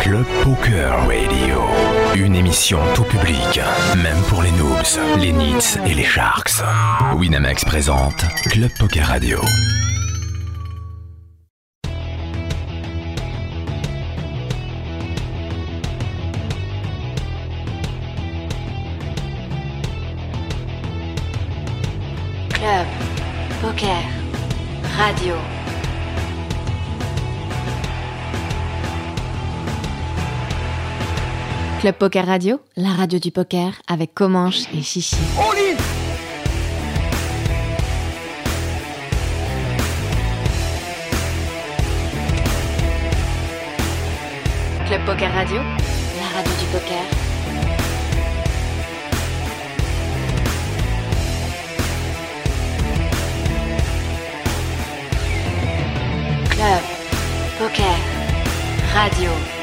[0.00, 1.60] Club Poker Radio.
[2.14, 3.60] Une émission tout public,
[4.02, 6.62] même pour les noobs, les nits et les sharks.
[7.14, 9.38] Winamax présente Club Poker Radio.
[22.48, 22.86] Club,
[23.60, 24.02] poker,
[24.96, 25.59] radio.
[31.80, 35.16] Club Poker Radio, la radio du poker avec Comanche et Chichi.
[44.86, 47.06] Club Poker Radio, la radio du poker
[56.50, 56.82] Club,
[57.58, 57.96] poker,
[58.92, 59.59] radio.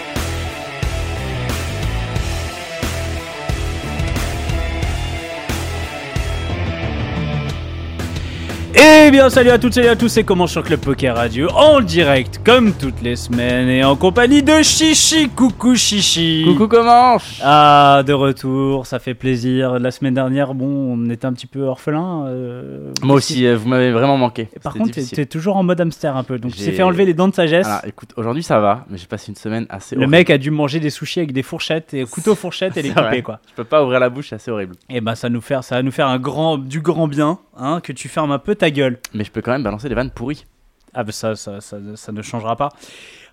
[8.79, 11.81] Eh bien salut à toutes, salut à tous, c'est comment sur Club Poker Radio en
[11.81, 15.29] direct comme toutes les semaines et en compagnie de Chichi.
[15.29, 16.43] Coucou Chichi.
[16.45, 19.79] Coucou comment Ah, de retour, ça fait plaisir.
[19.79, 22.25] La semaine dernière, bon, on était un petit peu orphelin.
[22.27, 24.47] euh, Moi aussi, euh, vous m'avez vraiment manqué.
[24.61, 25.15] Par C'était contre, t'es difficile.
[25.15, 27.27] t'es toujours en mode hamster un peu, donc tu J'ai- t'es fait enlever les dents
[27.29, 27.65] de sagesse.
[27.65, 30.11] Alors, écoute, aujourd'hui ça va, mais j'ai passé une semaine assez Le horrible.
[30.11, 32.93] mec a dû manger des sushis avec des fourchettes et couteau fourchette et les C'est
[32.95, 33.09] vrai.
[33.09, 33.39] couper quoi.
[33.49, 34.75] Je peux pas ouvrir la bouche, c'est assez horrible.
[34.89, 37.81] Et ben ça nous faire, ça va nous faire un grand, du grand bien, hein,
[37.81, 38.99] que tu fermes un peu ta gueule.
[39.13, 40.45] Mais je peux quand même balancer des vannes pourries.
[40.93, 42.69] Ah bah ça, ça, ça, ça ne changera pas.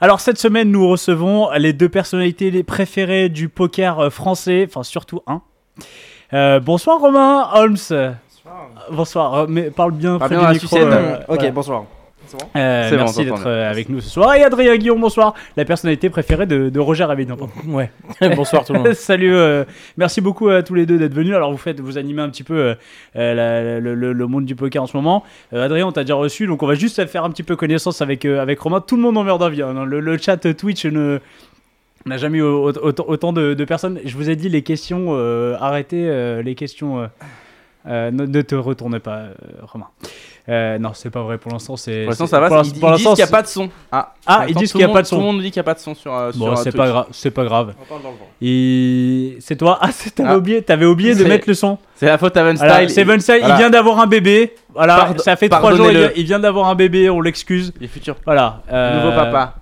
[0.01, 4.83] Alors cette semaine, nous recevons les deux personnalités les préférées du poker euh, français, enfin
[4.83, 5.41] surtout un.
[6.33, 7.77] Euh, bonsoir Romain Holmes.
[8.91, 9.35] Bonsoir.
[9.35, 11.51] euh, mais parle bien Parle bien du dans la micro, euh, Ok, voilà.
[11.53, 11.85] bonsoir.
[12.27, 14.35] C'est bon Euh, bon, merci d'être euh, avec nous ce soir.
[14.35, 15.35] Et Adrien Guillaume, bonsoir.
[15.57, 17.27] La personnalité préférée de, de Roger Rabbin.
[17.67, 17.91] Ouais.
[18.37, 18.93] bonsoir tout le monde.
[18.95, 19.65] Salut, euh,
[19.97, 21.35] merci beaucoup à tous les deux d'être venus.
[21.35, 22.75] Alors vous faites, vous animez un petit peu
[23.15, 25.25] la- le, le- le monde du poker en ce moment.
[25.53, 28.01] Euh, Adrien, on t'a déjà reçu, donc on va juste faire un petit peu connaissance
[28.03, 28.81] avec euh, avec Romain.
[28.81, 29.63] Tout le monde en meurt d'envie.
[29.63, 29.85] hein.
[29.85, 31.19] Le, le chat Twitch ne
[32.07, 33.99] n'a jamais eu au- au- autant, autant de, de personnes.
[34.05, 37.01] Je vous ai dit les questions, euh, arrêtez euh, les questions.
[37.03, 37.07] euh,
[37.87, 39.89] euh, ne, ne te retournez pas, euh, Romain.
[40.47, 41.75] Euh, non, c'est pas vrai pour l'instant.
[41.77, 43.27] C'est Pour l'instant c'est- ça va, pour ils, l'instant- ils pour disent qu'il n'y a
[43.29, 43.71] pas de son.
[43.91, 45.17] Ah, Ah, Attends, ils disent qu'il y a pas de son.
[45.17, 46.73] Tout le monde dit qu'il n'y a pas de son sur, euh, Bon, euh, c'est
[46.77, 47.73] pas grave, c'est pas grave.
[47.81, 48.29] On parle dans le vent.
[48.43, 49.79] Et c'est toi?
[49.81, 50.37] Ah, c'est- t'avais Ah.
[50.37, 51.79] oublié, t'avais oublié de C'est- mettre le son.
[51.97, 52.91] C'est la faute à Van Style.
[52.91, 54.55] Seven Style, il vient d'avoir un bébé.
[54.75, 57.73] Voilà, Pardon- ça fait trois jours, il, vient d'avoir un bébé, on l'excuse.
[57.81, 58.17] Les futurs.
[58.27, 58.61] Voilà.
[58.71, 59.55] euh, Nouveau papa.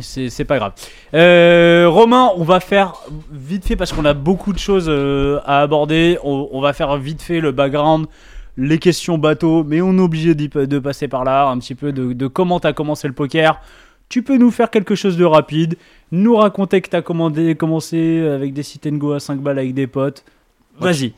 [0.00, 0.72] C'est c'est pas grave.
[1.14, 2.94] Euh, Romain, on va faire
[3.32, 6.18] vite fait parce qu'on a beaucoup de choses euh, à aborder.
[6.22, 8.06] On, on va faire vite fait le background,
[8.56, 12.12] les questions bateau, mais on est obligé de passer par là, un petit peu de,
[12.12, 13.60] de comment t'as commencé le poker.
[14.08, 15.76] Tu peux nous faire quelque chose de rapide,
[16.12, 19.74] nous raconter que t'as commandé, commencé avec des sit and go à 5 balles avec
[19.74, 20.24] des potes.
[20.78, 21.12] Vas-y.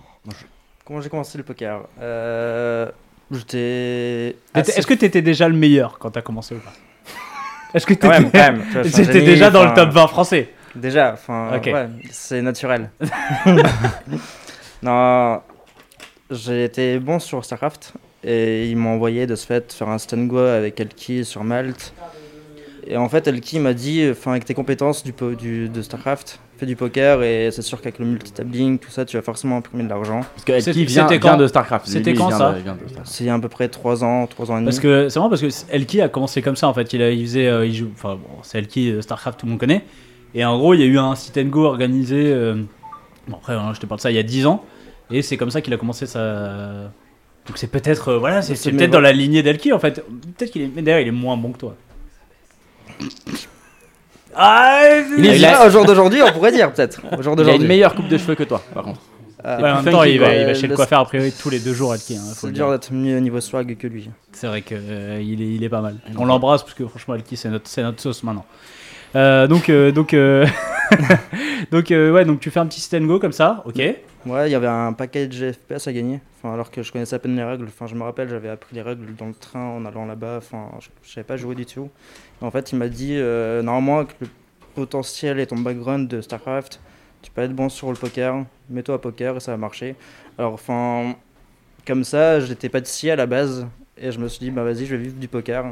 [0.84, 1.80] Comment j'ai commencé le poker?
[2.00, 2.88] Euh,
[3.30, 4.36] J'étais.
[4.54, 6.72] Assez- Est-ce que t'étais déjà le meilleur quand t'as commencé ou pas?
[7.74, 9.24] Est-ce que même, t'étais quand même.
[9.24, 10.54] déjà dans le top 20 français?
[10.74, 12.90] Déjà, enfin, ouais, c'est naturel.
[14.82, 15.40] non,
[16.30, 17.94] j'ai été bon sur StarCraft
[18.24, 21.92] et ils m'ont envoyé de ce fait faire un stand go avec Elki sur Malte.
[22.86, 26.40] Et en fait, Elki m'a dit, enfin, avec tes compétences du, po- du, de StarCraft,
[26.56, 29.84] fais du poker et c'est sûr qu'avec le multitabling, tout ça, tu vas forcément imprimer
[29.84, 30.20] de l'argent.
[30.20, 31.86] Parce que C'était- qui vient, quand de StarCraft.
[31.86, 32.54] C'était quand, ça.
[33.04, 34.66] C'est il y a à peu près 3 ans, 3 ans et demi.
[34.66, 36.90] Parce que c'est marrant parce que Elki a commencé comme ça en fait.
[36.94, 39.50] Il, a- il faisait, euh, il joue, enfin bon, c'est Elki, euh, Starcraft, tout le
[39.50, 39.84] monde connaît.
[40.34, 42.16] Et en gros, il y a eu un sit and go organisé.
[42.32, 42.54] euh,
[43.28, 44.64] bon, après, hein, je te parle de ça il y a 10 ans.
[45.10, 46.90] Et c'est comme ça qu'il a commencé sa.
[47.46, 50.04] Donc c'est peut-être, euh, voilà, c'est peut-être dans la lignée d'Elki en fait.
[50.36, 51.76] Peut-être qu'il est, mais d'ailleurs, il est moins bon que toi.
[54.34, 54.82] Ah,
[55.16, 57.00] Il est Il a- là, au jour d'aujourd'hui, on pourrait dire peut-être.
[57.18, 57.62] Au jour Il a d'aujourd'hui.
[57.62, 59.00] une meilleure coupe de cheveux que toi, par contre.
[59.42, 60.34] Ah, Ouais, en même temps, funky, il va, quoi.
[60.34, 62.16] il va chez le Le- coiffeur a priori tous les deux jours, Elki.
[62.16, 62.72] Hein, faut C'est le dur dire.
[62.72, 64.10] d'être mieux au niveau swag que lui.
[64.32, 64.76] C'est vrai qu'il
[65.22, 65.96] il est, il est pas mal.
[66.18, 68.44] On l'embrasse parce que franchement, Elki, c'est notre, c'est notre sauce maintenant.
[69.16, 70.44] Euh, donc, euh, donc, euh,
[71.70, 73.76] donc, euh, ouais, donc tu fais un petit stand go comme ça, ok.
[74.26, 76.20] Ouais, il y avait un package FPS à gagner.
[76.44, 77.66] Alors que je connaissais à peine les règles.
[77.66, 80.36] Enfin, je me rappelle, j'avais appris les règles dans le train en allant là-bas.
[80.38, 81.90] Enfin, je, je savais pas jouer du tout.
[82.40, 84.28] En fait, il m'a dit euh, normalement avec le
[84.74, 86.80] potentiel et ton background de Starcraft,
[87.22, 88.44] tu peux être bon sur le poker.
[88.70, 89.96] Mets-toi à poker et ça va marcher.
[90.36, 91.16] Alors, enfin,
[91.86, 94.94] comme ça, j'étais pâtissier à la base et je me suis dit bah vas-y, je
[94.94, 95.64] vais vivre du poker.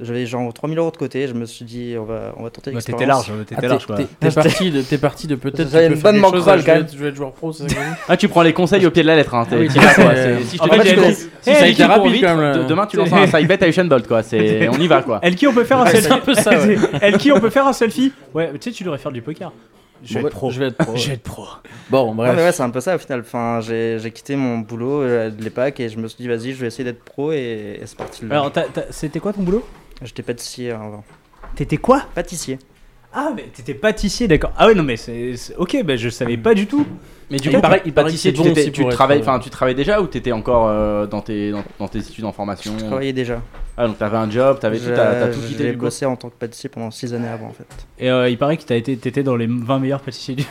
[0.00, 2.70] J'avais genre 3000 euros de côté, je me suis dit, on va, on va tenter
[2.70, 2.86] Bah, l'expérience.
[2.86, 3.96] T'étais large, Ah, t'étais t'es- large quoi.
[3.96, 5.70] t'es- parti de, t'es parti de peut-être.
[5.70, 6.86] Peux une bonne je quand même.
[6.92, 7.76] Je vais être joueur pro, c'est ça
[8.08, 9.34] Ah, tu prends les conseils au pied de la lettre.
[9.34, 9.46] Hein.
[9.48, 12.22] t'es- Ah Si je te dis si ça Elki, a été rapide
[12.68, 14.22] demain tu lances un side bet à Usain Bolt quoi.
[14.22, 15.20] C'est on y va quoi.
[15.22, 16.34] Elki, on peut faire un selfie.
[16.36, 16.50] ça.
[17.02, 18.12] Elki, on peut faire un selfie.
[18.34, 19.52] Ouais, tu sais, tu devrais faire du poker.
[20.04, 20.50] Je vais Bon, être pro.
[20.50, 20.96] Je vais être pro.
[20.96, 21.44] Je vais être pro.
[21.90, 22.34] Bon, Non, bref.
[22.36, 23.20] mais ouais, c'est un peu ça au final.
[23.20, 26.52] Enfin, j'ai j'ai quitté mon boulot euh, de l'EPAC et je me suis dit, vas-y,
[26.52, 28.24] je vais essayer d'être pro et, et c'est parti.
[28.30, 29.66] Alors, t'as- t'as- c'était quoi ton boulot?
[30.02, 31.04] J'étais pâtissier avant.
[31.54, 32.02] T'étais quoi?
[32.14, 32.58] Pâtissier.
[33.14, 34.52] Ah, mais t'étais pâtissier, d'accord.
[34.56, 35.36] Ah ouais, non, mais c'est.
[35.36, 36.86] c'est- Ok, bah je savais pas du tout.
[37.32, 38.94] Mais du Il coup, paraît- il paraît que tu, bon t'étais- aussi tu pour être,
[38.96, 41.98] travailles, euh, enfin, tu travaillais déjà ou t'étais encore euh, dans tes dans, dans tes
[42.00, 43.40] études en formation Je travaillais déjà.
[43.76, 46.28] Ah donc t'avais un job, t'avais tout, J'ai- t'as tout quitté J'ai bossé en tant
[46.28, 47.64] que pâtissier pendant 6 années avant en fait.
[47.98, 50.44] Et euh, il paraît que t'as été, t'étais dans les 20 meilleurs pâtissiers du.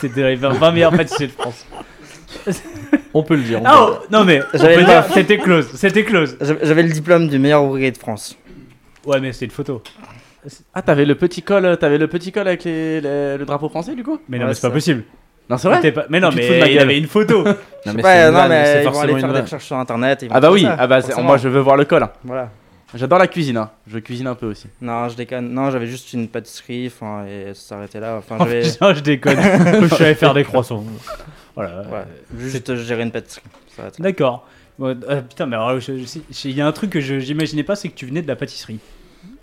[0.00, 1.66] t'étais dans les 20 20 meilleurs pâtissiers de France.
[3.14, 3.60] On peut le dire.
[3.64, 4.40] Ah, peut- oh, non, mais.
[4.54, 6.36] dire, C'était close, c'était close.
[6.40, 8.36] J'avais le diplôme du meilleur ouvrier de France.
[9.04, 9.82] Ouais, mais c'est une photo.
[10.74, 13.94] Ah t'avais le petit col, t'avais le petit col avec les, les- le drapeau français
[13.94, 14.18] du coup?
[14.28, 15.04] Mais non, Ouais, mais c'est pas possible.
[15.50, 15.92] Non c'est vrai.
[15.92, 17.44] Pas- Mais non, mais il avait une photo.
[17.84, 20.22] Non, mais ouais, non, mais c'est ils vont aller une faire des recherches sur internet.
[20.22, 22.04] et ils vont Ah bah oui, ah bah moi je veux voir le col.
[22.04, 22.10] hein.
[22.22, 22.48] Voilà.
[22.94, 23.70] J'adore la cuisine, hein.
[23.88, 24.68] je cuisine un peu aussi.
[24.80, 25.52] Non, je déconne.
[25.52, 28.16] Non, j'avais juste une pâtisserie, enfin, et ça s'arrêtait là.
[28.18, 29.36] Enfin, Oh, putain, je déconne.
[29.88, 30.84] je suis allé faire des croissants.
[31.56, 31.78] Voilà.
[31.90, 32.04] Ouais,
[32.38, 33.42] juste gérer une pâtisserie.
[33.98, 34.46] D'accord.
[34.78, 37.88] Bon, euh, putain, mais alors, il y a un truc que je j'imaginais pas, c'est
[37.88, 38.78] que tu venais de la pâtisserie.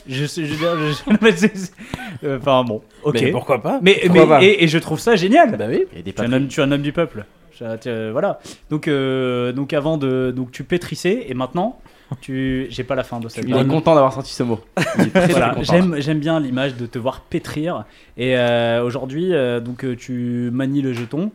[0.09, 3.13] Je sais, je veux dire, je- Enfin bon, ok.
[3.21, 5.55] Mais pourquoi pas Mais, Pourquoi mais- pas et, et je trouve ça génial.
[5.57, 5.85] Bah oui.
[5.95, 7.25] Et des tu, es un homme, tu es un homme du peuple.
[7.57, 8.39] Je- tu- euh, voilà.
[8.69, 11.79] Donc, euh, donc avant de, donc tu pétrissais et maintenant,
[12.21, 13.45] tu, j'ai pas la fin de cette.
[13.47, 14.59] Il est content d'avoir sorti ce mot.
[15.29, 17.85] Voilà, j'aime, j'aime bien l'image de te voir pétrir.
[18.17, 21.31] Et euh, aujourd'hui, euh, donc tu manies le jeton.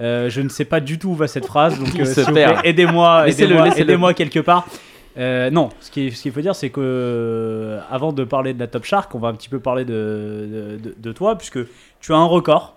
[0.00, 3.56] Euh, je ne sais pas du tout où va cette phrase, donc euh, aidez-moi, laissez-le.
[3.78, 4.68] aidez-moi quelque part.
[5.18, 8.60] Euh, non, ce qui- ce qu'il faut dire, c'est que euh, avant de parler de
[8.60, 11.58] la Top Shark, on va un petit peu parler de, de, de- de toi, puisque
[12.00, 12.76] tu as un record.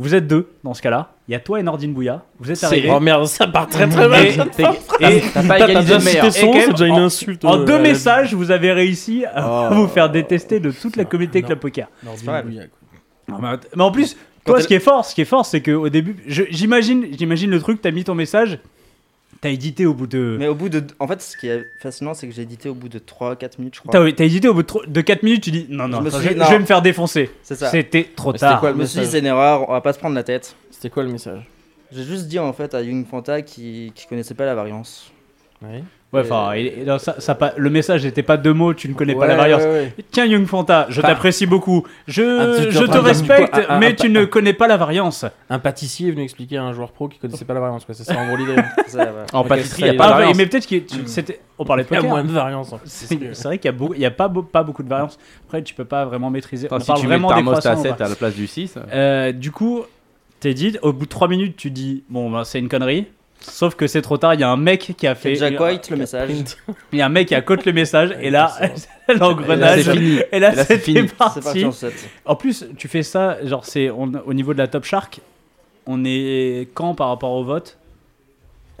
[0.00, 1.10] Vous êtes deux dans ce cas-là.
[1.26, 2.22] Il y a toi et Nordine Bouya.
[2.38, 2.90] Vous êtes C'est- arrivés.
[2.94, 4.26] Oh merde, ça part très très mal.
[4.26, 4.76] Et- cette et- phrase.
[5.00, 6.24] et- T'as pas T'as égalisé déjà le meilleur.
[6.26, 7.44] cité son, Et quand c'est déjà une en- insulte.
[7.44, 9.74] en euh, deux messages, vous avez réussi à Oh.
[9.74, 11.42] vous faire détester de toute la communauté.
[11.42, 11.88] Club Poker.
[12.04, 12.68] Nordine pas mal.
[13.28, 14.16] Non, mais, att- mais en plus,
[14.46, 17.50] toi, ce qui est fort, ce qui est fort, c'est qu'au début, je- j'imagine, j'imagine
[17.50, 18.60] le truc, t'as mis ton message,
[19.40, 20.84] t'as édité au bout de, Mais au bout de.
[20.98, 23.76] En fait, ce qui est fascinant, c'est que j'ai édité au bout de 3-4 minutes,
[23.76, 23.92] je crois.
[23.92, 26.08] t'as, t'as édité au bout de, tro- de 4 minutes, tu dis non non, Je
[26.08, 26.44] attends, suis je, non.
[26.44, 27.30] je vais me faire défoncer.
[27.42, 27.68] C'est ça.
[27.70, 28.60] C'était trop c'était tard.
[28.60, 30.14] quoi Je le me suis dit, message c'est une erreur, on va pas se prendre
[30.14, 30.54] la tête.
[30.70, 31.42] C'était quoi le message?
[31.90, 35.10] J'ai juste dit en fait à Young Fanta qui, qui connaissait pas la variance.
[35.62, 35.82] Ouais.
[36.10, 36.54] Ouais, enfin,
[36.98, 39.62] ça, ça le message n'était pas deux mots, tu ne connais pas la Ouais, variance.
[39.62, 39.94] ouais, ouais.
[40.10, 41.86] Tiens, Young Fanta, je Enfin- t'apprécie beaucoup.
[42.06, 45.26] Je, je te respecte, quoi ah, mais ah, tu ne connais pas la variance.
[45.50, 47.94] Un pâtissier est venu expliquer à un joueur pro qui connaissait pas la variance, quoi.
[47.94, 48.52] C'est ça en gros l'idée.
[48.54, 49.04] Ouais.
[49.34, 49.94] En pâtisserie, il y y est.
[49.96, 50.36] a pas de Ah, ouais, variance.
[50.38, 51.40] mais peut-être qu'il c'était.
[51.58, 52.10] On parlait de Il y a poker.
[52.10, 52.72] moins de variance.
[52.72, 52.88] en fait.
[52.88, 55.18] C'est vrai qu'il y a, pas, beau- pas beaucoup de variance.
[55.46, 56.68] Après, tu peux pas vraiment maîtriser.
[56.70, 57.80] On si parle tu mets vraiment des thermostat à croissants.
[57.80, 58.04] ou 7 pas.
[58.06, 58.76] à la place du 6.
[58.94, 59.82] Euh, du coup,
[60.40, 63.08] t'es dit, au bout de 3 minutes, tu dis, bon, bah, c'est une connerie.
[63.40, 65.34] Sauf que c'est trop tard, il y a un mec qui a fait.
[65.36, 66.30] Jack White le message.
[66.92, 68.52] Il y a un mec qui a cote le message, et là,
[69.08, 69.88] l'engrenage.
[70.32, 71.08] Et là, c'est fini.
[71.08, 71.40] C'est parti.
[71.40, 71.92] parti en 7.
[72.24, 75.20] En plus, tu fais ça, genre, c'est on- au niveau de la Top Shark,
[75.86, 77.78] on est quand par rapport au vote?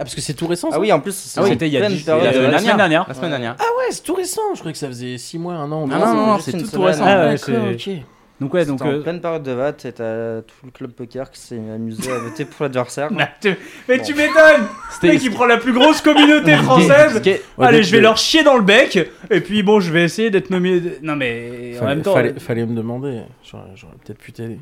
[0.00, 0.70] Ah, parce que c'est tout récent.
[0.70, 2.22] ça Ah oui, en plus, c'est Ah oui, C'était il y a pleine dix- période
[2.24, 3.04] il y a de la la semaine dernière.
[3.08, 3.56] La semaine dernière.
[3.58, 4.42] Ah ouais, c'est tout récent.
[4.54, 5.88] Je croyais que ça faisait 6 mois, 1 an.
[5.90, 7.04] Ah non, non, c'est tout, récent.
[7.06, 8.02] Ah c'est- ok.
[8.40, 8.80] Donc, ouais, donc.
[8.82, 12.10] En euh, pleine période de vote et t'as tout le club poker qui s'est amusé
[12.12, 13.10] à voter pour l'adversaire.
[13.12, 13.54] Mais tu,
[13.88, 14.66] mais tu m'étonnes
[15.02, 18.56] mec, il prend la plus grosse communauté française qui Allez, je vais leur chier dans
[18.56, 18.98] le bec,
[19.30, 20.80] et puis bon, je vais essayer d'être nommé.
[21.02, 23.22] Non, mais en Fallait, même temps, fallait, fallait me demander.
[23.42, 24.58] J'aurais peut-être pu t'aider.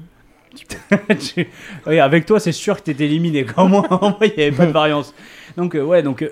[1.19, 1.47] tu-
[1.87, 3.45] oui, avec toi, c'est sûr que t'es éliminé.
[3.45, 5.15] Quand moi, en il n'y avait pas de variance.
[5.57, 6.31] Donc, euh, ouais, donc, euh,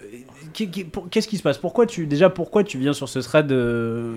[0.54, 1.58] qui- qui- qu'est-ce qui se passe?
[1.58, 4.12] Pourquoi tu, déjà, pourquoi tu viens sur ce thread euh,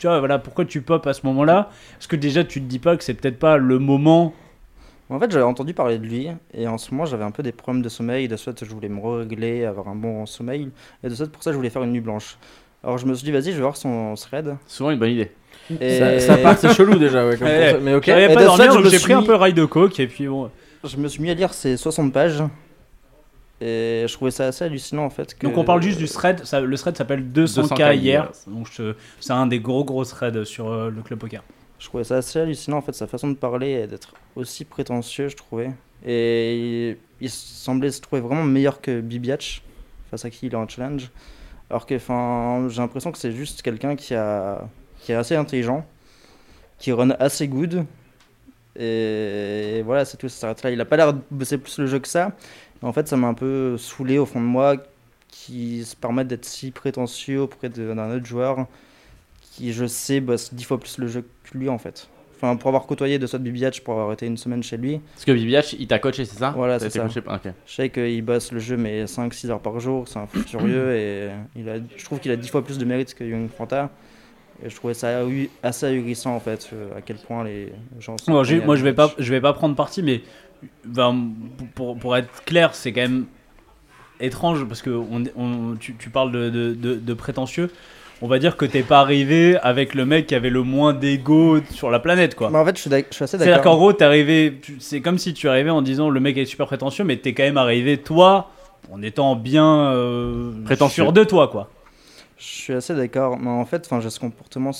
[0.00, 1.68] Tu vois, voilà, pourquoi tu pop à ce moment-là?
[1.92, 4.32] Parce que déjà, tu te dis pas que c'est peut-être pas le moment.
[5.10, 7.52] En fait, j'avais entendu parler de lui et en ce moment, j'avais un peu des
[7.52, 8.26] problèmes de sommeil.
[8.26, 10.70] De soit, je voulais me régler, avoir un bon sommeil.
[11.04, 12.38] Et de soit, pour ça, je voulais faire une nuit blanche.
[12.82, 14.56] Alors, je me suis dit, vas-y, je vais voir son thread.
[14.66, 15.32] Souvent une bonne idée.
[15.78, 17.28] Et Ça, ça part, c'est chelou déjà.
[17.28, 18.08] Ouais, comme mais ok.
[18.08, 20.50] Et pas donc j'ai suis pris un peu rail de coke, et puis bon.
[20.82, 22.42] je me suis mis à lire ces 60 pages.
[23.62, 25.36] Et je trouvais ça assez hallucinant en fait.
[25.36, 25.46] Que...
[25.46, 28.68] Donc on parle juste du thread, ça- le thread s'appelle 200K, 200K hier, donc
[29.20, 31.42] c'est un des gros gros threads sur euh, le club poker.
[31.78, 35.28] Je trouvais ça assez hallucinant en fait, sa façon de parler et d'être aussi prétentieux,
[35.28, 35.72] je trouvais.
[36.06, 39.62] Et il, il semblait se trouver vraiment meilleur que Bibiach,
[40.10, 41.10] face à qui il est en challenge.
[41.68, 44.66] Alors que enfin, j'ai l'impression que c'est juste quelqu'un qui, a,
[45.00, 45.86] qui est assez intelligent,
[46.78, 47.84] qui run assez good.
[48.76, 50.70] Et voilà, c'est tout, ça s'arrête là.
[50.70, 52.32] Il a pas l'air de bosser plus le jeu que ça.
[52.82, 54.76] En fait, ça m'a un peu saoulé au fond de moi
[55.28, 58.66] qui se permettent d'être si prétentieux auprès d'un autre joueur.
[59.52, 62.08] qui, je sais, bosse dix fois plus le jeu que lui en fait.
[62.36, 65.26] Enfin, pour avoir côtoyé de Sot Bibiach, pour avoir été une semaine chez lui, Parce
[65.26, 67.00] que Bibiach, il t'a coaché, c'est ça Voilà, c'est ça.
[67.00, 67.20] coaché
[67.66, 70.96] je sais qu'il bosse le jeu mais 5-6 heures par jour, c'est un fou furieux
[70.96, 73.90] et il a, je trouve qu'il a dix fois plus de mérite que Young Fanta.
[74.64, 75.20] Et je trouvais ça
[75.62, 78.30] assez ahurissant en fait, euh, à quel point les gens sont.
[78.30, 80.22] Moi, je vais pas, je vais pas prendre parti, mais
[80.84, 81.30] ben,
[81.74, 83.26] pour, pour être clair, c'est quand même
[84.20, 87.70] étrange parce que on, on- tu, tu parles de, de, de- de prétentieux.
[88.22, 91.60] On va dire que t'es pas arrivé avec le mec qui avait le moins d'ego
[91.70, 92.50] sur la planète, quoi.
[92.50, 93.76] Mais en fait, je suis, d'ac- je suis assez C'est-à-dire qu'en d'accord.
[93.78, 97.02] gros, t'es arrivé, c'est comme si tu arrivais en disant le mec est super prétentieux,
[97.04, 98.50] mais t'es quand même arrivé toi
[98.92, 101.04] en étant bien euh, Prétentieux.
[101.04, 101.70] sûr de toi, quoi.
[102.36, 104.72] Je suis assez d'accord, mais en fait, j'ai ce comportement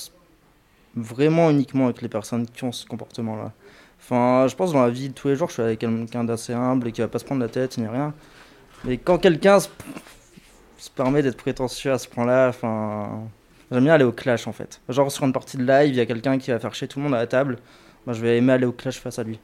[0.95, 3.53] vraiment uniquement avec les personnes qui ont ce comportement-là.
[4.01, 6.53] Enfin, je pense dans la vie de tous les jours, je suis avec quelqu'un d'assez
[6.53, 8.13] humble et qui va pas se prendre la tête ni rien.
[8.85, 9.69] Mais quand quelqu'un se,
[10.79, 13.29] se permet d'être prétentieux à ce point-là, enfin,
[13.71, 14.81] j'aime bien aller au clash en fait.
[14.89, 16.99] Genre sur une partie de live, il y a quelqu'un qui va faire chier tout
[16.99, 17.59] le monde à la table.
[18.07, 19.39] Moi, je vais aimer aller au clash face à lui.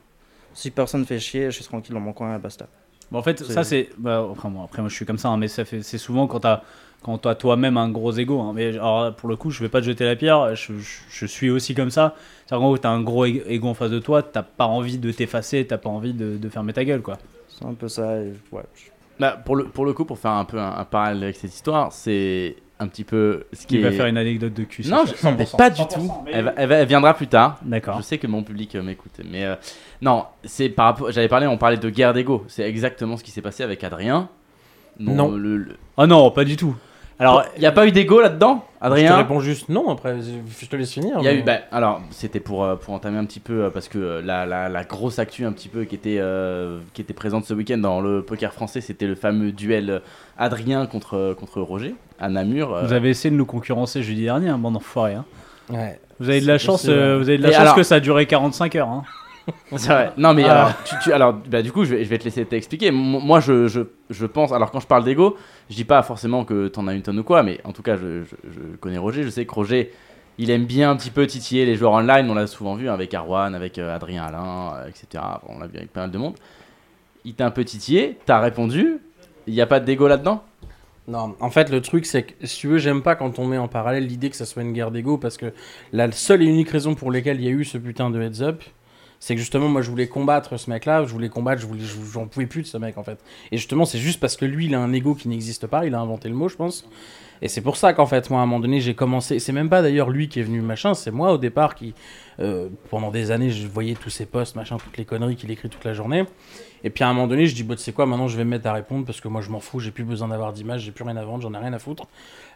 [0.55, 2.67] Si personne fait chier, je suis tranquille dans mon coin et basta.
[3.11, 3.91] Bon, en fait, ça c'est.
[3.99, 6.27] Bah, après, moi, après, moi, je suis comme ça, hein, mais ça fait, c'est souvent
[6.27, 6.63] quand t'as
[7.03, 8.41] quand t'as toi-même un gros ego.
[8.41, 8.53] hein.
[8.55, 10.55] Mais alors, pour le coup, je vais pas te jeter la pierre.
[10.57, 12.15] Je, je- je suis aussi comme ça.
[12.47, 14.23] C'est en gros, t'as un gros ego en face de toi.
[14.23, 15.67] T'as pas envie de t'effacer.
[15.67, 17.19] T'as pas envie de, de fermer ta gueule, quoi.
[17.49, 18.17] C'est un peu ça.
[18.19, 18.63] et ouais.
[18.75, 21.37] je- Bah, pour, le, pour le coup, pour faire un peu un, un parallèle avec
[21.37, 24.83] cette histoire, c'est un petit peu ce qui va faire une anecdote de cul.
[24.87, 25.33] Non, je- ça.
[25.33, 26.13] mais pas du tout.
[26.27, 27.59] Elle viendra plus tard.
[27.63, 27.97] D'accord.
[27.99, 29.55] Je sais que mon public euh, m'écoute, mais euh,
[30.03, 31.11] non, c'est par rapport.
[31.11, 32.45] J'avais parlé, on parlait de guerre d'ego.
[32.49, 34.29] C'est exactement ce qui s'est passé avec Adrien.
[34.99, 35.31] Non.
[35.33, 36.75] le- le- Ah non, pas du tout.
[37.19, 39.17] Alors, il n'y a pas eu d'ego là-dedans, Je te Adrien.
[39.17, 41.17] réponds juste non, après, je te laisse finir.
[41.21, 43.65] Il y a mais- eu, bah, alors c'était pour, euh, pour entamer un petit peu
[43.65, 46.79] euh, parce que euh, la, la, la grosse actu un petit peu qui était, euh,
[46.93, 50.03] qui était présente ce week-end dans le poker français, c'était le fameux duel
[50.37, 52.75] Adrien contre, contre Roger à Namur.
[52.77, 52.83] euh.
[52.85, 55.15] vous avez essayé de nous concurrencer jeudi dernier, hein, bande d'enfoirés.
[55.15, 55.25] Hein.
[55.71, 55.99] Ouais.
[56.21, 58.01] Vous avez de la chance, euh, vous avez de la chance alors- que ça a
[58.01, 58.89] duré 45 heures.
[58.89, 59.05] Hein.
[59.77, 60.13] C'est vrai.
[60.17, 60.53] Non mais Ah.
[60.67, 62.91] alors, tu, tu- alors bah, du coup je vais, je vais te laisser t'expliquer.
[62.91, 65.37] Moi je, je, je pense, alors quand je parle d'ego,
[65.71, 67.97] je dis pas forcément que t'en as une tonne ou quoi, mais en tout cas
[67.97, 68.23] je,
[68.81, 69.93] connais Roger, je sais que Roger
[70.39, 72.95] il aime bien un petit peu titiller les joueurs online, on l'a souvent vu hein,
[72.95, 75.23] avec Arwan, avec euh, Adrien Alain, euh, etc.
[75.49, 76.35] On l'a vu avec pas mal de monde.
[77.25, 78.99] Il t'a un peu titillé, t'as répondu,
[79.47, 80.43] il n'y a pas d'ego là-dedans?
[81.09, 83.59] Non, en fait, le truc, c'est que si tu veux, j'aime pas quand on met
[83.59, 85.53] en parallèle l'idée que ça soit une guerre d'ego parce que
[85.93, 88.43] la seule et unique raison pour laquelle il y a eu ce putain de heads
[88.43, 88.63] up,
[89.27, 92.13] c'est que justement, moi, je voulais combattre ce mec-là, je voulais combattre, je voulais, je-
[92.13, 93.19] j'en pouvais plus de ce mec en fait.
[93.51, 95.97] Et justement, c'est juste parce que lui, il a un ego qui n'existe pas, il
[95.97, 96.89] a inventé le mot, je pense.
[97.43, 99.41] Et c'est pour ça qu'en fait, moi, à un moment donné, j'ai commencé.
[99.41, 101.93] C'est même pas d'ailleurs lui qui est venu machin, c'est moi au départ qui,
[102.39, 105.69] euh, pendant des années, je voyais tous ses posts, machin, toutes les conneries qu'il écrit
[105.69, 106.25] toute la journée.
[106.87, 108.45] Et puis à un moment donné, je dis, bah, tu sais quoi, maintenant je vais
[108.45, 110.83] me mettre à répondre parce que moi je m'en fous, j'ai plus besoin d'avoir d'image,
[110.83, 112.07] j'ai plus rien à vendre, j'en ai rien à foutre.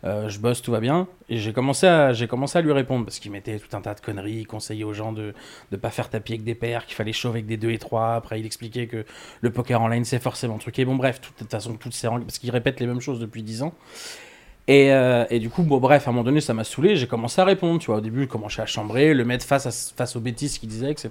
[0.04, 1.08] Euh, je bosse, tout va bien.
[1.28, 4.46] Et j'ai commencé, à, lui répondre parce qu'il mettait tout un tas de conneries, il
[4.46, 5.34] conseillait aux gens de
[5.72, 8.14] ne pas faire tapis avec des paires, qu'il fallait chaud avec des 2 et 3.
[8.14, 9.04] Après, il expliquait que
[9.40, 10.60] le poker en ligne c'est forcément.
[10.76, 13.18] Et bon, bref, de toute façon, toutes ces règles, parce qu'il répète les mêmes choses
[13.18, 13.74] depuis 10 ans.
[14.70, 16.94] Et, euh, et du coup, bon, bref, à un moment donné, ça m'a saoulé.
[16.94, 17.96] J'ai commencé à répondre, tu vois.
[17.96, 20.92] Au début, je commençais à chambrer, le mettre face, à, face aux bêtises qu'il disait,
[20.92, 21.10] etc.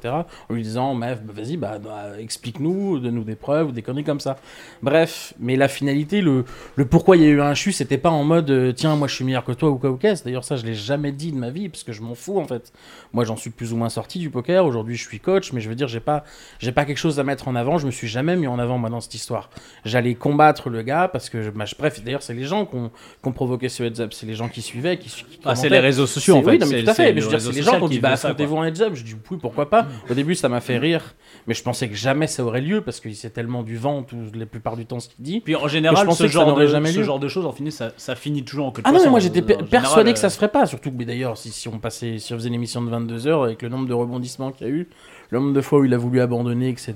[0.50, 4.22] En lui disant, meuf, bah, vas-y, bah, bah, explique-nous, donne-nous des preuves, des conneries comme
[4.22, 4.38] ça.
[4.82, 6.46] Bref, mais la finalité, le,
[6.90, 9.16] pourquoi il y a eu un chute, c'était pas en mode, euh, tiens, moi je
[9.16, 10.24] suis meilleur que toi ou quoi ou qu'est-ce.
[10.24, 12.46] D'ailleurs, ça, je l'ai jamais dit de ma vie, parce que je m'en fous, en
[12.46, 12.72] fait.
[13.12, 14.66] Moi, j'en suis plus ou moins sorti du poker.
[14.66, 16.24] Aujourd'hui, je suis coach, mais je veux dire, j'ai pas,
[16.60, 17.78] j'ai pas quelque chose à mettre en avant.
[17.78, 19.50] Je me suis jamais mis en avant, moi, dans cette histoire.
[19.84, 22.90] J'allais combattre le gars, parce que, bah, bref, d'ailleurs, c'est les gens ont
[23.22, 24.14] qui ont provoqué ce heads up.
[24.14, 26.52] C'est les gens qui suivaient, qui, qui Ah, c'est les réseaux sociaux en C'est- fait.
[26.52, 27.14] Oui, non, mais C'est- tout à c'est fait.
[27.14, 28.94] Mais je veux dire, c'est les gens qui ont dit, bah, affrontez-vous en heads up.
[28.94, 29.88] Je dis, oui, pourquoi pas.
[30.10, 31.16] Au début, ça m'a fait rire,
[31.48, 34.18] mais je pensais que jamais ça aurait lieu parce qu'il sait tellement du vent, tout,
[34.34, 35.42] la plupart du temps, ce qu'il dit.
[35.42, 37.46] Puis en général, je ce que ça genre, n'aurait de, jamais ce genre de choses,
[37.46, 40.14] en finit, ça, ça finit toujours en queue de Ah non, mais moi j'étais persuadé
[40.14, 40.66] que ça euh, se ferait pas.
[40.66, 43.28] Surtout que mais d'ailleurs, si, si on passait, si on faisait une émission de 22
[43.28, 44.88] heures avec le nombre de rebondissements qu'il y a eu,
[45.32, 46.94] le nombre de fois où il a voulu abandonner, etc.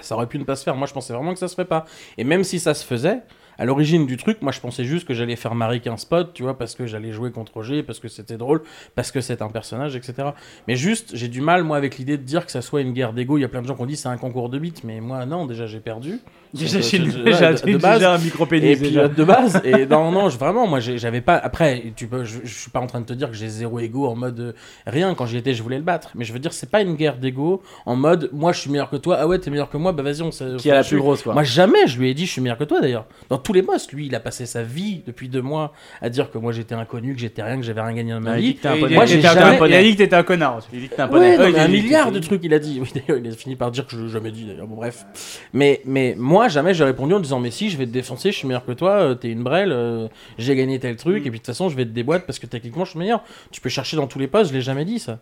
[0.00, 0.74] Ça aurait pu ne pas se faire.
[0.76, 1.84] Moi, je pensais vraiment que ça se ferait pas.
[2.16, 3.18] Et même si ça se faisait,
[3.60, 6.44] à l'origine du truc, moi, je pensais juste que j'allais faire Marie qu'un spot, tu
[6.44, 8.62] vois, parce que j'allais jouer contre Roger, parce que c'était drôle,
[8.94, 10.30] parce que c'est un personnage, etc.
[10.66, 13.12] Mais juste, j'ai du mal, moi, avec l'idée de dire que ça soit une guerre
[13.12, 13.36] d'ego.
[13.36, 15.02] Il y a plein de gens qui ont dit c'est un concours de bits, mais
[15.02, 16.20] moi, non, déjà, j'ai perdu.
[16.52, 17.98] Déjà, une- je- déjà- de- de base.
[17.98, 18.70] déjà un micro-pénis.
[18.70, 19.00] Et puis déjà.
[19.02, 21.36] euh, de base, et non, non, je- vraiment, moi j'avais pas.
[21.36, 23.78] Après, tu peux, je, je suis pas en train de te dire que j'ai zéro
[23.78, 24.52] ego en mode euh,
[24.86, 25.14] rien.
[25.14, 26.10] Quand j'y étais, je voulais le battre.
[26.14, 28.90] Mais je veux dire, c'est pas une guerre d'ego en mode moi je suis meilleur
[28.90, 29.18] que toi.
[29.20, 30.56] Ah ouais, t'es meilleur que moi, bah vas-y, on s'est.
[30.58, 32.58] Qui a la plus grosse quoi Moi jamais, je lui ai dit je suis meilleur
[32.58, 33.06] que toi d'ailleurs.
[33.28, 33.90] Dans tous les boss.
[33.92, 37.14] Lui, il a passé sa vie depuis deux mois à dire que moi j'étais inconnu,
[37.14, 38.56] que j'étais rien, que j'avais rien gagné dans ma Ah, vie.
[38.64, 40.58] Moi, il- j'ai jamais- Il a dit que t'étais un connard.
[40.72, 42.58] Il dit que t'es un mais il- un il- milliard il- de trucs, il a
[42.58, 42.78] dit.
[42.82, 44.66] Oui, d'ailleurs, il a fini par dire que je l'ai jamais dit, d'ailleurs.
[44.66, 45.04] Bon, bref.
[45.52, 48.38] Mais, mais moi, jamais j'ai répondu en disant Mais si, je vais te défoncer, je
[48.38, 51.32] suis meilleur que toi, euh, t'es une brêle, euh, j'ai gagné tel truc, et puis
[51.32, 53.22] de toute façon, je vais te déboîter parce que techniquement, je suis meilleur.
[53.50, 55.18] Tu peux chercher dans tous les postes, je l'ai jamais dit, ça.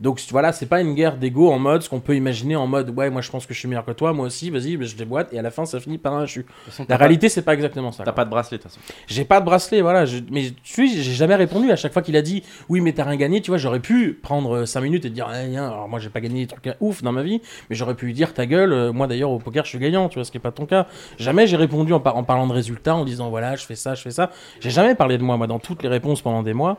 [0.00, 2.90] Donc voilà, c'est pas une guerre d'ego en mode ce qu'on peut imaginer en mode
[2.90, 4.96] Ouais, moi je pense que je suis meilleur que toi, moi aussi, vas-y, ben, je
[4.96, 6.42] déboîte, et à la fin, ça finit par un façon,
[6.80, 8.04] La pas- réalité, c'est pas exactement ça.
[8.04, 8.80] T'as pas de bracelet, de toute façon.
[9.06, 10.04] J'ai pas de bracelet, voilà.
[10.04, 12.92] je- Mais tu sais, j'ai jamais répondu à chaque fois qu'il a dit oui, mais
[12.92, 13.40] t'as rien gagné.
[13.40, 16.20] Tu vois, j'aurais pu prendre 5 minutes et dire ah, rien, alors moi j'ai pas
[16.20, 18.72] gagné des trucs euh, ouf dans ma vie, mais j'aurais pu lui dire ta gueule.
[18.72, 20.66] euh, moi d'ailleurs au poker je suis gagnant, tu vois, ce qui est pas ton
[20.66, 20.86] cas.
[21.18, 23.94] Jamais j'ai répondu en, par- en parlant de résultats, en disant voilà, je fais ça,
[23.94, 24.30] je fais ça.
[24.60, 26.78] J'ai jamais parlé de moi, moi, dans toutes les réponses pendant des mois.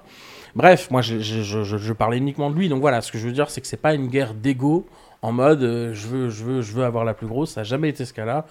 [0.56, 2.70] Bref, moi je, je, je, parlais uniquement de lui.
[2.70, 4.86] Donc voilà, ce que je veux dire, c'est que c'est pas une guerre d'ego
[5.22, 7.52] en mode euh, je, veux, je, veux, je veux avoir la plus grosse.
[7.52, 8.46] Ça a jamais été ce cas-là.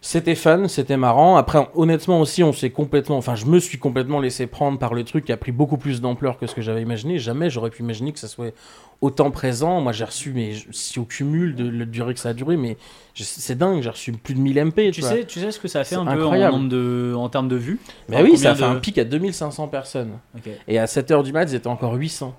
[0.00, 1.36] C'était fun, c'était marrant.
[1.36, 5.02] Après, honnêtement aussi, on s'est complètement, enfin, je me suis complètement laissé prendre par le
[5.02, 7.18] truc qui a pris beaucoup plus d'ampleur que ce que j'avais imaginé.
[7.18, 8.54] Jamais j'aurais pu imaginer que ça soit
[9.00, 9.80] autant présent.
[9.80, 12.76] Moi, j'ai reçu, mais si au cumul de la durée que ça a duré, mais
[13.14, 14.90] c'est dingue, j'ai reçu plus de 1000 MP.
[14.92, 17.28] Tu sais, tu sais ce que ça a fait un peu en, nombre de, en
[17.28, 17.78] termes de vues?
[18.08, 20.18] Oui, ça a fait un pic à 2500 personnes.
[20.66, 22.34] Et à 7h du mat, ils étaient encore 800.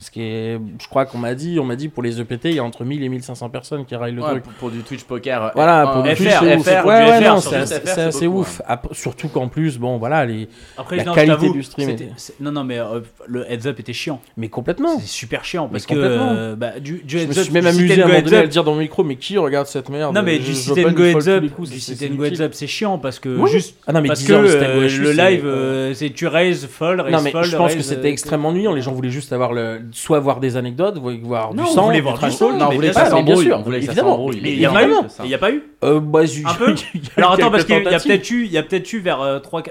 [0.00, 2.54] Ce qui est, je crois qu'on m'a dit, on m'a dit pour les EPT, il
[2.54, 4.44] y a entre 1000 et 1500 personnes qui raillent le Ouais, truc.
[4.44, 5.42] pour, pour du Twitch poker.
[5.46, 6.62] euh, Voilà, euh, pour du FR, Twitch, c'est ouf.
[6.68, 8.62] FR, ouais, du ouais, FR, non, c'est assez- ouf.
[8.92, 10.48] Surtout qu'en plus, bon, voilà, les...
[10.76, 13.80] Après, La non, qualité je du stream était- Non, non, mais euh, le heads up
[13.80, 14.20] était chiant.
[14.36, 15.00] mais complètement.
[15.00, 16.30] C'est super chiant parce que complètement.
[16.30, 18.08] euh, bah, du, du Je heads me up, suis même du sit amusé à un
[18.08, 20.36] moment donné à le dire dans le micro, mais qui regarde cette merde Non, mais
[20.36, 22.54] Je- du je sit and go heads up, du c'est- sit and go heads up,
[22.54, 25.92] c'est chiant parce que juste Ah non, mais parce 10 que euh, le live, euh,
[25.92, 28.74] c'est tu raise, fold, raise, Non mais je pense que c'était extrêmement ennuyant.
[28.74, 32.00] Les gens voulaient juste avoir le, soit voir des anecdotes, voir Non, du sang, du
[32.00, 32.40] voir du talk.
[32.40, 34.30] Non, on mais voulait que bien ça sûr, mais bien sûr, évidemment.
[34.32, 35.62] il y a pas eu, il y a pas eu.
[35.84, 36.74] Euh, bah, Un peu
[37.16, 39.38] Alors attends parce qu'il y a peut-être eu, il y a peut-être eu vers euh,
[39.38, 39.62] 3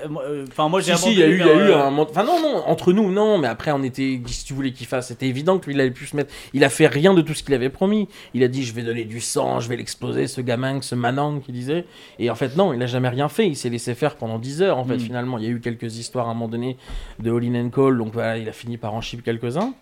[0.50, 2.24] enfin moi j'ai Si, il y a eu, il y a eu un euh, Enfin,
[2.24, 4.20] non, non, entre nous, non, mais après, on était.
[4.26, 6.34] Si tu voulais qu'il fasse, c'était évident que lui, il allait plus se mettre.
[6.54, 8.08] Il a fait rien de tout ce qu'il avait promis.
[8.34, 11.40] Il a dit, je vais donner du sang, je vais l'exploser, ce gamin, ce manang,
[11.40, 11.86] qu'il disait.
[12.20, 13.48] Et en fait, non, il a jamais rien fait.
[13.48, 15.00] Il s'est laissé faire pendant 10 heures, en fait, Mm.
[15.00, 15.38] finalement.
[15.38, 16.78] Il y a eu quelques histoires à un moment donné
[17.20, 19.74] de All in and Call, donc voilà, il a fini par en chip quelques-uns.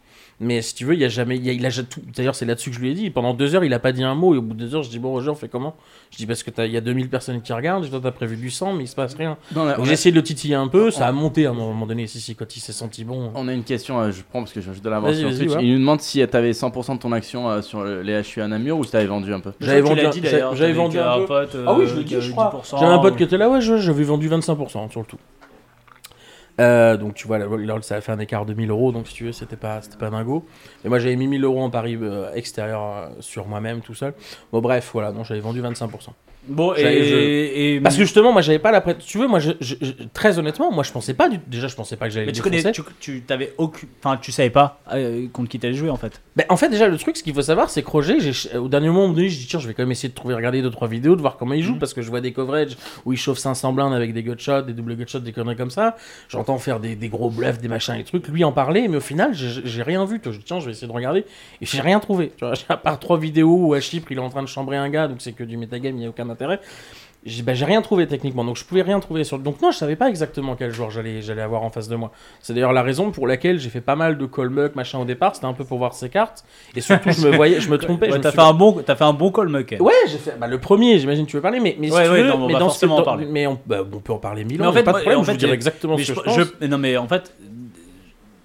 [0.41, 1.37] Mais si tu veux, il a jamais.
[1.37, 2.01] Il, a, il a tout.
[2.13, 3.09] D'ailleurs, c'est là-dessus que je lui ai dit.
[3.09, 4.33] Pendant deux heures, il a pas dit un mot.
[4.35, 5.75] Et au bout de deux heures, je dis Bon, Roger, on fait comment?
[6.11, 7.83] Je dis Parce que il y a 2000 personnes qui regardent.
[7.83, 9.37] Je dis Toi, t'as prévu du sang, mais il se passe rien.
[9.83, 10.91] J'ai essayé de le titiller un peu.
[10.91, 12.05] Ça a monté à un moment donné.
[12.07, 13.31] Si, si, quand il s'est senti bon.
[13.33, 15.11] On a une question, euh, je prends parce que je viens juste de la voir
[15.11, 15.51] Vas-y, sur vas-y, Twitch.
[15.55, 15.63] ouais.
[15.65, 18.41] Il nous demande si tu avais 100% de ton action euh, sur euh, les HU
[18.41, 19.53] à Namur ou si tu avais vendu un peu?
[19.61, 21.25] J'avais vendu un- j'avais t'avais vendu un peu.
[21.27, 22.51] pote, Ah oui, euh, je l'ai dit, je crois.
[22.61, 22.77] 10%.
[22.79, 25.17] J'avais un pote qui était là, ouais, j'avais vendu 25% sur le tout.
[26.59, 29.07] Euh, donc tu vois, là, là, ça a fait un écart de 1000 euros, donc
[29.07, 30.45] si tu veux, c'était pas, c'était pas dingo.
[30.83, 34.13] Mais moi j'avais mis 1000 euros en pari euh, extérieur euh, sur moi-même tout seul.
[34.51, 36.09] Bon, bref, voilà, donc j'avais vendu 25%.
[36.47, 38.99] Bon et, et- Parce que justement, moi j'avais pas la prête.
[38.99, 41.39] Tu veux, moi, je, je- je- très honnêtement, moi je pensais pas du.
[41.47, 44.31] Déjà, je pensais pas que j'allais mais tu connais, tu, tu t'avais aucun, enfin tu
[44.31, 46.21] savais pas euh, contre qui t'allais jouer en fait.
[46.35, 48.67] Ben, en fait, déjà, le truc, ce qu'il faut savoir, c'est que Roger, j'ai- au
[48.67, 51.15] dernier moment, je dis, tiens, je vais quand même essayer de trouver, regarder 2-3 vidéos,
[51.15, 51.79] de voir comment il joue, Mhm.
[51.79, 54.73] parce que je vois des coverages où il chauffe 500 blindes avec des gutshots, des
[54.73, 55.95] double gutshots, des conneries comme ça.
[56.29, 59.01] J'entends faire des, des gros bluffs, des machins et trucs, lui en parler, mais au
[59.01, 60.19] final, j'ai j'ai rien vu.
[60.23, 61.25] Je dis, tiens, je vais essayer de regarder,
[61.61, 62.31] et j'ai rien trouvé.
[62.37, 64.77] Tu vois, à part trois vidéos où à Chypre, il est en train de chambrer
[64.77, 66.59] un gars, donc c'est que du metagame, il n'y a aucun intérêt.
[67.27, 69.39] J'ai ben, rien trouvé techniquement, donc je pouvais rien trouver sur.
[69.39, 72.11] Donc non, je savais pas exactement quel joueur j'allais j'allais avoir en face de moi.
[72.39, 75.05] C'est d'ailleurs la raison pour laquelle j'ai fait pas mal de call muck machin au
[75.05, 75.33] départ.
[75.33, 76.45] C'était un peu pour voir ses cartes,
[76.75, 78.09] et surtout je me voyais, je me trompais.
[78.09, 79.75] je Ouais, t'as suis- fait un bon, fait un bon call muck.
[79.79, 82.11] Ouais, j'ai fait bah, le premier, j'imagine tu veux parler, mais, mais si Ouais, tu
[82.11, 83.25] ouais, veux, non, on mais va dans forcément ce- en parler.
[83.25, 85.17] Mais on, bah, on peut en parler mille Mais ans, en fait, pas de problème,
[85.19, 86.47] en je fait, j'ai- exactement Mais ce je, que je pense.
[86.61, 87.33] je- non mais en fait,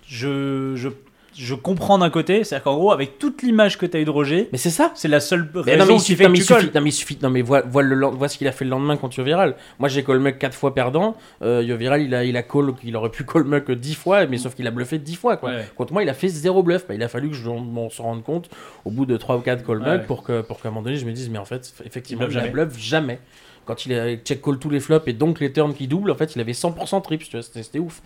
[0.08, 0.88] je, je,
[1.36, 4.48] je comprends d'un côté, c'est-à-dire qu'en gros avec toute l'image que t'as eu de Roger,
[4.52, 4.90] Mais c'est ça.
[4.94, 6.42] c'est la seule Mais raison non, mais il qui suffit, fait non, que mais il
[6.46, 6.60] tu colles.
[6.62, 8.64] suffit, non, mais il suffit, non, mais vois, vois, le, vois ce qu'il a fait
[8.64, 9.56] le lendemain contre Yoviral.
[9.78, 11.16] Moi, j'ai call muck 4 fois perdant.
[11.42, 14.38] Euh, Yoviral, il a, il a call, il aurait pu call muck 10 fois, mais
[14.38, 15.50] sauf qu'il a bluffé 10 fois, quoi.
[15.50, 15.64] Ouais.
[15.76, 16.86] Contre moi, il a fait zéro bluff.
[16.88, 18.50] Bah, il a fallu que je m'en rende compte
[18.84, 19.98] au bout de 3 ou 4 call Ouais.
[20.00, 22.26] pour que, pour qu'à un moment donné, je me dise, mais en fait, effectivement, Il
[22.26, 22.52] il, bluffe a jamais.
[22.52, 23.18] bluff jamais.
[23.66, 26.14] Quand il a check call tous les flops et donc les turns qui doublent, en
[26.16, 28.00] fait, il avait 100% trips, tu vois, c'était ouf.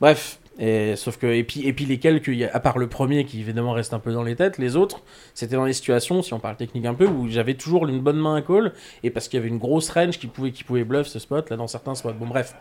[0.00, 3.40] Bref, et, sauf que, et puis, et puis les quelques, à part le premier qui
[3.40, 5.02] évidemment reste un peu dans les têtes, les autres,
[5.34, 8.18] c'était dans des situations, si on parle technique un peu, où j'avais toujours une bonne
[8.18, 10.84] main à call, et parce qu'il y avait une grosse range qui pouvait, qui pouvait
[10.84, 12.12] bluff ce spot, là dans certains spots.
[12.12, 12.54] Bon, bref.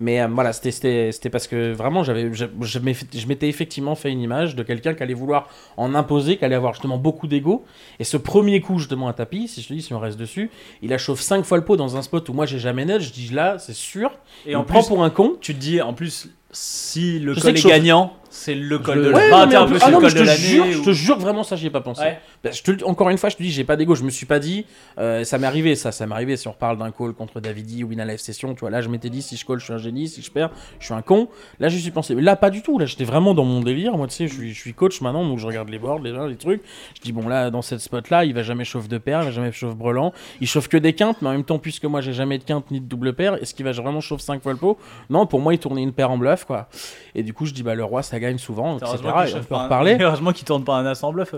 [0.00, 2.78] Mais euh, voilà, c'était- parce que vraiment, j'avais, je,
[3.26, 6.72] m'étais effectivement fait une image de quelqu'un qui allait vouloir en imposer, qui allait avoir
[6.74, 7.64] justement beaucoup d'ego.
[8.00, 10.50] Et ce premier coup, justement, à tapis, si je te dis, si on reste dessus,
[10.82, 13.00] il a chauffé 5 fois le pot dans un spot où moi j'ai jamais net.
[13.00, 14.10] Je dis là, c'est sûr.
[14.44, 15.36] Et il en me prend pour un con.
[15.40, 19.28] tu te dis en plus si le est gagnant, C'est le col Je- de Ouais,
[19.28, 19.50] l'année.
[19.50, 20.90] t'es en un peu ah le non, mais col je te jure, je ou- te
[20.92, 22.00] jure vraiment ça j'y ai pas pensé.
[22.02, 22.18] Ouais.
[22.42, 24.24] Bah, je te encore une fois, je te dis j'ai pas d'ego, je me suis
[24.24, 24.64] pas dit
[24.98, 27.84] euh, ça m'est arrivé ça, ça m'est arrivé si on reparle d'un call contre Davidi
[27.84, 29.72] ou une live session, tu vois là je m'étais dit si je call je suis
[29.74, 31.28] un génie, si je perds je suis un con.
[31.60, 33.98] Là j'y suis pensé, mais là pas du tout, là j'étais vraiment dans mon délire,
[33.98, 36.12] moi tu sais je suis, je suis coach maintenant donc je regarde les boards, les,
[36.28, 36.62] les trucs,
[36.96, 39.26] je dis bon là dans cette spot là il va jamais chauffe de paire, il
[39.26, 42.00] va jamais chauffe brelan, il chauffe que des quintes mais en même temps puisque moi
[42.00, 44.52] j'ai jamais de quinte ni de double paire, est-ce qu'il va vraiment chauffe 5 fois
[44.52, 44.78] le pot?
[45.10, 46.68] Non pour moi il tournait une paire en bluff quoi.
[47.14, 48.92] Et du coup je dis bah le roi ça gagne souvent, etc.
[48.94, 49.96] Et on peut en un- reparler.
[50.00, 51.34] Heureusement qu'il tourne pas un as en bluff.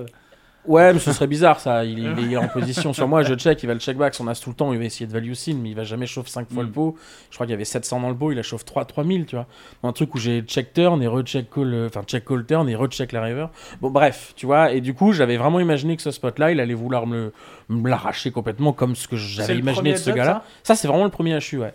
[0.66, 1.84] Ouais, mais ce serait bizarre ça.
[1.84, 4.26] Il, il est en position sur moi, je check, il va le check back, son
[4.28, 6.28] as tout le temps, il va essayer de value sin, mais il va jamais chauffe
[6.28, 6.66] 5 fois Mm.
[6.66, 6.96] le pot.
[7.30, 9.36] Je crois qu'il y avait 700 dans le pot, il a chauffe 3 3000, tu
[9.36, 9.46] vois.
[9.82, 12.76] Un truc où j'ai check turn et recheck call, euh, enfin check call turn et
[12.76, 13.48] recheck la river.
[13.82, 16.58] Bon, bref, tu vois, et du coup, j'avais vraiment imaginé que ce spot là, il
[16.60, 17.30] allait vouloir me,
[17.68, 20.44] l'arracher complètement comme ce que j'avais imaginé de ce gars-là.
[20.62, 21.74] Ça, c'est vraiment le premier HU, ouais.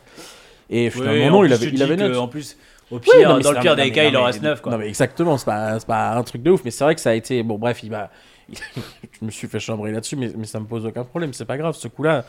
[0.72, 2.18] Et finalement, en non, il avait, il avait que.
[2.18, 2.58] En plus,
[2.92, 4.72] au Oui, pire, non, dans le pire des cas, il en reste 9 quoi.
[4.72, 7.12] Non, mais exactement, c'est pas, pas un truc de ouf, mais c'est vrai que ça
[7.12, 7.44] a été.
[7.44, 8.10] Bon, bref, il va.
[8.52, 11.58] je me suis fait chambrer là-dessus, mais, mais ça me pose aucun problème, c'est pas
[11.58, 11.76] grave.
[11.76, 12.26] Ce coup-là,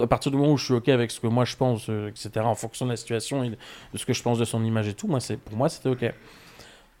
[0.00, 2.08] à partir du moment où je suis OK avec ce que moi je pense, euh,
[2.08, 3.56] etc., en fonction de la situation et de
[3.94, 6.14] ce que je pense de son image et tout, moi, pour moi, c'était OK.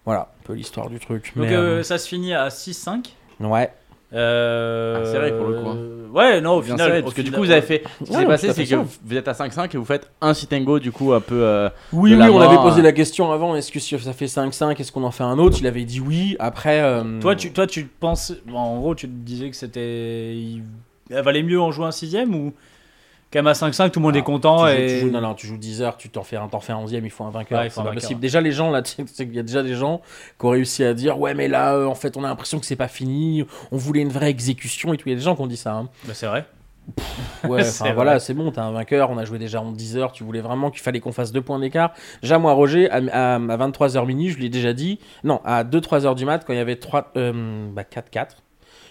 [0.04, 1.32] Voilà, un peu l'histoire du truc.
[1.36, 3.06] Donc mais, euh, ça se finit à 6-5.
[3.40, 3.72] euh, ouais.
[4.12, 5.02] Euh...
[5.02, 5.78] Ah, serré pour le coup, hein.
[6.12, 6.86] Ouais, non, au Bien final.
[6.88, 7.84] serré, au parce que du coup, vous avez fait.
[8.00, 10.52] Ce qui s'est passé, c'est que vous êtes à 5-5 et vous faites un sit
[10.52, 11.40] and go, du coup, un peu.
[11.44, 12.82] euh, Oui, oui, on avait mort, posé euh.
[12.82, 15.58] la question avant est-ce que si ça fait 5-5, est-ce qu'on en fait un autre?
[15.60, 16.34] Il avait dit oui.
[16.40, 16.80] Après.
[16.82, 18.32] euh, Toi, tu, toi, tu penses.
[18.46, 20.34] bon, en gros, tu te disais que c'était.
[20.34, 20.62] il-
[21.10, 22.52] valait mieux en jouer un 6ème ou.
[23.32, 24.86] Quand même à 5-5, tout le monde est Ah, content tu joues- et.
[24.88, 26.78] tu joues- non, non, tu joues 10 heures, tu t'en fais un, t'en fais un
[26.78, 27.60] 11 il faut un vainqueur.
[27.60, 28.20] Ouais, il c'est pas possible.
[28.20, 30.00] Déjà, les gens, là, tu sais, c'est qu'il y a déjà des gens
[30.38, 32.66] qui ont réussi à dire Ouais, mais là, euh, en fait, on a l'impression que
[32.66, 35.08] c'est pas fini, on voulait une vraie exécution et tout.
[35.08, 35.74] Il y a des gens qui ont dit ça.
[35.74, 35.88] hein.
[36.06, 36.44] Bah, c'est vrai.
[37.48, 40.10] Ouais, C'est voilà, c'est bon, t'as un vainqueur, on a joué déjà en 10 heures,
[40.10, 41.92] tu voulais vraiment qu'il fallait qu'on fasse deux points d'écart.
[42.22, 42.96] Déjà, moi, Roger, à,
[43.34, 46.52] à, 23h minuit, je lui ai déjà dit Non, à 2-3 heures du mat, quand
[46.52, 48.38] il y avait 3, euh, bah, 4-4.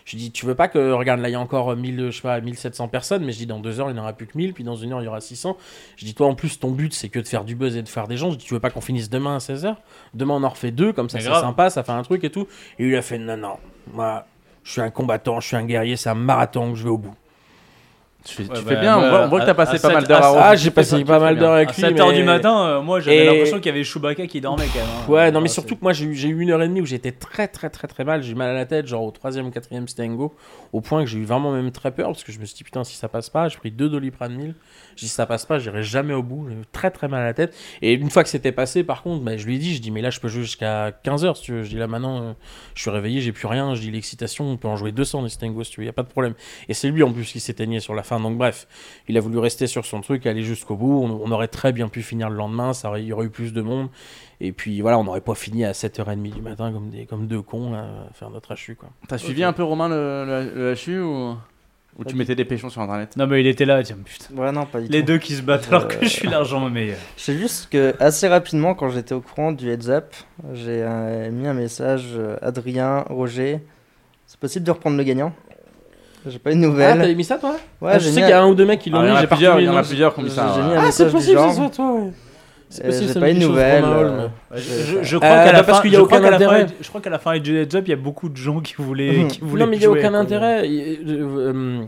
[0.09, 2.23] Je dis, tu veux pas que, regarde, là, il y a encore 1000, je sais
[2.23, 4.35] pas, 1700 personnes, mais je dis, dans deux heures, il n'y en aura plus que
[4.35, 5.55] 1000, puis dans une heure, il y aura 600.
[5.97, 7.87] Je dis, toi, en plus, ton but, c'est que de faire du buzz et de
[7.87, 8.31] faire des gens.
[8.31, 9.75] Je dis, tu veux pas qu'on finisse demain à 16h
[10.15, 12.47] Demain, on en refait deux, comme ça, c'est sympa, ça fait un truc et tout.
[12.79, 13.57] Et il a fait, non, non,
[13.93, 14.25] moi,
[14.63, 17.13] je suis un combattant, je suis un guerrier, c'est un marathon, je vais au bout.
[18.29, 19.77] Tu fais, tu Ouais, fais bah, bien, on voit, on voit que t'as à- passé
[19.77, 21.81] à pas mal d'heures à- à Ah, j'ai passé pas mal d'heures avec À lui.
[21.81, 24.79] 7h du matin, euh, moi, j'avais Et- l'impression qu'il y avait Chewbacca qui dormait quand
[24.79, 24.87] même.
[24.87, 25.11] hein.
[25.11, 26.81] Ouais, non, mais Ah, surtout que moi, j'ai eu, j'ai eu une heure et demie
[26.81, 28.21] où j'étais très, très, très, très mal.
[28.21, 30.35] J'ai eu mal à la tête, genre au troisième ou quatrième stango,
[30.73, 32.63] au point que j'ai eu vraiment même très peur parce que je me suis dit,
[32.63, 34.55] putain, si ça passe pas, j'ai pris deux doliprane 1000.
[34.95, 36.45] J'ai dit, si ça passe pas, j'irai jamais au bout.
[36.49, 37.55] J'ai eu très, très mal à la tête.
[37.81, 39.89] Et une fois que c'était passé, par contre, bah, je lui ai dit, je dis,
[39.91, 41.63] mais là, je peux jouer jusqu'à 15h si tu veux.
[41.63, 42.31] Je dis, là, maintenant, euh,
[42.75, 43.73] je suis réveillé, j'ai plus rien.
[43.75, 45.93] Je dis, l'excitation, on peut en jouer 200 des stangos si tu veux, y a
[45.93, 46.33] pas de problème.
[46.67, 48.18] Et c'est lui en plus qui s'éteignait sur la fin.
[48.21, 48.67] Donc, bref,
[49.07, 51.03] il a voulu rester sur son truc, aller jusqu'au bout.
[51.03, 53.29] On, on aurait très bien pu finir le lendemain, ça aurait, il y aurait eu
[53.29, 53.89] plus de monde.
[54.41, 57.41] Et puis voilà, on n'aurait pas fini à 7h30 du matin comme, des, comme deux
[57.41, 58.75] cons là, à faire notre HU.
[58.75, 58.89] Quoi.
[59.07, 61.35] T'as suivi un peu Romain le, le, le HU ou,
[61.97, 63.17] ou tu mettais des péchons sur internet?
[63.17, 64.33] Non, mais il était là, tiens, putain.
[64.35, 65.07] Ouais, non, pas du Les tout.
[65.07, 66.97] deux qui se battent alors Euh, que je suis largement meilleur.
[67.17, 70.15] C'est juste que assez rapidement, quand j'étais au courant du heads up,
[70.53, 73.59] j'ai euh, mis un message euh, Adrien, Roger.
[74.25, 75.33] C'est possible de reprendre le gagnant?
[76.27, 78.33] J'ai pas eu de Ah, t'avais mis ça toi ouais, Ah, Je sais qu'il y
[78.33, 79.35] a un ou deux mecs qui l'ont Ah, il y en mis, a j'ai pas
[79.35, 80.45] plusieurs, il y en a plusieurs qui ont mis ça.
[80.47, 80.75] Ouais.
[80.77, 81.49] Ah, c'est possible, genre.
[81.49, 81.93] c'est soit toi.
[81.95, 82.11] ouais.
[82.71, 84.31] C'est Euh, possible, ça pas euh, Holm.
[84.53, 86.45] Je, je- je- je Euh, crois qu'à la fin, y je crois qu'à la fin-
[86.45, 86.65] intérêt.
[86.79, 88.75] je crois qu'à la fin du heads up, il y a beaucoup de gens qui
[88.77, 90.67] voulaient, qui voulaient Non, mais il n'y a aucun intérêt.
[90.67, 91.81] Euh, euh,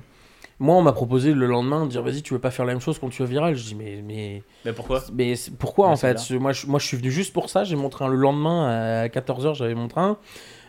[0.60, 2.82] Moi, on m'a proposé le lendemain de dire vas-y, tu veux pas faire la même
[2.82, 5.04] chose quand tu es viral Je dis mais, mais, Mais pourquoi?
[5.14, 6.40] Mais c'est- pourquoi en c'est fait?
[6.40, 7.64] moi je, moi, je suis venu juste pour ça.
[7.64, 10.18] J'ai mon train le lendemain à 14h, j'avais mon train.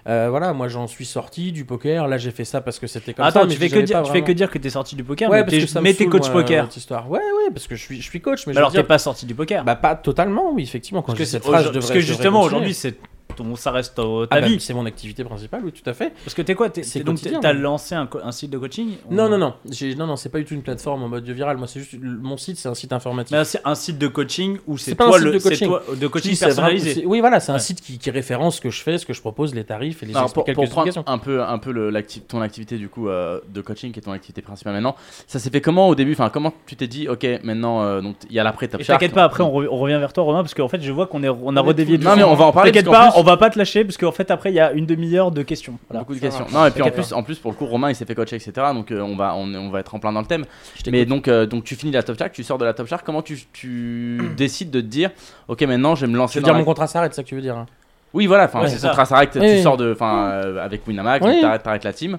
[0.08, 2.08] Euh, voilà, moi j'en suis sorti du poker.
[2.08, 3.46] Là, j'ai fait ça parce que c'était comme Attends, ça.
[3.46, 5.38] mais tu fais, que dire, tu fais que dire que t'es sorti du poker, Ouais,
[5.38, 6.66] mais parce t'es, que mais t'es coach moi, poker.
[6.76, 7.08] histoire.
[7.08, 8.46] Ouais, ouais, parce que je suis, je suis coach.
[8.48, 9.62] Mais alors dire- t'es pas sorti du poker.
[9.64, 11.02] Bah pas totalement, oui, effectivement.
[11.02, 12.96] Quand parce que, cette phrase, je parce que justement aujourd'hui, c'est
[13.32, 14.60] ton, ça reste euh, ta Ah bah, vie.
[14.60, 16.12] c'est mon activité principale, oui, tout à fait.
[16.24, 19.14] Parce que t'es quoi t'es, c'est t'es- Donc t'as lancé un, site de coaching ou-
[19.14, 21.56] Non, non, non, j'ai- non, non, c'est pas du tout une plateforme en mode viral.
[21.56, 23.36] Moi, c'est juste mon site, c'est un site informatif.
[23.36, 25.38] Mais c'est un site de coaching où c'est C'est pas un toi site le de
[25.38, 25.68] coaching.
[25.68, 26.08] toi- de
[26.46, 26.94] personnalisé.
[26.94, 27.60] c'est- Oui, voilà, c'est un Ouais.
[27.60, 30.06] site qui, qui référence ce que je fais, ce que je propose, les tarifs et
[30.06, 33.40] les Alors, pour, prendre un peu, un peu le, l'acti- ton activité du coup euh,
[33.52, 36.12] de coaching qui est ton activité principale maintenant, ça s'est fait comment au début?
[36.12, 39.24] Enfin, comment tu t'es dit, ok, maintenant euh, donc il y a l'après t'inquiète pas,
[39.24, 41.56] après on, re- on revient vers toi Romain parce qu'en fait je vois qu'on on
[41.56, 42.70] a redévié du Non, mais on va en parler.
[42.72, 44.84] T'inquiète pas, on va pas te lâcher parce qu'en fait après il y a une
[44.86, 45.78] demi-heure de questions.
[45.88, 46.00] Voilà.
[46.00, 46.46] Beaucoup de Ça questions.
[46.52, 48.36] Non, et puis en plus, en plus, pour le coup, Romain il s'est fait coacher,
[48.36, 48.52] etc.
[48.74, 50.44] Donc euh, on, va, on, on va être en plein dans le thème.
[50.90, 53.04] Mais donc, euh, donc tu finis la Top Shark, tu sors de la Top Shark.
[53.06, 55.10] Comment tu, tu décides de te dire,
[55.48, 57.16] ok, maintenant je vais me Tu lancer veux dans dire la- mon contrat s'arrête, c'est
[57.16, 57.66] ça que tu veux dire hein?
[58.14, 58.90] Oui, voilà, enfin, Ouais, c'est ça.
[58.90, 59.62] trace arrête, tu Oui.
[59.62, 61.36] sors de, enfin, euh, avec Winamax, Oui.
[61.36, 62.18] tu t'arrêtes t'arrêtes la team.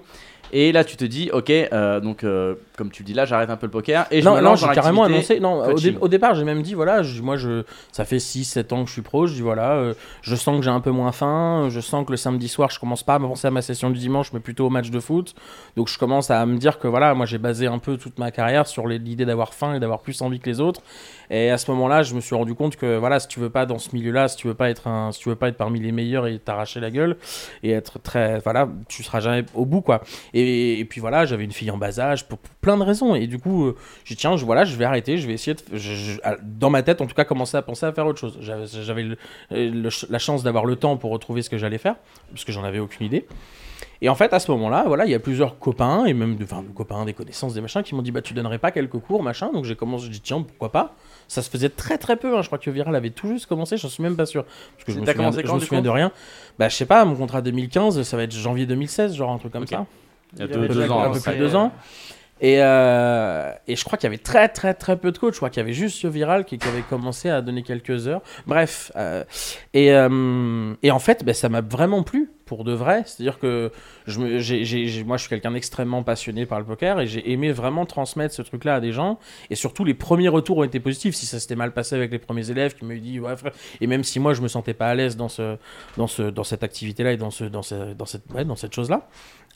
[0.56, 3.50] Et là, tu te dis, ok, euh, donc euh, comme tu le dis là, j'arrête
[3.50, 5.40] un peu le poker et je non, me non, lance j'ai dans carrément annoncé.
[5.40, 5.94] Non, au, coaching.
[5.94, 8.88] dé- au départ, j'ai même dit voilà, je- moi, je, ça fait 6-7 ans que
[8.88, 9.26] je suis pro.
[9.26, 11.70] Je dis voilà, euh, je sens que j'ai un peu moins faim.
[11.72, 13.98] Je sens que le samedi soir, je commence pas à penser à ma session du
[13.98, 15.34] dimanche, mais plutôt au match de foot.
[15.76, 18.30] Donc, je commence à me dire que voilà, moi, j'ai basé un peu toute ma
[18.30, 20.82] carrière sur l'idée d'avoir faim et d'avoir plus envie que les autres.
[21.36, 23.66] Et à ce moment-là, je me suis rendu compte que voilà, si tu veux pas
[23.66, 25.80] dans ce milieu-là, si tu veux pas être un, si tu veux pas être parmi
[25.80, 27.18] les meilleurs et t'arracher la gueule
[27.64, 30.04] et être très, voilà, tu seras jamais au bout quoi.
[30.36, 33.16] Et, puis voilà, j'avais une fille en bas âge pour, plein de raisons.
[33.16, 35.62] Et du coup, euh, j'ai tiens, je, voilà, je vais arrêter, je vais essayer de,
[35.76, 38.38] je- je- dans ma tête, en tout cas, commencer à penser à faire autre chose.
[38.40, 39.08] J'avais,
[39.50, 41.96] la chance d'avoir le temps pour retrouver ce que j'allais faire,
[42.30, 43.26] parce que j'en avais aucune idée.
[44.02, 46.62] Et en fait, à ce moment-là, voilà, il y a plusieurs copains, et même enfin,
[46.62, 49.24] des copains, des connaissances, des machins, qui m'ont dit, bah, tu donnerais pas quelques cours,
[49.24, 49.50] machin.
[49.52, 50.94] Donc j'ai commencé, j'ai dit, tiens, pourquoi pas?
[51.28, 52.42] Ça se faisait très très peu, hein.
[52.42, 54.44] je crois que Viral avait tout juste commencé, j'en suis même pas sûr.
[54.44, 56.12] Parce que je me souviens, je quand, me souviens de rien.
[56.60, 59.54] Bah, je sais pas, mon contrat 2015, ça va être janvier 2016, genre un truc
[59.54, 59.86] comme ça.
[60.34, 61.04] Il y a deux, deux ans.
[61.04, 61.72] un peu plus de deux ans.
[62.42, 65.34] Et, euh, et je crois qu'il y avait très très très peu de coachs.
[65.34, 68.22] Je crois qu'il y avait juste ce Viral qui, avait commencé à donner quelques heures.
[68.48, 68.92] Bref.
[68.96, 69.24] euh,
[69.74, 73.04] et, euh, et en fait, ben, ça m'a vraiment plu pour de vrai.
[73.06, 73.72] C'est-à-dire que
[74.08, 74.20] je
[75.04, 78.42] moi, je suis quelqu'un d'extrêmement passionné par le poker et j'ai aimé vraiment transmettre ce
[78.42, 79.20] truc-là à des gens.
[79.50, 81.16] Et surtout, les premiers retours ont été positifs.
[81.16, 83.54] Si ça s'était mal passé avec les premiers élèves qui me dit ouais, frère.
[83.80, 85.56] Et même si moi, je me sentais pas à l'aise dans, ce,
[85.98, 89.08] dans, ce, dans cette activité-là et dans, ce, dans, ce- dans cette, dans cette chose-là.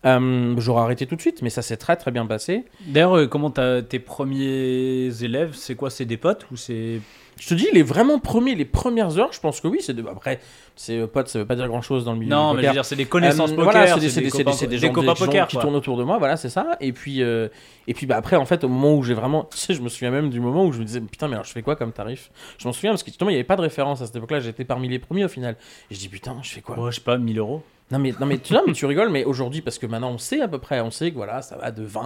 [0.06, 2.66] Euh, J'aurais arrêté tout de suite, mais ça s'est très très bien passé.
[2.86, 7.02] D'ailleurs, euh, comment tes premiers élèves C'est quoi C'est des potes ou c'est
[7.40, 9.78] Je te dis, les vraiment premiers, les premières heures, je pense que oui.
[9.82, 10.04] C'est de...
[10.08, 10.40] Après,
[10.76, 12.64] c'est euh, pote, ça veut pas dire grand chose dans le milieu Non, du mais
[12.64, 14.58] je veux dire, c'est des connaissances Euh, poker, voilà, c'est des, des des- copains, gens,
[14.58, 14.68] copains
[15.02, 15.62] des gens poker, qui quoi.
[15.64, 16.78] tournent autour de moi, voilà, c'est ça.
[16.82, 17.48] Et puis, euh,
[17.88, 19.44] et puis bah, après, en fait, au moment où j'ai vraiment.
[19.52, 21.46] Tu sais, je me souviens même du moment où je me disais, putain, mais alors
[21.46, 22.32] je fais quoi comme tarif?
[22.58, 24.40] Je m'en souviens parce que justement, il n'y avait pas de référence à cette époque-là,
[24.40, 25.56] j'étais parmi les premiers au final.
[25.92, 26.78] Et je dis, putain, je fais quoi?
[26.80, 27.62] Ouais, je sais pas, 1000 euros.
[27.92, 30.18] non mais, non, mais, tu, non, mais tu rigoles, mais aujourd'hui, parce que maintenant on
[30.18, 32.02] sait à peu près, on sait que voilà, ça va de 20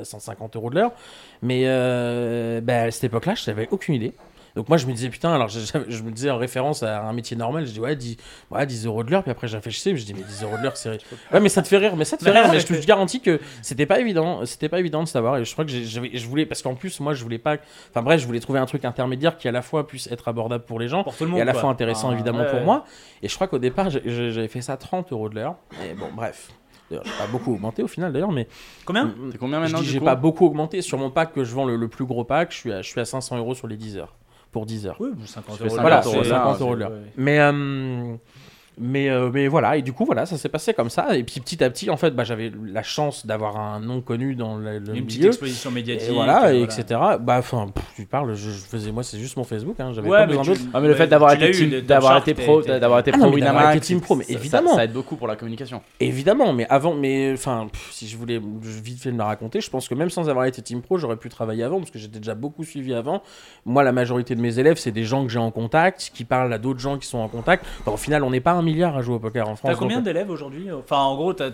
[0.00, 0.90] à 150 euros de l'heure.
[1.42, 4.12] Mais euh, bah, à cette époque-là, je n'avais aucune idée.
[4.56, 7.12] Donc moi je me disais putain, alors je, je me disais en référence à un
[7.12, 8.16] métier normal, je dis ouais 10,
[8.50, 10.62] ouais, 10 euros de l'heure, puis après j'ai réfléchi, je dis mais 10 euros de
[10.62, 10.98] l'heure c'est...
[11.32, 13.20] Ouais mais ça te fait rire, mais ça te fait rire, mais je te garantis
[13.20, 16.46] que c'était pas évident, c'était pas évident de savoir, et je crois que je voulais,
[16.46, 17.58] parce qu'en plus moi je voulais pas,
[17.90, 20.64] enfin bref, je voulais trouver un truc intermédiaire qui à la fois puisse être abordable
[20.64, 21.38] pour les gens, Pour tout le monde.
[21.38, 21.60] et à la quoi.
[21.60, 22.84] fois intéressant Ah, évidemment ouais, pour moi.
[23.22, 25.56] Et je crois qu'au départ, j'avais fait ça 30 euros de l'heure.
[25.84, 26.48] Et bon, bref.
[26.90, 28.46] D'ailleurs, j'ai pas beaucoup augmenté au final d'ailleurs, mais
[28.84, 30.80] Combien C'est combien je maintenant j'ai pas beaucoup augmenté.
[30.82, 32.88] Sur mon pack que je vends le, le plus gros pack, je suis à, je
[32.88, 34.14] suis à 500 euros sur les 10 heures.
[34.52, 34.96] Pour 10 heures.
[35.00, 35.76] Oui, 50 fais euros.
[35.76, 36.90] 50 Voilà, euros c'est de l'heure, 50 c'est- euros de l'heure.
[36.90, 37.12] ouais.
[37.16, 38.14] Mais, euh,
[38.78, 41.16] mais, euh, mais voilà, et du coup, voilà, ça s'est passé comme ça.
[41.16, 44.34] Et puis petit à petit, en fait, bah, j'avais la chance d'avoir un nom connu
[44.34, 45.28] dans le, le Une petite milieu.
[45.28, 46.10] exposition médiatique.
[46.10, 46.84] Et voilà, et euh, etc.
[47.20, 50.18] Bah, enfin, tu parles, je, je faisais, moi, c'est juste mon Facebook, hein, j'avais Ouais,
[50.18, 50.60] pas mais besoin d'autre.
[50.74, 54.00] Ah mais le fait d'avoir été, team- d'avoir été pro, d'avoir été pro Winamax, team
[54.00, 54.74] pro, mais évidemment.
[54.74, 55.80] ça aide beaucoup pour la communication.
[56.00, 59.88] Évidemment, mais avant, mais enfin, si je voulais vite fait me la raconter, je pense
[59.88, 62.34] que même sans avoir été team pro, j'aurais pu travailler avant parce que j'étais déjà
[62.34, 63.22] beaucoup suivi avant.
[63.64, 66.52] Moi, la majorité de mes élèves, c'est des gens que j'ai en contact, qui parlent
[66.52, 67.64] à d'autres gens qui sont en contact.
[67.80, 69.70] Enfin, au final, on n'est pas un milliard à jouer au poker en France.
[69.72, 71.50] T'as combien donc- d'élèves aujourd'hui Enfin, en gros, t'as,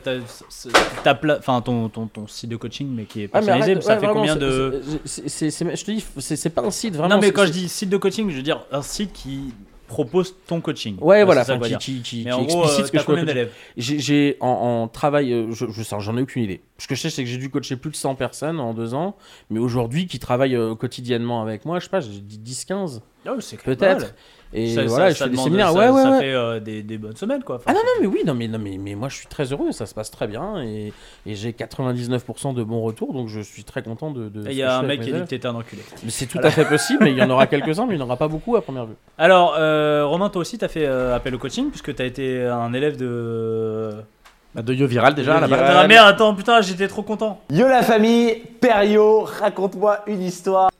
[1.39, 4.01] enfin, ton, ton, ton site de coaching, mais qui est Ah, personnalisé, arrête, ça ouais,
[4.01, 4.83] fait vraiment, combien de.
[5.05, 6.05] Je te dis,
[6.37, 7.15] c'est pas un site vraiment.
[7.17, 9.55] Non, mais quand je dis site de coaching, je veux dire un site qui
[9.87, 10.97] propose ton coaching.
[11.01, 13.25] Ouais, voilà, ça qui, qui, qui, Mais en gros, explicite euh, ce que je combien
[13.25, 16.63] d'élèves J'ai- en, en travail, euh, je, je j'en ai aucune idée.
[16.79, 18.95] Ce que je sais, c'est que j'ai dû coacher plus de 100 personnes en deux
[18.95, 19.17] ans,
[19.51, 23.33] mais aujourd'hui, qui travaillent euh, quotidiennement avec moi, je sais pas, j'ai dit 10-15, Ah
[23.35, 24.15] pas peut-être.
[24.55, 25.73] Et Ça- voilà, ça- je ça fais des demande- séminaires.
[25.73, 26.19] ça- ouais, ouais, Ça ouais.
[26.21, 27.57] fait euh, des, des bonnes semaines, quoi.
[27.57, 29.45] Enfin, Ah non, non, mais oui, non, mais, non, mais, mais moi je suis très
[29.53, 30.93] heureux, ça se passe très bien et,
[31.27, 34.29] et j'ai 99% de bons retours, donc je suis très content de.
[34.29, 35.83] de Il y a un mec qui a dit que t'étais un enculé.
[36.05, 38.03] Mais C'est tout à fait possible, mais il y en aura quelques-uns, mais il n'y
[38.03, 38.95] en aura pas beaucoup à première vue.
[39.19, 42.73] Alors, euh, Romain, toi aussi, t'as fait euh, appel au coaching, puisque t'as été un
[42.75, 43.91] élève de.
[44.55, 45.59] Bah, De Yo Viral déjà Yo à la base.
[45.61, 45.77] Viral.
[45.79, 47.41] Ah merde, attends, putain, j'étais trop content.
[47.51, 50.71] Yo la famille, Perio, raconte-moi une histoire.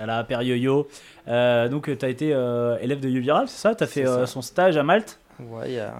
[0.00, 0.88] Elle a appelé Yo-Yo.
[1.28, 3.74] Euh, donc, t'as été euh, élève de Yo-Viral, c'est ça?
[3.74, 5.18] T'as fait C'est euh, son stage à Malte?
[5.40, 5.92] Ouais, il y a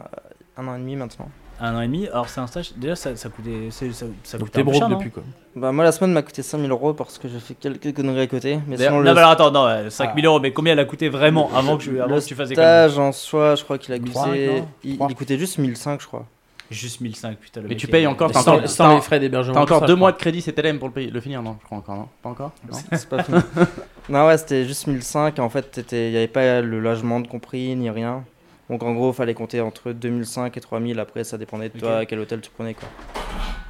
[0.57, 1.29] un an et demi maintenant.
[1.61, 2.07] un an et demi.
[2.09, 3.69] Alors, c'est un stage, déjà, ça, ça coûtait.
[3.71, 3.87] Ça,
[4.25, 5.23] ça Donc coûtait t'es broke depuis quoi.
[5.55, 8.27] Bah, moi, la semaine m'a coûté 5000 euros parce que j'ai fait quelques conneries à
[8.27, 8.59] côté.
[8.67, 10.79] Mais D'ailleurs- sinon, Non, le, mais alors, attends, non, euh, 5000 euros, mais combien elle
[10.81, 12.91] a coûté vraiment avant que, je- avant le que tu fasses des conneries?
[12.91, 14.63] stage en soi, je crois qu'il a 1005, coûté.
[14.85, 16.27] il coûtait juste 1005, je crois.
[16.71, 17.61] Juste 1005, putain.
[17.61, 19.55] Le Mais mec tu payes encore, t'as Sans, encore, sans t'as- les frais d'hébergement.
[19.55, 21.79] t'as encore deux mois de crédit CTLM pour le, payer- le finir, non Je crois
[21.79, 23.39] encore, non Pas encore Non C'est pas fini.
[24.09, 25.39] non, ouais, c'était juste 1005.
[25.39, 28.25] et En fait, il n'y avait pas le logement de compris ni rien.
[28.69, 30.99] Donc, en gros, il fallait compter entre 2005 et 3000.
[30.99, 32.75] Après, ça dépendait de toi, à quel hôtel tu prenais.
[32.75, 32.89] quoi.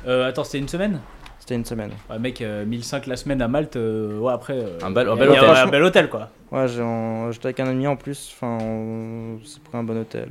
[0.07, 1.01] Euh, attends, c'était une semaine?
[1.39, 1.91] C'était une semaine.
[2.11, 4.55] Ouais, mec, euh, 1005 la semaine à Malte, euh, ouais, après.
[4.55, 5.45] euh, Un bel- un bel hôtel.
[5.45, 6.31] Un bel hôtel, quoi.
[6.51, 8.33] Ouais, j'étais avec un ami en plus.
[8.35, 10.29] Enfin, on s'est pris un bon hôtel.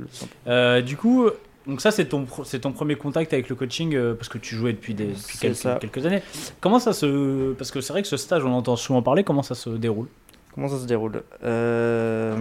[0.48, 1.28] Euh, du coup,
[1.66, 4.54] Donc ça, c'est ton, c'est ton premier contact avec le coaching euh, parce que tu
[4.54, 5.38] jouais depuis, des, depuis
[5.80, 6.22] quelques, années.
[6.60, 7.52] Comment ça se...
[7.54, 10.06] Parce que c'est vrai que ce stage, on entend souvent parler, comment ça se déroule?
[10.54, 11.22] Comment ça se déroule?
[11.44, 12.36] Euh,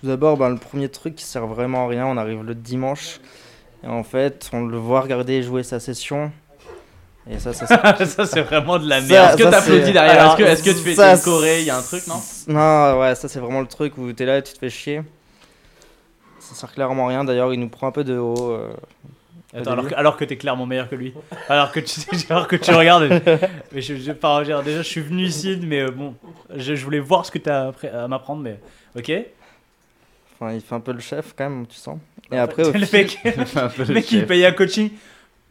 [0.00, 3.20] Tout d'abord, ben, le premier truc qui sert vraiment à rien, on arrive le dimanche.
[3.82, 6.30] Et en fait, on le voit regarder jouer sa session.
[7.28, 9.30] Et ça, ça, ça- Ça, c'est vraiment de la merde.
[9.34, 10.26] Est-ce que t'applaudis derrière?
[10.28, 12.20] Est-ce que, est-ce que tu fais choré Il y a un truc, non?
[12.46, 15.02] Non, ouais, ça c'est vraiment le truc où t'es là et tu te fais chier.
[16.48, 17.24] Ça sert clairement à rien.
[17.24, 18.52] D'ailleurs, il nous prend un peu de haut.
[18.52, 18.70] euh.
[19.54, 21.14] Attends, alors que, alors que t'es clairement meilleur que lui.
[21.48, 23.08] Alors que tu, alors que tu regardes.
[23.72, 24.12] mais je, je,
[24.44, 26.14] genre, déjà, je suis venu ici, mais euh, bon,
[26.54, 28.58] je, je voulais voir ce que t'as à m'apprendre, mais
[28.96, 29.10] ok.
[30.40, 31.98] Enfin, il fait un peu le chef quand même, tu sens.
[32.30, 33.18] Et après, au le fil- mec,
[33.56, 34.28] Un peu le mec il chef.
[34.28, 34.90] paye un coaching.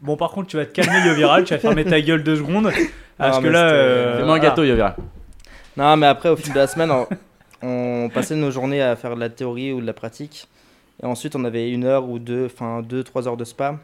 [0.00, 2.36] Bon, par contre, tu vas te calmer, Yo Viral, tu vas fermer ta gueule deux
[2.36, 2.70] secondes.
[3.18, 3.68] Parce que là.
[3.68, 4.94] c'était- euh, Fais-moi un gâteau, Yovira.
[5.76, 7.06] Non, mais après, au fil de la semaine, on,
[7.62, 10.46] on passait nos journées à faire de la théorie ou de la pratique.
[11.02, 13.76] Et ensuite, on avait une heure ou deux, enfin deux, trois heures de spa.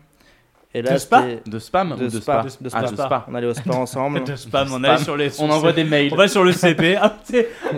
[0.77, 2.43] Et là, De spa De spam De ou de spa, spa?
[2.43, 2.91] De- de Ah, spa.
[2.91, 3.27] de spa.
[3.31, 4.25] On allait au spa ensemble.
[4.25, 4.85] De spam, on Spam.
[4.85, 5.41] allait sur les.
[5.41, 6.11] On envoie des mails.
[6.13, 7.15] On va sur le CP, ah,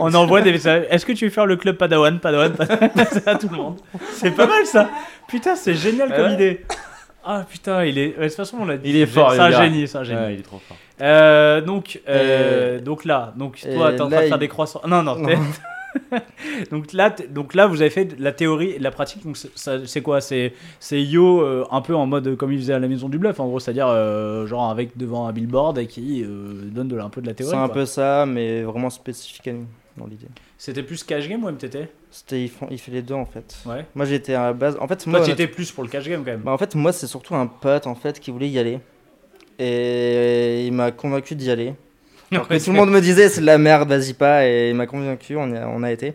[0.00, 0.86] on envoie des messages.
[0.88, 2.18] Est-ce que tu veux faire le club Padawan?
[2.18, 2.90] Padawan, Padawan
[3.26, 3.76] à tout le monde.
[4.12, 4.88] C'est pas mal ça.
[5.28, 6.64] Putain, c'est génial comme ouais idée.
[7.22, 8.16] Ah putain, il est.
[8.16, 8.88] ouais, De toute façon, on l'a dit.
[8.88, 10.18] Il est fort, C'est un génie, c'est un génie.
[10.20, 10.76] Ouais, il est trop fort.
[11.02, 14.80] Euh, donc, euh, donc là, donc toi, t'es en train de faire il- des croissants.
[14.86, 15.16] Non, non.
[15.20, 15.28] Non.
[16.70, 19.24] donc là, donc là, vous avez fait de la théorie et de la pratique.
[19.24, 20.20] Donc c'est- quoi?
[20.20, 20.52] C'est
[20.92, 23.46] Yo euh, un peu en mode comme il faisait à la Maison du Bluff, en
[23.46, 27.20] gros, c'est-à-dire euh, genre avec devant un billboard et qui euh, donne de un peu
[27.20, 27.52] de la théorie.
[27.52, 27.74] C'est un quoi.
[27.74, 30.26] peu ça, mais vraiment spécifique à nous, dans l'idée.
[30.58, 33.56] C'était plus cash game ou MTT C'était, il, fait les deux en fait.
[33.66, 33.84] Ouais.
[33.94, 34.76] Moi j'étais à la base.
[34.80, 36.40] En fait, Toi, moi, tu honnêtement- étais plus pour le cash game quand même.
[36.40, 38.80] Bah, en fait, moi, c'est surtout un pote en fait qui voulait y aller.
[39.58, 41.74] Et il m'a convaincu d'y aller.
[42.32, 44.46] Alors que tout le monde me disait c'est de la merde, vas-y pas.
[44.46, 46.14] Et il m'a convaincu, on, a, on a été.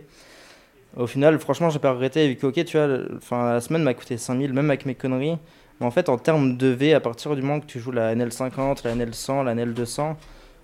[0.97, 2.27] Au final, franchement, j'ai pas regretté.
[2.27, 5.37] Vu que, ok, tu vois, enfin, la semaine m'a coûté 5000, même avec mes conneries.
[5.79, 8.13] Mais en fait, en termes de V, à partir du moment que tu joues la
[8.13, 10.15] NL50, la NL100, la NL200,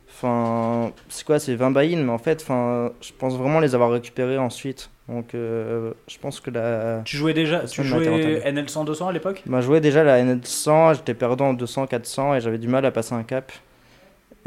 [0.09, 3.91] enfin, c'est quoi C'est 20 buy-in, mais en fait, enfin, je pense vraiment les avoir
[3.91, 4.89] récupérés ensuite.
[5.07, 7.01] Donc, euh, je pense que la.
[7.05, 8.41] Tu jouais déjà, tu jouais rentable.
[8.43, 9.41] NL 100 200 à l'époque?
[9.45, 12.91] Bah, jouais déjà la NL100, j'étais perdant en 200, 400 et j'avais du mal à
[12.91, 13.51] passer un cap.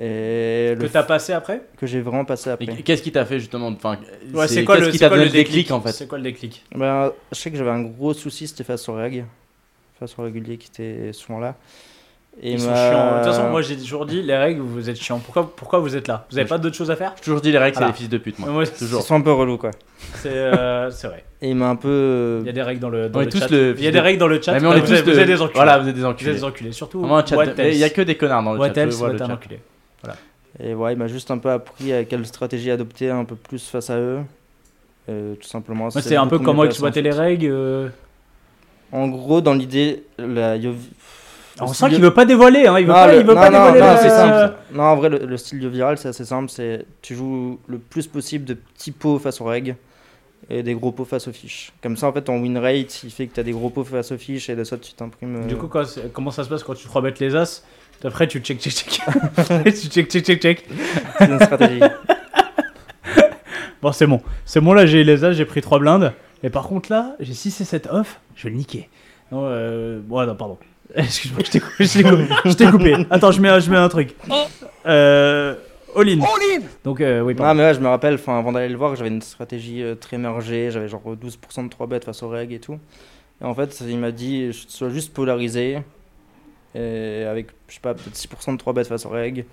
[0.03, 2.67] Et que t'as passé après que j'ai vraiment passé après.
[2.83, 3.99] Qu'est-ce qui t'a fait justement enfin,
[4.33, 6.65] Ouais, c'est quoi le qui quoi déclic en fait C'est quoi le déclic?
[6.75, 9.25] Ben, je sais que j'avais un gros souci, c'était face au reg,
[9.99, 11.55] face au régulier qui était souvent là.
[12.43, 13.11] Et Ils sont chiants.
[13.19, 15.19] De toute façon, moi j'ai toujours dit les règles, vous êtes chiants.
[15.19, 16.27] Pourquoi, pourquoi vous êtes là?
[16.31, 17.13] Vous avez pas d'autre chose à faire?
[17.17, 17.93] J'ai toujours dit les règles, c'est Voilà.
[17.93, 18.49] des fils de pute, moi.
[18.49, 19.01] Moi, Toujours.
[19.03, 19.73] Ils sont un peu relous quoi.
[20.15, 21.25] C'est euh, vrai.
[21.43, 22.39] Et il m'a un peu.
[22.41, 23.51] Il y a des règles dans le, dans On est le tous chat.
[23.51, 24.59] le Il y a des de- règles dans le chat.
[24.59, 25.53] Mais on est vous, tous êtes, vous de- êtes des enculés.
[25.57, 26.33] Voilà, vous êtes des Vous êtes enculés.
[26.33, 26.73] des enculés.
[26.73, 28.59] Surtout Vraiment, un chat What de- else Il y a que des connards dans le
[28.61, 28.75] What chat.
[28.75, 29.33] je else, vois what le un chat.
[29.35, 29.61] enculé.
[30.63, 33.67] Et ouais, il m'a juste un peu appris à quelle stratégie adopter un peu plus
[33.69, 34.19] face à eux.
[35.09, 35.87] Euh, tout simplement.
[35.89, 37.47] Ouais, C'est un peu comment exploiter les règles.
[37.51, 37.89] euh.
[38.93, 40.75] En gros, dans l'idée, la Yovi-
[41.61, 42.67] On sent qu'il veut pas dévoiler.
[42.67, 42.79] Hein.
[42.79, 43.81] Il veut Non, pas, le- il veut non, pas non, dévoiler.
[43.95, 44.55] non, c'est simple.
[44.73, 46.51] Non, en vrai, le, le style viral, c'est assez simple.
[46.51, 49.77] C'est tu joues le plus possible de petits pots face aux règles
[50.49, 51.73] et des gros pots face aux fiches.
[51.83, 53.85] Comme ça, en fait, ton win rate, il fait que tu as des gros pots
[53.85, 55.37] face aux fiches et de ça, tu t'imprimes.
[55.45, 55.69] euh, Du coup,
[56.13, 57.63] comment ça se passe quand tu 3 bêtes les as?
[58.05, 59.01] Après, tu check, check, check.
[59.65, 60.69] tu check, check, check, check.
[61.19, 61.81] c'est une stratégie.
[63.83, 64.21] Bon, c'est bon.
[64.45, 66.13] C'est bon, là, j'ai les as, j'ai pris 3 blindes.
[66.43, 68.21] Et par contre, là, j'ai 6 et 7 off.
[68.35, 68.91] Je vais le niquer.
[69.33, 70.01] Non, euh...
[70.09, 70.59] Ouais, non, pardon.
[70.95, 71.85] Excuse-moi, je t'ai coupé.
[71.87, 71.93] Je
[72.53, 72.93] t'ai coupé.
[72.93, 73.07] Coupé.
[73.11, 74.15] Attends, je mets, un- je mets un truc.
[74.87, 75.55] Euh...
[75.97, 76.19] All in.
[76.85, 77.59] Donc, euh, oui, non, pardon.
[77.59, 80.19] mais ouais, je me rappelle, enfin, avant d'aller le voir, j'avais une stratégie euh, très
[80.19, 80.71] mergée.
[80.71, 82.79] J'avais genre 12% de 3 bêtes face aux règles et tout.
[83.41, 85.79] Et en fait, il m'a dit, sois juste polarisé.
[86.75, 89.45] Et avec, je sais pas, peut-être 6% de 3 bêtes face aux règles.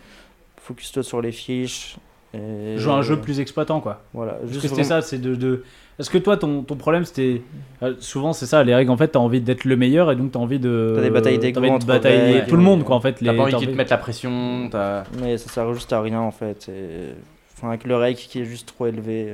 [0.61, 1.97] Focus-toi sur les fiches.
[2.33, 2.77] Et...
[2.77, 4.01] Joue un jeu plus exploitant, quoi.
[4.13, 5.63] Voilà, Parce juste que c'était vraiment- ça, c'est de, de...
[5.97, 7.41] Est-ce que toi, ton, ton problème, c'était...
[7.81, 10.33] euh, souvent, c'est ça, les règles, en fait, t'as envie d'être le meilleur, et donc
[10.33, 10.93] t'as envie de...
[10.95, 13.13] T'as des batailles d'ego t'as envie de batailler tout le monde, quoi, en fait.
[13.13, 14.69] T'as pas envie qu'ils te mettent la pression.
[14.69, 16.69] t'as- Mais ça sert juste à rien en fait.
[16.69, 17.13] Et...
[17.55, 19.33] Enfin, avec le rake qui est juste trop élevé.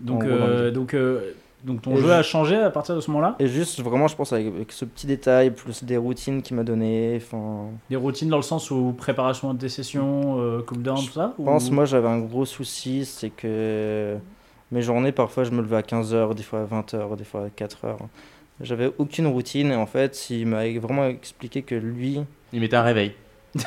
[0.00, 1.32] Donc, en gros, dans euh, donc, euh,
[1.64, 4.06] donc ton Et jeu je- a changé à partir de ce moment-là Et juste vraiment,
[4.08, 7.20] je pense avec, avec ce petit détail, plus des routines qu'il m'a donné.
[7.90, 11.68] Des routines dans le sens où préparation des sessions, euh, cooldown, tout ça je pense,
[11.68, 14.16] ou- moi j'avais un gros souci, c'est que
[14.70, 17.48] mes journées, parfois je me levais à 15h, des fois à 20h, des fois à
[17.48, 17.96] 4h.
[18.60, 22.20] J'avais aucune routine et en fait, il m'a vraiment expliqué que lui.
[22.52, 23.12] Il mettait un réveil.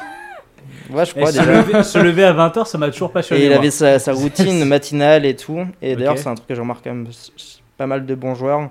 [0.91, 1.58] Ouais, je Et crois se, déjà.
[1.62, 3.41] lever, se lever à 20h, ça m'a toujours passionné.
[3.41, 3.58] Et il moi.
[3.58, 5.65] avait sa, sa routine matinale et tout.
[5.82, 7.08] Et d'ailleurs, c'est un truc que je remarque quand même
[7.82, 8.70] pas mal de bons joueurs.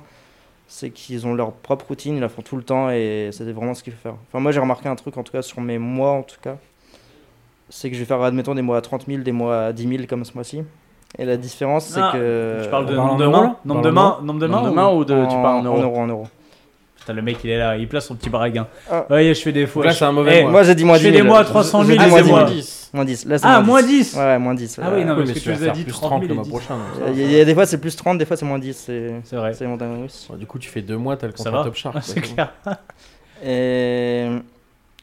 [0.69, 3.75] C'est qu'ils ont leur propre routine, ils la font tout le temps et c'est vraiment
[3.75, 4.15] ce qu'il faut faire.
[4.29, 6.59] Enfin, moi, j'ai remarqué un truc, en tout cas, sur mes mois, en tout cas.
[7.71, 9.89] C'est que je vais faire, admettons, des mois à 30 000, des mois à 10
[9.89, 10.63] 000 comme ce mois-ci.
[11.19, 12.61] Et la différence, c'est Ah, que.
[12.63, 15.57] Tu parles de nombre de mains Nombre de parle mains de ou- de, tu parles
[15.59, 15.79] en euros?
[15.79, 16.29] En euros, en euros.
[17.11, 18.67] Putain, le mec, il est là, il place son petit braguin.
[18.91, 19.07] Ah.
[19.11, 19.83] Ouais, je fais des fois.
[19.83, 20.51] Donc là, c'est un mauvais Eh, mois.
[20.53, 21.29] Moi j'ai dit moins Je 10 fais des 000.
[21.29, 22.51] mois à 300 000, J'ai dit Ah, moins c'est 10 moins 000.
[22.53, 22.91] 10.
[22.93, 23.25] Moins 10.
[23.27, 24.81] Là, Ah, moins 10 Ouais, moins 10.
[24.83, 26.29] Ah oui, non, Oui, parce mais que tu nous as dit plus 30 30 000
[26.29, 26.51] le mois 10.
[26.51, 26.77] prochain.
[27.15, 28.77] Il y, a- des fois c'est plus 30, des fois c'est moins 10.
[29.25, 29.53] C'est vrai.
[29.55, 30.27] c'est russes.
[30.31, 31.97] Bon, Du coup, tu fais deux mois, t'as le Ça contrat va Top Shark.
[31.99, 32.53] Ah, C'est clair.
[33.45, 34.27] Et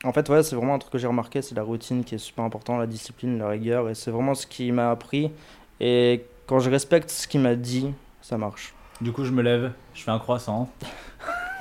[0.04, 2.20] en fait, ouais, c'est vraiment un truc que j'ai remarqué, c'est la routine qui est
[2.20, 5.32] super important, la discipline, la rigueur, et c'est vraiment ce qui m'a appris.
[5.80, 7.92] Et quand je respecte ce qu'il m'a dit,
[8.22, 8.74] ça marche.
[9.02, 10.70] Du coup, je me lève, je fais un croissant,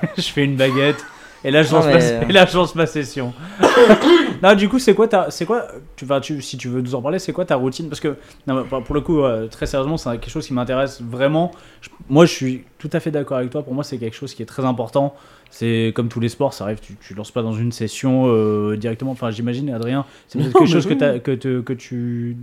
[0.17, 1.03] je fais une baguette,
[1.43, 1.99] et là, je lance, ma...
[2.29, 3.33] et là, je lance ma session.
[4.43, 6.95] non, du coup, c'est quoi ta, c'est quoi, tu vas, tu, si tu veux nous
[6.95, 7.89] en parler, c'est quoi ta routine?
[7.89, 8.15] Parce que,
[8.47, 11.51] non, pour le coup, euh, très sérieusement, c'est quelque chose qui m'intéresse vraiment.
[11.81, 13.63] Je- moi, je suis tout à fait d'accord avec toi.
[13.63, 15.15] Pour moi, c'est quelque chose qui est très important.
[15.49, 18.75] C'est comme tous les sports, ça arrive, tu, tu lances pas dans une session euh,
[18.75, 19.11] directement.
[19.11, 21.21] Enfin, j'imagine, Adrien, c'est peut-être quelque chose que, oui.
[21.21, 22.35] que, te- que tu,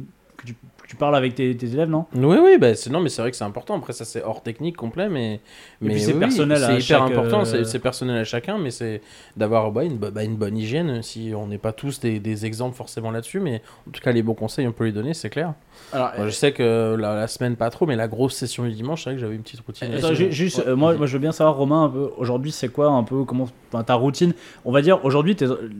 [0.45, 2.07] tu, parles avec tes, tes élèves, non?
[2.15, 3.77] Oui, oui, bah, c'est- non, mais c'est vrai que c'est important.
[3.77, 5.41] Après, ça, c'est hors technique complet, mais.
[5.81, 8.71] mais c'est oui, personnel à C'est hyper chaque, important, euh, c'est- personnel à chacun, mais
[8.71, 9.01] c'est
[9.37, 11.03] d'avoir bah, une, bah, une bonne hygiène.
[11.03, 14.23] Si on n'est pas tous des, des exemples forcément là-dessus, mais en tout cas, les
[14.23, 15.55] bons conseils, on peut les donner, c'est clair.
[15.93, 18.73] Alors, Moi, je sais que la, la semaine, pas trop, mais la grosse session du
[18.73, 19.93] dimanche, c'est vrai que j'avais une petite routine.
[19.93, 22.69] Attends, juste, Ouais, euh, moi, moi, je veux bien savoir, Romain, un peu, aujourd'hui, c'est
[22.69, 23.47] quoi un peu comment,
[23.85, 24.33] ta routine?
[24.65, 25.37] On va dire, aujourd'hui,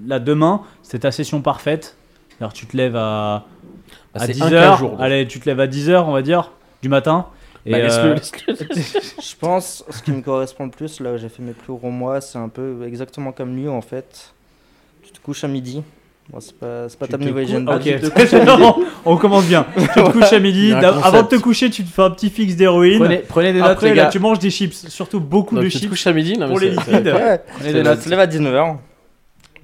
[0.07, 1.97] là, demain, c'est ta session parfaite.
[2.41, 3.45] Alors, tu te lèves à,
[4.15, 4.79] Bah, à c'est 10 un cas heures.
[4.79, 5.01] jour, donc.
[5.01, 6.53] Allez, tu te lèves à 10 heures, on va dire,
[6.83, 7.27] du matin.
[7.67, 8.17] Et, Bah, euh.
[8.49, 11.91] Je pense ce qui me correspond le plus, là où j'ai fait mes plus gros
[11.91, 14.33] mois, c'est un peu exactement comme lui en fait.
[15.03, 15.83] Tu te couches à midi.
[16.31, 17.69] Bon, c'est pas, c'est pas ta nouvelle hygiène.
[17.69, 17.97] Ok, de
[18.39, 18.45] vie.
[18.47, 19.67] Non, on commence bien.
[19.77, 20.73] Tu te couches à midi.
[20.73, 22.99] Avant de te coucher, tu te fais un petit fixe d'héroïne.
[22.99, 24.09] prenez, prenez des notes, Après, les là, gars.
[24.11, 25.91] tu manges des chips, surtout beaucoup Donc, de tu te chips.
[25.91, 27.07] couches à midi non, pour mais les liquides.
[27.09, 27.41] Ouais.
[27.57, 28.01] Prenez Tu des notes.
[28.03, 28.77] te lèves à 19h.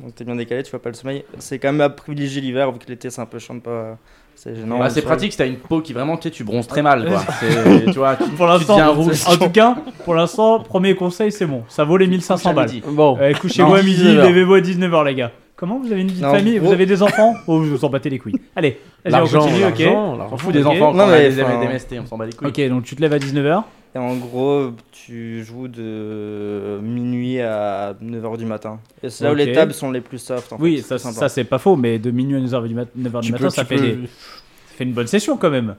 [0.01, 1.25] Donc t'es bien décalé, tu vois pas le sommeil.
[1.39, 3.99] C'est quand même à privilégier l'hiver vu que l'été c'est un peu chiant de pas.
[4.43, 4.79] C'est gênant.
[4.79, 7.07] Bah, c'est pratique si t'as une peau qui vraiment, tu sais, tu bronzes très mal,
[7.07, 7.23] quoi.
[7.41, 9.23] C'est- tu vois, tu, Pour tu l'instant, deviens rouge.
[9.27, 9.77] en tout cas,
[10.07, 11.63] pour l'instant, premier conseil, c'est bon.
[11.69, 12.71] Ça vaut les 1500 Couche à balles.
[12.89, 14.29] Bon, Ouais, couchez-vous à midi, 19 heures.
[14.31, 15.31] levez-vous à 19h, les gars.
[15.61, 17.67] Comment vous avez une vie de Non, famille Vous gros- avez des enfants Oh, vous
[17.77, 18.33] vous en battez les couilles.
[18.57, 19.79] Allez, vas-y, on l'argent, continue, ok.
[19.79, 20.67] l'argent, On s'en fout des Ok.
[20.69, 22.49] enfants Non, quand on a mais, des enfin- MST, on s'en bat les couilles.
[22.49, 23.63] Ok, donc tu te lèves à 19h.
[23.95, 28.81] Et en gros, tu joues de minuit à 9h du matin.
[29.03, 29.39] Et c'est là où Ok.
[29.41, 30.51] les tables sont les plus soft.
[30.55, 30.83] En Oui, fait.
[30.83, 31.19] ça, C'est sympa.
[31.19, 33.45] ça c'est pas faux, mais de minuit à 9h du, mat- 9h du Tu matin,
[33.45, 35.77] peux- ça, tu fait peux- des- ça fait une bonne session quand même.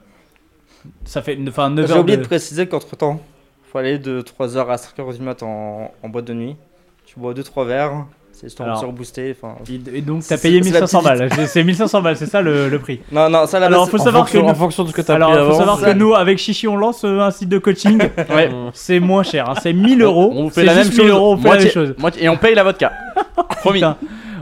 [1.04, 2.22] Ça fait une- enfin 9 J'ai oublié de...
[2.22, 3.20] de préciser qu'entre temps,
[3.64, 6.56] faut aller de 3h à 5h du matin en, en boîte de nuit.
[7.06, 8.06] Tu bois 2-3 verres,
[8.48, 9.36] c'est rebooster.
[9.40, 9.56] enfin.
[9.94, 11.46] Et donc t'as payé c'est la 1500 petite- balles.
[11.48, 13.00] C'est 1500 balles, c'est ça le, le prix.
[13.12, 15.02] Non, non, ça là Alors faut En savoir que fonction, en fonction de ce que
[15.02, 17.58] t'as alors, pris faut savoir que nous avec Chichi on lance euh, un site de
[17.58, 17.98] coaching.
[18.34, 18.50] Ouais.
[18.72, 20.32] C'est moins cher, hein, c'est 1000 euros.
[20.34, 21.10] On vous fait la même juste 1000 chose.
[21.16, 21.94] euros, on fait la moitié- même chose.
[21.98, 22.92] moitié- et on paye la vodka.
[23.60, 23.82] Promis.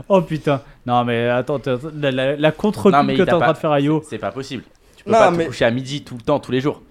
[0.09, 0.61] Oh putain.
[0.85, 1.59] Non mais attends,
[1.99, 4.01] la, la, la que t'es en train de faire à Yo.
[4.09, 4.63] C'est pas possible.
[4.97, 6.81] Tu peux pas te coucher à midi tout le temps, tous les jours.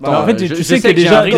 [0.00, 1.30] Bah, en fait, tu- je- tu je sais que déjà- de.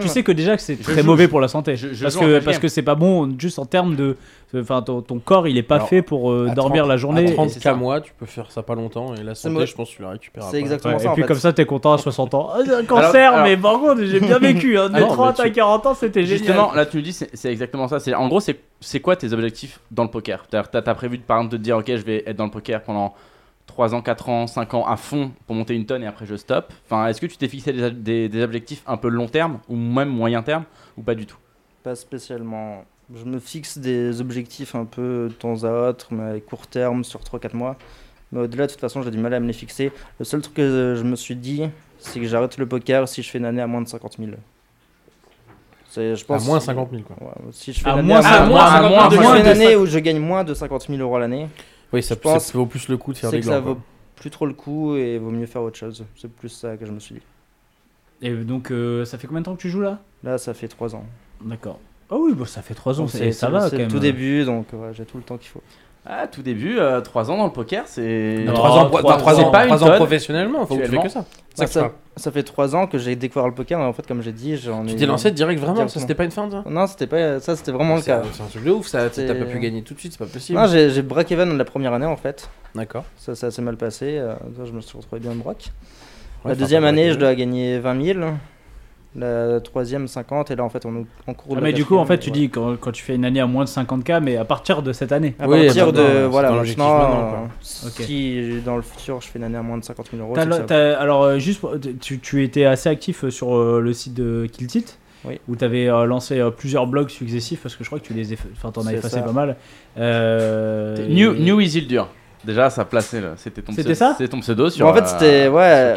[0.00, 1.76] Tu sais que déjà que c'est très joue- mauvais pour la santé.
[1.76, 4.16] je- je parce que parce que c'est pas bon juste en termes de
[4.56, 7.28] enfin ton, ton corps, il est pas Alors, fait pour euh, dormir 30 la journée.
[7.28, 7.74] À 30 c'est k ça.
[7.74, 10.02] mois, tu peux faire ça pas longtemps et la santé, moi- je pense que tu
[10.02, 10.44] la récupères.
[10.50, 11.10] C'est exactement Ouais, ça.
[11.10, 11.28] et puis fait.
[11.28, 12.48] comme ça, t'es content à 60 ans.
[12.54, 14.78] Ah, un cancer, alors- mais par contre, j'ai bien vécu.
[14.78, 16.38] Hein, de Ah non, 30 mais à tu- 40 ans, c'était génial.
[16.38, 18.00] Justement, là tu me dis, c'est exactement ça.
[18.00, 20.46] C'est- En gros, c'est c'est quoi tes objectifs dans le poker?
[20.50, 22.82] T'as as prévu par exemple de te dire, ok, je vais être dans le poker
[22.82, 23.12] pendant
[23.80, 26.34] 3 ans, 4 ans, 5 ans à fond pour monter une tonne et après je
[26.36, 26.70] stoppe.
[26.84, 29.76] Enfin, est-ce que tu t'es fixé des, des- des objectifs un peu long terme ou
[29.76, 30.64] même moyen terme
[30.98, 31.38] ou pas du tout?
[31.82, 32.84] Pas spécialement.
[33.14, 37.04] Je me fixe des objectifs un peu de temps à autre, mais à court terme,
[37.04, 37.76] sur 3-4 mois.
[38.32, 39.90] Mais au-delà, de toute façon, j'ai du mal à me les fixer.
[40.18, 41.62] Le seul truc que je me suis dit,
[41.98, 44.32] c'est que j'arrête le poker si je fais une année à moins de 50 000.
[45.88, 47.16] C'est, je À pense, moins 50 000 quoi.
[47.26, 49.08] Ouais, si je fais À une année moins à cinq- moins- à à moins moins
[49.08, 51.20] de de moins une de année où je gagne moins de 50 000 euros à
[51.20, 51.48] l'année,
[51.92, 53.60] Oui, ça, Je pense ça vaut plus le coup de faire c'est des que ça
[53.60, 53.78] vaut
[54.16, 56.04] plus trop le coup et vaut mieux faire autre chose.
[56.16, 57.22] C'est plus ça que je me suis dit.
[58.22, 59.98] Et donc, euh, ça fait combien de temps que tu joues là?
[60.22, 61.04] Là, ça fait 3 ans.
[61.42, 61.78] D'accord.
[62.10, 63.90] Ah oui, bon, ça fait 3 ans, Donc, c'est- ça va c'est quand le même.
[63.90, 65.62] tout début, donc ouais, j'ai tout le temps qu'il faut.
[66.06, 68.42] Ah, tout début, 3 ans dans le poker, c'est.
[68.46, 70.76] Non, 3 ans, trois- trois- trois trois ans, ans, pas une ans tonne, professionnellement, faut
[70.76, 71.24] que tu fais que ça.
[71.54, 71.80] C'est ça.
[71.80, 74.32] ça, ça fait 3 ans que j'ai découvert le poker, mais en fait, comme j'ai
[74.32, 74.90] dit, j'en ai.
[74.90, 76.00] Tu t'es lancé direct vraiment, ça Directement.
[76.02, 76.64] c'était pas une fin ça?
[76.68, 78.22] Non, c'était pas ça, c'était vraiment le C'est cas.
[78.32, 79.10] c'est un truc de ouf, ça.
[79.10, 80.58] T'as pas pu gagner tout de suite, c'est pas possible.
[80.58, 82.48] Non, j'ai break even la première année en fait.
[82.74, 83.04] D'accord.
[83.18, 84.16] Ça, ça s'est mal passé.
[84.18, 85.66] euh, ça, je me suis retrouvé bien broc.
[86.44, 88.20] Ouais, la deuxième année, je dois gagner 20 000.
[89.16, 90.52] La troisième, 50.
[90.52, 92.18] Et là, en fait, on est en cours Ah, de mais du coup, en fait,
[92.18, 92.34] tu ouais.
[92.36, 94.92] dis quand, quand tu fais une année à moins de 50k, mais à partir de
[94.92, 95.34] cette année.
[95.40, 96.26] À Oui, partir de.
[96.26, 100.10] Voilà, maintenant, euh, si dans le futur je fais une année à moins de 50
[100.12, 100.36] 000 euros.
[100.36, 103.92] Ça- t'as- alors, euh, juste, pour- tu, tu étais assez actif euh, sur euh, le
[103.92, 104.86] site de Kiltit.
[105.24, 105.38] Oui.
[105.48, 108.32] Où tu avais lancé euh, plusieurs blogs successifs parce que je crois que tu les
[108.56, 109.22] enfin, t'en as effacé ça.
[109.22, 109.56] pas mal.
[109.98, 112.08] Euh, New, et- New Isildur.
[112.44, 113.32] Déjà, ça plaçait là.
[113.36, 114.86] C'était ton C'était pseudo- ça C'était ton pseudo sur.
[114.86, 115.96] en fait, euh, c'était- ouais.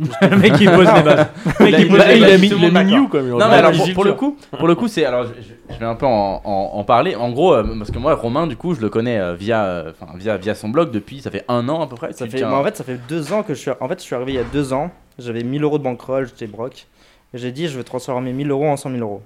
[0.30, 1.26] Le mec qui pose des bases.
[1.58, 2.40] Le mec Il a- qui pose a- des il a bases.
[2.40, 3.78] mis- comme il Non, mais alors dit.
[3.78, 6.70] pour, pour le coup, pour le coup, c'est alors je, vais un peu en, en-
[6.74, 7.14] en parler.
[7.16, 9.92] En gros, euh, parce que moi, Romain, du coup, je le connais euh, via, euh,
[10.00, 12.12] enfin via via son blog depuis, ça fait un an à peu près.
[12.12, 13.70] Ça Tu fait, tiens- bah, en fait, ça fait deux ans que je suis.
[13.80, 14.90] En fait, je suis arrivé il y a deux ans.
[15.18, 16.86] J'avais 1000 euros de bankroll, j'étais broc.
[17.34, 19.22] Et j'ai dit, je vais transformer 1000 euros en 100 000 euros.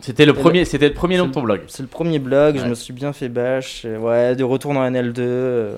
[0.00, 1.62] C'était le premier, c'était le premier nom de ton blog.
[1.66, 3.84] C'est le premier blog, je me suis bien fait bâche.
[4.00, 5.70] Ouais, de retour dans NL2.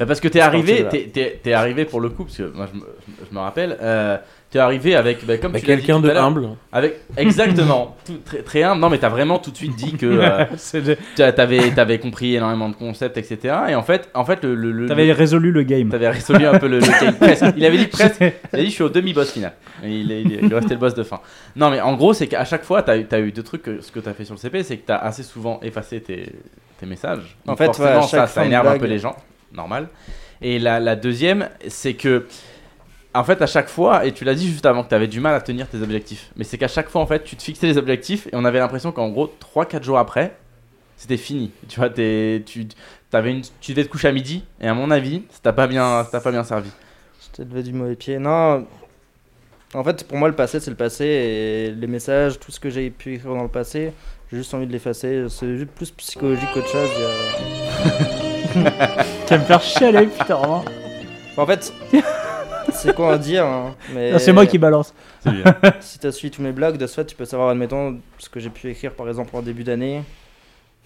[0.00, 2.66] Bah, parce que t'es arrivé, t'es, t'es- t'es arrivé pour le coup, parce que moi
[2.72, 2.84] je me,
[3.30, 4.16] je me rappelle, euh,
[4.50, 6.48] t'es arrivé avec, bah, comme Bah, tu l'as dit Quelqu'un de humble.
[6.72, 8.80] Avec exactement, tout, très, très humble.
[8.80, 12.74] Non, mais t'as vraiment tout de suite dit que euh, t'avais, t'avais compris énormément de
[12.76, 13.54] concepts, etc.
[13.68, 15.90] Et en fait, en fait, le, le, le- T'avais le- résolu le game.
[15.90, 17.44] t'avais résolu un peu le, le game presque.
[17.56, 18.20] Il avait dit presque.
[18.54, 19.52] Il a dit je suis au demi-boss final.
[19.84, 21.20] Et il, est- il, est- il lui restait le boss de fin.
[21.56, 23.62] Non, mais en gros, c'est qu'à chaque fois, t'as eu, t'as eu deux trucs.
[23.62, 26.32] que- ce que t'as fait sur le CP, c'est que t'as assez souvent effacé tes,
[26.78, 27.36] tes messages.
[27.46, 29.14] En Donc fait, forcément, ouais, à ça, ça énerve un peu les gens.
[29.52, 29.88] Normal.
[30.42, 32.26] Et la, deuxième, c'est que.
[33.12, 35.18] En fait, à chaque fois, et tu l'as dit juste avant que tu avais du
[35.18, 37.66] mal à tenir tes objectifs, mais c'est qu'à chaque fois, en fait, tu te fixais
[37.66, 40.36] les objectifs et on avait l'impression qu'en gros, 3-4 jours après,
[40.96, 41.50] c'était fini.
[41.68, 42.68] Tu vois, tu, tu
[43.72, 46.44] devais te coucher à midi, et à mon avis, ça t'a pas bien, pas bien
[46.44, 46.70] servi.
[47.20, 48.18] J'étais levé du mauvais pied.
[48.18, 48.66] Non.
[49.74, 51.04] En fait, pour moi, le passé, c'est le passé.
[51.04, 53.92] Et les messages, tout ce que j'ai pu écrire dans le passé,
[54.30, 55.26] j'ai juste envie de l'effacer.
[55.28, 56.90] C'est juste plus psychologique qu'autre chose.
[59.26, 60.62] Tu vas me faire chialer, putain.
[61.36, 61.72] En fait,
[62.72, 64.92] c'est quoi à dire hein, mais Non, C'est moi qui balance.
[65.20, 65.44] C'est bien.
[65.80, 68.28] Si tu as suivi tous mes blogs, de ce fait, tu peux savoir, admettons, ce
[68.28, 70.02] que j'ai pu écrire par exemple en début d'année.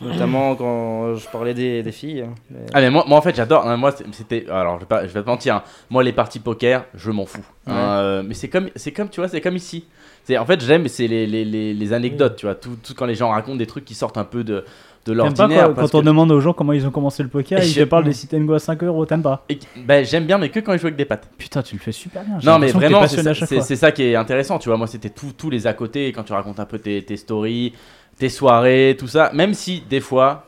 [0.00, 2.26] Notamment quand je parlais des, des filles.
[2.50, 3.66] Mais- Ah mais moi, moi en fait j'adore.
[3.66, 5.54] hein, Moi c'était alors je vais pas, je vais pas te mentir.
[5.56, 7.44] hein, Moi les parties poker je m'en fous.
[7.66, 7.78] hein, Ouais.
[7.80, 9.84] euh, mais c'est comme c'est comme tu vois c'est comme ici.
[10.24, 13.06] C'est en fait j'aime c'est les, les, les, les anecdotes tu vois tout, tout quand
[13.06, 14.64] les gens racontent des trucs qui sortent un peu de
[15.06, 15.74] de T'aimes pas l'ordinaire.
[15.76, 17.80] quand, on que- demande aux gens comment ils ont commencé le poker, Et ils je-
[17.82, 20.38] te parlent des sit and go à 5 euros, t'aimes pas et- ben, j'aime bien
[20.38, 21.28] mais que quand ils jouent avec des pattes.
[21.36, 22.38] Putain, tu le fais super bien.
[22.42, 25.50] Non mais vraiment c'est ça, ça qui est intéressant tu vois moi c'était tout- tous
[25.50, 27.74] les à côté quand tu racontes un peu tes, tes stories,
[28.18, 29.30] tes soirées tout ça.
[29.34, 30.46] Même si des fois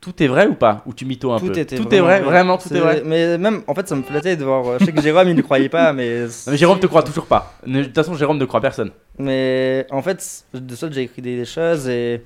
[0.00, 0.82] tout est vrai ou pas?
[0.86, 1.58] Ou tu mythos un Tout peu?
[1.58, 2.30] était tout est vrai vrai.
[2.30, 3.02] vraiment tout est vrai.
[3.04, 4.64] Mais même, en fait, ça me flattait de voir.
[4.66, 6.20] euh, Je sais que Jérôme, il ne croyait pas, mais.
[6.46, 7.52] Non, mais Jérôme te croit toujours pas.
[7.66, 8.92] De toute façon Jérôme ne croit personne.
[9.18, 12.22] Mais en fait, de ça, j'ai écrit des, choses et.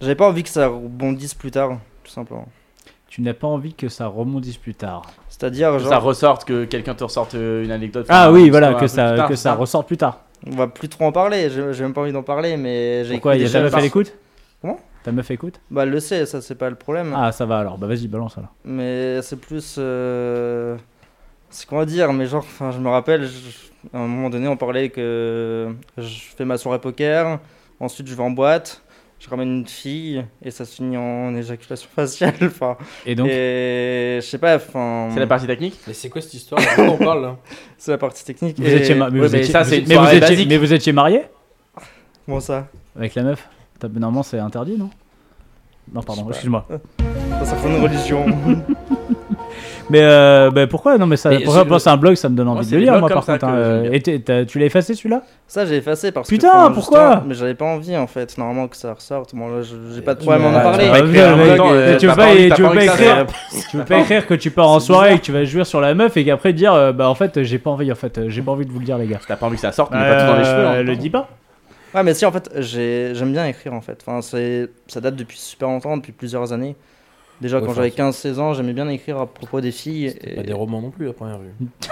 [0.00, 2.46] J'avais pas envie que ça rebondisse plus tard, tout simplement.
[3.08, 5.02] Tu n'as pas envie que ça rebondisse plus tard.
[5.28, 8.06] C'est-à-dire, Que genre, ça ressorte, que quelqu'un te ressorte euh, une anecdote.
[8.08, 10.20] Ah oui, voilà, que ça, tard, que ça ressorte plus tard.
[10.46, 11.50] On va plus trop en parler.
[11.50, 13.74] J'ai même pas envie d'en parler, mais j'ai Pourquoi il y a des ta meuf
[13.76, 14.14] elle écoute
[14.60, 14.78] Comment?
[15.04, 15.60] Ta meuf écoute?
[15.70, 17.12] Bah, elle le sait, ça, c'est pas le problème.
[17.16, 18.52] Ah, ça va alors, bah vas-y, balance alors.
[18.64, 19.76] Mais c'est plus.
[19.78, 20.76] euh,
[21.50, 24.56] C'est comment dire, mais genre, enfin, je me rappelle, je- à un moment donné, on
[24.56, 27.38] parlait que je fais ma soirée poker,
[27.80, 28.82] ensuite je vais en boîte,
[29.20, 32.34] je ramène une fille et ça se finit en éjaculation faciale.
[32.42, 35.08] Enfin, Et donc, et je sais pas, enfin.
[35.12, 36.60] C'est la partie technique Mais c'est quoi cette histoire?
[36.60, 37.36] De quoi on parle là?
[37.78, 38.58] C'est la partie technique.
[38.58, 40.00] vous et- étiez, ma- mais Ouais, vous mais étiez- ça, vous- c'est une mais vous
[40.00, 40.48] soirée étiez- basique.
[40.48, 41.22] mais vous étiez marié
[42.26, 42.66] Comment ça?
[42.96, 43.48] Avec la meuf?
[43.82, 44.90] Normalement, c'est interdit, non?
[45.92, 46.66] Non, pardon, excuse-moi.
[47.38, 48.26] Ça, ça fait une religion.
[49.90, 50.98] Mais euh, bah, pourquoi?
[50.98, 52.82] Non, mais ça, Mais pourquoi je- penser un blog, ça me donne envie de le
[52.82, 53.44] lire, moi, par contre.
[53.46, 53.90] hein, euh.
[53.90, 54.02] Et
[54.46, 55.22] tu l'as effacé celui-là?
[55.46, 56.56] Ça, j'ai effacé parce Putain, que.
[56.56, 57.22] enfin, pourquoi?
[57.26, 59.34] Mais j'avais pas envie en fait, normalement que ça ressorte.
[59.34, 59.62] Bon, là,
[59.94, 60.84] j'ai pas de problème à en parler.
[61.10, 62.54] tu euh, tu veux pas, écrire,
[63.70, 65.80] tu veux pas écrire que tu pars en soirée et que tu vas jouir sur
[65.80, 68.42] la meuf et qu'après dire euh, bah en fait j'ai pas envie en fait j'ai
[68.42, 69.20] pas envie de vous le dire les gars.
[69.26, 70.66] T'as pas envie que ça sorte, mais pas tout dans les cheveux.
[70.66, 70.74] hein.
[70.76, 71.28] Euh, le dis pas.
[71.94, 74.04] Ouais, mais si, en fait, j'ai- j'aime bien écrire, en fait.
[74.06, 76.76] Enfin, c'est- ça date depuis super longtemps, depuis plusieurs années.
[77.40, 80.14] Déjà, Ouais, quand j'avais c'est- 15-16 ans, j'aimais bien écrire à propos des filles.
[80.24, 81.52] Et- pas des romans non plus à première vue.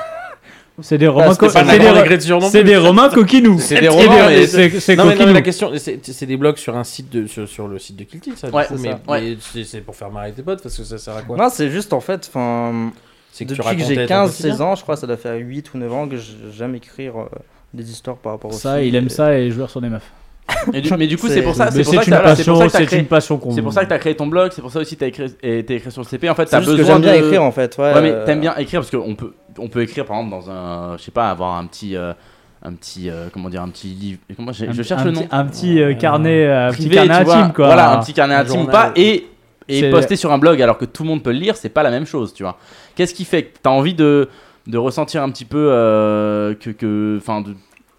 [0.83, 3.59] C'est des romans, pas c'est de des, romans coquinous.
[3.61, 5.33] C'est des romans, mais c'est c'est Non mais, non, mais coquinou.
[5.33, 8.05] la question, c'est c'est des blogs sur un site de sur, sur le site de
[8.05, 8.51] Kill Tilt, ça.
[8.51, 9.01] Ouais, coup, c'est mais, ça.
[9.09, 9.21] Ouais.
[9.23, 11.39] mais c'est c'est pour faire marrer tes potes parce que ça sert à quoi?
[11.39, 12.93] Non, c'est juste, en fait, enfin,
[13.39, 14.61] que depuis que j'ai ton 15-16 quotidien.
[14.67, 16.17] ans, je crois, ça doit faire 8 ou 9 ans que
[16.55, 17.25] j'aime écrire euh,
[17.73, 18.89] des histoires par rapport aux Ça, filles.
[18.89, 20.13] il aime ça et jouer sur des meufs.
[20.73, 22.57] Et du- mais du coup, C'est- pour ça, c'est pour ça que c'est pour passion,
[22.57, 23.51] ça que t'as c'est créé- une passion qu'on.
[23.53, 25.27] c'est pour ça que t'as créé ton blog, c'est pour ça aussi que t'as écrit,
[25.43, 26.29] et t'as écrit sur le CP.
[26.31, 27.77] En fait, C'est juste que besoin j'aime bien de- écrire, en fait.
[27.79, 30.31] Ouais, Ouais, mais euh, t'aimes bien écrire parce qu'on peut, on peut écrire par exemple
[30.37, 32.13] dans un, je sais pas, avoir un petit, euh,
[32.63, 34.19] un petit, euh, comment dire, un petit livre.
[34.37, 35.27] Comment j'ai- Un- je cherche un le nom.
[35.31, 37.37] Un petit euh, carnet, euh, un petit Privé, carnet tu vois.
[37.37, 37.67] intime quoi.
[37.67, 38.73] Voilà, un petit carnet Un intime ou journal.
[38.73, 39.27] pas et
[39.69, 41.69] et C'est- poster sur un blog alors que tout le monde peut le lire, c'est
[41.71, 42.57] pas la même chose, tu vois.
[42.95, 44.29] Qu'est-ce qui fait que t'as envie de
[44.69, 47.55] de ressentir un petit peu euh, que que, enfin, de-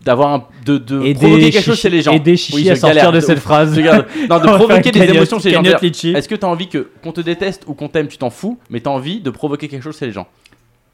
[0.07, 2.17] d'avoir un, de, de Et provoquer des quelque chose chez les gens.
[2.17, 3.77] Des Oui, chichis je à sortir galère de cette phrase.
[3.77, 5.63] Regarde- non, de provoquer des émotions chez les gens.
[5.63, 8.79] Est-ce que t'as envie que qu'on te déteste ou qu'on t'aime, tu t'en fous, mais
[8.79, 10.27] t'as envie de provoquer quelque chose chez les gens?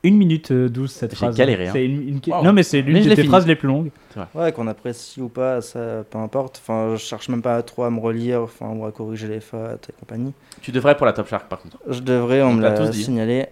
[0.05, 1.37] 1 minute euh, 12 cette J'ai phrase.
[1.37, 1.71] galéré, hein.
[1.71, 2.43] C'est une- une- Wow.
[2.43, 3.31] Non mais c'est l'une Mais je de l'ai tes fini.
[3.31, 3.89] phrases les plus longues.
[4.35, 6.61] Ouais, qu'on apprécie ou pas, ça, peu importe.
[6.61, 9.87] Enfin, je cherche même pas trop à me relire, enfin, ou à corriger les fautes
[9.89, 10.33] et compagnie.
[10.61, 11.77] Tu devrais pour la Top Shark par contre.
[11.89, 13.01] Je devrais, on On me l'a tous dit.
[13.03, 13.45] signalé.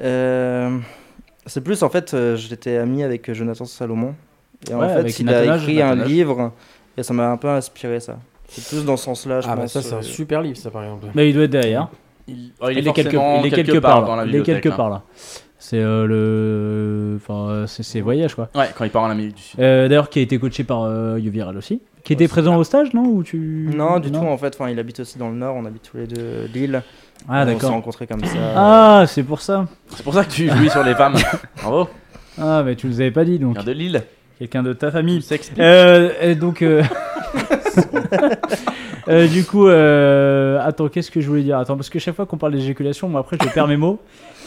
[0.00, 0.78] Euh,
[1.46, 4.14] C'est plus en fait, euh, j'étais ami avec Jonathan Salomon.
[4.70, 6.52] Et en fait, il a Nathanage, écrit un livre
[6.96, 8.18] et ça m'a un peu inspiré ça.
[8.48, 9.72] C'est plus dans ce sens-là, je Ah bah pense.
[9.72, 11.06] ça c'est un euh, super livre ça par exemple.
[11.14, 11.88] Mais il doit être derrière.
[12.28, 14.24] Il, oh, il est, il est quelque, forcément il est quelque, quelque part, dans la.
[14.24, 14.76] Il est quelque là.
[14.76, 15.02] part là.
[15.58, 18.48] C'est euh, le, enfin, c'est c'est voyage quoi.
[18.54, 19.60] Ouais, quand il part en Amérique du Sud.
[19.60, 22.92] Euh, D'ailleurs, qui a été coaché par euh, Yoviral aussi, qui était présent au stage,
[22.94, 24.54] non Ou tu Non, du tout en fait.
[24.54, 25.56] Enfin, il habite aussi dans le nord.
[25.56, 26.82] On habite tous les deux Lille.
[27.28, 27.70] Ah on s'est d'accord.
[27.70, 28.36] rencontrés comme ça.
[28.54, 29.66] Ah, c'est pour ça.
[29.90, 31.16] C'est pour ça que tu jouis sur les femmes.
[31.62, 31.88] Bravo.
[32.38, 33.54] Ah, mais tu nous avais pas dit donc.
[33.54, 34.02] Viens de Lille.
[34.38, 35.24] Quelqu'un de ta famille.
[35.58, 36.82] Euh, donc, euh,
[39.08, 41.58] euh, du coup, euh, attends, qu'est-ce que je voulais dire?
[41.58, 43.98] Attends, parce que chaque fois qu'on parle d'éjaculation, moi après je perds mes mots.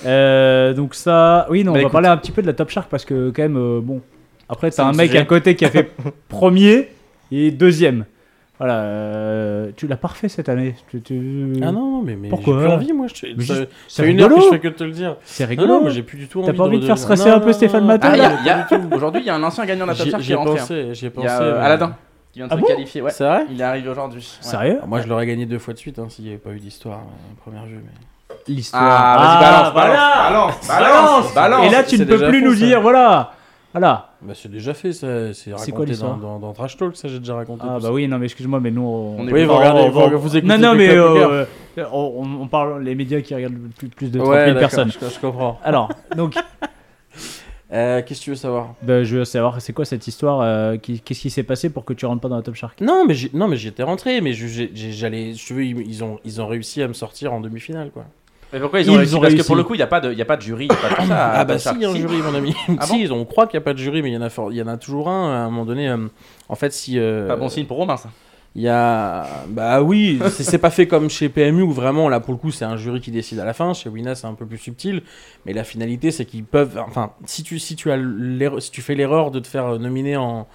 [0.05, 1.91] Donc ça, oui, non, Bah, on va écoute.
[1.91, 4.01] parler un petit peu de la Top Shark parce que quand même, bon,
[4.47, 5.19] après t'as un mec sujet.
[5.21, 5.89] à côté qui a fait
[6.29, 6.89] premier
[7.31, 8.05] et deuxième.
[8.59, 10.75] Voilà, euh, tu l'as parfait cette année.
[10.91, 13.07] Tu- tu- Ah non, non, mais, mais j'ai Pourquoi plus envie, moi.
[13.87, 15.15] C'est une heure que je fais que te le dire.
[15.23, 15.67] C'est rigolo.
[15.79, 17.39] non, mais j'ai plus du tout T'as envie pas envie de faire stresser Non, un
[17.39, 19.65] peu non, Stéphane Matin, Ah, il y il y aujourd'hui, il y a un ancien
[19.65, 20.53] gagnant de la Top qui est ai rentré.
[20.53, 20.57] hein.
[20.59, 21.27] pensé, j'y ai Il pensé.
[21.27, 21.95] y a euh, euh, Aladdin
[22.33, 23.01] qui vient de Ah se bon qualifier.
[23.01, 23.11] Ouais.
[23.11, 24.19] C'est vrai Il est arrivé aujourd'hui.
[24.43, 24.49] Ouais.
[24.49, 24.79] Sérieux?
[24.83, 26.59] Ah, Moi, je l'aurais gagné deux fois de suite hein, s'il n'y avait pas eu
[26.59, 27.77] d'histoire au premier jeu.
[27.81, 28.35] Mais...
[28.53, 28.83] L'histoire.
[28.83, 31.65] Ah, vas-y, balance, balance, balance, balance, balance.
[31.65, 32.65] Et là, tu ne peux plus nous ça.
[32.65, 33.31] dire, voilà,
[33.73, 34.11] voilà.
[34.21, 35.33] Bah, c'est déjà fait, ça.
[35.33, 37.63] C'est quoi raconté l'histoire dans, dans, dans Trash Talk, ça j'ai déjà raconté.
[37.65, 37.93] Ah bah ça.
[37.93, 39.19] oui, non mais excuse-moi, mais nous on...
[39.19, 41.45] On est Oui, vous regardez, on- vous, vous écoutez Non, non, mais euh,
[41.77, 44.59] euh, on, on parle les médias qui regardent plus, plus de 30 Ouais, 000 d'accord,
[44.61, 44.91] personnes.
[44.91, 45.59] Je, je comprends.
[45.63, 46.35] Alors, donc,
[47.71, 48.73] Euh, Qu'est-ce que tu veux savoir?
[48.81, 51.85] Bah, je veux savoir, c'est quoi cette histoire euh, qui- Qu'est-ce qui s'est passé pour
[51.85, 52.81] que tu rentres pas dans la Top Shark?
[52.81, 55.33] Non, mais j'y- non, mais j'y étais rentré, mais j'allais.
[55.33, 58.05] Tu veux, ils, ils ont, ils ont réussi à me sortir en demi-finale, quoi.
[58.51, 59.87] Mais pourquoi ils Ils ont réussi ont Parce que pour le coup, il n'y a,
[59.87, 61.27] pas de- y a pas de jury, il n'y a pas de tout ça.
[61.27, 62.55] à Ah bah Top si, il y a un jury, mon ami.
[62.79, 64.21] Ah si, bon on croit qu'il n'y a pas de jury, mais il y en
[64.21, 65.31] a, for- y en a toujours un.
[65.33, 65.97] À un moment donné, euh,
[66.49, 66.97] en fait, si.
[66.97, 68.09] euh, Pas bon signe pour Romain, ça.
[68.55, 69.27] Il y a.
[69.47, 72.65] Bah oui, c'est pas fait comme chez PMU où vraiment, là pour le coup, c'est
[72.65, 73.75] un jury qui décide à la fin.
[73.75, 75.03] Chez Wina, c'est un peu plus subtil.
[75.45, 76.81] Mais la finalité, c'est qu'ils peuvent.
[76.87, 77.99] Enfin, si tu, si tu, as
[78.57, 80.47] si tu fais l'erreur de te faire nominer en.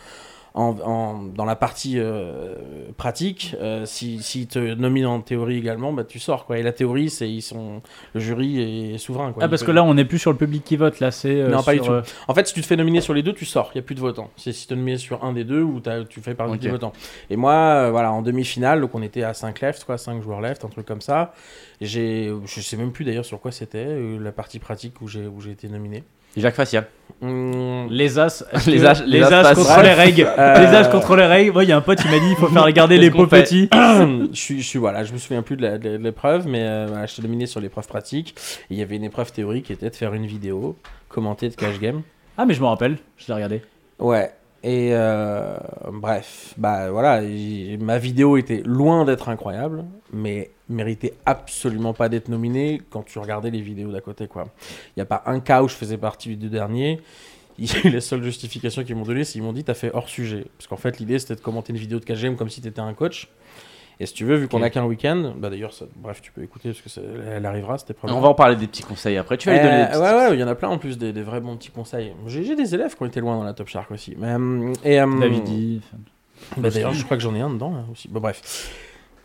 [0.57, 2.55] En, en- dans la partie euh,
[2.97, 6.59] pratique, euh, si, si te nominent en théorie également, bah tu sors quoi.
[6.59, 7.83] Et la théorie, c'est ils sont
[8.13, 9.43] le jury est souverain quoi.
[9.43, 11.41] Ah parce que là on n'est plus sur le public qui vote, là c'est...
[11.41, 11.91] euh, Non, pas du tout.
[11.91, 13.73] euh, En fait, si tu te fais nominer sur les deux, tu sors.
[13.75, 14.31] Il n'y a plus de votants.
[14.37, 16.61] C'est si tu te nomines sur un des deux ou tu fais partie Ok.
[16.61, 16.93] des votants.
[17.31, 20.65] Et moi, voilà, en demi-finale, donc on était à 5 left, quoi, 5 joueurs left,
[20.65, 21.33] un truc comme ça.
[21.81, 25.41] J'ai, je sais même plus d'ailleurs sur quoi c'était, la partie pratique où j'ai, où
[25.41, 26.05] j'ai été nominé.
[26.41, 26.85] Jacques Facia.
[27.22, 30.28] Hum, Les as, Les que- as- les les as contre les règles.
[30.39, 31.53] Euh, Les as contre les règles.
[31.53, 33.68] Moi, il y a un pote, il m'a dit, il faut faire regarder les petits.
[33.72, 37.22] je suis, je suis, voilà, je me souviens plus de l'épreuve, mais euh, voilà, j'étais
[37.22, 38.35] nominé sur l'épreuve pratique.
[38.70, 40.76] Il y avait une épreuve théorique qui était de faire une vidéo
[41.09, 42.03] commentée de cash game.
[42.37, 43.62] Ah mais je me rappelle, je l'ai regardé.
[44.01, 44.32] Ouais.
[44.67, 45.59] Et euh,
[45.93, 47.21] bref, bah voilà,
[47.81, 53.51] ma vidéo était loin d'être incroyable, mais méritait absolument pas d'être nominée quand tu regardais
[53.51, 54.47] les vidéos d'à côté, quoi.
[54.97, 57.03] Il y a pas un cas où je faisais partie des deux derniers.
[57.59, 59.75] Il y a eu la seule justification qu'ils m'ont donnée, c'est qu'ils m'ont dit t'as
[59.75, 60.47] fait hors sujet.
[60.57, 62.95] Parce qu'en fait, l'idée c'était de commenter une vidéo de KGM comme si t'étais un
[62.95, 63.29] coach.
[64.01, 64.65] Et si tu veux, vu qu'on Ok.
[64.65, 67.01] a qu'un week-end, bah d'ailleurs, ça- bref, tu peux écouter parce que ça-
[67.37, 69.37] elle arrivera, c'était On va en parler des petits conseils après.
[69.37, 70.79] Tu vas euh, lui donner des petits ouais, ouais, il y en a plein en
[70.79, 72.13] plus, des, des vrais bons petits conseils.
[72.27, 74.15] J'ai j'ai des élèves qui ont été loin dans la Top Shark aussi.
[74.19, 75.81] Mais, euh, et, euh, David
[76.57, 78.09] bah, D'ailleurs, je crois que j'en ai un dedans là, aussi.
[78.09, 78.71] Bon, bref.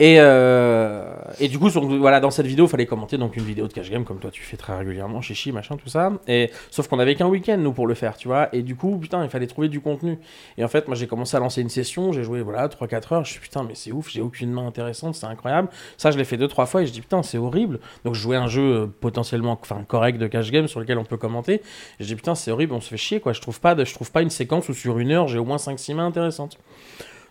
[0.01, 3.67] Et, euh, et du coup, voilà, dans cette vidéo, il fallait commenter donc une vidéo
[3.67, 6.13] de cash game, comme toi tu fais très régulièrement, chez Chi, machin, tout ça.
[6.25, 8.47] Et, sauf qu'on avait qu'un week-end, nous, pour le faire, tu vois.
[8.53, 10.17] Et du coup, putain, il fallait trouver du contenu.
[10.57, 13.25] Et en fait, moi, j'ai commencé à lancer une session, j'ai joué, voilà, 3-4 heures.
[13.25, 15.67] Je suis putain, mais c'est ouf, j'ai aucune main intéressante, c'est incroyable.
[15.97, 17.81] Ça, je l'ai fait 2-3 fois et je dis, putain, c'est horrible.
[18.05, 21.03] Donc, je jouais un jeu euh, potentiellement enfin, correct de cash game sur lequel on
[21.03, 21.61] peut commenter.
[21.99, 23.33] Je dis, putain, c'est horrible, on se fait chier, quoi.
[23.33, 25.57] Je trouve pas, je trouve pas une séquence où sur une heure, j'ai au moins
[25.57, 26.57] 5-6 mains intéressantes.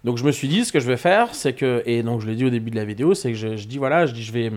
[0.04, 2.26] Donc je me suis dit, ce que je vais faire, c'est que, et donc je
[2.26, 4.22] l'ai dit au début de la vidéo, c'est que je, je dis voilà, je dis
[4.22, 4.52] je vais,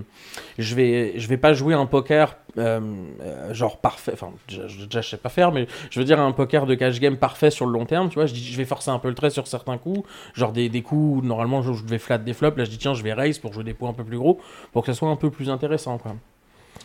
[0.58, 2.80] je vais, je vais pas jouer un poker euh,
[3.22, 6.32] euh, genre parfait, enfin déjà, je- je sais pas faire, mais je veux dire un
[6.32, 8.26] poker de cash game parfait sur le long terme, tu vois.
[8.26, 10.82] Je dis je vais forcer un peu le trait sur certains coups, genre des, des
[10.82, 13.14] coups où normalement je, je devais flat des flops, là je dis tiens je vais
[13.14, 14.39] raise pour jouer des points un peu plus gros,
[14.74, 16.16] pour que ça soit un peu plus intéressant quoi.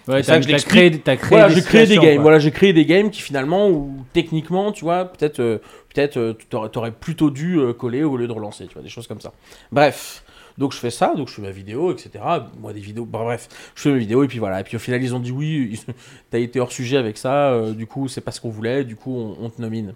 [0.08, 0.76] Ouais, C'est ça que je l'explique.
[0.76, 2.14] créé, t'as créé Voilà, des j'ai créé des games.
[2.14, 2.22] quoi.
[2.22, 5.58] Voilà, j'ai créé des games qui finalement, ou techniquement, tu vois, peut-être, euh,
[5.92, 6.34] peut-être, euh,
[6.68, 9.32] t'aurais, plutôt dû euh, coller au lieu de relancer, tu vois, des choses comme ça.
[9.72, 10.22] Bref.
[10.58, 12.24] Donc je fais ça, donc je fais ma vidéo, etc.
[12.58, 14.60] Moi des vidéos, bah, bref, je fais ma vidéo et puis voilà.
[14.60, 15.78] Et puis au final ils ont dit oui,
[16.30, 18.96] t'as été hors sujet avec ça, euh, du coup c'est pas ce qu'on voulait, du
[18.96, 19.92] coup on, on te nomine.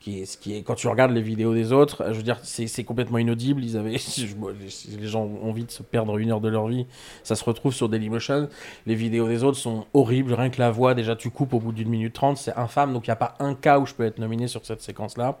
[0.00, 2.38] Qui est, ce qui est, quand tu regardes les vidéos des autres, je veux dire,
[2.44, 3.64] c'est, complètement inaudible.
[3.64, 3.90] Ils avaient,
[5.00, 6.86] les, gens ont envie de se perdre une heure de leur vie,
[7.24, 8.48] ça se retrouve sur Dailymotion.
[8.86, 11.72] Les vidéos des autres sont horribles, rien que la voix, déjà tu coupes au bout
[11.72, 14.04] d'une minute trente, c'est infâme, donc il n'y a pas un cas où je peux
[14.04, 15.40] être nominé sur cette séquence-là.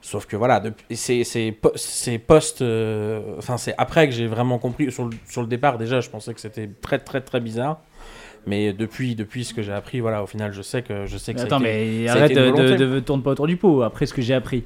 [0.00, 2.62] Sauf que voilà, c'est c'est po- c'est post.
[2.62, 4.92] euh, Enfin, c'est après que j'ai vraiment compris.
[4.92, 7.80] Sur sur le départ, déjà, je pensais que c'était très, très, très bizarre.
[8.46, 11.34] Mais depuis, depuis ce que j'ai appris, voilà, au final, je sais que je sais
[11.34, 13.22] que Mais ça a Attends, été- mais ça a arrête été de, de, de tourne
[13.22, 13.82] pas autour du pot.
[13.82, 14.64] Après ce que j'ai appris.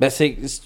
[0.00, 0.36] Bah, c'est.
[0.46, 0.62] c'est-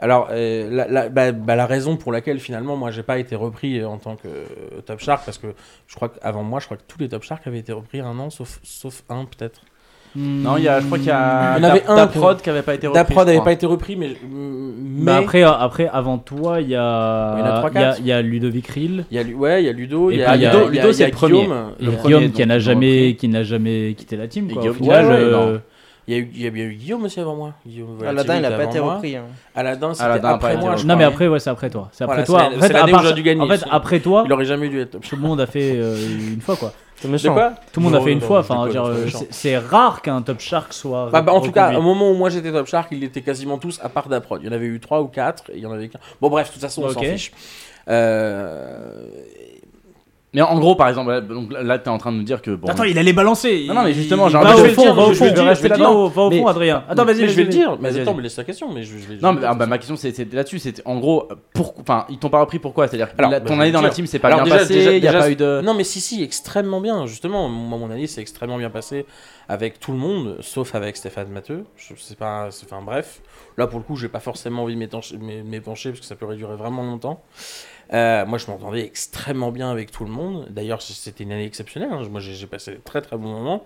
[0.00, 3.36] Alors, euh, la, la- bah, bah, la raison pour laquelle finalement, moi, j'ai pas été
[3.36, 5.54] repris en tant que euh, Top Shark, parce que
[5.86, 8.18] je crois qu'avant moi, je crois que tous les Top Shark avaient été repris un
[8.18, 9.60] an, sauf, sauf un peut-être.
[10.16, 11.54] Non, il y a, je crois qu'il y a.
[11.58, 13.00] Il y en avait Da- un Daprod qui avait pas été repris.
[13.00, 13.44] Daprod je n'avait crois.
[13.44, 14.16] pas été repris, mais.
[14.30, 15.04] mais...
[15.04, 17.74] Bah après, euh, après, avant toi, il y a, Il y en a trois, il
[17.74, 17.98] y a, quatre.
[18.00, 19.04] il y a Ludovic Rill.
[19.10, 20.42] Il y a, Lu- ouais, il y a Ludo, Et il y puis a il
[20.42, 21.42] y a- Ludo, Ludo, il y c'est a le premier.
[21.42, 24.48] Guillaume, Et Le Guillaume qui n'a jamais, qui n'a jamais quitté la team.
[24.50, 24.62] Et Quoi.
[24.62, 25.58] Guillaume Au final, ouais, ouais, euh,
[26.08, 27.52] Il y, a eu, il y a bien eu Guillaume aussi avant moi.
[27.64, 28.94] Guillaume Aladdin, il a pas été moi.
[28.96, 29.14] repris.
[29.16, 29.22] hein.
[29.54, 30.70] Aladdin, c'était Aladdin a pas après été moi.
[30.72, 30.86] repris.
[30.86, 31.12] Non mais crois.
[31.14, 31.88] après ouais c'est après toi.
[31.92, 32.38] C'est après Voilà, toi.
[32.50, 33.40] c'est- En fait, c'est à l'année où part j'aurais ça- dû gagner.
[33.42, 35.72] En fait après toi, Il aurait jamais dû être top tout le monde a fait
[35.76, 35.94] euh,
[36.34, 36.72] une fois quoi.
[37.00, 37.32] C'est méchant.
[37.32, 38.40] quoi Tout le monde a fait une non, fois.
[38.40, 41.08] Enfin, c'est euh, c'est rare qu'un top shark soit.
[41.10, 43.58] Bah, bah, en tout cas, au moment où moi j'étais Top Shark, ils étaient quasiment
[43.58, 44.40] tous à part d'Aprod.
[44.42, 45.98] Il y en avait eu 3 ou 4, et il y en avait qu'un.
[46.20, 47.32] Bon, bref, de toute façon, on s'en fiche.
[47.88, 49.06] Euh...
[50.32, 52.52] Mais en gros, par exemple, là, donc là, t'es en train de nous dire que.
[52.52, 53.64] Bon, Attends, il allait balancer.
[53.66, 56.46] Non, non, mais justement, j'ai envie de le dire, va au fond, va au fond,
[56.46, 56.84] Adrien.
[56.88, 57.74] Attends, vas-y, je vais le dire.
[57.76, 57.94] vas-y.
[57.94, 58.72] Mais attends, mais laisse la question.
[58.72, 60.60] Mais je, je vais, je Non, vais mais ah, bah, ma question c'est- c'était là-dessus.
[60.60, 62.86] C'était en gros, pour, enfin, ils t'ont pas repris pourquoi?
[62.86, 64.96] C'est-à-dire que bah, ton année dans la team c'est pas Alors, bien déjà- passé.
[64.98, 65.62] Il y a pas eu de.
[65.64, 67.06] Non, mais si, si, extrêmement bien.
[67.06, 69.06] Justement, moi, mon année, c'est extrêmement bien passé
[69.48, 71.64] avec tout le monde, sauf avec Stéphane Matteux.
[71.76, 73.20] Je sais pas, c'est- enfin bref.
[73.58, 76.54] Là, pour le coup, j'ai pas forcément envie de m'épancher parce que ça peut durer
[76.54, 77.20] vraiment longtemps.
[77.92, 80.46] Euh, moi, je m'entendais extrêmement bien avec tout le monde.
[80.50, 81.90] D'ailleurs, c'était une année exceptionnelle.
[81.92, 82.02] hein.
[82.10, 83.64] Moi, j'ai passé de très très bons moments.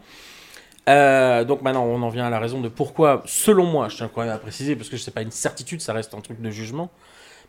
[0.89, 4.11] Euh, donc maintenant, on en vient à la raison de pourquoi, selon moi, je tiens
[4.15, 6.51] quand même à préciser, parce que c'est pas une certitude, ça reste un truc de
[6.51, 6.91] jugement.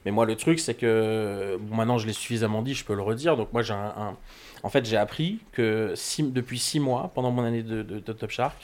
[0.06, 3.38] Mais moi, le truc, c'est que maintenant, je l'ai suffisamment dit, je peux le redire.
[3.38, 4.16] Donc moi, j'ai un,
[4.64, 8.56] en fait, j'ai appris que six- depuis six mois, pendant mon année de, Top Shark,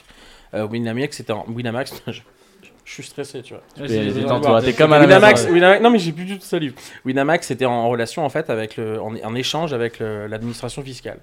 [0.54, 2.02] euh, Winamax, c'était en Winamax.
[2.84, 3.62] je, suis stressé, tu vois.
[3.76, 4.64] Vas-y.
[4.64, 5.56] t'es comme à la Winamax, maison.
[5.56, 6.74] Winamax- non mais j'ai plus du tout salive.
[7.04, 11.20] Winamax était en relation en fait avec le, en, en échange avec l'administration fiscale.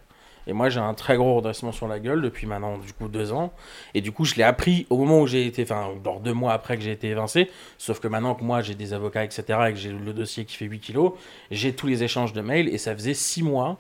[0.48, 3.32] Et moi j'ai un très gros redressement sur la gueule depuis maintenant du coup deux
[3.32, 3.54] ans.
[3.94, 6.54] Et du coup je l'ai appris au moment où j'ai été, enfin genre deux mois
[6.54, 7.52] après que j'ai été évincé.
[7.78, 10.56] Sauf que maintenant que moi j'ai des avocats etc et que j'ai le dossier qui
[10.56, 11.14] fait 8 kilos,
[11.52, 13.78] j'ai tous les échanges de mails et ça faisait six mois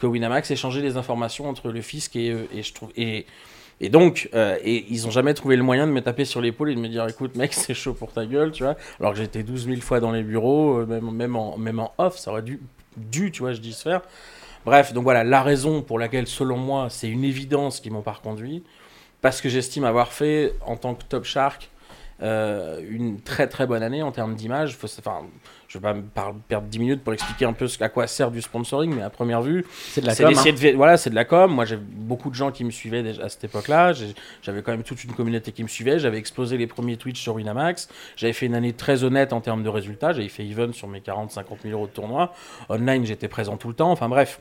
[0.00, 2.48] que Winamax échangeait des informations entre le fisc et eux.
[2.54, 3.26] Et je trouve et
[3.80, 6.70] et donc, euh, et ils ont jamais trouvé le moyen de me taper sur l'épaule
[6.70, 8.76] et de me dire écoute, mec, c'est chaud pour ta gueule, tu vois.
[9.00, 11.92] Alors que j'étais 12 000 fois dans les bureaux, euh, même, même, en, même en
[11.98, 12.60] off, ça aurait dû,
[12.96, 14.00] dû, tu vois, je dis se faire.
[14.64, 18.12] Bref, donc voilà, la raison pour laquelle, selon moi, c'est une évidence qu'ils m'ont pas
[18.12, 18.64] reconduit,
[19.20, 21.70] parce que j'estime avoir fait, en tant que Top Shark,
[22.22, 24.78] euh, une très très bonne année en termes d'image.
[24.98, 25.26] Enfin,
[25.76, 28.42] je vais pas perdre 10 minutes pour expliquer un peu ce- à quoi sert du
[28.42, 30.32] sponsoring, mais à première vue, C'est de la com.
[30.36, 30.52] hein.
[30.72, 31.52] de voilà, c'est de la com.
[31.52, 33.92] Moi, j'ai beaucoup de gens qui me suivaient déjà à cette époque-là.
[34.42, 35.98] J'avais quand même toute une communauté qui me suivait.
[35.98, 37.88] J'avais explosé les premiers Twitch sur Winamax.
[38.16, 40.12] J'avais fait une année très honnête en termes de résultats.
[40.12, 42.32] J'avais fait even sur mes 40-50 000 euros de tournoi.
[42.68, 43.90] Online, j'étais présent tout le temps.
[43.90, 44.40] Enfin bref,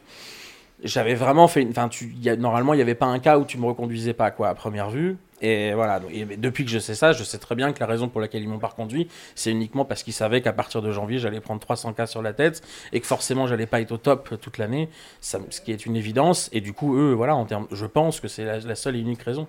[0.84, 1.62] j'avais vraiment fait.
[1.62, 3.58] une- Enfin, tu, il y a- normalement, il n'y avait pas un cas où tu
[3.58, 5.18] me reconduisais pas, quoi, à première vue.
[5.42, 6.00] Et voilà.
[6.38, 8.50] depuis que je sais ça, je sais très bien que la raison pour laquelle ils
[8.50, 11.94] m'ont pas reconduit, c'est uniquement parce qu'ils savaient qu'à partir de janvier, j'allais prendre 300
[11.94, 12.62] cas sur la tête
[12.94, 14.90] et que forcément, j'allais pas être au top toute l'année.
[15.22, 16.50] Ce qui est une évidence.
[16.54, 19.00] Et du coup, eux, voilà, en termes, je pense que c'est la, la seule et
[19.00, 19.48] unique raison.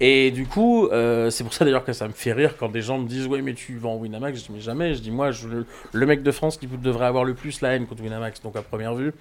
[0.00, 2.82] Et du coup, euh, c'est pour ça d'ailleurs que ça me fait rire quand des
[2.82, 4.40] gens me disent Ouais, mais tu en Winamax.
[4.40, 4.94] Je dis Mais jamais.
[4.94, 5.48] Je dis Moi, je,
[5.92, 8.42] le mec de France qui devrait avoir le plus la haine contre Winamax.
[8.42, 9.12] Donc, à première vue,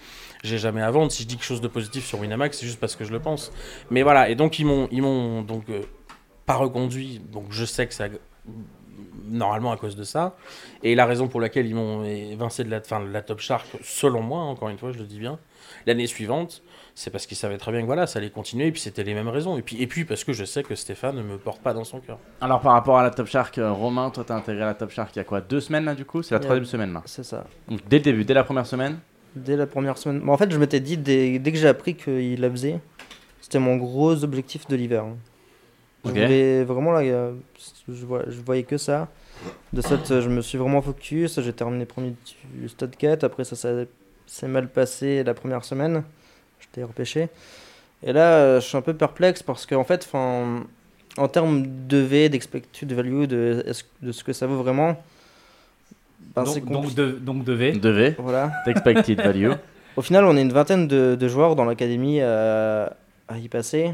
[0.43, 1.11] j'ai jamais à vendre.
[1.11, 3.19] Si je dis quelque chose de positif sur Winamax, c'est juste parce que je le
[3.19, 3.51] pense.
[3.91, 4.29] Mais voilà.
[4.29, 5.81] Et donc, ils m'ont donc euh,
[6.45, 7.21] pas reconduit.
[7.31, 8.05] Donc, je sais que ça.
[9.25, 10.35] Normalement à cause de ça.
[10.83, 13.65] Et la raison pour laquelle ils m'ont évincé de la, fin, de la Top Shark,
[13.81, 15.39] selon moi, encore une fois, je le dis bien,
[15.87, 16.61] l'année suivante,
[16.93, 19.13] c'est parce qu'ils savaient très bien que voilà, ça allait continuer, et puis c'était les
[19.13, 19.57] mêmes raisons.
[19.57, 21.85] Et puis, et puis parce que je sais que Stéphane ne me porte pas dans
[21.85, 22.19] son cœur.
[22.41, 25.15] Alors par rapport à la Top Shark, euh, Romain, toi t'as intégré la Top Shark
[25.15, 26.21] il y a quoi Deux semaines là du coup?
[26.21, 27.01] C'est la troisième semaine là.
[27.05, 27.45] C'est ça.
[27.69, 28.99] Donc dès le début, dès la première semaine?
[29.35, 30.19] Dès la première semaine.
[30.19, 32.79] Bon, en fait, je m'étais dit, dès, dès que j'ai appris qu'il la faisait,
[33.41, 35.05] c'était mon gros objectif de l'hiver.
[35.05, 35.17] hein.
[36.05, 37.33] Je voulais vraiment, là, euh,
[37.87, 39.07] je, voyais que ça.
[39.71, 41.39] De cette, euh, je me suis vraiment focus.
[41.39, 42.13] J'ai terminé premier
[42.53, 43.23] du stade 4.
[43.23, 43.69] Après, ça, ça
[44.25, 46.03] s'est mal passé la première semaine.
[46.59, 47.29] J'étais repêché.
[48.03, 50.63] Et là, euh, je suis un peu perplexe parce qu'en fait, 'fin,
[51.17, 53.65] en termes de V, d'expected value, de,
[54.01, 55.01] de ce que ça vaut vraiment,
[56.35, 57.71] ben, c'est Donc, donc, de, donc de V.
[57.73, 58.15] Devait.
[58.17, 58.51] Voilà.
[58.67, 59.51] Expected value.
[59.95, 62.93] Au final, on est une vingtaine de, de joueurs dans l'académie à,
[63.27, 63.91] à y passer.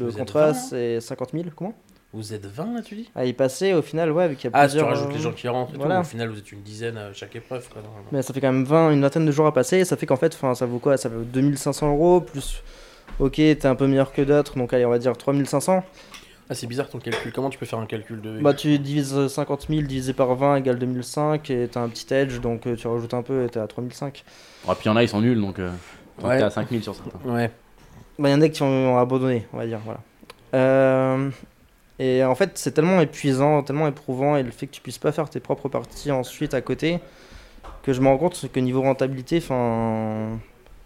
[0.00, 1.44] Le Vous êtes contrat, 20, c'est 50 000.
[1.54, 1.74] Comment?
[2.12, 3.10] Vous êtes 20 là, tu dis?
[3.14, 5.16] À y passer, au final, ouais, avec il y a Ah, si tu rajoutes les
[5.16, 5.96] euh, gens qui rentrent et voilà.
[5.96, 7.68] tout, au final vous êtes une dizaine à chaque épreuve.
[7.68, 7.82] Quoi.
[8.12, 9.84] Mais ça fait quand même 20, une vingtaine de jours à passer.
[9.84, 10.96] Ça fait qu'en fait, 'fin, ça vaut quoi?
[10.96, 12.62] Ça vaut 2500 euros plus.
[13.18, 15.82] Ok, t'es un peu meilleur que d'autres, donc allez, on va dire 3500.
[16.48, 17.32] Ah, c'est bizarre ton calcul.
[17.32, 18.40] Comment tu peux faire un calcul de.
[18.40, 22.40] Bah, tu divises 50 000 divisé par 20 égale 2005 et t'as un petit edge
[22.40, 24.24] donc euh, tu rajoutes un peu et t'es à 3005.
[24.68, 25.58] Ouais, puis il y en a, ils sont nuls donc.
[25.58, 25.70] Euh,
[26.20, 26.38] donc Ouais.
[26.38, 27.18] t'es à 5000 sur certains.
[27.28, 27.50] Ouais.
[28.18, 29.80] Bah, il y en a qui ont, ont abandonné, on va dire.
[29.84, 30.00] Voilà.
[30.54, 31.30] Euh,
[31.98, 35.12] et en fait, c'est tellement épuisant, tellement éprouvant, et le fait que tu puisses pas
[35.12, 36.98] faire tes propres parties ensuite à côté,
[37.82, 40.38] que je me rends compte que niveau rentabilité, enfin,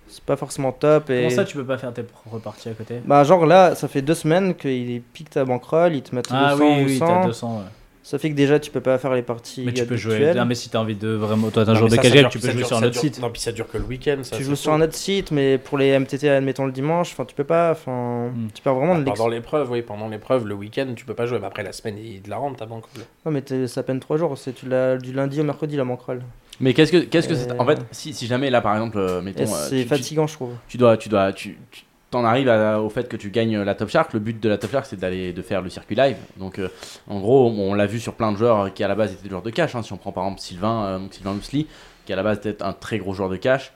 [0.09, 1.11] c'est pas forcément top.
[1.11, 1.25] Et...
[1.25, 3.01] Comment ça, tu peux pas faire tes propres parties à côté?
[3.05, 6.37] Bah, genre là, ça fait deux semaines qu'ils piquent ta bankroll, ils te mettent 200
[6.41, 7.07] Ah oui, ou oui, 100.
[7.07, 7.57] t'as 200.
[7.59, 7.65] ouais.
[8.11, 10.35] Ça fait que déjà, tu peux pas faire les parties Mais tu peux jouer.
[10.35, 11.49] Non, mais si t'as envie de vraiment.
[11.51, 13.21] Toi, t'as un Non, jour de casual, tu peux jouer dure- sur un autre site.
[13.21, 14.17] Non, puis ça dure que le week-end.
[14.33, 17.37] Tu joues sur un autre site, mais pour les MTT, admettons le dimanche, enfin, tu
[17.37, 17.71] peux pas.
[17.71, 18.49] Enfin, Hmm.
[18.53, 19.17] tu perds vraiment de l'ex.
[19.17, 21.39] Pendant l'épreuve, oui, pendant l'épreuve, le week-end, tu peux pas jouer.
[21.39, 22.83] Mais après, la semaine, il te la rentre ta banque.
[23.25, 24.37] Non, mais t'es- ça peine 3 jours.
[24.37, 26.21] C'est tu l'as du lundi au mercredi, la bankroll.
[26.59, 29.23] Mais qu'est-ce que qu'est-ce que c'est En fait, si, si jamais là par exemple, euh,
[29.23, 30.51] mettons, Et euh, c'est fatigant, je trouve.
[30.67, 33.89] tu dois, tu dois, tu, tu- t'en arrives au fait que tu gagnes la Top
[33.89, 34.13] Shark.
[34.13, 36.17] Le but de la Top Shark, c'est d'aller de faire le circuit live.
[36.37, 36.69] Donc, euh,
[37.09, 39.31] en gros, on l'a vu sur plein de joueurs qui à la base étaient des
[39.31, 39.75] joueurs de cash.
[39.75, 39.83] hein.
[39.83, 42.99] Si on prend par exemple Sylvain, euh, Sylvain qui à la base était un très
[42.99, 43.73] gros joueur de cash.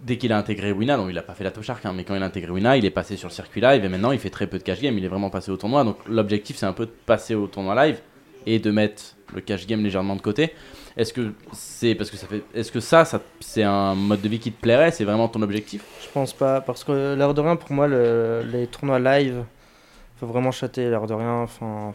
[0.00, 2.04] Dès qu'il a intégré Wina, donc il a pas fait la Top Shark, hein, mais
[2.04, 4.20] quand il a intégré Wina, il est passé sur le circuit live et maintenant il
[4.20, 4.96] fait très peu de cash game.
[4.96, 5.82] Il est vraiment passé au tournoi.
[5.82, 8.00] Donc l'objectif, c'est un peu de passer au tournoi live
[8.46, 10.54] et de mettre le cash game légèrement de côté.
[10.98, 14.28] Est-ce que c'est parce que ça fait, est-ce que ça, ça c'est un mode de
[14.28, 15.84] vie qui te plairait C'est vraiment ton objectif?
[16.02, 16.60] Je pense pas.
[16.60, 19.44] Parce que l'air de rien, pour moi, le- les tournois live,
[20.18, 21.42] faut vraiment chater l'air de rien.
[21.42, 21.92] Enfin,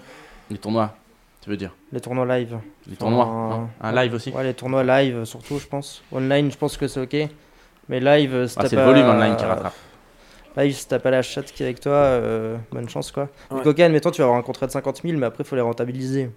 [0.50, 0.96] Les tournois,
[1.42, 1.76] tu veux dire?
[1.92, 2.58] les tournois live.
[2.90, 6.02] Les tournois Un live aussi Ouais, les tournois live, surtout, je pense.
[6.14, 7.30] Online, je pense que c'est ok.
[7.90, 9.74] Mais live, si Ah, t'as C'est le pas- volume online qui rattrape.
[10.56, 13.28] Live, si t'as pas la chatte qui est avec toi, euh, bonne chance quoi.
[13.52, 13.58] Ouais.
[13.58, 15.56] Du coca, admettons, tu vas avoir un contrat de 50 000, mais après, il faut
[15.58, 16.30] les rentabiliser.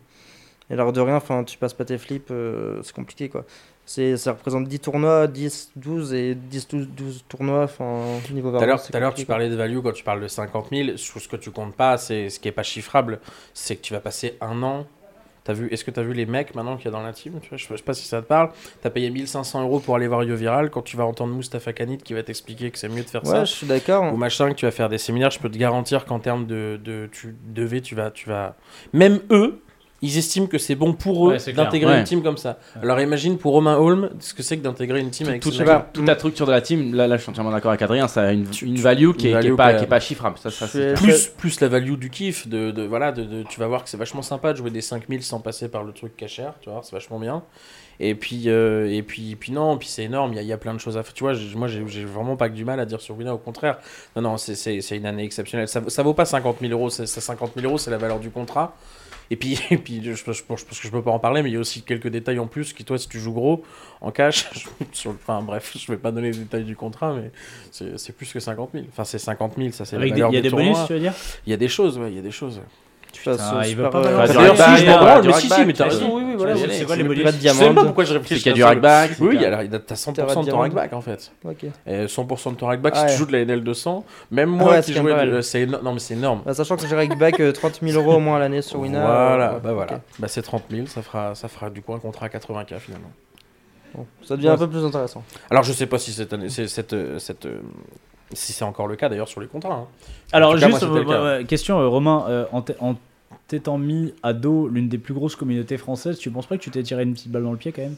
[0.70, 3.44] Et l'air de rien, enfin, tu passes pas tes flips, euh, c'est compliqué quoi.
[3.84, 8.02] C'est, ça représente 10 tournois, 10, 12 et 10, 12, 12 tournois, enfin,
[8.32, 10.02] niveau Tout à l'heure, variance, c'est tout à l'heure, tu parlais de value quand tu
[10.02, 10.96] parles de 50 000.
[10.96, 13.20] Sur ce que tu comptes pas, c'est ce qui est pas chiffrable,
[13.54, 14.86] c'est que tu vas passer un an.
[15.44, 17.12] T'as vu, est-ce que tu as vu les mecs maintenant qu'il y a dans la
[17.12, 18.50] team tu vois, Je sais pas si ça te parle.
[18.82, 20.70] Tu as payé 1500 euros pour aller voir Yo Viral.
[20.70, 23.30] Quand tu vas entendre Mustafa Kanit qui va t'expliquer que c'est mieux de faire quoi.
[23.30, 24.12] ça, Ouais, je suis d'accord.
[24.12, 26.80] ou machin, que tu vas faire des séminaires, je peux te garantir qu'en termes de,
[26.82, 28.56] de tu devais, tu vas, tu vas.
[28.92, 29.60] Même eux,
[30.02, 31.98] ils estiment que c'est bon pour eux Ouais, d'intégrer Ouais.
[32.00, 32.58] une team comme ça.
[32.82, 35.56] Alors imagine pour Romain Holm ce que c'est que d'intégrer une team avec Tout, ces
[35.58, 35.88] tout, mecs-là.
[35.92, 38.22] toute la structure de la team, là, là je suis entièrement d'accord avec Adrien, ça
[38.22, 40.00] a une, Tu- une value qui est, une qui est value pas, qui est pas
[40.00, 40.36] chiffrable.
[40.38, 40.50] Ça,
[40.96, 43.88] plus, plus la value du kiff, de, de- voilà, de, de- tu vas voir que
[43.90, 46.80] c'est vachement sympa de jouer des 5000 sans passer par le truc cachère, tu vois,
[46.84, 47.42] c'est vachement bien.
[47.98, 50.52] Et puis, euh, et puis, puis non, puis c'est énorme, il y, a- il y
[50.52, 51.14] a plein de choses à faire.
[51.14, 53.78] Tu vois, moi j'ai vraiment pas que du mal à dire sur Wina, au contraire.
[54.14, 55.66] Non, non, c'est- une année exceptionnelle.
[55.68, 57.96] Ça, vaut- ça vaut pas 50 000 euros, c'est c'est 50 000 euros, c'est la
[57.96, 58.76] valeur du contrat.
[59.30, 61.50] Et puis, et puis je, je, je pense que je peux pas en parler, mais
[61.50, 63.62] il y a aussi quelques détails en plus qui, toi, si tu joues gros
[64.00, 64.48] en cash,
[64.92, 67.30] sur le- enfin bref, je vais pas donner les détails du contrat, mais
[67.70, 68.84] c'est plus que 50 000.
[68.90, 71.00] Enfin, c'est 50 000, ça c'est la valeur Il y a des bonus, tu veux
[71.00, 71.14] dire?
[71.46, 72.60] Il y a des choses, ouais, il y a des choses.
[73.12, 74.02] Putain, c'est il veut pas.
[74.02, 76.54] Bah, Si, je m'en branle, mais si, si, mais t'as raison, oui, oui, voilà.
[76.56, 77.84] C'est- quoi les de Je sais même pas diamant.
[77.84, 78.66] pourquoi je C'est réfléchis qu'il y a du ça.
[78.68, 79.10] rackback.
[79.20, 80.58] Oui, alors t'as 100% Terra de ton diamant.
[80.60, 81.32] rackback en fait.
[81.44, 81.64] Ok.
[81.86, 84.04] Et 100% de ton rackback si tu joues de la NL200.
[84.30, 86.42] Même Ah moi qui jouais, c'est non mais c'est énorme.
[86.44, 89.00] Bah, sachant que j'ai rackback euh, 30 000 euros au moins à l'année sur Wina.
[89.00, 90.00] Voilà, euh, bah voilà.
[90.18, 93.10] Bah c'est 30 000, ça fera, ça fera du coup un contrat à 80K finalement.
[93.94, 95.22] Bon, ça devient un peu plus intéressant.
[95.50, 97.60] Alors je sais pas si cette année, c'est cette, euh, cette, euh,
[98.32, 99.74] si c'est encore le cas d'ailleurs sur les contrats.
[99.74, 99.86] hein.
[100.32, 102.96] Alors, cas, juste, moi, euh, ouais, question, euh, Romain, euh, en t'é- en
[103.48, 106.70] t'étant mis à dos l'une des plus grosses communautés françaises, tu penses pas que tu
[106.70, 107.96] t'es tiré une petite balle dans le pied quand même?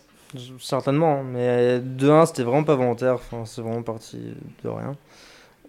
[0.61, 3.15] Certainement, mais de 1, c'était vraiment pas volontaire.
[3.15, 4.19] Enfin, c'est vraiment parti
[4.63, 4.95] de rien.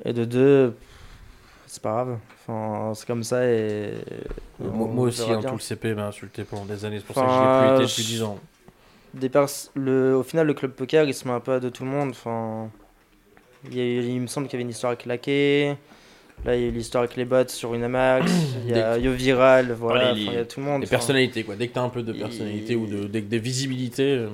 [0.03, 0.75] Et de 2,
[1.65, 2.17] c'est pas grave.
[2.47, 3.93] Enfin, c'est comme ça et.
[4.61, 7.29] et moi, aussi, hein, tout le CP m'a insulté pendant des années, c'est pour Enfin,
[7.29, 8.37] ça que je l'ai plus été depuis 10 ans.
[9.13, 10.15] Des pers- le...
[10.17, 12.09] Au final, le club poker, il se met un peu à de tout le monde.
[12.11, 12.69] Enfin,
[13.65, 15.75] il, y a eu- il me semble qu'il y avait une histoire avec Laqué.
[16.45, 18.31] Là, il y a eu l'histoire avec les bots sur Winamax.
[18.65, 19.71] il y a Yo Viral.
[19.73, 20.83] Voilà, il y a tout le monde.
[20.83, 23.39] Enfin, personnalités quoi, dès que t'as un peu de personnalité ou de, dès que des
[23.39, 24.25] visibilités.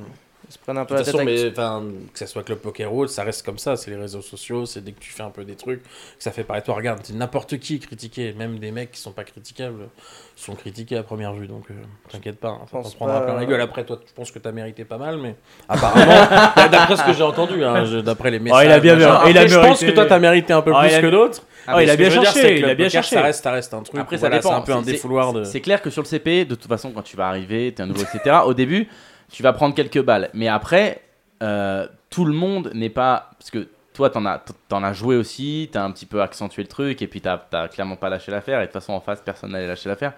[0.48, 2.44] Ils se prennent un De peu toute la tête façon, avec mais, que ça soit
[2.44, 3.76] Club Poker ou autre, ça reste comme ça.
[3.76, 5.90] C'est les réseaux sociaux, c'est dès que tu fais un peu des trucs, que
[6.20, 6.66] ça fait paraître.
[6.68, 8.34] Toi, regarde, c'est n'importe qui est critiqué.
[8.38, 9.88] Même des mecs qui sont pas critiquables
[10.36, 11.48] sont critiqués à première vue.
[11.48, 11.74] Donc, euh,
[12.12, 13.62] t'inquiète pas, hein, ça t'en prendra pas, plein la euh, gueule.
[13.62, 15.36] Après, toi, je pense que t'as mérité pas mal, mais
[15.68, 16.06] apparemment,
[16.72, 18.66] d'après ce que j'ai entendu, hein, je- d'après les messages.
[18.66, 18.96] il a bien-
[19.28, 21.42] il a je pense que toi, t'as mérité un peu Ah, plus a- que d'autres.
[21.68, 23.16] Ah, il a ce bien dire, cherché, que il a bien cherché.
[23.16, 24.00] Ça reste, ça reste un truc.
[24.00, 24.50] Après, voilà, ça dépend.
[24.50, 25.44] C'est un peu un C'est- défouloir de.
[25.44, 27.82] c'est- C'est clair que sur le CP, de toute façon, quand tu vas arriver, t'es
[27.82, 28.88] un nouveau, etc., au début,
[29.32, 30.30] tu vas prendre quelques balles.
[30.34, 31.02] Mais après,
[31.44, 33.32] euh, tout le monde n'est pas.
[33.40, 36.68] Parce que toi, t'en as, t'en as joué aussi, t'as un petit peu accentué le
[36.68, 39.22] truc, et puis t'as t'as clairement pas lâché l'affaire, et de toute façon, en face,
[39.24, 40.14] personne n'allait lâcher l'affaire.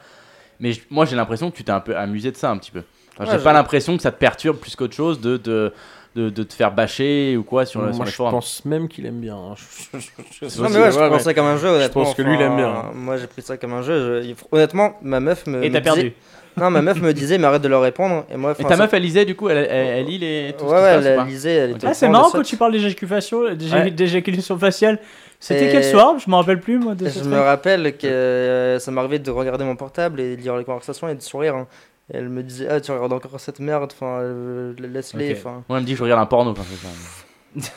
[0.60, 2.82] Mais moi, j'ai l'impression que tu t'es un peu amusé de ça, un petit peu.
[3.20, 5.72] Enfin, Ouais, j'ai pas l'impression que ça te perturbe plus qu'autre chose de, de,
[6.16, 8.66] de, de te faire bâcher ou quoi sur, le- sur Moi, les je forums pense
[8.66, 9.36] même qu'il aime bien.
[9.38, 9.53] hein.
[9.55, 11.20] Je- je- je- je- Non, mais ouais, je ouais, prends ouais.
[11.24, 12.03] ça comme un jeu, honnêtement.
[12.03, 12.91] pense que lui, il aime bien.
[12.95, 14.22] Moi, j'ai pris ça comme un jeu.
[14.24, 15.64] je- il- Honnêtement, ma meuf me.
[15.64, 16.14] Et me t'as perdu.
[16.58, 18.26] Non, ma meuf me disait, mais arrête de leur répondre.
[18.32, 20.55] Et moi, Et ta meuf, elle lisait du coup, elle, elle, elle lit les.
[20.58, 21.53] Tout Ouais, ce qui ouais, se passe, ou elle pas lisait.
[21.55, 24.58] Elle était Ah, c'est marrant quand tu parles d'éjaculation, d'éja- Ouais.
[24.60, 24.99] faciale.
[25.39, 28.89] C'était quel soir Je me rappelle plus moi de Je me rappelle que euh, ça
[28.91, 31.55] m'arrivait de regarder mon portable et de lire les conversations et de sourire.
[31.55, 31.68] hein.
[32.12, 35.32] Et elle me disait, ah, tu regardes encore cette merde, enfin, euh, laisse-les.
[35.34, 35.38] Ok.
[35.39, 35.64] enfin.
[35.70, 37.72] Moi, elle me dit je regarde un porno quand ça.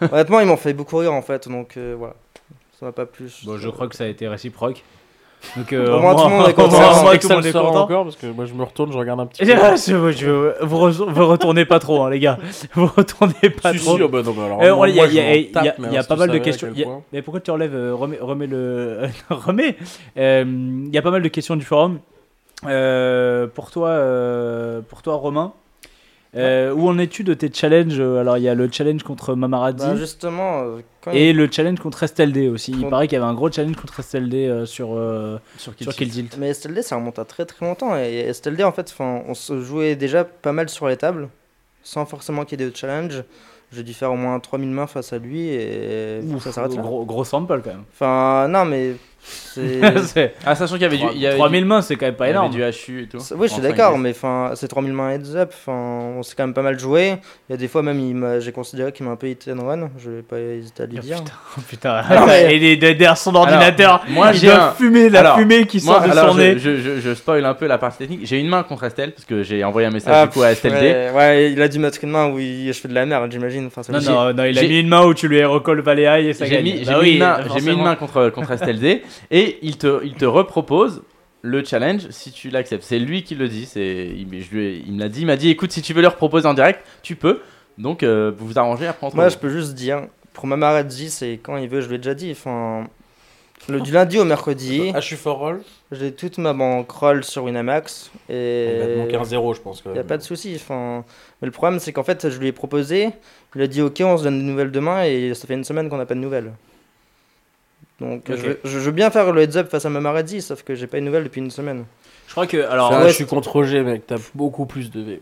[0.10, 2.14] Honnêtement, ils m'ont fait beaucoup rire en fait, donc euh, voilà.
[2.80, 3.44] Ça m'a pas plus.
[3.44, 4.82] Bon, je crois que ça a été réciproque.
[5.56, 6.78] Donc, euh, Au moins, tout le monde est au content.
[6.80, 7.82] moins, C'est moi, que tout le monde est content.
[7.82, 9.76] encore parce que moi je me retourne, je regarde un petit Et peu.
[9.76, 12.38] c'est- je- je- vous, re- vous retournez pas trop, hein, les gars.
[12.74, 13.96] Vous retournez pas Si, trop.
[13.96, 16.16] si, oh bah non, bah alors, Euh, moi, il y a, y y y pas
[16.16, 16.68] mal de questions.
[17.12, 19.76] mais pourquoi tu enlèves euh, remets, remets le remets
[20.16, 21.98] Euh, Il y a pas mal de questions du forum.
[22.66, 25.52] Euh, pour toi, euh, pour toi, Romain.
[26.36, 29.78] Euh, Où en es-tu de tes challenges Alors, il y a le challenge contre Mamarazzi
[29.86, 32.70] Bah, justement, euh, quand et il- le challenge contre STLD aussi.
[32.72, 35.74] Il Contre- paraît qu'il y avait un gros challenge contre STLD euh, sur, euh, Sur
[35.80, 36.36] sur Kill Tilt.
[36.38, 37.96] Mais STLD, ça remonte à très très longtemps.
[37.96, 41.28] Et STLD, en fait, on se jouait déjà pas mal sur les tables,
[41.82, 43.22] sans forcément qu'il y ait de challenge.
[43.74, 46.82] J'ai dû faire au moins 3000 mains face à lui et Ouf, ça s'arrête là.
[46.82, 47.84] gros, gros sample quand même.
[47.94, 48.96] Enfin, non, mais
[50.04, 50.34] c'est.
[50.46, 51.04] Ah, sachant qu'il y avait du.
[51.14, 52.52] il y avait 3000 du- mains, c'est quand même pas il y avait énorme.
[52.54, 53.18] du HU et tout.
[53.36, 55.52] Oui, je suis d'accord, mais enfin, c'est 3000 mains heads up.
[55.54, 55.72] Enfin,
[56.18, 57.14] on s'est quand même pas mal joué.
[57.48, 59.48] Il y a des fois même, il m'a- j'ai considéré qu'il m'a un peu hit
[59.52, 59.90] and run.
[59.98, 61.16] Je vais pas hésiter à lui Oh, dire.
[61.56, 65.20] Oh, putain, Non, mais- et derrière son ordinateur, moi, il j'ai doit un- fumer la
[65.20, 66.58] Alors, fumée qui Moi, sort de alors, son je, nez.
[66.58, 68.20] je, je, je spoil un peu la partie technique.
[68.26, 70.54] J'ai une main contre Estelle parce que j'ai envoyé un message Ah, du coup à
[70.54, 70.74] STLD.
[70.80, 73.30] ouais, ouais, il a dû mettre une main où il- je fais de la merde,
[73.30, 73.66] j'imagine.
[73.66, 76.26] Enfin, Non, non, non, il a mis une main où tu lui recolle Valet High
[76.28, 76.64] et ça gagne.
[76.64, 79.78] j'ai Bah mis oui, une main, j'ai mis une main contre, contre STLD et il
[79.78, 81.02] te, il te repropose
[81.42, 82.84] le challenge si tu l'acceptes.
[82.84, 83.66] C'est lui qui le dit.
[83.66, 85.20] C'est, il, je lui ai- il me l'a dit.
[85.22, 87.40] Il m'a dit écoute, si tu veux le reproposer en direct, tu peux.
[87.78, 91.38] Donc euh, vous vous arrangez après entre Moi, je peux juste dire, pour Mamarazzi, c'est
[91.42, 92.30] quand il veut, je l'ai déjà dit.
[92.32, 92.86] Enfin,
[93.68, 95.62] le, du lundi au mercredi, Ah, je suis for roll.
[95.92, 98.10] j'ai toute ma bankroll sur Winamax.
[98.28, 99.82] Il va te Et manquer un zéro, je pense.
[99.86, 100.52] il n'y a pas de souci.
[100.56, 101.04] Enfin,
[101.40, 103.10] mais le problème, c'est qu'en fait, je lui ai proposé.
[103.54, 105.04] Il a dit, ok, on se donne des nouvelles demain.
[105.04, 106.52] Et ça fait une semaine qu'on n'a pas de nouvelles.
[108.02, 110.74] Donc, je, veux, je veux bien faire le heads up face à Mamarazzi, sauf que
[110.74, 111.84] j'ai pas de nouvelles depuis une semaine.
[112.26, 112.56] Je crois que.
[112.68, 114.06] Alors, Enfin, ouais, je suis contre Roger, mec.
[114.06, 115.20] T'as beaucoup plus de V.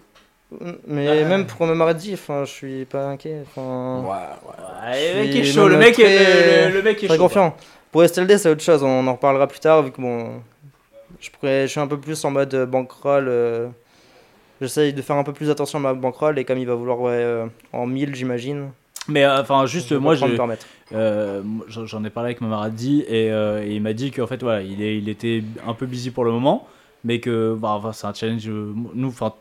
[0.88, 3.42] Mais même pour Mamarazzi, enfin, je suis pas inquiet.
[3.46, 4.08] Enfin, Ouais,
[4.48, 4.90] ouais.
[4.90, 7.22] Ouais, le mec est chaud, le mec est, très- le, le mec est très chaud.
[7.22, 7.56] confiant.
[7.92, 10.40] Pour STLD, c'est autre chose, on en reparlera plus tard, vu que bon,
[11.20, 13.26] je, pourrais, je suis un peu plus en mode euh, bankroll.
[13.28, 13.68] euh,
[14.60, 17.00] J'essaye de faire un peu plus attention à ma bankroll, et comme il va vouloir
[17.00, 18.70] ouais, euh, en 1000, j'imagine.
[19.08, 20.66] Mais euh, enfin, juste, moi, je, permettre.
[20.92, 24.62] Euh, j'en ai parlé avec Mamaradi et, euh, et il m'a dit qu'en fait, voilà,
[24.62, 26.66] il, est, il était un peu busy pour le moment,
[27.04, 28.48] mais que bah, enfin, c'est un challenge.
[28.48, 29.32] euh, Nous, enfin,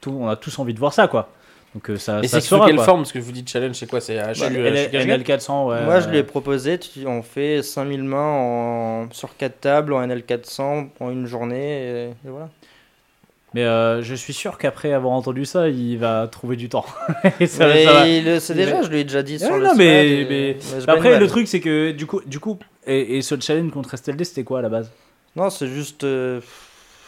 [0.00, 1.28] tout, on a tous envie de voir ça, quoi.
[1.74, 2.84] Donc euh, ça, Et ça c'est sous quelle quoi.
[2.84, 5.20] forme Parce que je vous dis challenge, c'est quoi C'est Bah, euh, NL- chez Cash-Gap
[5.20, 5.84] NL400, ouais.
[5.84, 8.18] Moi, je lui ai proposé, tu, on fait 5000 mains
[9.06, 12.48] en, sur 4 tables, en NL400, en une journée, et, et voilà.
[13.56, 16.84] Mais euh, je suis sûr qu'après avoir entendu ça, il va trouver du temps.
[17.40, 19.64] Et ça- mais ça il il déjà, je lui ai déjà dit Ouais, sur le
[19.64, 20.56] non, mais- et- mais-
[20.88, 24.24] Après, le truc, c'est que du coup, du coup et, et ce challenge contre STLD,
[24.24, 24.90] c'était quoi à la base?
[25.36, 26.04] Non, c'est juste.
[26.04, 26.40] euh,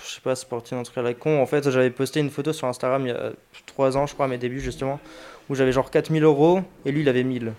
[0.07, 1.39] je sais pas, c'est parti d'un truc à la con.
[1.43, 3.33] En fait, j'avais posté une photo sur Instagram il y a
[3.67, 5.01] 3 ans, je crois, à mes débuts justement,
[5.51, 7.53] où j'avais genre 4000 euros et lui il avait 1000.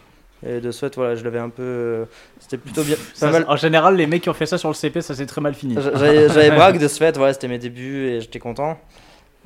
[0.46, 1.62] Et de ce fait, voilà, je l'avais un peu.
[1.64, 2.06] euh,
[2.40, 2.96] C'était plutôt bien.
[3.14, 3.46] Ça, Pas mal.
[3.50, 5.54] En général, les mecs qui ont fait ça sur le CP, ça s'est très mal
[5.54, 5.76] fini.
[5.76, 8.78] J'a- J'avais braque de ce fait, voilà, c'était mes débuts et j'étais content.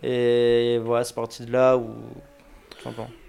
[0.04, 1.90] Et voilà, c'est parti de là où.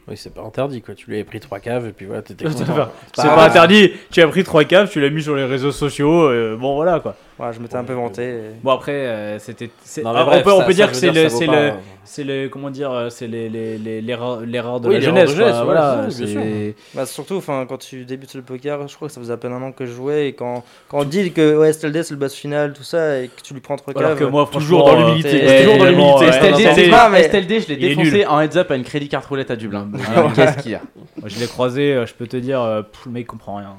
[0.06, 0.94] Oui, c'est pas interdit quoi.
[0.94, 2.74] Tu lui avais pris trois caves et puis voilà, t'étais C'est content.
[2.74, 3.92] pas, C'est pas interdit.
[4.10, 6.24] Tu as pris trois caves, tu l'as mis sur les réseaux sociaux.
[6.28, 7.16] euh, bon, voilà quoi.
[7.36, 8.22] Voilà, je m'étais un peu vanté.
[8.22, 9.68] et- Bon, après, euh, c'était.
[9.82, 11.28] c'est- Non, mais ah, bref, on peut, on peut ça dire que c'est dire le,
[11.28, 11.70] c'est le, euh,
[12.04, 15.30] c'est le, comment dire, euh, c'est les, les, les- l'erreur, l'erreur de Oui, la jeunesse.
[15.30, 18.86] de quoi, jeunesse, ouais, voilà, bien c'est- Bah, surtout, enfin, quand tu débutes le poker,
[18.86, 20.28] je crois que ça faisait à peine un an que je jouais.
[20.28, 23.26] Et quand, quand on dit que ouais, STLD c'est le boss final, tout ça, et
[23.26, 24.18] que tu lui prends trois Alors caves.
[24.20, 25.40] que moi, Toujours dans l'humilité.
[25.64, 26.26] Toujours dans l'humilité.
[26.26, 29.88] ouais, STLD, je l'ai défoncé en heads up à une crédit carte roulette à Dublin.
[30.36, 30.80] Qu'est-ce qu'il y a?
[31.26, 33.74] Je l'ai croisé, euh, je peux te dire, le mec comprend rien.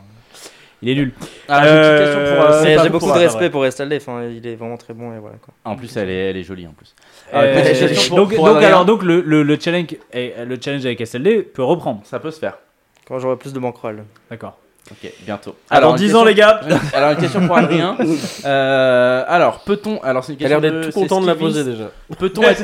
[0.86, 1.14] Il est nul.
[1.50, 4.94] Ah, euh, Euh, j'ai beaucoup pour- de respect pour STLD, enfin, il est vraiment très
[4.94, 5.54] bon et voilà quoi.
[5.66, 6.94] En plus, elle est, elle est jolie en plus.
[7.34, 11.02] Euh, Ah, pour- donc, pour donc, alors, donc le, le, le challenge, le challenge avec
[11.02, 12.02] SLD peut reprendre.
[12.04, 12.60] Ça peut se faire.
[13.08, 14.04] Quand j'aurai plus de bankroll.
[14.30, 14.58] D'accord.
[14.92, 15.56] Ok, bientôt.
[15.72, 16.60] Alors, une 10 question- ans, les gars.
[16.94, 17.98] Alors, une question pour Adrien.
[18.46, 20.00] Euh, alors, peut-on.
[20.04, 20.60] Alors, c'est une T'as question.
[20.62, 21.90] l'air d'être tout content de la poser déjà.
[22.20, 22.62] Peut-on être,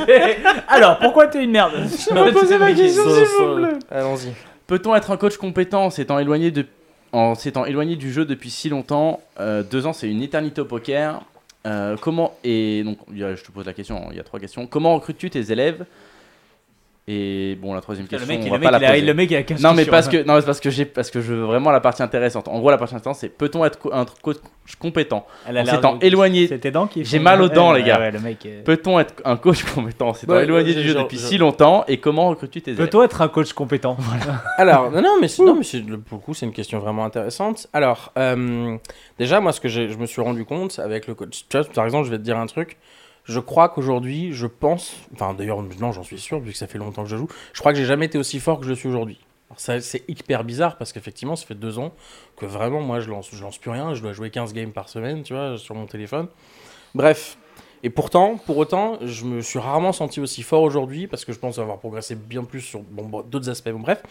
[0.67, 3.79] alors, pourquoi t'es une merde Je me posais ma question, s'il vous plaît.
[3.89, 4.31] Allons-y.
[4.67, 6.65] peut-on être un coach compétent en s'étant éloigné, de,
[7.11, 10.65] en s'étant éloigné du jeu depuis si longtemps Euh, Deux ans, c'est une éternité au
[10.65, 11.21] poker.
[11.65, 12.33] Euh, comment.
[12.43, 14.65] Et donc, je te pose la question, il y a trois questions.
[14.67, 15.85] Comment recrutes-tu tes élèves
[17.07, 18.89] Et bon, la troisième question, le mec, on il- va le pas mec, la il
[18.89, 19.05] a- poser.
[19.07, 20.11] le mec, il a 15 Non, mais questions, parce hein.
[20.11, 22.47] que non, mais parce que j'ai parce que je veux vraiment la partie intéressante.
[22.47, 24.37] En gros, la partie intéressante, c'est peut-on être co- un coach
[24.79, 27.79] compétent Elle a en s'étant éloigné C'est tes dents qui J'ai mal aux dents, Ouais,
[27.79, 27.97] les gars.
[27.99, 30.83] ouais, le mec, euh, Peut-on être un coach compétent en s'étant Ouais, éloigné ouais, du
[30.87, 33.97] jeu genre, depuis si longtemps et comment recrutes-tu tes élèves Peut-on être un coach compétent?
[33.97, 34.43] Voilà.
[34.57, 37.67] Alors, non, non, mais, c'est- non, mais pour le coup, c'est une question vraiment intéressante.
[37.73, 38.77] Alors, euh,
[39.17, 41.65] déjà, moi, ce que j'ai- je me suis rendu compte avec le coach, tu vois,
[41.73, 42.77] par exemple, je vais te dire un truc.
[43.31, 46.77] Je crois qu'aujourd'hui, je pense, enfin d'ailleurs, non, j'en suis sûr, vu que ça fait
[46.77, 48.89] longtemps que je joue, je crois que j'ai jamais été aussi fort que je suis
[48.89, 49.19] aujourd'hui.
[49.57, 51.93] C'est hyper bizarre parce qu'effectivement, ça fait deux ans
[52.35, 53.93] que vraiment, moi, je lance, je lance plus rien.
[53.93, 56.27] Je dois jouer 15 games par semaine, tu vois, sur mon téléphone.
[56.93, 57.37] Bref.
[57.83, 61.39] Et pourtant, pour autant, je me suis rarement senti aussi fort aujourd'hui parce que je
[61.39, 63.71] pense avoir progressé bien plus sur d'autres aspects.
[63.71, 64.03] Bref.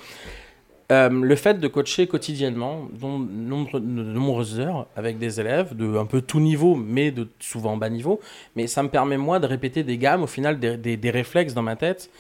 [0.91, 6.21] Euh, le fait de coacher quotidiennement, de nombreuses heures, avec des élèves de un peu
[6.21, 8.19] tout niveau, mais de souvent bas niveau,
[8.57, 11.63] mais ça me permet moi de répéter des gammes, au final des, des- réflexes dans
[11.63, 12.11] ma tête,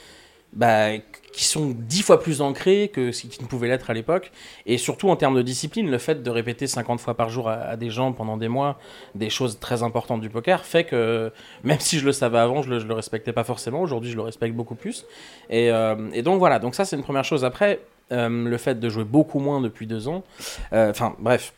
[0.52, 0.98] bah,
[1.32, 4.30] qui sont dix fois plus ancrés que ce qui ne pouvaient l'être à l'époque.
[4.66, 7.76] Et surtout en termes de discipline, le fait de répéter 50 fois par jour à,
[7.76, 8.78] des gens pendant des mois
[9.16, 11.32] des choses très importantes du poker fait que
[11.64, 13.80] même si je le savais avant, je le, le respectais pas forcément.
[13.80, 15.06] Aujourd'hui, je le respecte beaucoup plus.
[15.50, 17.44] Et, euh, et donc voilà, donc ça c'est une première chose.
[17.44, 17.80] Après,
[18.10, 20.24] le fait de jouer beaucoup moins depuis deux ans,
[20.72, 21.52] euh, enfin bref.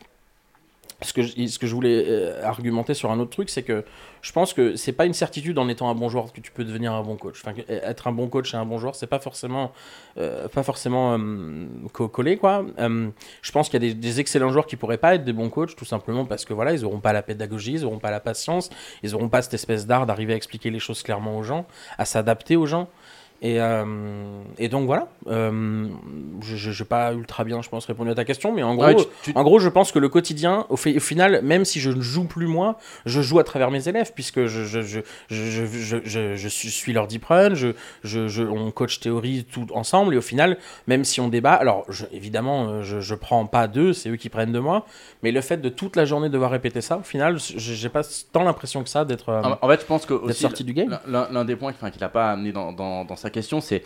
[1.01, 3.83] Ce que, je, ce que je voulais euh, argumenter sur un autre truc, c'est que
[4.21, 6.63] je pense que c'est pas une certitude en étant un bon joueur que tu peux
[6.63, 7.41] devenir un bon coach.
[7.43, 9.73] Enfin, que- être un bon coach et un bon joueur, c'est pas forcément,
[10.17, 12.63] euh, pas forcément euh, co- collé quoi.
[12.79, 13.09] Euh,
[13.41, 15.49] je pense qu'il y a des, des excellents joueurs qui pourraient pas être des bons
[15.49, 18.21] coachs, tout simplement parce que voilà, ils auront pas la pédagogie, ils auront pas la
[18.21, 18.69] patience,
[19.01, 21.65] ils auront pas cette espèce d'art d'arriver à expliquer les choses clairement aux gens,
[21.97, 22.87] à s'adapter aux gens.
[23.45, 23.83] Et, euh,
[24.57, 25.87] et donc voilà, euh,
[26.41, 28.95] je n'ai pas ultra bien, je pense, répondu à ta question, mais en gros, Ouais,
[28.95, 31.81] tu- tu- en gros, je pense que le quotidien, au, fi- au final, même si
[31.81, 35.01] je ne joue plus moi, je joue à travers mes élèves, puisque je, je, je,
[35.29, 37.69] je, je, suis, leur deep run, je,
[38.03, 41.85] je, je- on coach théorie tout ensemble, et au final, même si on débat, alors
[42.13, 44.85] évidemment, euh, je, je prends pas d'eux, c'est eux qui prennent de moi,
[45.21, 48.03] mais le fait de toute la journée devoir répéter ça, au final, je- j'ai pas
[48.31, 50.71] tant l'impression que ça d'être euh, En en fait, je pense que aussi, sorti du
[50.73, 50.97] game.
[51.07, 53.83] l'un des points qu'il n'a pas amené dans, dans, dans sa question, c'est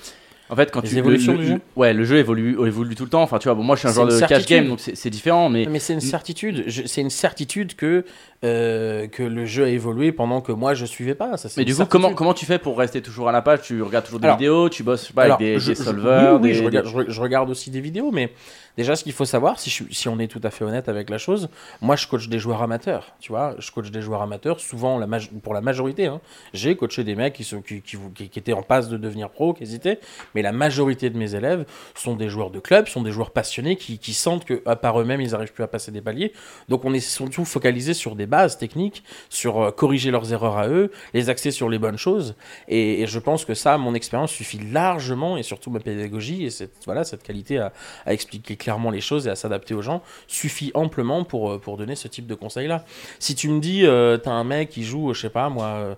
[0.49, 2.95] en fait quand Les tu évolutions le- du le- jeu Ouais, le jeu évolue, évolue
[2.95, 3.21] tout le temps.
[3.21, 4.57] Enfin, tu vois, bon, moi je suis un joueur de cash certitude.
[4.57, 6.65] game, donc c'est différent, mais Mais c'est une certitude.
[6.85, 8.05] C'est une certitude que,
[8.43, 11.37] euh, que le jeu a évolué pendant que moi je suivais pas.
[11.37, 11.91] Ça, mais du coup, certitude.
[12.01, 13.61] comment, comment tu fais pour rester toujours à la page?
[13.63, 16.33] Tu regardes toujours des Alors- vidéos, tu bosses pas, Alors, avec des, je- des solvers,
[16.35, 18.31] oui, oui, des- je, regarde, je aussi des vidéos, mais
[18.77, 20.87] déjà, ce qu'il faut savoir, si, je suis- si on est tout à fait honnête
[20.89, 21.49] avec la chose,
[21.81, 25.07] moi, je coach des joueurs amateurs, tu vois, je coach des joueurs amateurs, souvent, la
[25.43, 26.21] pour la majorité, hein.
[26.53, 29.29] j'ai coaché des mecs qui, sont, qui, qui, qui- qui étaient en passe de devenir
[29.29, 29.99] pro, qui hésitaient,
[30.37, 31.65] mais la majorité de mes élèves
[31.95, 35.19] sont des joueurs de club, sont des joueurs passionnés qui, sentent que à part eux-mêmes,
[35.19, 36.31] ils n'arrivent plus à passer des paliers,
[36.69, 40.67] donc on est surtout focalisé sur des bases techniques, sur euh, corriger leurs erreurs à
[40.67, 42.35] eux, les axer sur les bonnes choses,
[42.67, 46.85] et, je pense que ça, mon expérience suffit largement, et surtout ma pédagogie, et cette,
[46.85, 47.73] voilà, cette qualité à,
[48.05, 51.95] expliquer clairement les choses et à s'adapter aux gens, suffit amplement pour, euh, pour donner
[51.95, 52.85] ce type de conseils-là.
[53.17, 55.97] Si tu me dis, euh, t'as un mec qui joue, je sais pas moi,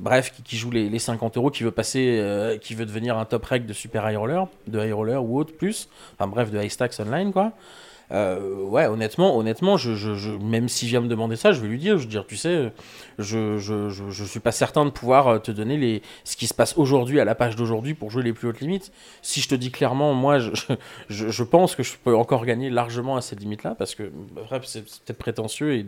[0.00, 3.16] bref, qui, qui joue les, les 50 euros, qui veut passer, euh, qui veut devenir
[3.18, 6.50] un top rec de super high roller, de high roller ou autre plus, enfin bref,
[6.50, 7.52] de high stacks online, quoi.
[8.10, 11.68] Euh, ouais, honnêtement, honnêtement, je, je, je- même s'il vient me demander ça, je vais
[11.68, 12.72] lui dire, je veux dire, tu sais,
[13.18, 16.46] je, je, je, je suis pas certain de pouvoir euh, te donner les, ce qui
[16.46, 18.92] se passe aujourd'hui à la page d'aujourd'hui pour jouer les plus hautes limites.
[19.20, 20.50] Si je te dis clairement, moi, je,
[21.10, 24.10] je, je pense que je peux encore gagner largement à cette limite-là, parce que,
[24.48, 25.84] bref, c'est peut-être prétentieux et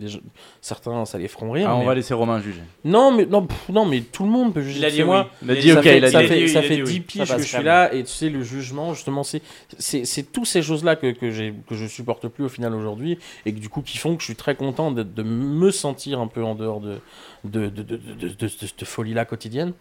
[0.61, 1.67] certains, ça les feront rire.
[1.71, 2.61] Ah, on mais- va laisser Romain juger.
[2.85, 4.79] Non, mais non, pff, non, mais tout le monde peut juger.
[4.81, 5.49] Il a dit moi, oui.
[5.49, 6.49] Il a dit ok, fait, il a ça dit fait, oui.
[6.49, 7.01] ça Il a fait dit oui.
[7.01, 9.43] 10 Ça piges que je suis là et tu sais le jugement justement c'est
[9.79, 11.87] c'est c'est tous ces choses là que que j'ai que je
[12.19, 14.91] plus au final aujourd'hui et que du coup qui font que je suis très content
[14.91, 16.99] de, me sentir un peu en dehors de
[17.45, 19.73] de de cette folie là quotidienne.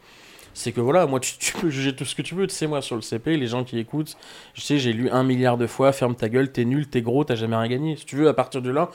[0.54, 2.68] C'est que voilà, moi tu, tu peux juger tout ce que tu veux, tu sais
[2.68, 4.18] moi sur le CP, les gens qui écoutent,
[4.56, 7.24] je sais j'ai lu un milliard de fois, ferme ta gueule, t'es nul, t'es gros,
[7.24, 7.96] t'as jamais rien gagné.
[7.96, 8.90] Si tu veux à partir de là,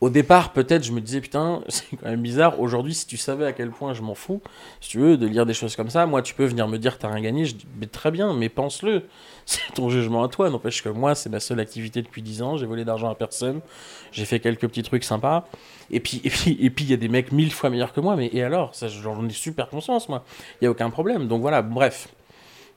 [0.00, 2.60] au départ, peut-être, je me disais, putain, c'est quand même bizarre.
[2.60, 4.42] Aujourd'hui, si tu savais à quel point je m'en fous,
[4.80, 6.98] si tu veux, de lire des choses comme ça, moi, tu peux venir me dire,
[6.98, 7.44] t'as rien gagné.
[7.46, 9.04] Je dis, mais très bien, mais pense-le.
[9.46, 10.48] C'est ton jugement à toi.
[10.48, 12.56] N'empêche que moi, c'est ma seule activité depuis 10 ans.
[12.56, 13.60] J'ai volé d'argent à personne.
[14.10, 15.46] J'ai fait quelques petits trucs sympas.
[15.90, 18.00] Et puis, et puis, et puis, il y a des mecs mille fois meilleurs que
[18.00, 18.16] moi.
[18.16, 18.74] Mais et alors?
[18.74, 20.24] Ça, j'en ai super conscience, moi.
[20.62, 21.28] Il y a aucun problème.
[21.28, 22.08] Donc voilà, bref.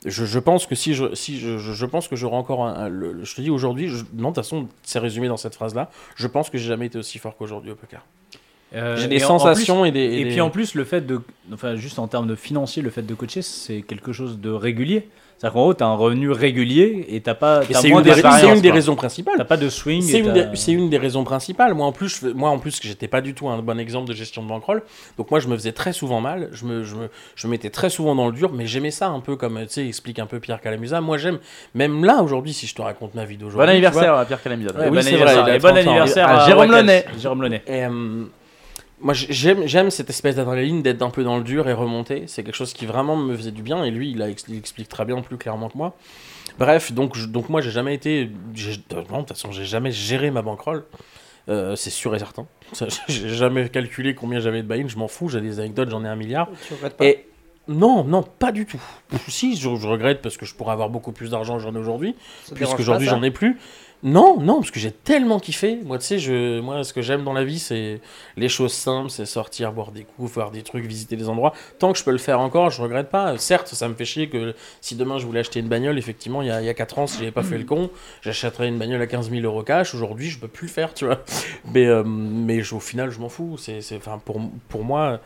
[0.07, 3.13] Je, je pense que si je, si je, pense que j'aurai encore un, un- le-
[3.13, 5.89] le- je te dis aujourd'hui, non, de toute façon, c'est résumé dans cette phrase-là.
[6.15, 8.01] Je pense que j'ai jamais été aussi fort qu'aujourd'hui au poker.
[8.75, 9.99] Euh, J'ai des en- en sensations plus- et des.
[10.19, 11.21] Et des- puis en plus, le fait de.
[11.53, 15.07] Enfin, juste en termes de financier, le fait de coacher, c'est quelque chose de régulier.
[15.39, 17.61] C'est-à-dire qu'en gros, t'as un revenu régulier et t'as pas.
[17.63, 19.35] C'est une, des- c'est une des raisons principales.
[19.37, 20.01] T'as pas de swing.
[20.01, 21.75] C'est une, des- c'est une des raisons principales.
[21.75, 24.07] Moi en plus, je moi en plus que j'étais pas du tout un bon exemple
[24.09, 24.81] de gestion de bankroll.
[25.17, 26.49] Donc moi je me faisais très souvent mal.
[26.53, 29.09] Je me, je me, je me mettais très souvent dans le dur, mais j'aimais ça
[29.09, 31.01] un peu comme tu sais explique un peu Pierre Calamusa.
[31.01, 31.37] Moi j'aime
[31.75, 33.59] même là aujourd'hui si je te raconte ma vie d'aujourd'hui.
[33.59, 34.21] Bon tu anniversaire vois.
[34.21, 34.39] à Pierre.
[34.43, 35.43] Ouais, oui, bon anniversaire.
[35.43, 35.81] vrai, Et bon 30 ans.
[35.81, 36.71] anniversaire À à Jérôme.
[36.71, 37.05] Launay.
[37.19, 37.61] Jérôme Launay.
[37.67, 38.23] Et, euh,
[38.99, 42.23] moi j'aime j'aime cette espèce d'adrénaline d'être un peu dans le dur et remonter.
[42.27, 44.89] C'est quelque chose qui vraiment me faisait du bien et lui il, a, il explique
[44.89, 45.95] très bien plus clairement que moi.
[46.59, 48.29] Bref, donc, je- donc moi j'ai jamais été.
[48.29, 50.83] Non, de toute façon, j'ai jamais géré ma bankroll.
[51.49, 52.45] Euh, c'est sûr et certain.
[53.07, 56.07] J'ai jamais calculé combien j'avais de buy-in, je m'en fous, j'ai des anecdotes, j'en ai
[56.09, 56.49] un milliard.
[56.67, 57.05] Tu regrettes pas?
[57.05, 57.25] Et
[57.69, 58.81] non, non, pas du tout.
[59.29, 61.77] Si, je, je regrette parce que je pourrais avoir beaucoup plus d'argent que j'en ai
[61.77, 63.17] aujourd'hui, Ça te puisque dérange aujourd'hui pas, ça?
[63.17, 63.57] j'en ai plus.
[64.03, 65.79] Non, non, parce que j'ai tellement kiffé.
[65.83, 67.99] Moi, tu sais, je, moi, ce que j'aime dans la vie, c'est
[68.35, 71.53] les choses simples, c'est sortir, boire des coups, voir des trucs, visiter des endroits.
[71.79, 73.35] Tant que je peux le faire encore, je regrette pas.
[73.39, 76.47] Certes, ça me fait chier que si demain je voulais acheter une bagnole, effectivement, il
[76.47, 77.89] y a, il y a 4 ans, si j'avais pas fait le con,
[78.21, 79.95] j'achèterais une bagnole à 15 000 euros cash.
[79.95, 81.23] Aujourd'hui, je peux plus le faire, tu vois.
[81.73, 83.57] Mais, euh, mais je- au final, je m'en fous.
[83.57, 85.19] C'est, c'est, enfin, pour, pour moi,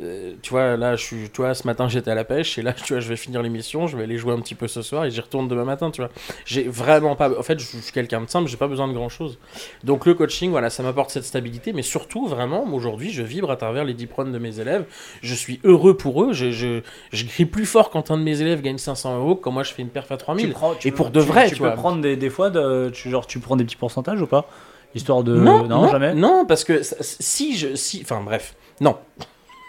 [0.00, 2.62] euh, tu vois, là, je suis, tu vois, ce matin, j'étais à la pêche et
[2.62, 4.82] là, tu vois, je vais finir l'émission, je vais aller jouer un petit peu ce
[4.82, 6.10] soir et j'y retourne demain matin, tu vois.
[6.44, 9.08] J'ai vraiment pas, en fait, je suis quelqu'un de simple, j'ai pas besoin de grand
[9.08, 9.38] chose.
[9.84, 13.56] Donc, le coaching, voilà, ça m'apporte cette stabilité, mais surtout, vraiment, aujourd'hui, je vibre à
[13.56, 14.84] travers les diplômes de mes élèves.
[15.22, 16.32] Je suis heureux pour eux.
[16.32, 16.82] Je, je,
[17.12, 19.62] je crie plus fort quand un de mes élèves gagne 500 euros que quand moi
[19.62, 20.48] je fais une perf à 3000.
[20.48, 21.74] Tu prends- tu Et pour de vrai, tu, tu peux vois.
[21.76, 24.46] prendre des, des fois, de, tu, genre, tu prends des petits pourcentages ou pas?
[24.94, 25.34] Histoire de.
[25.36, 26.14] non, non, jamais?
[26.14, 28.96] Non, parce que si je, si, enfin bref, non.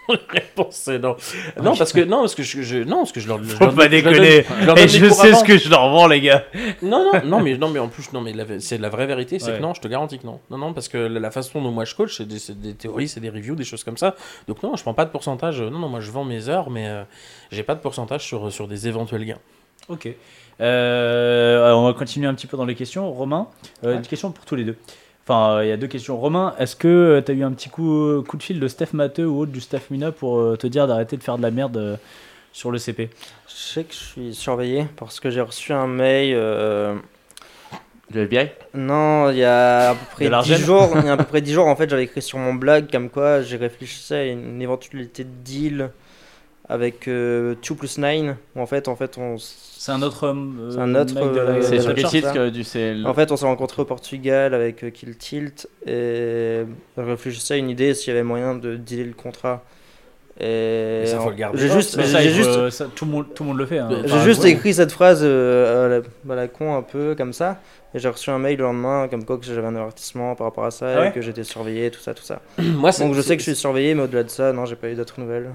[0.30, 1.16] Réponse c'est non.
[1.62, 3.44] Non parce que non parce que je, je- non parce que je leur.
[3.44, 4.44] je Faut leur pas donne- déconner.
[4.62, 5.40] je leur donne Et je sais avant.
[5.40, 6.44] ce que je leur vends, les gars.
[6.82, 9.52] Non, non, non, mais, non, mais en plus, non, mais c'est la vraie vérité, c'est
[9.52, 9.58] Ouais.
[9.58, 10.40] que non, je te garantis que non.
[10.50, 13.30] Non, non, parce que la, façon dont moi je coach, c'est des, théories, c'est des
[13.30, 14.16] reviews, des choses comme ça.
[14.48, 15.62] Donc non, je prends pas de pourcentage.
[15.62, 17.04] Non, non, moi je vends mes heures, mais euh,
[17.52, 19.40] j'ai pas de pourcentage sur, sur des éventuels gains.
[19.90, 20.08] Ok.
[20.60, 23.12] Euh, on va continuer un petit peu dans les questions.
[23.12, 23.48] Romain,
[23.84, 23.96] euh, Ouais.
[23.96, 24.76] une question pour tous les deux.
[25.28, 26.18] Enfin, euh, il y a deux questions.
[26.18, 29.26] Romain, est-ce que tu as eu un petit coup, coup de fil de Steph Matteux
[29.26, 31.76] ou autre du staff Mina pour euh, te dire d'arrêter de faire de la merde
[31.78, 31.98] euh,
[32.54, 33.10] sur le CP
[33.48, 36.34] Je sais que je suis surveillé parce que j'ai reçu un mail.
[36.34, 36.96] euh,
[38.14, 40.90] Le FBI Non, il y a à peu De près l'argent 10 jours.
[40.96, 42.90] Il y a à peu près 10 jours, en fait, j'avais écrit sur mon blog
[42.90, 45.90] comme quoi j'ai réfléchi à une éventualité de deal
[46.70, 48.36] avec euh, 2 plus 9.
[48.56, 50.26] Où en fait, en fait, on, C'est un autre.
[50.28, 53.82] euh, C'est un autre, euh, C'est sur que du le- en fait, on s'est rencontrés
[53.82, 56.64] au Portugal avec euh, Kill Tilt et
[56.98, 59.64] je réfléchissais à une idée s'il y avait moyen de dealer le contrat.
[60.40, 61.58] Et Mais ça, faut le garder.
[61.58, 63.80] J'ai juste, ça, ça, tout, le monde, tout le monde le fait.
[63.80, 63.90] hein.
[64.06, 64.52] J'ai juste ouais.
[64.52, 65.90] écrit cette phrase euh, à,
[66.28, 67.60] la, à la con un peu comme ça
[67.96, 70.66] et j'ai reçu un mail le lendemain comme quoi que j'avais un avertissement par rapport
[70.66, 72.42] à ça Ah ouais et que j'étais surveillé tout ça tout ça.
[72.60, 74.90] moi, Donc je sais que je suis surveillé mais au-delà de ça non j'ai pas
[74.90, 75.50] eu d'autres nouvelles.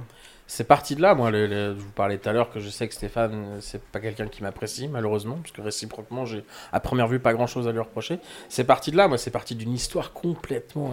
[0.47, 1.31] C'est parti de là, moi.
[1.33, 4.43] je vous parlais tout à l'heure que je sais que Stéphane, c'est pas quelqu'un qui
[4.43, 8.19] m'apprécie, malheureusement, parce que réciproquement, j'ai à première vue pas grand chose à lui reprocher.
[8.49, 9.19] C'est parti de là, moi.
[9.19, 10.93] C'est parti d'une histoire complètement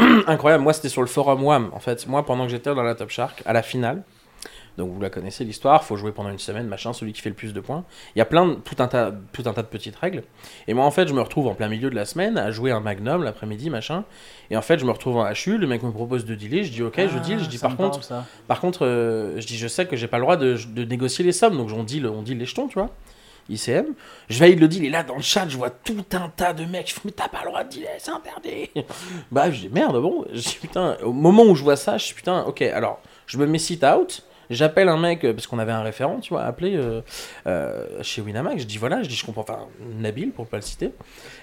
[0.00, 0.64] euh, incroyable.
[0.64, 1.70] Moi, c'était sur le forum WAM.
[1.72, 4.02] En fait, moi, pendant que j'étais dans la Top Shark, à la finale.
[4.78, 7.34] Donc vous la connaissez l'histoire, faut jouer pendant une semaine, machin, celui qui fait le
[7.34, 7.84] plus de points.
[8.14, 10.22] Il y a plein de, tout un tas tout un tas de petites règles.
[10.68, 12.70] Et moi en fait, je me retrouve en plein milieu de la semaine à jouer
[12.70, 14.04] un Magnum l'après-midi, machin.
[14.50, 16.70] Et en fait, je me retrouve en HU, le mec me propose de dealer, je
[16.70, 19.58] dis OK, je Ah, deal, je dis par contre parle, par contre, euh, je dis,
[19.58, 22.00] je sais que j'ai pas le droit de, de négocier les sommes, donc on dit,
[22.06, 22.90] on dit les jetons, tu vois.
[23.50, 23.94] ICM.
[24.28, 26.64] Je valide le deal, et là, dans le chat, je vois tout un tas de
[26.64, 26.88] mecs.
[26.88, 28.70] Je fais, mais t'as pas le droit de dealer, c'est interdit.
[29.32, 30.24] bah, je dis, merde, bon.
[30.32, 33.38] Je dis, putain, au moment où je vois ça, je suis, putain, ok, alors, je
[33.38, 34.22] me mets sit out.
[34.50, 37.02] J'appelle un mec, euh, parce qu'on avait un référent, tu vois, appelé euh,
[37.46, 38.62] euh, chez Winamax.
[38.62, 39.66] Je dis, voilà, je dis, je comprends, enfin,
[39.98, 40.90] Nabil, pour pas le citer.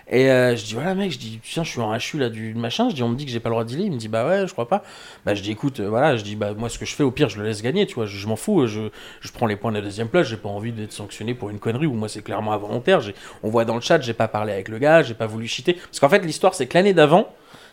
[0.10, 2.90] Et je dis, voilà, mec, je dis, tiens, je suis en HU là du machin.
[2.90, 3.86] Je dis, on me dit que j'ai pas le droit de dealer.
[3.86, 4.84] Il me dit, bah ouais, je crois pas.
[5.26, 7.30] Bah, je dis, écoute, voilà, je dis, bah, moi, ce que je fais, au pire,
[7.30, 8.90] je le laisse gagner, tu vois, je, m'en fous, je,
[9.22, 11.60] je prends les points de la deuxième place, j'ai pas envie d'être sanctionné pour une
[11.60, 13.02] connerie, ou moi, c'est clairement involontaire.
[13.42, 15.74] On voit dans le chat, j'ai pas parlé avec le gars, j'ai pas voulu cheater.
[15.74, 17.30] Parce qu'en fait, l'histoire, c'est que l'année d'avant,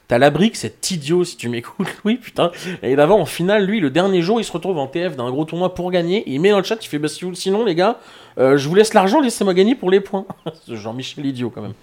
[0.09, 2.51] T'as la brique, cet idiot, si tu m'écoutes, oui, putain.
[2.83, 5.45] Et d'avant, en finale, lui, le dernier jour, il se retrouve en TF d'un gros
[5.45, 6.23] tournoi pour gagner.
[6.27, 7.99] Il met dans le chat, il fait, bah, sinon, les gars,
[8.39, 10.25] euh, je vous laisse l'argent, laissez-moi gagner pour les points.
[10.69, 11.75] Jean-Michel idiot, quand même.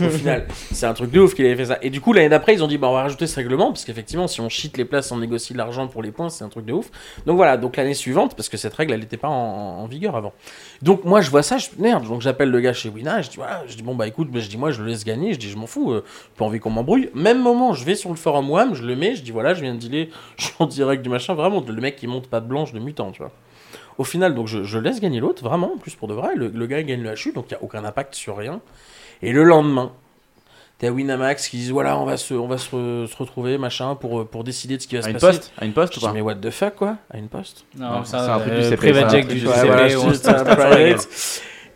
[0.00, 1.78] Au final, c'est un truc de ouf qu'il avait fait ça.
[1.82, 3.84] Et du coup, l'année d'après, ils ont dit, bah, on va rajouter ce règlement, parce
[3.84, 6.64] qu'effectivement, si on cheat les places, on négocie l'argent pour les points, c'est un truc
[6.64, 6.90] de ouf.
[7.26, 9.32] Donc voilà, donc l'année suivante, parce que cette règle, elle n'était pas en,
[9.80, 10.32] en vigueur avant.
[10.82, 12.06] Donc moi, je vois ça, je merde.
[12.06, 13.38] Donc j'appelle le gars chez Wina, je dis,
[13.68, 15.48] je dis, bon, bah écoute, bah, je dis, moi, je le laisse gagner, je dis,
[15.48, 16.04] je m'en fous, euh,
[16.36, 17.10] pas envie qu'on m'embrouille.
[17.14, 19.62] Même moment, je vais sur le forum WAM, je le mets, je dis, voilà, je
[19.62, 22.40] viens de dealer, je suis en direct du machin, vraiment, le mec qui monte pas
[22.40, 23.32] de blanche de mutant, tu vois.
[23.98, 26.34] Au final, donc je, je laisse gagner l'autre, vraiment, en plus pour de vrai.
[26.34, 28.60] Le, le gars il gagne le HU, donc il n'y a aucun impact sur rien.
[29.22, 29.92] Et le lendemain,
[30.78, 33.94] T'as Winamax qui disent voilà, on va se, on va se, re- se retrouver, machin,
[33.94, 35.26] pour, euh, pour décider de ce qui va À se une passer.
[35.38, 37.28] poste À une poste Je ou dis, pas mais what the fuck, quoi À une
[37.28, 39.40] poste Non, c'est un truc du CP, Private CP.
[40.56, 41.08] Private.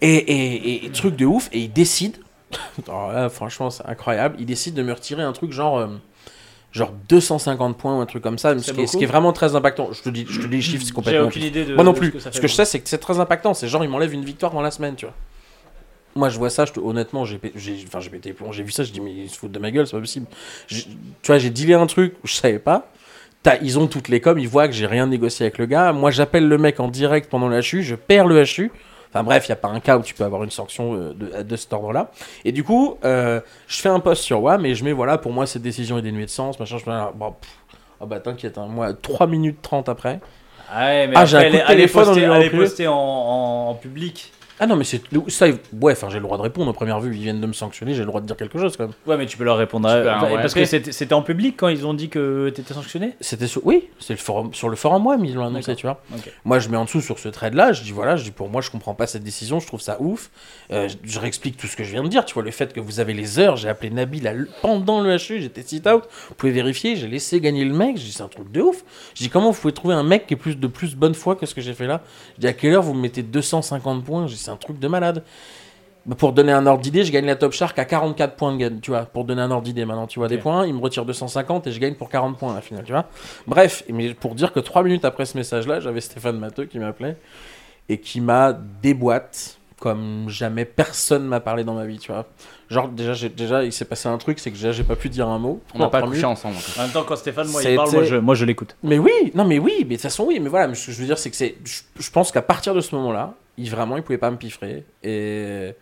[0.00, 2.16] Et, et, et truc de ouf, et il décide,
[2.88, 5.86] alors là, franchement, c'est incroyable, il décide de me retirer un truc genre, euh,
[6.76, 9.06] genre 250 points ou un truc comme ça, ce qui, est, ce beaucoup qui est
[9.06, 9.88] vraiment très impactant.
[9.92, 11.26] Je te dis, je te dis les chiffres, c'est complètement.
[11.28, 11.74] aucune idée de.
[11.74, 12.12] Moi non de plus.
[12.18, 13.54] Ce que, Ce je sais, c'est que c'est très impactant.
[13.54, 15.14] C'est genre, il m'enlève une victoire dans la semaine, tu vois.
[16.14, 17.38] Moi, je vois ça, je te- honnêtement, j'ai,
[17.86, 19.70] enfin, pété les plombs, j'ai vu ça, je dis, mais ils se foutent de ma
[19.70, 20.26] gueule, c'est pas possible.
[20.66, 20.86] Tu
[21.26, 22.90] vois, j'ai dealé un truc, je savais pas.
[23.62, 25.92] Ils ont toutes les coms, ils voient que j'ai rien négocié avec le gars.
[25.92, 28.72] Moi, j'appelle le mec en direct pendant le HU, je perds le HU.
[29.10, 31.14] Enfin bref, il n'y a pas un cas où tu peux avoir une sanction euh,
[31.14, 32.10] de, de cet ordre-là.
[32.44, 35.32] Et du coup, euh, je fais un post sur WAM et je mets, voilà, pour
[35.32, 36.76] moi, cette décision est dénuée de sens, machin.
[36.78, 37.50] Je mets, là, bon, pff,
[38.00, 40.20] ah bah t'inquiète, hein, moi, 3 minutes 30 après.
[40.70, 42.04] Ah ouais, mais Ah, j'ai un coup de téléphone,
[42.88, 44.32] en, en- en public.
[44.58, 45.02] Ah non, mais c'est.
[45.28, 45.46] Ça,
[45.80, 46.70] ouais, enfin, j'ai le droit de répondre.
[46.70, 48.76] À première vue, ils viennent de me sanctionner, j'ai le droit de dire quelque chose
[48.76, 48.94] quand même.
[49.06, 49.88] Ouais, mais tu peux leur répondre.
[49.88, 53.14] À- peux ouais, parce que c'était en public quand ils ont dit que t'étais sanctionné?
[53.20, 53.60] C'était sur.
[53.66, 56.00] Oui, c'est le forum, sur le forum web, ils l'ont annoncé, tu vois.
[56.44, 58.60] Moi, je mets en dessous sur ce thread-là, je dis voilà, je dis pour moi,
[58.62, 60.30] je comprends pas cette décision, je trouve ça ouf.
[60.72, 62.72] Euh, je, je réexplique tout ce que je viens de dire, tu vois, le fait
[62.72, 66.34] que vous avez les heures, j'ai appelé Nabil à pendant le HU, j'étais sit-out, vous
[66.34, 68.84] pouvez vérifier, j'ai laissé gagner le mec, je dis c'est un truc de ouf.
[69.14, 71.36] Je dis comment vous pouvez trouver un mec qui est plus de plus bonne foi
[71.36, 72.02] que ce que j'ai fait là?
[72.36, 74.26] Je dis à quelle heure vous me mettez 250 points?
[74.46, 75.22] C'est un truc de malade.
[76.06, 78.58] Bah, Pour donner un ordre d'idée, je gagne la Top Shark à 44 points de
[78.58, 80.80] gagne, tu vois, pour donner un ordre d'idée maintenant, tu vois, des points, il me
[80.80, 83.06] retire 250 et je gagne pour 40 points à la finale, tu vois.
[83.46, 87.16] Bref, mais pour dire que 3 minutes après ce message-là, j'avais Stéphane Matteux qui m'appelait
[87.88, 88.52] et qui m'a
[88.82, 92.26] déboîte comme jamais personne m'a parlé dans ma vie, tu vois.
[92.70, 95.28] Genre, déjà, déjà il s'est passé un truc, c'est que déjà, j'ai pas pu dire
[95.28, 95.60] un mot.
[95.74, 96.24] On n'a pas couché minutes.
[96.24, 96.56] ensemble.
[96.78, 98.74] En même temps, quand Stéphane, moi, il parle, moi, je, moi, je l'écoute.
[98.82, 100.92] Mais oui, non, mais oui, mais de toute façon, oui, mais voilà, mais ce que
[100.92, 101.56] je veux dire, c'est que c'est.
[101.64, 104.84] Je, je pense qu'à partir de ce moment-là, il vraiment, il pouvait pas me piffrer.
[105.02, 105.72] Et.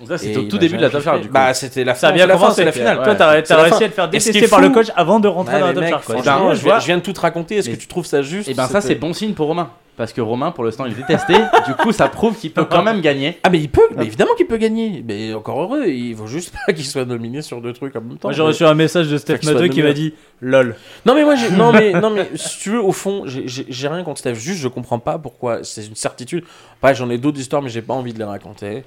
[0.00, 1.28] Donc là, c'était au tout m'a début de la Top coup.
[1.32, 2.56] Bah, c'était la Ça a fin, bien la fin, commencé.
[2.56, 2.98] c'est la finale.
[2.98, 3.04] ouais.
[3.04, 3.84] Toi, t'as réussi fin.
[3.84, 6.02] à te faire détester est par le coach avant de rentrer Ouais, dans la Top
[6.24, 7.56] ben, je, viens, de tout te raconter.
[7.56, 9.70] Est-ce que tu trouves ça juste Et ben ça, c'est bon signe pour Romain.
[9.98, 11.34] Parce que Romain, pour l'instant, il est détesté.
[11.66, 13.36] du coup, ça prouve qu'il peut quand même gagner.
[13.42, 15.04] Ah, mais il peut, mais évidemment qu'il peut gagner.
[15.06, 18.16] Mais encore heureux, il faut juste pas qu'il soit nominé sur deux trucs en même
[18.16, 18.28] temps.
[18.28, 20.76] Moi, j'ai reçu un message de Steph Matteux qui m'a dit LOL.
[21.04, 23.66] Non mais moi j'ai non mais non mais si tu veux au fond j'ai- j'ai
[23.68, 26.44] j'ai rien contre Steph juste je comprends pas pourquoi c'est une certitude
[26.80, 28.84] après j'en ai d'autres histoires mais j'ai pas envie de les raconter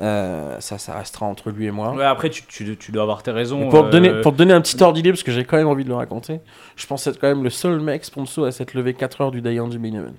[0.00, 3.22] Euh, ça ça restera entre lui et moi Ouais, après, tu, tu, tu dois avoir
[3.22, 3.58] tes raisons.
[3.58, 5.44] Mais pour, te euh, donner, pour te donner un petit ordre d'idée, parce que j'ai
[5.44, 6.40] quand même envie de le raconter,
[6.76, 9.42] je pense être quand même le seul mec sponsor à s'être levé 4 heures du
[9.42, 10.14] day du main event.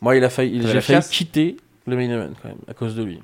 [0.00, 1.56] Moi, il a failli, j'ai failli quitter
[1.86, 3.20] le main event quand même, à cause de lui.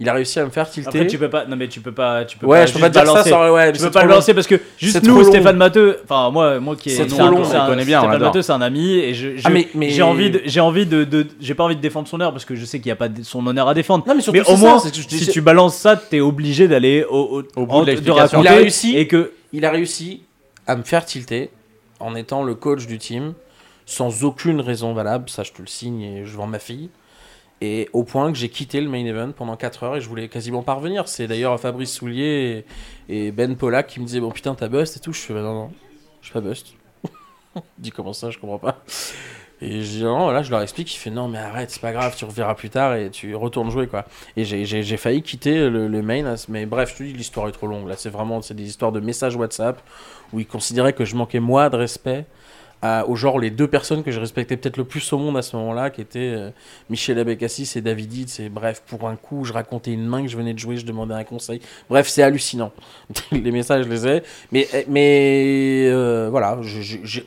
[0.00, 0.88] Il a réussi à me faire tilter.
[0.88, 1.46] Après, tu peux pas.
[1.46, 2.24] Non, mais tu peux pas.
[2.24, 3.30] Tu peux ouais, pas je peux juste pas dire ça balancer.
[3.30, 3.52] sans.
[3.54, 5.22] Ouais, mais Tu c'est peux pas le lancer parce que juste nous.
[5.22, 8.20] Stéphane Matteux, enfin moi, moi qui est, C'est trop long, on connaît bien, Stéphane.
[8.20, 11.04] Matteux, c'est un ami et je, Ah, mais- mais- j'ai envie, de, j'ai envie de,
[11.04, 12.96] de- j'ai pas envie de défendre son honneur parce que je sais qu'il y a
[12.96, 14.04] pas de- son honneur à défendre.
[14.08, 16.18] Non, mais surtout, mais au moins, ça, c'est que je si tu balances ça, t'es
[16.20, 18.40] obligé d'aller au, au, Au bout en- de l'explication.
[18.40, 18.96] Il a raconter réussi.
[18.96, 20.22] et que il a réussi
[20.66, 21.50] à me faire tilter
[22.00, 23.34] en étant le coach du team
[23.86, 25.28] sans aucune raison valable.
[25.30, 26.88] Ça, je te le signe et je vends ma fille.
[27.60, 30.28] Et au point que j'ai quitté le main event pendant 4 heures et je voulais
[30.28, 31.08] quasiment pas revenir.
[31.08, 32.64] C'est d'ailleurs Fabrice Soulier
[33.08, 35.12] et, Ben Pollack qui me disaient Bon putain, t'as bust et tout.
[35.12, 35.70] Je fais Bah non, non,
[36.20, 36.74] je suis pas bust.
[37.78, 38.82] Dit Comment ça, je comprends pas.
[39.60, 41.92] Et je dis non, là je leur explique, il fait non mais arrête, c'est pas
[41.92, 44.04] grave, tu reverras plus tard et tu retournes jouer quoi.
[44.36, 47.52] Et j'ai- failli quitter le, le main, ce- mais bref, je te dis, l'histoire est
[47.52, 47.88] trop longue.
[47.88, 49.80] Là, c'est vraiment c'est des histoires de messages WhatsApp
[50.32, 52.26] où ils considéraient que je manquais moi de respect
[52.86, 55.42] à, au genre les deux personnes que je respectais peut-être le plus au monde à
[55.42, 56.50] ce moment-là, qui étaient euh,
[56.90, 58.40] Michel Abécassis et David Hitz.
[58.40, 60.84] Et bref, pour un coup, je racontais une main que je venais de jouer, je
[60.84, 61.60] demandais un conseil.
[61.88, 62.72] Bref, c'est hallucinant.
[63.32, 64.22] les messages, je les ai.
[64.52, 67.26] Mais, mais euh, voilà, je- je- j'ai-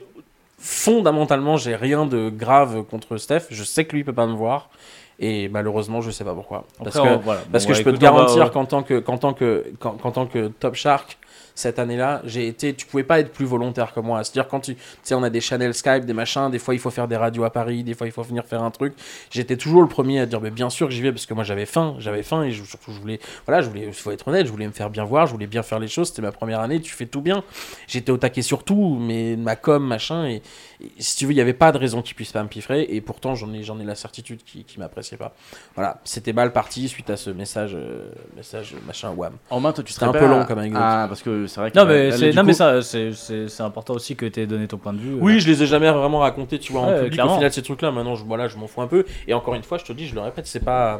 [0.59, 3.47] fondamentalement, j'ai rien de grave contre Steph.
[3.49, 4.69] Je sais que lui, peut pas me voir.
[5.19, 6.65] Et malheureusement, je sais pas pourquoi.
[6.83, 7.41] Parce Après, que, on- voilà.
[7.51, 9.65] parce Bon, que je peux écoute, te va- garantir qu'en tant que, qu'en tant que,
[9.79, 11.17] qu'en, qu'en tant que Top Shark,
[11.57, 14.23] cette année-là, j'ai été, tu pouvais pas être plus volontaire que moi.
[14.23, 16.79] C'est-à-dire quand tu, tu sais, on a des channels Skype, des machins, des fois il
[16.79, 18.93] faut faire des radios à Paris, des fois il faut venir faire un truc.
[19.31, 21.43] J'étais toujours le premier à dire, mais bien sûr que j'y vais parce que moi
[21.43, 24.27] j'avais faim, j'avais faim et je- surtout je voulais, voilà, je voulais, il faut être
[24.27, 26.09] honnête, je voulais me faire bien voir, je voulais bien faire les choses.
[26.09, 27.43] C'était ma première année, tu fais tout bien.
[27.87, 30.43] J'étais au taquet sur tout, mais ma com, machin, et,
[30.79, 32.83] et si tu veux, il y avait pas de raison qu'ils puissent pas me piffrer.
[32.89, 35.33] Et pourtant, j'en ai, j'en ai la certitude qu'ils qui m'appréciaient pas.
[35.73, 39.33] Voilà, c'était mal parti suite à ce message, euh, message machin wham.
[39.49, 40.81] En main, toi, tu serais un peu long à- comme anecdote.
[40.83, 41.77] Ah, parce que c'est vrai que.
[41.77, 44.39] Non, mais, c'est, du non, coup- mais ça, c'est, c'est, c'est important aussi que tu
[44.41, 45.13] aies donné ton point de vue.
[45.15, 45.19] euh.
[45.21, 47.13] Oui, je les ai jamais vraiment racontés, tu vois, en public.
[47.13, 47.33] clairement.
[47.33, 49.05] Au final, ces trucs-là, maintenant, je, voilà, je m'en fous un peu.
[49.27, 50.99] Et encore une fois, je te dis, je le répète, c'est pas.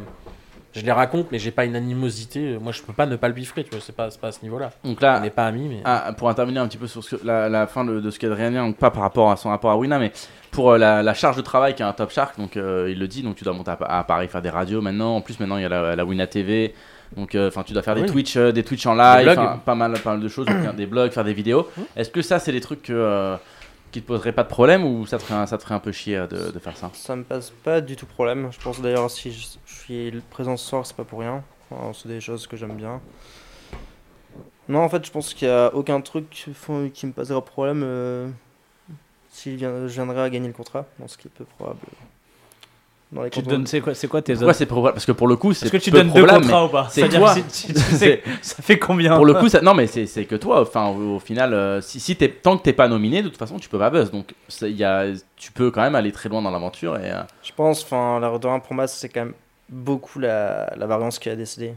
[0.75, 2.57] Je les raconte, mais j'ai pas une animosité.
[2.61, 4.31] Moi, je peux pas ne pas le biffrer, tu vois, c'est pas, c'est pas à
[4.31, 4.69] ce niveau-là.
[4.83, 5.81] Donc On là, n'est pas amis, mais.
[5.85, 8.19] Ah, pour intervenir un petit peu sur ce que- la, la fin de, de ce
[8.19, 10.11] qu'Adrien donc pas par rapport à son rapport à Wina, mais
[10.51, 13.07] pour euh, la, la charge de travail qu'a un Top Shark, donc euh, il le
[13.07, 15.15] dit, donc tu dois monter à, à Paris faire des radios maintenant.
[15.15, 16.75] En plus, maintenant il y a la, la Wina TV,
[17.15, 18.07] Donc, euh, enfin, tu dois faire des Oui.
[18.07, 19.35] Twitch, euh, des Twitch en live,
[19.65, 21.67] pas mal, pas mal de choses, donc, des blogs, faire des vidéos.
[21.95, 23.37] Est-ce que ça, c'est des trucs que, euh,
[23.91, 25.79] qui te poseraient pas de problème ou ça te ferait, un- ça te ferait un
[25.79, 26.91] peu chier de, de faire ça?
[26.93, 28.49] Ça me passe pas du tout problème.
[28.51, 31.43] Je pense d'ailleurs si je, je suis présent ce soir, c'est pas pour rien.
[31.71, 32.99] Enfin, c'est des choses que j'aime bien.
[34.69, 36.29] Non, en fait, je pense qu'il y a aucun truc
[36.93, 38.27] qui me poserait problème euh,
[39.31, 40.85] si je viens- je viendrais à gagner le contrat.
[40.99, 41.79] Bon, ce qui est peu probable.
[43.09, 44.93] Dans les Tu te donnes, c'est quoi, c'est quoi tes Pourquoi autres c'est probable?
[44.95, 46.69] Parce que pour le coup, c'est Est-ce que tu peu donnes deux probable, contrats ou
[46.69, 46.87] pas?
[46.89, 47.35] c'est C'est-à-dire toi.
[47.35, 49.15] que si- tu- tu sais, ça fait combien?
[49.15, 51.79] Pour le coup, ça, non, mais c'est c'est que toi, enfin, au, au final, euh,
[51.79, 54.11] si, si t'es- tant que t'es pas nominé, de toute façon, tu peux pas buzz.
[54.11, 55.05] Donc, il y a,
[55.37, 56.97] tu peux quand même aller très loin dans l'aventure.
[56.97, 59.33] Et, euh, Je pense, enfin, la de 1 pour moi, c'est quand même
[59.69, 61.73] beaucoup la, la variance qui a décidé.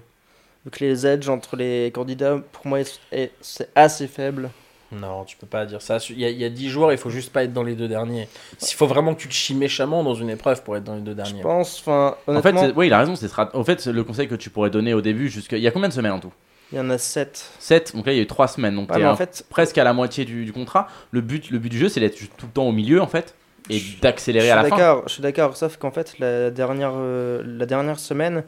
[0.65, 4.51] Vu que les edges entre les candidats, pour moi, est- est- c'est assez faible.
[4.93, 5.99] Non, tu peux pas dire ça.
[6.11, 7.75] Il y, a, il y a 10 joueurs, il faut juste pas être dans les
[7.75, 8.29] deux derniers.
[8.61, 11.01] Il faut vraiment que tu te chies méchamment dans une épreuve pour être dans les
[11.01, 11.43] deux Je derniers.
[11.43, 13.15] pense, enfin, En fait, oui, il a raison.
[13.15, 15.57] c'est strat- En fait, le conseil que tu pourrais donner au début, jusqu'à.
[15.57, 16.33] Il y a combien de semaines en tout?
[16.73, 17.51] Il y en a 7.
[17.59, 17.95] 7.
[17.97, 18.75] Donc là, il y a eu 3 semaines.
[18.77, 20.89] Donc, Ouais, t'es en fait, presque à la moitié du, du contrat.
[21.13, 23.35] Le but, le but du jeu, c'est d'être tout le temps au milieu, en fait.
[23.69, 24.77] Et Je- je d'accélérer suis à la fin.
[24.77, 28.43] d'accord, je suis d'accord, sauf qu'en fait, la dernière, euh, la dernière semaine,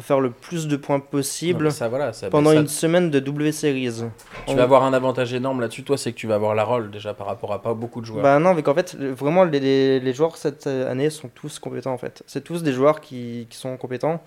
[0.00, 3.18] faire le plus de points possible mais ça, voilà, ça- pendant ça- une semaine de
[3.20, 4.02] W Series.
[4.46, 6.64] Tu On- vas avoir un avantage énorme là-dessus, toi, c'est que tu vas avoir la
[6.64, 8.22] rôle déjà par rapport à pas beaucoup de joueurs.
[8.22, 11.92] Bah non, mais qu'en fait, vraiment, les, les, les joueurs cette année sont tous compétents
[11.92, 12.22] en fait.
[12.26, 14.22] C'est tous des joueurs qui, qui sont compétents.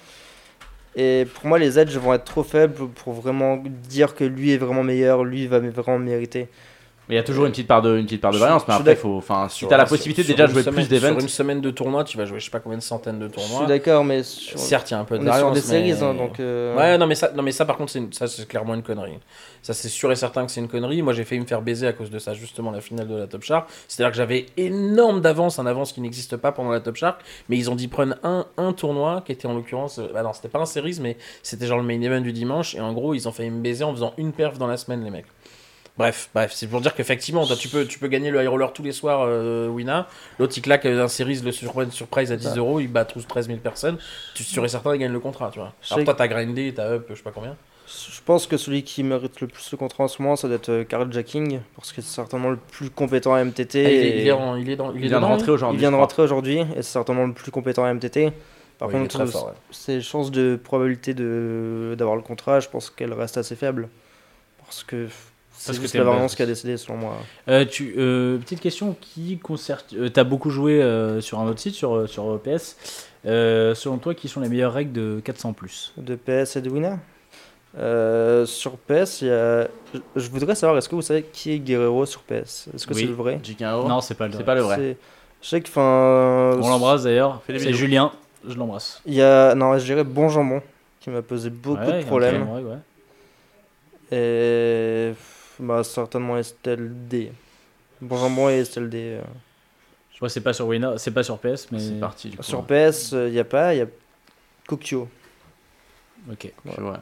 [0.95, 3.57] Et pour moi, les edges vont être trop faibles pour vraiment
[3.89, 6.47] dire que lui est vraiment meilleur, lui va vraiment mériter.
[7.09, 8.65] Mais il y a toujours une petite part de, une petite part de variance.
[8.67, 10.87] Mais après, faut, enfin, si Sur- t'as la possibilité sur déjà de jouer semaine- plus
[10.87, 11.19] d'événements.
[11.19, 13.27] Sur une semaine de tournoi, tu vas jouer je sais pas combien de centaines de
[13.33, 13.67] Je suis tournois.
[13.67, 15.53] d'accord, mais sur- Certes, il y a un peu de est sur variance.
[15.55, 16.39] des séries, mais- hein, donc.
[16.39, 18.73] euh, Ouais, non mais, ça, non, mais ça, par contre, c'est une- ça, c'est clairement
[18.73, 19.17] une connerie.
[19.61, 21.01] Ça, c'est sûr et certain que c'est une connerie.
[21.01, 23.27] Moi, j'ai failli me faire baiser à cause de ça, justement, la finale de la
[23.27, 23.69] Top Shark.
[23.89, 27.19] C'est-à-dire que j'avais énorme d'avance, un avance qui n'existe pas pendant la Top Shark.
[27.49, 29.99] Mais ils ont dit prendre un, un tournoi qui était en l'occurrence.
[29.99, 32.75] euh, Bah non, c'était pas un series, mais c'était genre le main event du dimanche.
[32.75, 35.03] Et en gros, ils ont failli me baiser en faisant une perf dans la semaine,
[35.03, 35.25] les mecs.
[35.97, 38.81] Bref, bref, c'est pour dire qu'effectivement, tu peux, tu peux gagner le high roller tous
[38.81, 40.07] les soirs, euh, Wina.
[40.39, 43.27] L'autre, il claque euh, un series, le sur- surprise à 10 euros, il bat tous
[43.27, 43.97] 13 000 personnes.
[44.33, 45.71] Tu et certain, il gagne le contrat, tu vois.
[45.91, 47.55] Alors toi, t'as grindé, t'as up, je sais pas combien.
[47.85, 50.55] Je pense que celui qui mérite le plus le contrat en ce moment, ça doit
[50.55, 53.85] être euh, Karl Jacking, parce que c'est certainement le plus compétent à MTT.
[53.85, 55.25] Ah, il, est, et il est en- il est dans, il est Il vient de
[55.25, 55.77] rentrer aujourd'hui.
[55.77, 58.31] il vient de rentrer aujourd'hui, et c'est certainement le plus compétent à MTT.
[58.79, 59.51] Par contre, ouais.
[59.69, 63.89] ses chances de probabilité de d'avoir le contrat, je pense qu'elles restent assez faibles.
[64.65, 65.07] Parce que
[65.63, 67.13] c'est Parce que juste la variance qui a décidé, selon moi.
[67.47, 69.79] Euh, tu, euh, petite question qui concerne.
[69.95, 72.75] euh, T'as beaucoup joué euh, sur un autre site, sur, sur PS.
[73.25, 75.93] Euh, selon toi, qui sont les meilleures règles de 400 plus?
[75.97, 76.95] De PS et de Winner?
[77.77, 79.67] Euh, Sur PS, il y a...
[80.15, 83.01] je- voudrais savoir, est-ce que vous savez qui est Guerrero sur PS Est-ce que Oui.
[83.01, 83.39] c'est le vrai?
[83.61, 84.33] Non, c'est pas le.
[84.33, 84.97] c'est pas le vrai.
[85.41, 86.59] Je sais que, enfin...
[86.61, 87.41] On l'embrasse d'ailleurs.
[87.47, 87.73] C'est.
[87.73, 88.11] Julien.
[88.47, 89.01] Je l'embrasse.
[89.05, 90.61] Il y a, non, je dirais Bon Jambon,
[90.99, 92.45] qui m'a posé beaucoup Ouais, de problèmes.
[92.49, 92.77] ouais, ouais.
[94.11, 95.13] Et
[95.59, 97.31] bah, certainement Estelle D.
[98.01, 99.19] Bon Jambon et Estelle D.
[99.19, 99.21] euh.
[100.13, 101.79] Je vois, c'est pas sur Wina, c'est pas sur PS, mais.
[101.79, 102.43] C'est parti du coup.
[102.43, 103.87] Sur PS, il n'y a pas, il y a
[104.67, 105.09] Kokyo.
[106.31, 106.51] Ok.
[106.65, 107.01] Je vois.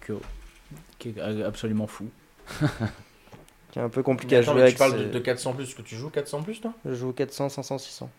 [0.00, 0.20] Kokyo.
[0.98, 2.08] Qui est absolument fou.
[3.70, 4.74] Qui est un peu compliqué Mais à jouer mais avec.
[4.74, 6.72] tu parles de, de 400 plus, que tu joues 400 plus, toi?
[6.86, 8.10] Je joue 400, 500, 600.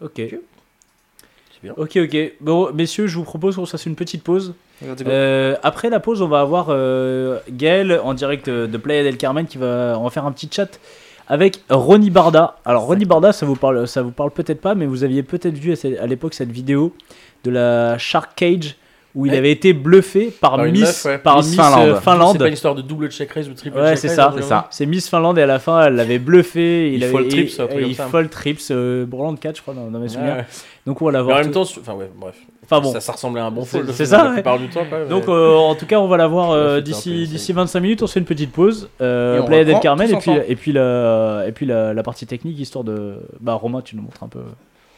[0.00, 0.14] Ok.
[0.16, 1.74] C'est bien.
[1.76, 2.16] Ok, ok.
[2.40, 4.54] Bon, messieurs, je vous propose qu'on se fasse une petite pause.
[5.06, 9.16] Euh, après la pause, on va avoir euh, Gaël en direct euh, de Playa del
[9.16, 10.78] Carmen qui va en faire un petit chat
[11.28, 12.56] avec Ronnie Barda.
[12.64, 15.56] Alors Ronnie Barda, ça vous parle, ça vous parle peut-être pas, mais vous aviez peut-être
[15.56, 16.94] vu à l'époque cette vidéo
[17.44, 18.76] de la Shark Cage
[19.14, 19.38] où il Ouais.
[19.38, 21.18] avait été bluffé par, Miss, meuf, ouais.
[21.18, 21.88] par Miss Miss, Finlande.
[21.88, 22.32] euh, Finlande.
[22.32, 24.36] C'est pas une histoire de double check raise ou triple Ouais, check raise, le C'est
[24.38, 24.66] jeu ça.
[24.70, 26.92] C'est Miss Finlande et à la fin, elle l'avait bluffé.
[26.94, 28.06] Il avait- le et- trips, il ça.
[28.06, 30.36] faut le trips, euh, Bourland 4, je crois, dans, dans mes Ouais, souvenirs.
[30.36, 30.46] ouais.
[30.86, 31.38] Donc on va Mais en l'avoir.
[31.40, 32.34] même temps, enfin ouais, bref.
[32.64, 32.92] Enfin bon.
[32.92, 33.90] Ça, ça ressemblait à un bon fold.
[33.92, 34.32] c'est la ça, ouais.
[34.34, 35.04] plupart du temps, quoi.
[35.04, 38.02] Donc euh, en tout cas on va la voir euh, Ouais, d'ici d'ici 25 minutes,
[38.02, 41.44] on se fait une petite pause, euh, Playa del Carmen et puis et puis la
[41.46, 44.40] et puis la, la partie technique histoire de bah Romain tu nous montres un peu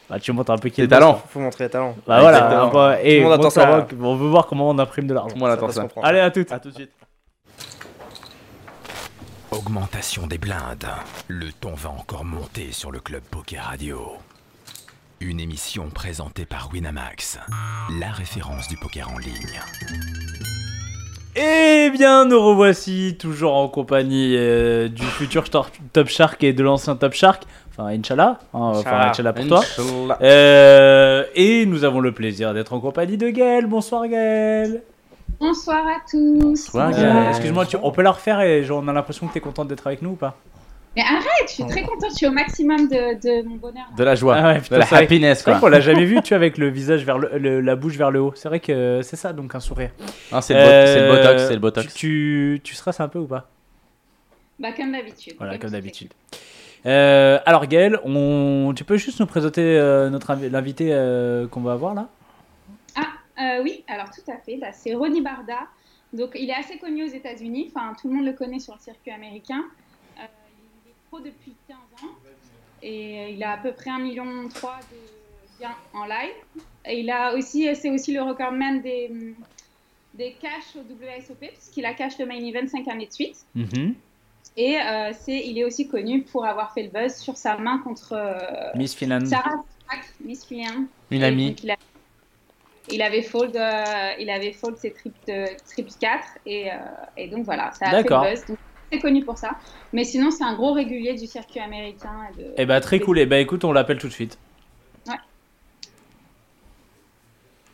[0.09, 1.13] bah tu montres un peu qui est talents.
[1.13, 1.23] quoi.
[1.29, 1.95] Faut montrer les talents.
[2.05, 2.91] Bah voilà, Exactement.
[2.93, 5.29] et Tout le monde bon, attend ça on veut voir comment on imprime de l'argent.
[5.29, 5.87] Tout le monde attend ça.
[6.03, 6.51] Allez à toutes.
[6.51, 6.91] À tout de suite.
[9.51, 10.87] Augmentation des blindes.
[11.27, 13.99] Le ton va encore monter sur le Club Poker Radio.
[15.21, 17.39] Une émission présentée par Winamax,
[17.99, 19.59] la référence du poker en ligne.
[21.37, 26.95] Eh bien, nous revoici toujours en compagnie euh, du futur Top Shark et de l'ancien
[26.95, 27.43] Top Shark.
[27.77, 28.39] Enfin, Inch'Allah.
[28.53, 29.59] hein, enfin, Inch'Allah pour toi.
[29.59, 30.17] Inch'Allah.
[30.21, 33.65] Euh, et nous avons le plaisir d'être en compagnie de Gaël.
[33.65, 34.81] Bonsoir Gaël.
[35.39, 36.39] Bonsoir à tous.
[36.39, 37.27] Bonsoir, Euh, Gaël.
[37.29, 39.67] Excuse-moi, tu- on peut la refaire et genre, on a l'impression que tu es contente
[39.67, 40.35] d'être avec nous ou pas?
[40.95, 43.83] Mais arrête, je suis très contente, je suis au maximum de, de mon bonheur.
[43.97, 45.67] De la joie, Ah ouais, de la c'est vrai- happiness C'est vrai quoi.
[45.67, 48.11] qu'on l'a jamais vu, tu vois, avec le visage vers le, le- la bouche vers
[48.11, 48.31] le haut.
[48.35, 49.89] C'est vrai que c'est ça, donc un sourire.
[50.31, 51.93] Ah, c'est le, bot- c'est le Euh, botox, c'est le botox.
[51.93, 53.49] Tu, tu, tu stresses un peu ou pas?
[54.57, 55.33] Bah, comme d'habitude.
[55.37, 56.11] Voilà, comme d'habitude.
[56.85, 58.73] Euh, alors Gaël, on...
[58.75, 62.09] tu peux juste nous présenter euh, notre l'invité euh, qu'on va avoir là?
[63.37, 64.57] Euh, oui, alors tout à fait.
[64.57, 65.67] Bah, c'est Ronnie Barda.
[66.13, 67.69] Donc, il est assez connu aux États-Unis.
[67.75, 69.65] Enfin, tout le monde le connaît sur le circuit américain.
[70.17, 72.13] Il est pro depuis 15 ans.
[72.81, 74.49] Et il a à peu près 1,3 million de
[75.59, 76.63] gains en live.
[76.85, 79.11] Et il a aussi, c'est aussi le recordman des,
[80.13, 83.45] des cash au WSOP, puisqu'il a cash le main event 5 années de suite.
[84.57, 87.79] Et euh, c'est, il est aussi connu pour avoir fait le buzz sur sa main
[87.79, 89.25] contre euh, Miss Finland.
[89.25, 89.51] Sarah
[90.23, 90.85] Miss Finland.
[91.11, 91.49] Une Et amie.
[91.49, 91.75] donc, il, a-
[92.89, 93.83] il avait fold, euh,
[94.19, 94.95] il avait fold ses
[95.27, 96.75] de, triple 4 et, euh,
[97.17, 98.45] et donc voilà, ça a fait le buzz.
[98.47, 98.57] Donc,
[98.91, 99.57] c'est connu pour ça.
[99.91, 102.13] Mais sinon, c'est un gros régulier du circuit américain.
[102.33, 102.53] Et de...
[102.57, 104.37] Eh bah très cool, eh bah écoute, on l'appelle tout de suite.
[105.07, 105.15] Ouais.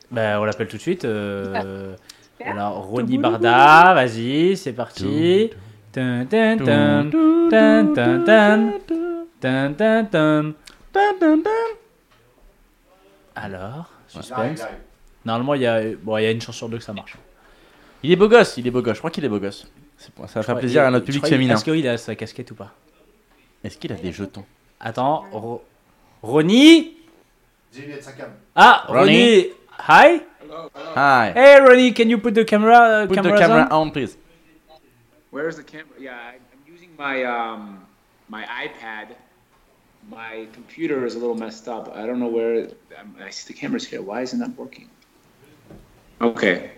[0.10, 1.06] Bah on l'appelle tout de suite.
[1.06, 1.96] euh.
[2.44, 5.52] Alors Ronnie Barda, vas-y, c'est parti.
[13.36, 14.62] Alors, suspense.
[15.26, 15.82] Normalement, il y, a...
[16.02, 17.16] bon, il y a une chance sur deux que ça marche.
[18.04, 18.96] Il est beau gosse, il est beau gosse.
[18.96, 19.68] Je crois qu'il est beau gosse.
[19.98, 21.54] C'est pour- Ça va faire plaisir à notre public féminin.
[21.56, 22.74] Est-ce qu'il a sa casquette ou pas?
[23.64, 24.44] Est-ce qu'il a des jetons?
[24.80, 25.64] Attends, Ro-
[26.24, 26.98] Ronnie?
[27.72, 28.30] Jimmy et sa cam.
[28.56, 29.02] Ah, Ronnie?
[29.08, 29.48] Ronnie
[29.88, 30.22] Hi
[30.96, 31.32] Hi.
[31.36, 33.88] Hey Ronnie, can you put the camera, uh, Put the cameras camera on?
[33.88, 34.18] on, please.
[35.32, 35.96] Where's the camera?
[36.00, 37.86] Yeah, I- I'm using my um,
[38.30, 39.16] my iPad.
[40.10, 41.96] My computer is a little messed up.
[41.96, 42.68] I don't know where.
[43.00, 44.02] um, I see the camera's here.
[44.02, 44.90] Why isn't that working?
[46.20, 46.72] Okay.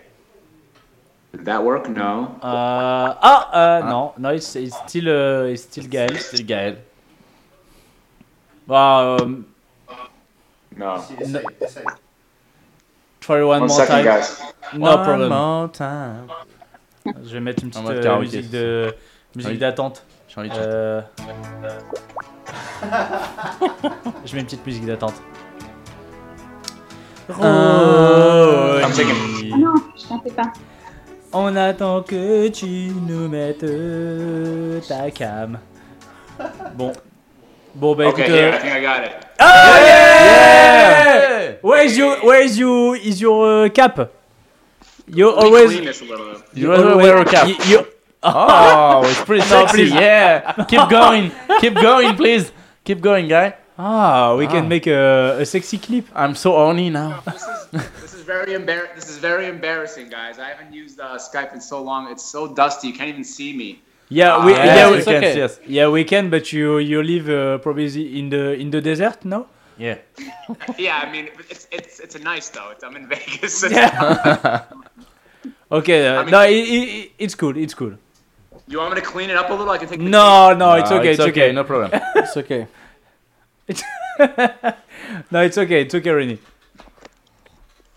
[1.32, 1.88] Did that work?
[1.88, 2.36] No.
[2.42, 6.16] Uh, ah, euh, no, non, it's, it's still, uh, it's still Gaël.
[6.16, 6.76] C'est Gaël.
[8.68, 9.42] Bah, euh,
[10.76, 10.96] No.
[11.18, 11.84] Essaye, essaye.
[13.20, 14.04] try one, One more second, time.
[14.04, 14.40] guys.
[14.74, 15.28] No One problem.
[15.30, 16.30] more time.
[17.06, 18.94] Je vais mettre une petite euh, karaoké, musique de
[19.36, 20.02] musique d'attente.
[20.28, 21.00] J'ai envie de Euh,
[24.24, 25.14] Je mets une petite musique d'attente.
[27.28, 30.52] I'm Ah taking- non, je t'en fais pas.
[31.32, 35.58] On attend que tu nous mettes euh, ta cam.
[36.74, 36.92] Bon.
[37.74, 38.34] Bon bah Okay, écoute.
[38.34, 39.12] euh, I think I got it.
[39.40, 41.52] Ah yeah!
[41.62, 44.10] Where is your Where is you is your uh, cap?
[45.06, 46.42] You Let always clean this a little bit.
[46.54, 47.48] You always wear a cap.
[47.48, 47.86] You, you-
[48.26, 49.76] Oh, it's pretty No, sexy.
[49.76, 49.92] please.
[49.92, 50.64] Yeah.
[50.66, 51.30] Keep going.
[51.60, 52.52] Keep going, please.
[52.84, 53.54] Keep going, guy.
[53.78, 54.50] ah, we Ah.
[54.50, 56.06] can make a, a sexy clip.
[56.14, 57.20] I'm so horny now.
[57.26, 57.66] This is
[58.00, 60.38] this is very embar- This is very embarrassing, guys.
[60.38, 62.08] I haven't used uh, Skype in so long.
[62.10, 62.88] It's so dusty.
[62.88, 63.82] You can't even see me.
[64.08, 65.36] Yeah, Ah, we, yes, yeah, we we can, can.
[65.36, 65.52] yes.
[65.66, 69.46] Yeah, we can, but you you live uh, probably in the in the desert, no?
[69.76, 69.98] Yeah.
[70.78, 72.70] Yeah, I mean, it's it's it's a nice though.
[72.72, 73.64] It's, I'm in Vegas.
[75.74, 77.56] Okay, uh, I mean- no, it, it, it's good.
[77.56, 77.98] it's good.
[78.68, 79.70] You want me to clean it up a little?
[79.70, 79.98] I can take.
[79.98, 81.52] the No, no, it's okay, it's, okay.
[81.52, 82.00] No problem.
[82.14, 82.68] It's okay.
[85.30, 86.38] no, it's okay, it's okay, Rennie.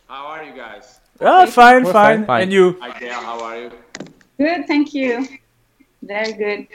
[0.07, 0.99] How are you guys?
[1.21, 2.43] Ah, fine, We're fine, fine.
[2.43, 2.77] and you?
[2.81, 3.13] Hi, Gail.
[3.13, 3.71] How are you?
[4.39, 5.27] Good, thank you.
[6.01, 6.67] Very good.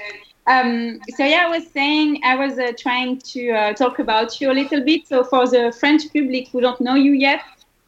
[0.47, 4.51] Um, so yeah, I was saying I was uh, trying to uh, talk about you
[4.53, 5.09] a little bit.
[5.09, 7.43] So for the French public who don't know you yet,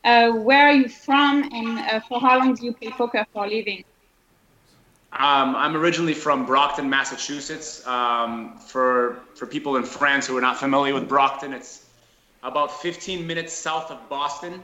[0.05, 3.47] uh, where are you from, and uh, for how long do you play poker for
[3.47, 3.85] a living?
[5.13, 7.87] Um, I'm originally from Brockton, Massachusetts.
[7.87, 11.87] Um, for for people in France who are not familiar with Brockton, it's
[12.43, 14.63] about 15 minutes south of Boston,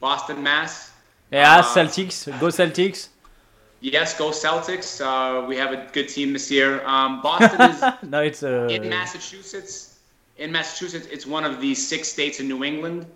[0.00, 0.90] Boston, Mass.
[1.30, 3.08] Yeah, Uh, Celtics, go Celtics.
[3.80, 5.00] Yes, go Celtics.
[5.00, 6.84] Uh, we have a good team this year.
[6.84, 9.98] Um, Boston is No, it's uh, in Massachusetts.
[10.36, 13.06] In Massachusetts, it's one of the six states in New England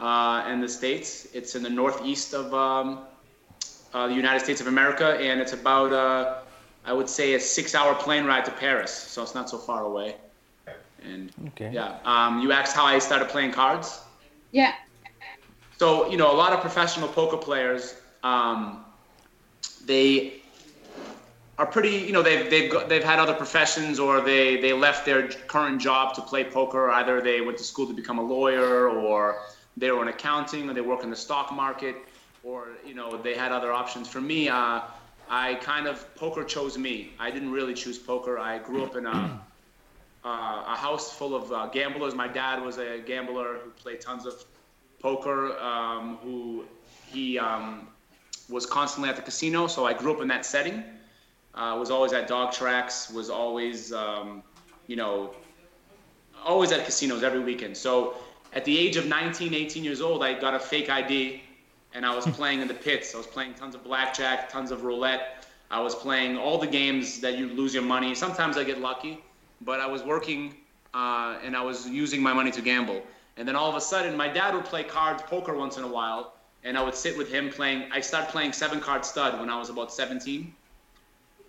[0.00, 1.26] uh, and the states.
[1.32, 3.00] It's in the northeast of um,
[3.92, 6.36] uh, the United States of America, and it's about, uh,
[6.84, 8.92] I would say, a six-hour plane ride to Paris.
[8.92, 10.16] So it's not so far away.
[11.02, 11.70] And Okay.
[11.72, 14.00] yeah, um, you asked how I started playing cards.
[14.52, 14.72] Yeah.
[15.76, 18.84] So you know, a lot of professional poker players, um,
[19.84, 20.40] they
[21.58, 21.98] are pretty.
[22.06, 25.80] You know, they've they've got, they've had other professions, or they they left their current
[25.80, 26.90] job to play poker.
[26.90, 29.36] Either they went to school to become a lawyer, or
[29.76, 31.96] they were in accounting, or they work in the stock market,
[32.42, 34.08] or you know, they had other options.
[34.08, 34.82] For me, uh,
[35.28, 37.12] I kind of poker chose me.
[37.18, 38.38] I didn't really choose poker.
[38.38, 39.10] I grew up in a
[40.24, 42.14] uh, a house full of uh, gamblers.
[42.14, 44.44] My dad was a gambler who played tons of
[45.00, 45.58] poker.
[45.58, 46.64] Um, who
[47.12, 47.88] he um,
[48.48, 50.84] was constantly at the casino, so I grew up in that setting.
[51.54, 53.10] Uh, was always at dog tracks.
[53.10, 54.42] Was always um,
[54.86, 55.34] you know,
[56.44, 57.76] always at casinos every weekend.
[57.76, 58.16] So
[58.54, 61.42] at the age of 19, 18 years old, I got a fake ID
[61.92, 63.14] and I was playing in the pits.
[63.14, 65.46] I was playing tons of blackjack, tons of roulette.
[65.70, 68.14] I was playing all the games that you lose your money.
[68.14, 69.22] Sometimes I get lucky,
[69.60, 70.54] but I was working
[70.94, 73.02] uh, and I was using my money to gamble.
[73.36, 75.88] And then all of a sudden, my dad would play cards, poker once in a
[75.88, 77.90] while, and I would sit with him playing.
[77.90, 80.54] I started playing seven card stud when I was about 17.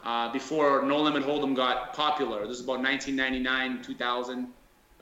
[0.04, 2.48] Uh, before No Limit Hold'em got popular.
[2.48, 4.48] This is about 1999, 2000.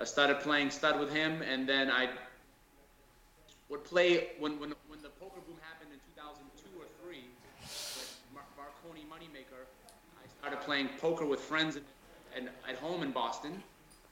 [0.04, 2.10] I started playing stud with him, and then I
[3.70, 7.24] would play when when when the poker boom happened in 2002 or three
[7.96, 9.64] with Mar- Marconi Moneymaker.
[10.22, 11.86] I started playing poker with friends and,
[12.36, 13.64] and at home in Boston,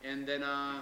[0.02, 0.82] and then uh,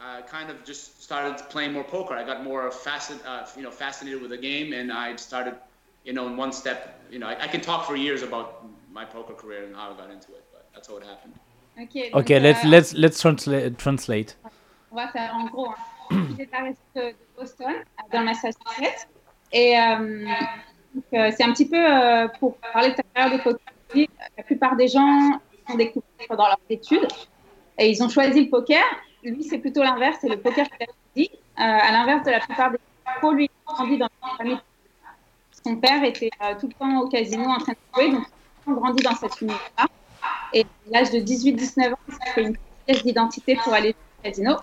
[0.00, 2.14] I kind of just started playing more poker.
[2.14, 5.56] I got more uh, you know fascinated with the game, and I started
[6.04, 7.00] you know in one step.
[7.10, 9.96] You know I, I can talk for years about my poker career and how I
[9.96, 11.34] got into it, but that's how it happened.
[11.80, 13.76] Ok, donc, Okay, let's euh, let's let's translate.
[13.76, 14.38] Translate.
[14.90, 15.68] On va faire en gros.
[16.10, 16.26] Hein.
[16.38, 17.74] J'étais à de Boston,
[18.12, 19.08] dans le Massachusetts.
[19.52, 20.26] Et euh,
[21.14, 24.06] euh, c'est un petit peu euh, pour parler de ta carrière de poker.
[24.36, 27.06] La plupart des gens ont découvert pendant leurs études
[27.78, 28.82] et ils ont choisi le poker.
[29.22, 31.30] Lui, c'est plutôt l'inverse, c'est le poker qu'il a choisi.
[31.32, 32.78] Euh, à l'inverse de la plupart des
[33.18, 34.58] pros, lui, il a grandi dans une famille.
[35.64, 38.26] Son père était euh, tout le temps au casino en train de jouer, donc
[38.66, 39.86] il a grandi dans cet univers-là.
[40.52, 40.64] Et à
[40.98, 42.56] l'âge de 18-19 ans, s'est fait une
[42.86, 44.56] pièce d'identité pour aller au casino.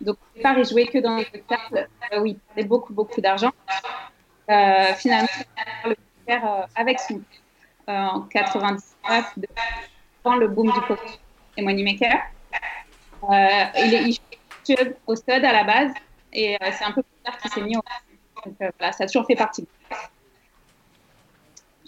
[0.00, 3.20] Donc au départ, il jouait que dans les spectacles euh, où il perdait beaucoup, beaucoup
[3.20, 3.52] d'argent.
[4.50, 5.28] Euh, finalement,
[5.84, 7.18] il le poker euh, avec son
[7.86, 9.46] père euh, en 99, de-
[10.24, 11.18] avant le boom du poker
[11.56, 12.18] et Moneymaker.
[13.24, 14.18] Euh, il est il
[15.06, 15.92] au stud à la base
[16.32, 17.82] et c'est un peu plus tard qu'il s'est mis au
[18.44, 19.66] donc voilà, ça a toujours fait partie.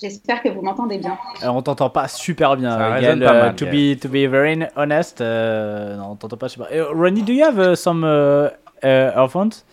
[0.01, 0.09] Lui.
[0.09, 1.19] J'espère que vous m'entendez bien.
[1.43, 3.97] Euh, on t'entend pas super bien, Ça Gaël, pas euh, mal, to Gaël.
[3.97, 6.69] be to be very honest, euh, non, on t'entend pas super.
[6.73, 8.49] Uh, Ronnie, do you have uh, some uh,
[8.85, 9.65] uh, earphones,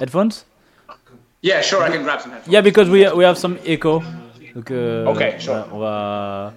[0.00, 0.44] headphones?
[1.42, 2.52] Yeah, sure, I can grab some headphones.
[2.52, 4.02] Yeah, because we we have some echo.
[4.54, 5.52] Donc, euh, Ok, sure.
[5.54, 6.52] voilà, on va.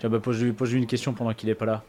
[0.00, 1.82] Tiens, bah, pose, pose une question pendant qu'il est pas là.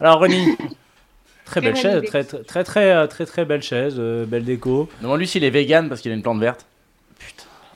[0.00, 0.56] Alors, Ronnie,
[1.44, 4.88] très belle chaise, très très très très très, très belle chaise, euh, belle déco.
[5.02, 6.64] Demande-lui s'il est vegan parce qu'il a une plante verte.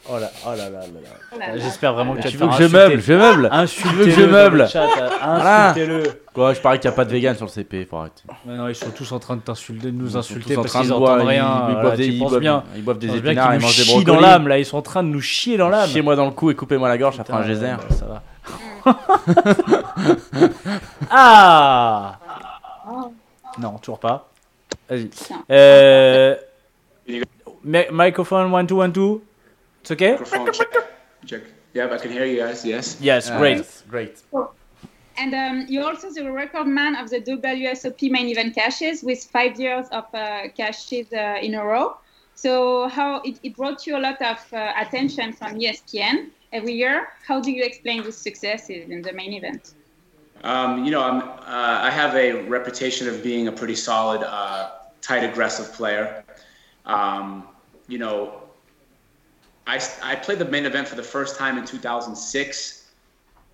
[0.09, 1.09] Oh là, oh là là là là.
[1.35, 1.59] Oh là là.
[1.59, 2.77] J'espère vraiment que tu veux que je insulter.
[2.89, 4.62] meuble Je meuble Insultez-le Tu veux que je meuble.
[4.62, 6.03] Insultez-le.
[6.33, 8.23] Quoi, je parie qu'il n'y a pas de vegan sur le CP, faut arrêter.
[8.45, 10.61] Mais non, ils sont tous en train de t'insulter, de nous Ils sont insulter tous
[10.61, 11.45] en parce train qu'ils de boire, entendent ils- rien.
[11.45, 12.65] ils Voilà, boivent des- ils boivent- bien.
[12.77, 14.23] ils boivent des épinards, ils nous mangent des chient dans brocolis.
[14.31, 15.89] l'âme là, ils sont en train de nous chier dans l'âme.
[15.89, 17.73] Chiez-moi dans le cou et coupez-moi la gorge, ça fera un geyser.
[17.91, 18.23] ça va.
[21.11, 22.19] ah
[22.89, 23.12] Oh.
[23.59, 24.28] Non, toujours pas.
[24.89, 25.11] Vas-y.
[25.51, 26.37] Euh...
[27.65, 29.20] mi- Microphone 1 2 1 2.
[29.87, 30.13] It's okay?
[30.13, 30.73] Microphone check.
[31.27, 31.43] check.
[31.73, 32.65] Yeah, I can hear you guys.
[32.65, 32.99] Yes.
[33.01, 33.65] Yes, Ah, great.
[33.89, 34.21] Great.
[35.17, 39.61] And um, you're also the record man of the WSOP main event caches with five
[39.61, 41.99] years of uh, caches uh, in a row.
[42.35, 47.11] So how it, it brought you a lot of uh, attention from ESPN every year.
[47.25, 49.75] How do you explain this success in in the main event?
[50.43, 54.71] Um, you know, I'm, uh, I have a reputation of being a pretty solid, uh,
[55.01, 56.25] tight, aggressive player.
[56.85, 57.47] Um,
[57.87, 58.45] you know,
[59.67, 62.91] I, I played the main event for the first time in 2006.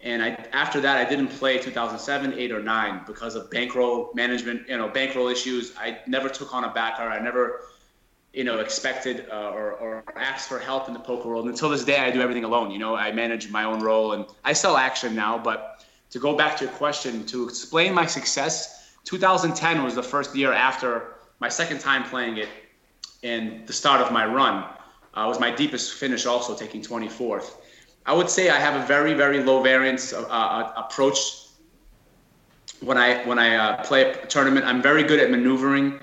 [0.02, 4.68] And I, after that, I didn't play 2007, 8, or 9 because of bankroll management,
[4.68, 5.72] you know, bankroll issues.
[5.78, 7.04] I never took on a backer.
[7.04, 7.60] I never,
[8.32, 11.44] you know, expected uh, or, or asked for help in the poker world.
[11.44, 12.70] And Until this day, I do everything alone.
[12.72, 15.38] You know, I manage my own role and I sell action now.
[15.38, 20.34] But to go back to your question, to explain my success, 2010 was the first
[20.34, 22.48] year after my second time playing it
[23.22, 24.64] and the start of my run.
[25.14, 27.56] Uh, was my deepest finish, also taking 24th.
[28.06, 31.46] I would say I have a very, very low variance uh, uh, approach
[32.80, 34.66] when I when I uh, play a tournament.
[34.66, 36.00] I'm very good at maneuvering,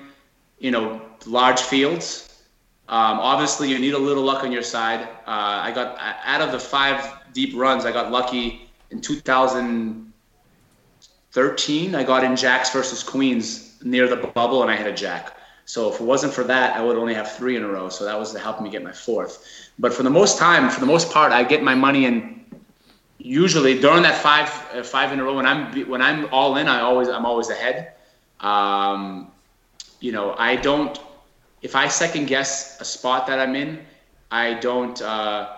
[0.58, 2.42] you know, large fields.
[2.88, 5.02] Um, obviously, you need a little luck on your side.
[5.26, 11.94] Uh, I got out of the five deep runs, I got lucky in 2013.
[11.94, 15.36] I got in jacks versus queens near the bubble, and I hit a jack.
[15.70, 17.88] So if it wasn't for that, I would only have three in a row.
[17.90, 19.70] So that was helping me get my fourth.
[19.78, 22.44] But for the most time, for the most part, I get my money in.
[23.18, 26.66] Usually during that five uh, five in a row, when I'm when I'm all in,
[26.66, 27.92] I always I'm always ahead.
[28.40, 29.30] Um,
[30.00, 30.98] you know, I don't.
[31.62, 33.78] If I second guess a spot that I'm in,
[34.32, 35.00] I don't.
[35.00, 35.54] Uh,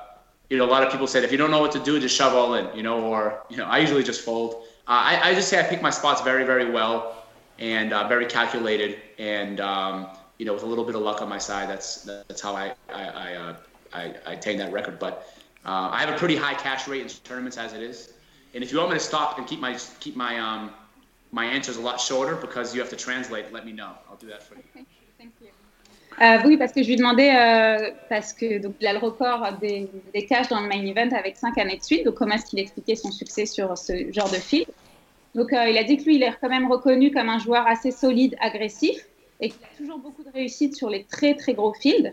[0.50, 2.14] you know, a lot of people said if you don't know what to do, just
[2.14, 2.66] shove all in.
[2.76, 4.64] You know, or you know, I usually just fold.
[4.86, 7.21] Uh, I, I just say I pick my spots very very well
[7.62, 10.08] and uh, very calculated, and um,
[10.38, 12.74] you know, with a little bit of luck on my side, that's that's how I
[12.92, 13.56] I I, uh,
[13.94, 14.98] I, I attain that record.
[14.98, 15.32] But
[15.64, 18.14] uh, I have a pretty high cash rate in tournaments as it is,
[18.54, 20.72] and if you want me to stop and keep my keep my um,
[21.30, 23.92] my answer is a lot shorter because you have to translate, let me know.
[24.10, 24.62] I'll do that for you.
[24.74, 25.48] Thank you.
[26.20, 29.50] Euh, oui, parce que je lui demandais, euh, parce que donc, il a le record
[29.62, 32.04] des, des caches dans le main event avec 5 années de suite.
[32.04, 34.68] Donc, comment est-ce qu'il expliquait son succès sur ce genre de field
[35.34, 37.66] Donc, euh, il a dit que lui, il est quand même reconnu comme un joueur
[37.66, 39.06] assez solide, agressif,
[39.40, 42.12] et qu'il a toujours beaucoup de réussite sur les très, très gros fields.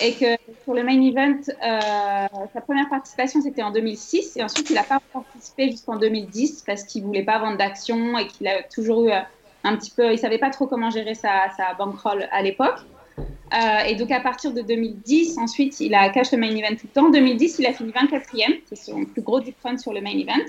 [0.00, 4.36] Et que pour le main event, euh, sa première participation, c'était en 2006.
[4.36, 8.16] Et ensuite, il n'a pas participé jusqu'en 2010 parce qu'il ne voulait pas vendre d'actions
[8.18, 9.20] et qu'il a toujours eu euh,
[9.64, 10.06] un petit peu.
[10.06, 12.78] Il ne savait pas trop comment gérer sa, sa bankroll à l'époque.
[13.18, 16.86] Euh, et donc, à partir de 2010, ensuite, il a caché le main event tout
[16.86, 17.06] le temps.
[17.06, 18.60] En 2010, il a fini 24e.
[18.66, 20.46] C'est son plus gros deep run sur le main event.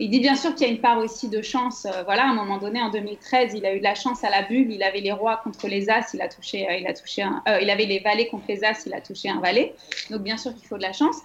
[0.00, 1.86] Il dit bien sûr qu'il y a une part aussi de chance.
[1.86, 4.30] Euh, voilà, à un moment donné, en 2013, il a eu de la chance à
[4.30, 4.72] la bulle.
[4.72, 7.42] Il avait les rois contre les as, il a touché, euh, il a touché un,
[7.48, 9.74] euh, il avait les valets contre les as, il a touché un valet.
[10.10, 11.16] Donc bien sûr qu'il faut de la chance.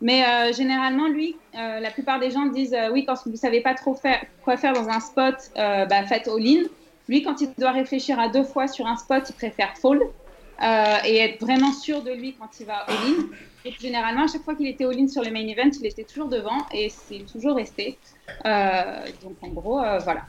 [0.00, 3.60] Mais euh, généralement, lui, euh, la plupart des gens disent oui, quand vous ne savez
[3.60, 6.64] pas trop faire, quoi faire dans un spot, bah, faites all-in.
[7.08, 10.02] Lui, quand il doit réfléchir à deux fois sur un spot, il préfère fold
[10.62, 13.28] euh, et être vraiment sûr de lui quand il va all-in.
[13.64, 16.28] Et généralement, à chaque fois qu'il était all-in sur le main event, il était toujours
[16.28, 17.98] devant et c'est toujours resté.
[18.44, 20.26] Euh, donc en gros, euh, voilà,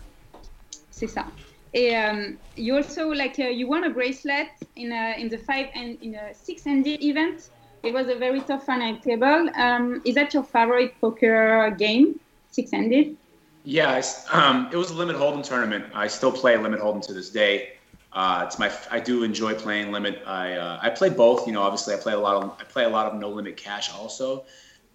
[0.89, 1.27] c'est ça.
[1.73, 5.67] Et um, you also like uh, you won a bracelet in a, in the five
[5.75, 7.49] and in a six-handed event.
[7.83, 9.49] It was a very tough final table.
[9.55, 13.15] Um, is that your favorite poker game, six-handed?
[13.63, 15.85] Yeah, I s um, it was a limit hold'em tournament.
[15.93, 17.76] I still play limit hold'em to this day.
[18.17, 20.23] Uh, it's my I do enjoy playing limit.
[20.25, 21.45] I uh, I play both.
[21.45, 23.57] You know, obviously I play a lot of I play a lot of no limit
[23.57, 24.45] cash also,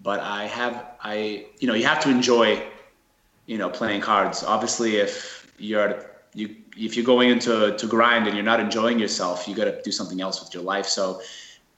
[0.01, 2.61] but I have I you know you have to enjoy
[3.45, 4.43] you know playing cards.
[4.43, 9.47] Obviously, if you're you if you're going into to grind and you're not enjoying yourself,
[9.47, 10.85] you got to do something else with your life.
[10.85, 11.21] So,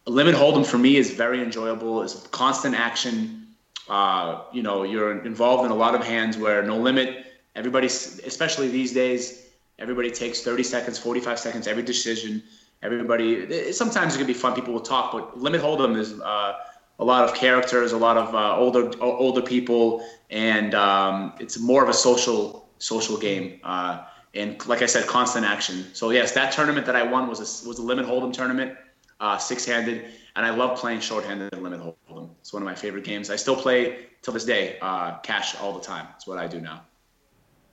[0.08, 2.02] limit hold'em for me is very enjoyable.
[2.02, 3.50] It's constant action.
[3.88, 7.22] Uh, you know, you're involved in a lot of hands where no limit.
[7.56, 9.45] Everybody, especially these days,
[9.80, 12.43] everybody takes 30 seconds, 45 seconds every decision.
[12.84, 14.53] Everybody, sometimes it can be fun.
[14.53, 16.53] People will talk, but limit hold'em is uh,
[16.99, 21.84] a lot of characters, a lot of uh, older older people, and um, it's more
[21.84, 23.60] of a social social game.
[23.64, 24.03] Uh,
[24.34, 25.85] and like I said, constant action.
[25.93, 28.77] So yes, that tournament that I won was a, was a limit hold'em tournament,
[29.19, 32.30] uh, six-handed, and I love playing short-handed limit hold'em.
[32.41, 33.30] It's one of my favorite games.
[33.30, 36.07] I still play till this day, uh, cash all the time.
[36.15, 36.84] It's what I do now.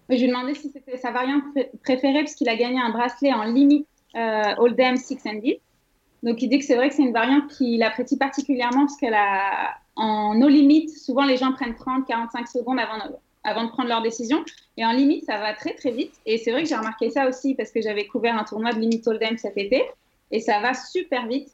[0.09, 2.91] Je lui ai demandé si c'était sa variante pré- préférée parce qu'il a gagné un
[2.91, 5.59] bracelet en limite euh, Hold'em six-handed.
[6.23, 9.15] Donc il dit que c'est vrai que c'est une variante qu'il apprécie particulièrement parce qu'elle
[9.15, 14.45] a en no limit, souvent les gens prennent 30-45 secondes avant de, prendre leur décision.
[14.77, 16.15] Et en limite, ça va très très vite.
[16.25, 18.79] Et c'est vrai que j'ai remarqué ça aussi parce que j'avais couvert un tournoi de
[18.79, 19.83] limite Hold'em cet été.
[20.31, 21.49] Et ça va super vite.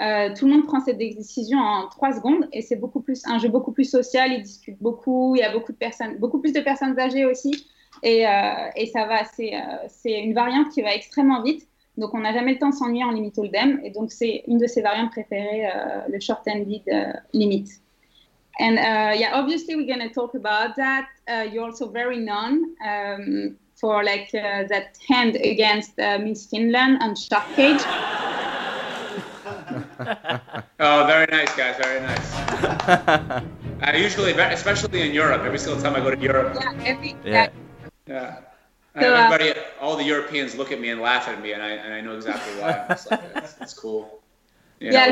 [0.00, 3.38] Euh, tout le monde prend ses décisions en 3 secondes et c'est beaucoup plus un
[3.38, 4.32] jeu beaucoup plus social.
[4.32, 5.36] Ils discutent beaucoup.
[5.36, 7.68] Il y a beaucoup de personnes, beaucoup plus de personnes âgées aussi.
[8.02, 8.30] Et, euh,
[8.76, 9.58] et ça va, c'est euh,
[9.88, 11.66] c'est une variante qui va extrêmement vite.
[11.96, 13.80] Donc, on n'a jamais le temps de s'ennuyer en limite hold'em.
[13.84, 17.80] Et donc, c'est une de ses variantes préférées, euh, le short-handed euh, limit.
[18.60, 21.06] And uh, yeah, obviously, we're going to talk about that.
[21.28, 26.98] Uh, you're also very known um, for like uh, that hand against uh, Miss Finland
[27.00, 27.80] on Shark Cage.
[30.80, 31.76] Oh, very nice, guys.
[31.76, 32.32] Very nice.
[33.82, 37.32] I usually, especially in Europe, every single time I go to Europe, Yeah, every, Yeah.
[37.32, 37.48] yeah.
[38.06, 38.40] So, uh,
[38.96, 42.00] Everybody, all the Europeans look at me and laugh at me, and I and I
[42.00, 42.72] know exactly why.
[42.72, 44.20] I'm like, it's, it's cool.
[44.78, 45.06] You yeah,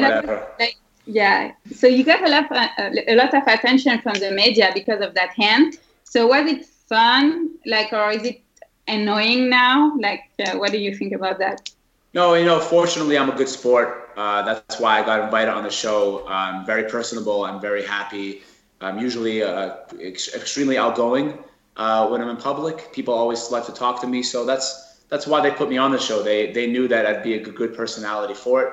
[0.58, 1.52] like, yeah.
[1.74, 5.14] So you got a lot, uh, a lot of attention from the media because of
[5.14, 5.78] that hand.
[6.04, 8.42] So was it fun, like, or is it
[8.86, 9.96] annoying now?
[9.98, 11.70] Like, uh, what do you think about that?
[12.14, 14.10] No, you know, fortunately, I'm a good sport.
[14.16, 16.26] Uh, that's why I got invited on the show.
[16.28, 17.44] I'm very personable.
[17.44, 18.42] I'm very happy.
[18.80, 21.38] I'm usually uh, ex- extremely outgoing
[21.76, 22.92] uh, when I'm in public.
[22.92, 25.92] People always like to talk to me, so that's that's why they put me on
[25.92, 26.22] the show.
[26.22, 28.72] They they knew that I'd be a good, personality for it,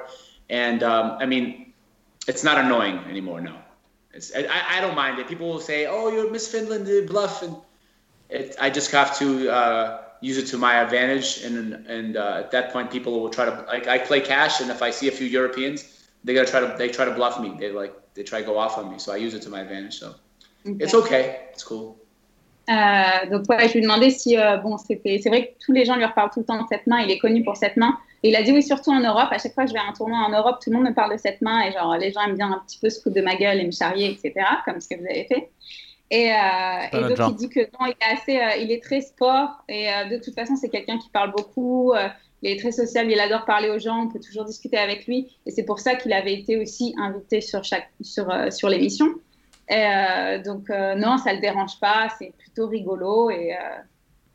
[0.50, 1.74] and um, I mean,
[2.28, 3.42] it's not annoying anymore.
[3.42, 3.56] No,
[4.14, 4.48] it's I,
[4.78, 5.28] I- don't mind it.
[5.28, 7.56] People will say, "Oh, you're Miss Finland, bluff," and
[8.30, 11.44] it, I just have to uh, use it to my advantage.
[11.44, 14.70] And and uh, at that point, people will try to like I play cash, and
[14.72, 17.56] if I see a few Europeans, they gotta try to they try to bluff me.
[17.60, 19.62] They like they try to go off on me, so I use it to my
[19.62, 20.00] advantage.
[20.00, 20.16] So
[20.66, 21.48] it's okay.
[21.54, 21.99] It's cool.
[22.70, 25.72] Euh, donc ouais, je lui ai demandé si euh, bon c'était c'est vrai que tous
[25.72, 27.78] les gens lui reparlent tout le temps de cette main, il est connu pour cette
[27.78, 27.98] main.
[28.22, 29.90] Et il a dit oui surtout en Europe, à chaque fois que je vais à
[29.90, 31.62] un tournoi en Europe, tout le monde me parle de cette main.
[31.64, 33.66] Et genre les gens aiment bien un petit peu se foutre de ma gueule et
[33.66, 35.50] me charrier etc comme ce que vous avez fait.
[36.12, 36.36] Et, euh,
[36.92, 37.30] et donc genre.
[37.32, 39.64] il dit que non, il est assez, euh, il est très sport.
[39.68, 41.94] Et de toute façon c'est quelqu'un qui parle beaucoup,
[42.44, 45.36] il est très sociable, il adore parler aux gens, on peut toujours discuter avec lui.
[45.48, 49.08] Et c'est pour ça qu'il avait été aussi invité sur chaque sur sur l'émission.
[49.72, 53.78] Euh, donc euh, non, ça le dérange pas, c'est plutôt rigolo et, euh,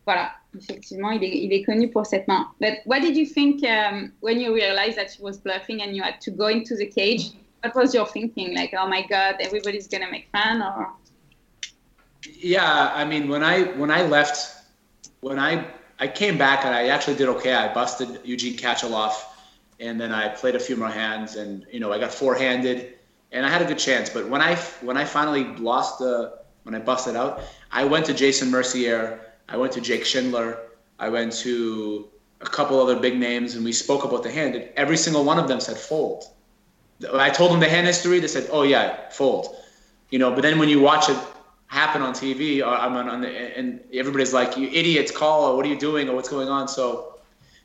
[0.06, 2.48] voilà, effectivement, il est, connu pour cette main.
[2.60, 6.02] But what did you think um, when you realized that he was bluffing and you
[6.02, 7.32] had to go into the cage?
[7.62, 8.54] What was your thinking?
[8.54, 10.92] Like, oh my God, everybody's gonna make fun, or?
[12.38, 14.62] Yeah, I mean, when I when I left,
[15.20, 15.64] when I
[15.98, 17.54] I came back and I actually did okay.
[17.54, 19.14] I busted Eugene Kachaloff,
[19.80, 22.92] and then I played a few more hands, and you know I got four-handed,
[23.34, 24.08] and I had a good chance.
[24.08, 28.14] But when I when I finally lost the when I busted out, I went to
[28.14, 30.58] Jason Mercier, I went to Jake Schindler,
[30.98, 32.08] I went to
[32.40, 34.54] a couple other big names, and we spoke about the hand.
[34.54, 36.24] And every single one of them said fold.
[37.12, 38.20] I told them the hand history.
[38.20, 39.56] They said, "Oh yeah, fold."
[40.10, 41.18] You know, but then when you watch it
[41.66, 43.28] happen on TV, uh, I'm on, on the,
[43.58, 45.44] and everybody's like, "You idiots, call!
[45.44, 46.08] Or what are you doing?
[46.08, 47.18] Or what's going on?" So,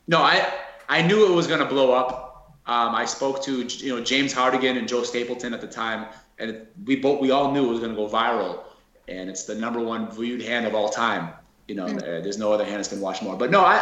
[0.07, 0.51] no, I
[0.89, 2.28] I knew it was going to blow up.
[2.73, 3.53] Um, I spoke to
[3.85, 6.01] you know James Hardigan and Joe Stapleton at the time,
[6.37, 6.49] and
[6.85, 8.53] we both we all knew it was going to go viral,
[9.07, 11.23] and it's the number one viewed hand of all time.
[11.67, 11.99] You know, Mm.
[12.23, 13.35] there's no other hand that's been watched more.
[13.43, 13.77] But no, I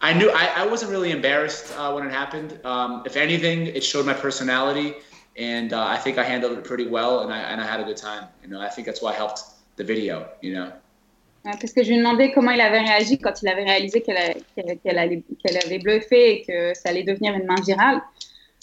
[0.00, 2.50] I knew I, I wasn't really embarrassed uh, when it happened.
[2.64, 4.88] Um, if anything, it showed my personality,
[5.36, 7.84] and uh, I think I handled it pretty well, and I and I had a
[7.90, 8.24] good time.
[8.42, 9.40] You know, I think that's why I helped
[9.76, 10.14] the video.
[10.40, 10.72] You know.
[11.42, 15.22] Parce que je lui demandais comment il avait réagi quand il avait réalisé qu'elle allait-
[15.64, 18.02] avait bluffé et que ça allait devenir une main virale.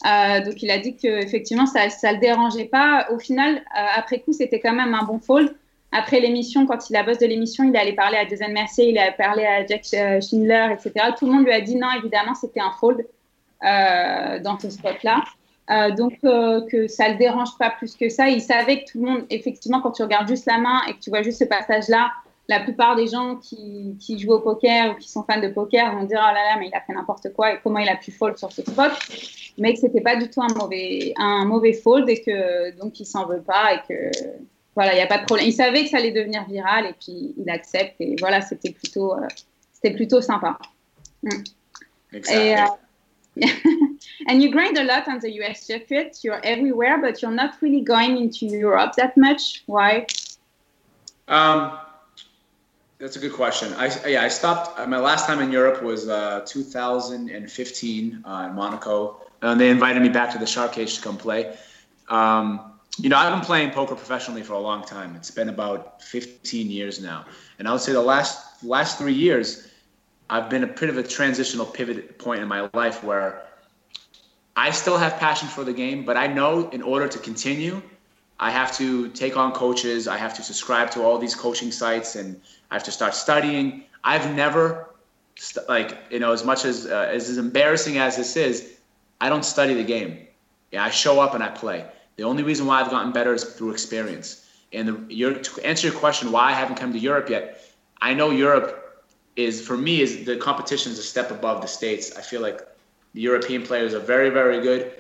[0.06, 3.08] Euh, donc il a dit que effectivement ça ça le dérangeait pas.
[3.12, 5.56] Au final, euh, après coup, c'était quand même un bon fold.
[5.92, 8.98] Après l'émission, quand il a boss de l'émission, il allé parler à Jason Mercier, il
[9.00, 11.08] a parlé à Jack Sch- Schindler, etc.
[11.18, 13.08] Tout le monde lui a dit non, évidemment, c'était un fold
[13.64, 15.24] euh, dans ce spot-là.
[15.70, 18.30] Euh, donc euh, que ça le dérange pas plus que ça.
[18.30, 21.00] Il savait que tout le monde, effectivement, quand tu regardes juste la main et que
[21.00, 22.12] tu vois juste ce passage-là,
[22.50, 25.94] la plupart des gens qui, qui jouent au poker ou qui sont fans de poker
[25.94, 27.96] vont dire oh là là mais il a fait n'importe quoi et comment il a
[27.98, 28.92] pu fold sur ce spot
[29.58, 33.06] mais que c'était pas du tout un mauvais un mauvais fold et que donc il
[33.06, 34.12] s'en veut pas et que
[34.78, 35.48] voilà il n'y a pas de problème.
[35.48, 39.16] Il savait que ça allait devenir viral et puis il accepte et voilà c'était plutôt
[39.16, 39.28] euh,
[39.74, 40.60] c'était plutôt sympa.
[41.24, 41.30] Mm.
[42.14, 42.48] Exactly.
[42.48, 43.42] Et, euh,
[44.30, 46.24] and you grind a lot on the US circuit.
[46.24, 49.64] You're everywhere but you're not really going into Europe that much.
[49.66, 50.06] Why?
[51.28, 51.72] Um,
[53.00, 53.74] that's a good question.
[53.74, 54.88] I yeah, I stopped.
[54.88, 60.10] My last time in Europe was uh, 2015 uh, in Monaco, and they invited me
[60.10, 61.56] back to the Shark Cage to come play.
[62.10, 65.16] Um, you know, I've been playing poker professionally for a long time.
[65.16, 67.26] It's been about 15 years now,
[67.60, 69.68] and I would say the last last three years,
[70.30, 73.44] I've been a bit of a transitional pivot point in my life where
[74.56, 77.80] I still have passion for the game, but I know in order to continue,
[78.40, 80.08] I have to take on coaches.
[80.08, 82.40] I have to subscribe to all these coaching sites, and
[82.70, 83.84] I have to start studying.
[84.04, 84.94] I've never,
[85.36, 88.78] st- like you know, as much as uh, as as embarrassing as this is,
[89.20, 90.28] I don't study the game.
[90.72, 91.86] Yeah, I show up and I play.
[92.18, 94.46] The only reason why I've gotten better is through experience.
[94.74, 97.64] And the, your, to answer your question, why I haven't come to Europe yet,
[98.02, 99.06] I know Europe
[99.36, 102.16] is for me is the competition is a step above the states.
[102.18, 102.60] I feel like
[103.14, 104.92] the European players are very very good.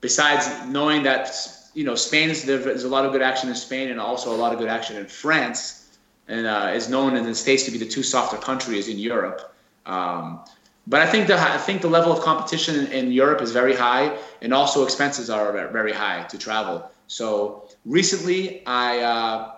[0.00, 1.28] Besides knowing that
[1.74, 4.36] you know Spain is there's a lot of good action in Spain and also a
[4.36, 7.78] lot of good action in France, and uh, is known in the states to be
[7.78, 9.54] the two softer countries in Europe.
[9.86, 10.40] Um,
[10.86, 13.74] but I think the I think the level of competition in, in Europe is very
[13.74, 16.90] high, and also expenses are very high to travel.
[17.06, 19.52] So recently, I uh,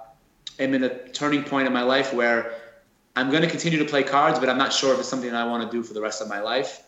[0.58, 2.54] am in a turning point in my life where
[3.16, 5.46] I'm going to continue to play cards, but I'm not sure if it's something I
[5.46, 6.82] want to do for the rest of my life.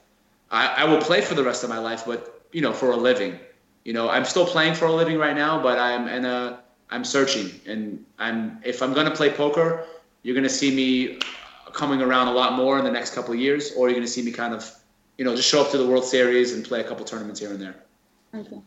[0.50, 2.96] I, I will play for the rest of my life, but you know, for a
[2.96, 3.38] living.
[3.86, 6.58] You know, I'm still playing for a living right now, but I'm in a
[6.90, 9.86] I'm searching, and I'm if I'm going to play poker,
[10.24, 11.20] you're going to see me
[11.72, 14.10] coming around a lot more in the next couple of years, or you're going to
[14.10, 14.68] see me kind of,
[15.18, 17.50] you know, just show up to the World Series and play a couple tournaments here
[17.50, 17.76] and there.
[18.34, 18.58] Ok.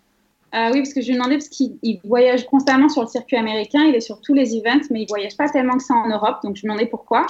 [0.54, 3.36] Euh, oui, parce que je lui demandais, parce qu'il il voyage constamment sur le circuit
[3.36, 6.08] américain, il est sur tous les events, mais il voyage pas tellement que ça en
[6.08, 7.28] Europe, donc je lui demandais pourquoi.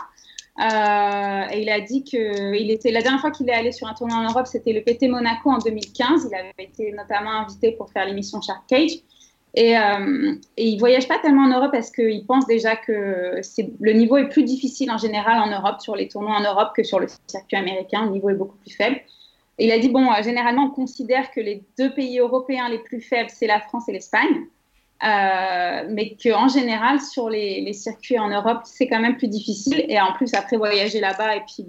[0.60, 3.88] Euh, et il a dit que il était, la dernière fois qu'il est allé sur
[3.88, 6.28] un tournoi en Europe, c'était le PT Monaco en 2015.
[6.30, 8.92] Il avait été notamment invité pour faire l'émission Shark Cage.
[9.56, 13.42] Et, euh, il voyage pas tellement en Europe parce qu'il pense déjà que
[13.80, 16.84] le niveau est plus difficile en général en Europe, sur les tournois en Europe, que
[16.84, 18.06] sur le circuit américain.
[18.06, 19.00] Le niveau est beaucoup plus faible.
[19.58, 22.80] Et il a dit, bon, euh, généralement, on considère que les deux pays européens les
[22.80, 24.46] plus faibles, c'est la France et l'Espagne.
[25.02, 29.86] Euh, mais qu'en général, sur les, circuits en Europe, c'est quand même plus difficile.
[29.88, 31.64] Et en plus, après voyager là-bas et puis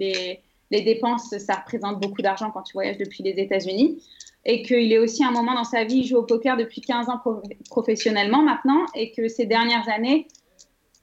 [0.69, 4.01] les, dépenses, ça représente beaucoup d'argent quand tu voyages depuis les États-Unis.
[4.43, 7.09] Et qu'il est aussi un moment dans sa vie, il joue au poker depuis 15
[7.09, 8.85] ans pro- professionnellement maintenant.
[8.95, 10.27] Et que ces dernières années,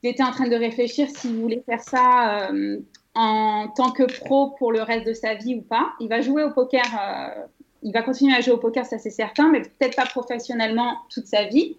[0.03, 2.79] il était en train de réfléchir s'il voulait faire ça euh,
[3.15, 5.93] en tant que pro pour le reste de sa vie ou pas.
[6.01, 7.43] Il va jouer au poker, euh,
[7.83, 11.27] il va continuer à jouer au poker, ça c'est certain, mais peut-être pas professionnellement toute
[11.27, 11.77] sa vie.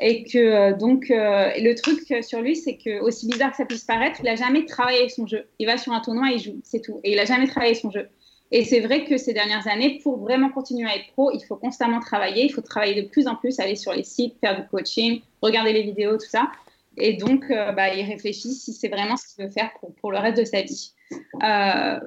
[0.00, 3.58] Et que euh, donc, euh, le truc euh, sur lui, c'est que aussi bizarre que
[3.58, 5.44] ça puisse paraître, il a jamais travaillé son jeu.
[5.58, 7.00] Il va sur un tournoi il joue, c'est tout.
[7.04, 8.08] Et il a jamais travaillé son jeu.
[8.50, 11.56] Et c'est vrai que ces dernières années, pour vraiment continuer à être pro, il faut
[11.56, 12.46] constamment travailler.
[12.46, 15.72] Il faut travailler de plus en plus, aller sur les sites, faire du coaching, regarder
[15.72, 16.50] les vidéos, tout ça.
[16.96, 20.18] Et donc, bah, il réfléchit si c'est vraiment ce qu'il veut faire pour, pour le
[20.18, 20.92] reste de sa vie.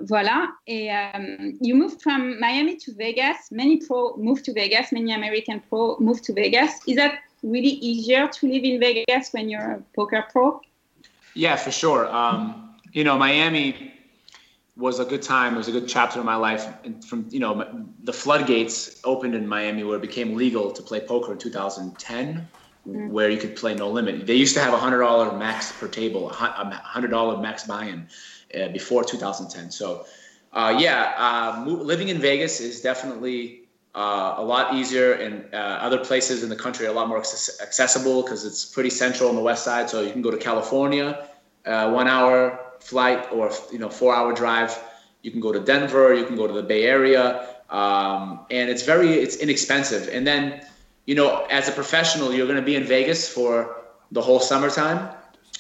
[0.01, 0.49] Voilà.
[0.67, 3.49] Et um, you moved from Miami to Vegas.
[3.49, 4.91] Many pro move to Vegas.
[4.91, 6.81] Many American pro move to Vegas.
[6.87, 7.13] Is that
[7.43, 10.61] really easier to live in Vegas when you're a poker pro?
[11.35, 12.07] Yeah, for sure.
[12.13, 13.93] Um, you know, Miami
[14.75, 15.55] was a good time.
[15.55, 16.67] It was a good chapter in my life.
[16.83, 20.99] And from you know, the floodgates opened in Miami where it became legal to play
[20.99, 22.47] poker in 2010,
[22.85, 24.25] where you could play no limit.
[24.25, 27.65] They used to have a hundred dollar max per table, a a hundred dollar max
[27.65, 28.07] buy-in
[28.59, 29.71] uh, before 2010.
[29.71, 30.05] So,
[30.51, 33.62] uh, yeah, uh, living in Vegas is definitely
[33.95, 37.19] uh, a lot easier, and uh, other places in the country are a lot more
[37.19, 39.89] accessible because it's pretty central on the west side.
[39.89, 41.29] So you can go to California,
[41.65, 44.77] uh, one hour flight or you know four hour drive.
[45.21, 46.13] You can go to Denver.
[46.13, 50.09] You can go to the Bay Area, um, and it's very it's inexpensive.
[50.11, 50.65] And then
[51.05, 55.09] you know as a professional, you're going to be in Vegas for the whole summertime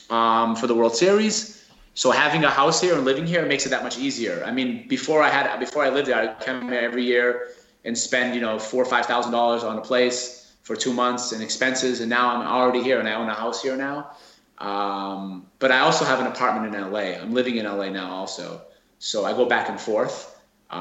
[0.09, 1.59] um, for the World Series.
[1.93, 4.43] So having a house here and living here makes it that much easier.
[4.43, 7.49] I mean, before I had before I lived there, I'd come here every year
[7.85, 11.31] and spend you know four or five thousand dollars on a place for two months
[11.31, 11.99] and expenses.
[11.99, 14.11] And now I'm already here and I own a house here now.
[14.59, 17.19] Um, but I also have an apartment in LA.
[17.21, 18.61] I'm living in LA now also,
[18.99, 20.33] so I go back and forth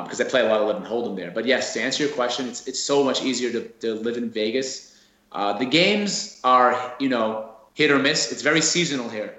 [0.04, 1.30] because I play a lot of live and hold'em there.
[1.30, 4.30] But yes, to answer your question, it's it's so much easier to, to live in
[4.30, 5.00] Vegas.
[5.32, 8.32] Uh, the games are you know hit or miss.
[8.32, 9.34] It's very seasonal here.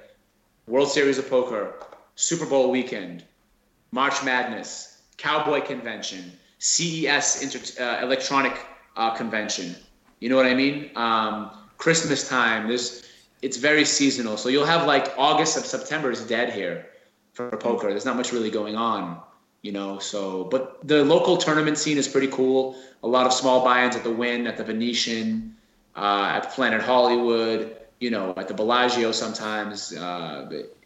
[0.67, 1.75] World Series of Poker,
[2.15, 3.23] Super Bowl weekend,
[3.91, 6.31] March Madness, Cowboy Convention,
[6.63, 8.57] CES inter- uh, Electronic
[8.95, 9.75] uh, Convention.
[10.21, 10.91] You know what I mean?
[10.95, 12.69] Um, Christmas time.
[12.69, 13.03] There's
[13.41, 14.37] it's very seasonal.
[14.37, 16.85] So you'll have like August and September is dead here
[17.33, 17.89] for poker.
[17.89, 19.19] There's not much really going on,
[19.61, 19.99] you know.
[19.99, 22.77] So, but the local tournament scene is pretty cool.
[23.03, 25.57] A lot of small buy-ins at the Win, at the Venetian,
[25.97, 27.75] uh, at Planet Hollywood.
[27.99, 29.93] You know, at the Bellagio sometimes.
[29.93, 30.77] Uh, but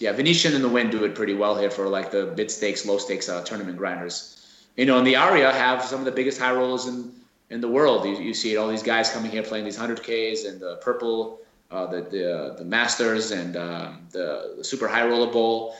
[0.00, 2.84] yeah, Venetian and the Win do it pretty well here for like the mid stakes,
[2.84, 4.43] low stakes uh, tournament grinders.
[4.76, 7.12] You know, and the Aria have some of the biggest high rollers in
[7.50, 8.04] in the world.
[8.06, 11.40] You, you see all these guys coming here playing these hundred Ks and the purple,
[11.70, 15.76] uh, the the uh, the Masters and um, the, the Super High Roller Bowl.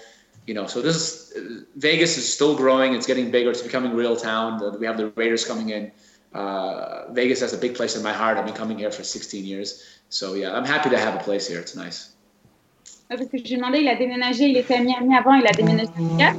[0.46, 1.32] You know, so this
[1.76, 2.94] Vegas is still growing.
[2.94, 3.50] It's getting bigger.
[3.50, 4.60] It's becoming real town.
[4.78, 5.90] We have the Raiders coming in.
[6.34, 8.36] Uh, Vegas has a big place in my heart.
[8.36, 10.00] I've been coming here for 16 years.
[10.10, 11.60] So yeah, I'm happy to have a place here.
[11.60, 12.10] It's nice.
[13.08, 15.52] Parce que je lui demandais, il a déménagé, il était à Miami avant, il a
[15.52, 15.88] déménagé
[16.20, 16.32] à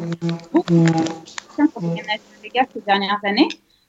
[1.57, 3.47] de gens ont déménagé à Vegas ces dernières années.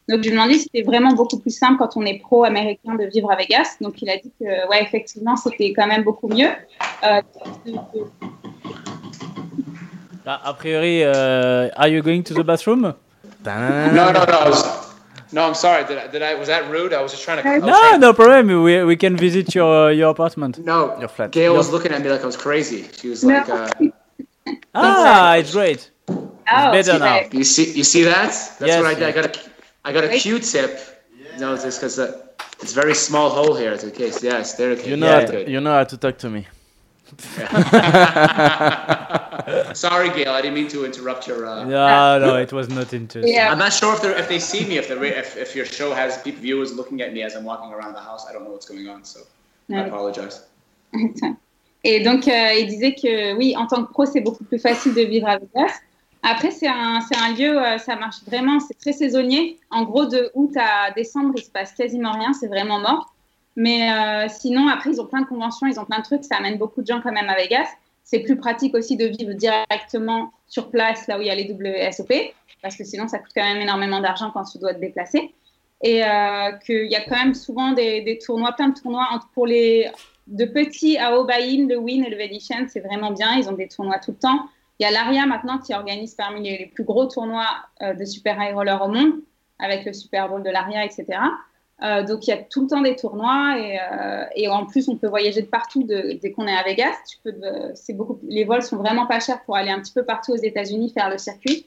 [0.09, 3.07] Donc je lui demandais si c'était vraiment beaucoup plus simple quand on est pro-américain de
[3.07, 3.77] vivre à Vegas.
[3.81, 6.51] Donc il a dit que, ouais, effectivement, c'était quand même beaucoup mieux.
[7.05, 7.21] Euh,
[7.67, 8.07] de- de-
[10.29, 12.81] Ah, a priori, euh, are you going to the bathroom?
[13.45, 13.53] No,
[13.93, 14.53] no, no.
[15.33, 15.85] No, I'm sorry.
[15.85, 16.35] Did I, did I?
[16.39, 16.93] Was that rude?
[16.93, 17.59] I was just trying to.
[17.65, 18.63] No, trying- no problem.
[18.65, 20.59] We, we can visit your uh, your apartment.
[20.65, 21.31] No, Your flat.
[21.33, 22.85] Gail was looking at me like I was crazy.
[23.01, 23.35] She was No.
[23.35, 23.69] like, uh,
[24.75, 25.91] Ah, it's great.
[26.09, 27.21] Oh, better now.
[27.33, 28.29] "You see, you see that?
[28.29, 29.03] That's Yes, what I did.
[29.09, 29.41] I got a,
[29.85, 30.21] I got a Right.
[30.21, 30.79] Q-tip.
[31.39, 32.23] No, it's just because uh,
[32.63, 33.73] it's very small hole here.
[33.73, 34.11] It's okay.
[34.23, 34.71] Yes, there.
[34.73, 34.91] Okay.
[34.91, 36.47] You know, yeah, how to, you know how to talk to me.
[39.75, 40.33] Sorry, Gail.
[40.33, 41.47] I didn't mean to interrupt your.
[41.47, 43.33] Uh, No, no, it was not interesting.
[43.33, 43.53] Yeah.
[43.53, 45.95] I'm not sure if they're if they see me if the if, if your show
[45.95, 48.27] has people viewers looking at me as I'm walking around the house.
[48.29, 49.21] I don't know what's going on, so
[49.71, 50.43] I apologize.
[51.85, 54.93] Et donc, euh, il disait que oui, en tant que pro, c'est beaucoup plus facile
[54.95, 55.75] de vivre à Vegas.
[56.29, 59.61] Après, c'est un, un lieu, euh, ça marche vraiment, c'est très saisonnier.
[59.71, 63.15] En gros, de août à décembre, il se passe quasiment rien, c'est vraiment mort.
[63.55, 66.39] Mais euh, sinon, après, ils ont plein de conventions, ils ont plein de trucs, ça
[66.39, 67.69] amène beaucoup de gens quand même à Vegas.
[68.03, 71.49] C'est plus pratique aussi de vivre directement sur place, là où il y a les
[71.49, 72.13] WSOP,
[72.61, 75.33] parce que sinon, ça coûte quand même énormément d'argent quand tu dois te déplacer.
[75.85, 79.47] Et euh, qu'il y a quand même souvent des, des tournois, plein de tournois pour
[79.47, 79.89] les
[80.27, 83.37] de petits à haut le Win et le Venetian, c'est vraiment bien.
[83.37, 84.49] Ils ont des tournois tout le temps.
[84.79, 87.47] Il y a l'ARIA maintenant qui organise parmi les, plus gros tournois
[87.83, 89.13] euh, de super high roller au monde,
[89.59, 91.07] avec le Super Bowl de l'ARIA, etc.
[91.83, 94.89] Euh, donc il y a tout le temps des tournois et, euh, et en plus
[94.89, 96.95] on peut voyager de partout de- dès qu'on est à Vegas.
[97.09, 99.93] Tu peux, de- c'est beaucoup, les vols sont vraiment pas chers pour aller un petit
[99.93, 101.67] peu partout aux États-Unis faire le circuit.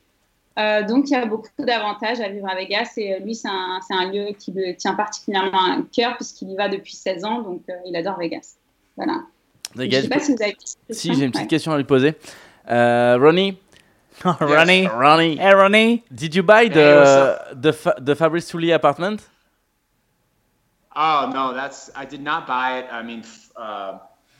[0.58, 3.80] Euh, donc il y a beaucoup d'avantages à vivre à Vegas et lui c'est un,
[3.88, 7.42] c'est un lieu qui le tient particulièrement à cœur puisqu'il y va depuis 16 ans
[7.42, 8.56] donc il adore Vegas.
[8.98, 9.22] Voilà.
[9.76, 10.56] Les Je sais pas si vous avez.
[10.90, 12.16] si j'ai une petite question à lui poser.
[12.70, 13.60] Euh, Ronnie,
[14.24, 14.88] Ronnie.
[14.88, 16.04] Ronnie, Hey, Ronnie.
[16.14, 19.28] did you buy Hey, the the, Fa- the Fabrice Soulier apartment?
[20.96, 22.88] Oh no, that's I did not buy it.
[22.92, 23.24] I mean,
[23.56, 24.00] uh,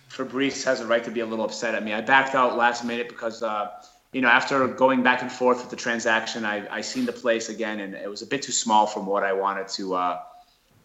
[0.10, 1.94] Fabrice has a right to be a little upset at me.
[1.94, 3.70] I backed out last minute because uh,
[4.12, 7.50] you know after going back and forth with the transaction, I I seen the place
[7.50, 10.20] again and it was a bit too small from what I wanted to uh,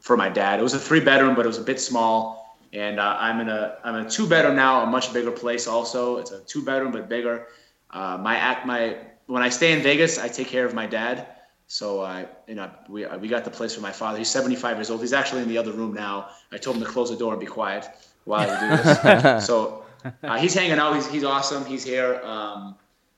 [0.00, 0.60] for my dad.
[0.60, 2.43] It was a three bedroom, but it was a bit small.
[2.74, 5.66] And uh, I'm in a I'm in a two bedroom now, a much bigger place.
[5.66, 7.46] Also, it's a two bedroom but bigger.
[7.90, 8.96] Uh, my act my
[9.26, 11.28] when I stay in Vegas, I take care of my dad.
[11.68, 14.18] So uh, you know, we we got the place for my father.
[14.18, 15.00] He's 75 years old.
[15.00, 16.30] He's actually in the other room now.
[16.52, 17.86] I told him to close the door and be quiet
[18.24, 19.46] while I do this.
[19.46, 19.84] so
[20.24, 20.94] uh, he's hanging out.
[20.94, 21.64] He's he's awesome.
[21.64, 22.20] He's here.
[22.24, 22.74] Um,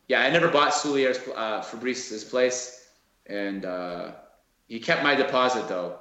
[0.09, 2.89] yeah, I never bought Soulier's uh, Fabrice's place,
[3.27, 4.13] and uh,
[4.69, 5.97] he kept my deposit though.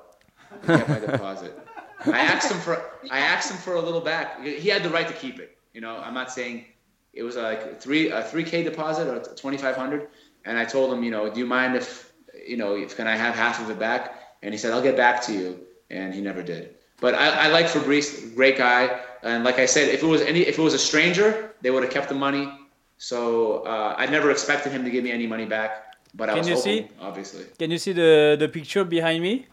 [0.62, 1.58] He kept my deposit.
[2.06, 4.44] I asked him for I asked him for a little back.
[4.44, 5.58] He had the right to keep it.
[5.74, 6.66] You know, I'm not saying
[7.14, 10.08] it was like three a three k deposit or 2,500,
[10.46, 12.14] and I told him, you know, do you mind if
[12.46, 14.20] you know, if can I have half of it back?
[14.44, 15.60] And he said, I'll get back to you.
[15.90, 16.76] And he never did.
[17.00, 19.00] But I, I like Fabrice, great guy.
[19.24, 21.84] And like I said, if it was any, if it was a stranger, they would
[21.84, 22.52] have kept the money.
[22.98, 25.96] So uh, I never expected him to give me any money back.
[26.14, 26.94] But I Can was you hoping, see?
[27.02, 27.46] obviously.
[27.60, 29.48] Can you see the the picture behind me?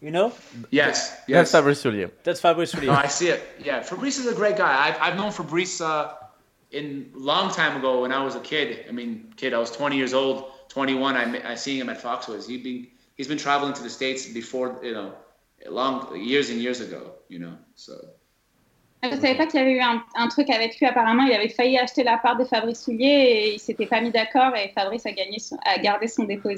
[0.00, 0.32] You know?
[0.70, 1.52] Yes, That's yes.
[1.52, 2.10] Fabrice Soulier.
[2.22, 2.88] That's Fabrice Soulier.
[2.88, 3.42] No, I see it.
[3.64, 4.88] Yeah, Fabrice is a great guy.
[4.88, 6.12] I've, I've known Fabrice uh,
[6.70, 8.84] in long time ago when I was a kid.
[8.88, 11.16] I mean, kid, I was 20 years old, 21.
[11.16, 12.46] I, me- I seen him at Foxwoods.
[12.46, 12.86] He'd been
[13.16, 15.12] he's been traveling to the states before, you know,
[15.68, 17.12] long years and years ago.
[17.28, 17.94] You know, so.
[19.02, 20.86] Je ne savais pas qu'il y avait eu un, un truc avec lui.
[20.86, 24.10] Apparemment, il avait failli acheter la part de Fabrice Soulier et il s'était pas mis
[24.10, 26.48] d'accord et Fabrice a, gagné son- a gardé son dépôt.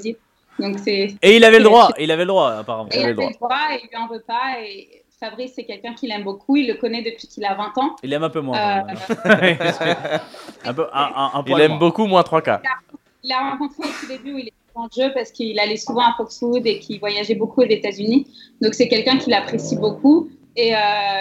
[0.59, 1.15] Donc c'est.
[1.21, 2.89] Et il avait le droit, il avait le droit apparemment.
[2.93, 4.59] Il avait le droit et il lui en veut pas.
[4.61, 6.55] Et Fabrice, c'est quelqu'un qu'il aime beaucoup.
[6.55, 7.95] Il le connaît depuis qu'il a 20 ans.
[8.03, 8.57] Il aime un peu moins.
[8.57, 8.81] Euh,
[10.65, 11.79] un peu, un, un, un Il aime moins.
[11.79, 12.61] beaucoup moins 3K.
[13.23, 16.01] Il l'a rencontré au tout début où il était en jeu parce qu'il allait souvent
[16.01, 18.27] à Foxwood et qu'il voyageait beaucoup aux États-Unis.
[18.61, 20.29] Donc c'est quelqu'un qu'il apprécie beaucoup.
[20.55, 20.77] Et euh,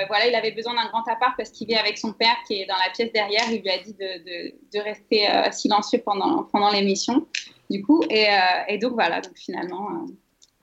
[0.09, 2.67] voilà, il avait besoin d'un grand appart parce qu'il vit avec son père qui est
[2.67, 3.45] dans la pièce derrière.
[3.51, 7.27] Il lui a dit de, de, de rester euh, silencieux pendant, pendant l'émission.
[7.71, 8.39] Du coup, et, euh,
[8.69, 10.13] et donc voilà, donc finalement, euh,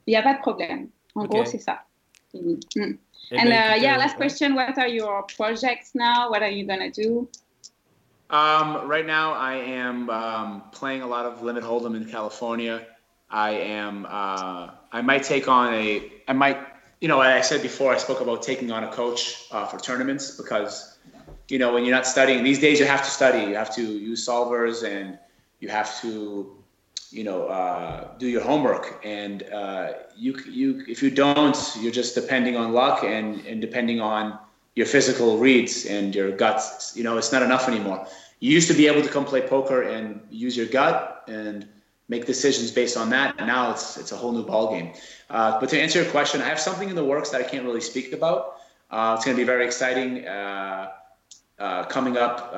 [0.06, 0.88] il n'y a pas de problème.
[1.14, 1.30] En Ok.
[1.30, 1.82] gros, c'est ça.
[2.34, 2.98] Mm.
[3.32, 4.54] Eh And uh, yeah, euh, last question.
[4.54, 6.30] What are your projects now?
[6.30, 7.28] What are you gonna do?
[8.30, 12.86] Um, right now, I am um, playing a lot of Limit Hold'em in California.
[13.30, 14.06] I am.
[14.08, 16.02] Uh, I might take on a.
[16.28, 16.58] I might.
[17.00, 20.36] You know, I said before, I spoke about taking on a coach uh, for tournaments
[20.36, 20.98] because,
[21.48, 23.44] you know, when you're not studying these days, you have to study.
[23.50, 25.18] You have to use solvers and
[25.60, 26.56] you have to,
[27.12, 29.00] you know, uh, do your homework.
[29.04, 34.00] And uh, you, you, if you don't, you're just depending on luck and and depending
[34.00, 34.38] on
[34.74, 36.96] your physical reads and your guts.
[36.96, 38.06] You know, it's not enough anymore.
[38.40, 41.66] You used to be able to come play poker and use your gut and
[42.08, 43.34] make decisions based on that.
[43.38, 44.96] And now it's it's a whole new ballgame.
[45.30, 47.64] Uh, but to answer your question, I have something in the works that I can't
[47.64, 48.56] really speak about.
[48.90, 50.92] Uh, it's going to be very exciting uh,
[51.58, 52.52] uh, coming up.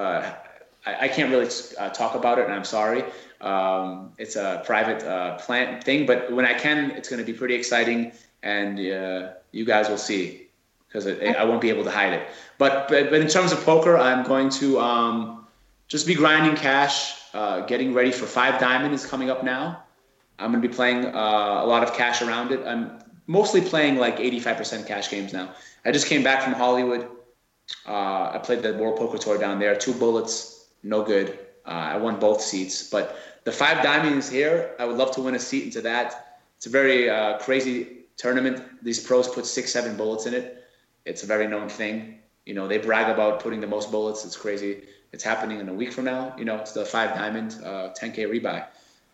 [0.87, 1.49] I, I can't really
[1.79, 3.05] uh, talk about it, and I'm sorry.
[3.41, 7.37] Um, it's a private uh, plant thing, but when I can, it's going to be
[7.37, 10.49] pretty exciting, and uh, you guys will see
[10.89, 12.29] because I won't be able to hide it.
[12.57, 15.47] But, but but in terms of poker, I'm going to um,
[15.87, 19.83] just be grinding cash, uh, getting ready for Five Diamond is coming up now.
[20.39, 22.65] I'm going to be playing uh, a lot of cash around it.
[22.67, 25.51] I'm mostly playing like 85% cash games now.
[25.85, 27.09] I just came back from Hollywood.
[27.87, 29.77] Uh, I played the World Poker Tour down there.
[29.77, 31.39] Two bullets, no good.
[31.67, 34.75] Uh, I won both seats, but the Five Diamond is here.
[34.79, 36.39] I would love to win a seat into that.
[36.57, 38.63] It's a very uh, crazy tournament.
[38.83, 40.65] These pros put six, seven bullets in it.
[41.05, 42.19] It's a very known thing.
[42.47, 44.25] You know, they brag about putting the most bullets.
[44.25, 44.83] It's crazy.
[45.13, 46.35] It's happening in a week from now.
[46.37, 48.67] You know, it's the five diamond, uh, 10k rebuy.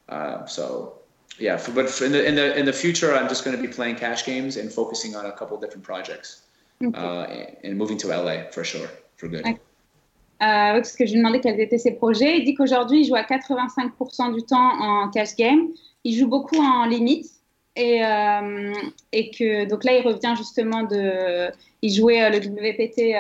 [0.09, 1.01] Uh, so,
[1.39, 1.57] yeah.
[1.57, 3.69] For, but for in the in the in the future, I'm just going to be
[3.69, 6.43] playing cash games and focusing on a couple different projects,
[6.85, 6.99] Ok.
[6.99, 9.47] uh, and, and moving to LA for sure, for good.
[9.47, 9.59] Ok.
[10.45, 12.39] Euh, parce que je lui demandais quels étaient ses projets.
[12.39, 15.69] Il dit qu'aujourd'hui, il joue à 85% du temps en cash game.
[16.03, 17.27] Il joue beaucoup en limite.
[17.77, 18.73] Et, euh,
[19.13, 21.51] que donc là, il revient justement de.
[21.83, 23.17] Il jouait euh, le WPT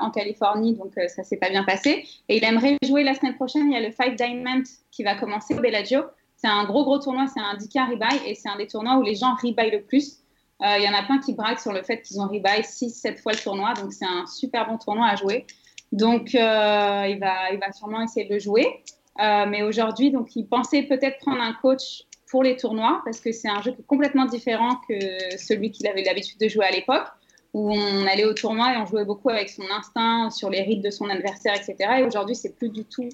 [0.00, 2.04] en Californie, donc ça s'est pas bien passé.
[2.28, 3.70] Et il aimerait jouer la semaine prochaine.
[3.70, 6.02] Il y a le Five Diamond qui va commencer au Bellagio.
[6.36, 7.26] C'est un gros, gros tournoi.
[7.26, 10.18] C'est un 10K rebuy et c'est un des tournois où les gens rebuy le plus.
[10.60, 13.32] Il y en a plein qui braquent sur le fait qu'ils ont rebuy 6-7 fois
[13.32, 13.74] le tournoi.
[13.74, 15.44] Donc c'est un super bon tournoi à jouer.
[15.92, 18.82] Donc, euh, il, va, il va sûrement essayer de le jouer.
[19.20, 23.32] Euh, mais aujourd'hui, donc, il pensait peut-être prendre un coach pour les tournois parce que
[23.32, 24.94] c'est un jeu complètement différent que
[25.38, 27.06] celui qu'il avait l'habitude de jouer à l'époque,
[27.54, 30.82] où on allait au tournoi et on jouait beaucoup avec son instinct sur les rides
[30.82, 31.76] de son adversaire, etc.
[31.98, 33.08] Et aujourd'hui, c'est plus du tout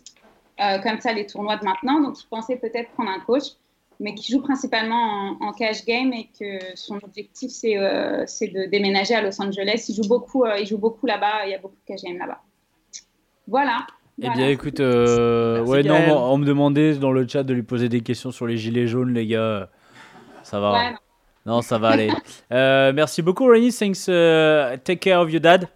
[0.60, 2.00] euh, comme ça les tournois de maintenant.
[2.00, 3.44] Donc, il pensait peut-être prendre un coach.
[4.00, 9.22] mais qui joue principalement en, cash game et que son objectif c'est de déménager à
[9.22, 9.86] Los Angeles.
[9.88, 11.46] Il joue beaucoup, il joue beaucoup là-bas.
[11.46, 12.42] Il y a beaucoup de cash game là-bas.
[13.48, 13.86] Voilà.
[14.18, 14.36] Eh Voilà.
[14.36, 17.62] bien, écoute, euh, Merci, ouais, non, on, on me demandait dans le chat de lui
[17.64, 19.68] poser des questions sur les gilets jaunes, les gars.
[20.42, 20.72] Ça va.
[20.72, 20.96] Ouais, non.
[21.46, 22.10] Non, ça va aller.
[22.52, 23.70] Euh, merci beaucoup, Rainy.
[23.72, 24.08] Thanks.
[24.08, 25.68] uh, take care of your dad.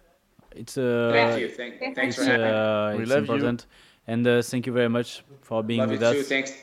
[0.55, 1.47] It's uh, Thank you.
[1.49, 2.49] Thank, thanks it's, for having me.
[2.49, 3.33] uh, We it's love you.
[3.35, 3.67] important.
[4.07, 6.19] And uh, thank you very much for being Love you with too.
[6.21, 6.27] us.
[6.27, 6.53] Thanks,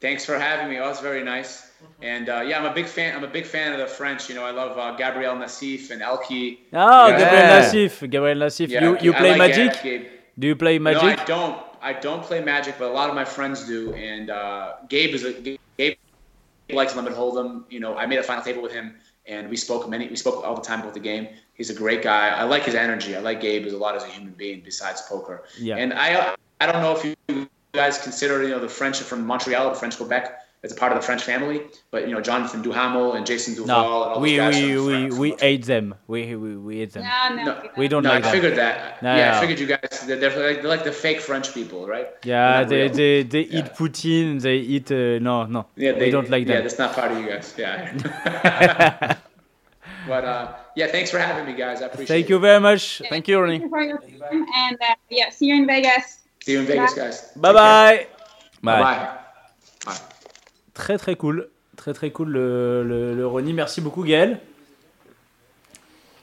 [0.00, 0.80] thanks for having me.
[0.80, 1.70] Oh, it's very nice.
[2.02, 3.14] And uh, yeah, I'm a big fan.
[3.16, 4.28] I'm a big fan of the French.
[4.28, 6.58] You know, I love uh, Gabriel Nassif and Elki.
[6.72, 7.18] Ah, Yeah.
[7.18, 7.46] Gabriel.
[7.46, 8.10] Nassif.
[8.10, 8.68] Gabriel Nassif.
[8.70, 9.82] Yeah, you you I play like Magic?
[9.84, 10.02] Gabe.
[10.38, 11.02] Do you play Magic?
[11.02, 11.62] No, I don't.
[11.82, 13.92] I don't play Magic, but a lot of my friends do.
[13.94, 15.96] And uh, Gabe is a Gabe
[16.70, 17.64] likes limit hold'em.
[17.68, 18.94] You know, I made a final table with him,
[19.26, 20.08] and we spoke many.
[20.08, 21.28] We spoke all the time about the game.
[21.54, 22.28] He's a great guy.
[22.28, 23.16] I like his energy.
[23.16, 25.44] I like Gabe as a lot as a human being besides poker.
[25.58, 25.76] Yeah.
[25.76, 29.70] And I I don't know if you guys consider you know the French from Montreal,
[29.70, 31.62] the French Quebec, as a part of the French family.
[31.90, 34.62] But you know Jonathan Duhamel and Jason Duval and all we those guys.
[34.62, 35.18] we from we, France.
[35.18, 35.94] we hate them.
[36.06, 37.04] We we, we hate them.
[37.04, 37.70] No, no, No.
[37.76, 38.32] We don't no, like I them.
[38.32, 39.02] figured that.
[39.02, 39.36] No, yeah, no.
[39.38, 40.06] I figured you guys.
[40.06, 42.08] They're, they're, like, they're like the fake French people, right?
[42.24, 43.22] Yeah, They're they, real.
[43.24, 43.58] they, they Yeah.
[43.58, 44.90] eat Putin, they eat.
[44.92, 45.66] Uh, no, no.
[45.76, 46.54] Yeah, we don't like that.
[46.54, 47.54] Yeah, that's not part of you guys.
[47.58, 47.92] Yeah.
[50.08, 51.82] but uh, yeah, thanks for having me, guys.
[51.82, 52.08] I appreciate it.
[52.08, 52.30] Thank it.
[52.30, 53.02] you very much.
[53.08, 53.58] Thank you, Ronnie.
[53.58, 56.20] Thank you for your time, and uh, yeah, see you in Vegas.
[56.42, 57.32] See you in Vegas, guys.
[57.36, 58.06] Bye bye.
[58.62, 58.80] Bye.
[58.80, 58.82] Bye.
[58.82, 59.18] Bye.
[60.74, 61.48] Très très cool.
[61.76, 63.52] Très très cool le, le, le Ronnie.
[63.52, 64.38] Merci beaucoup Gaël.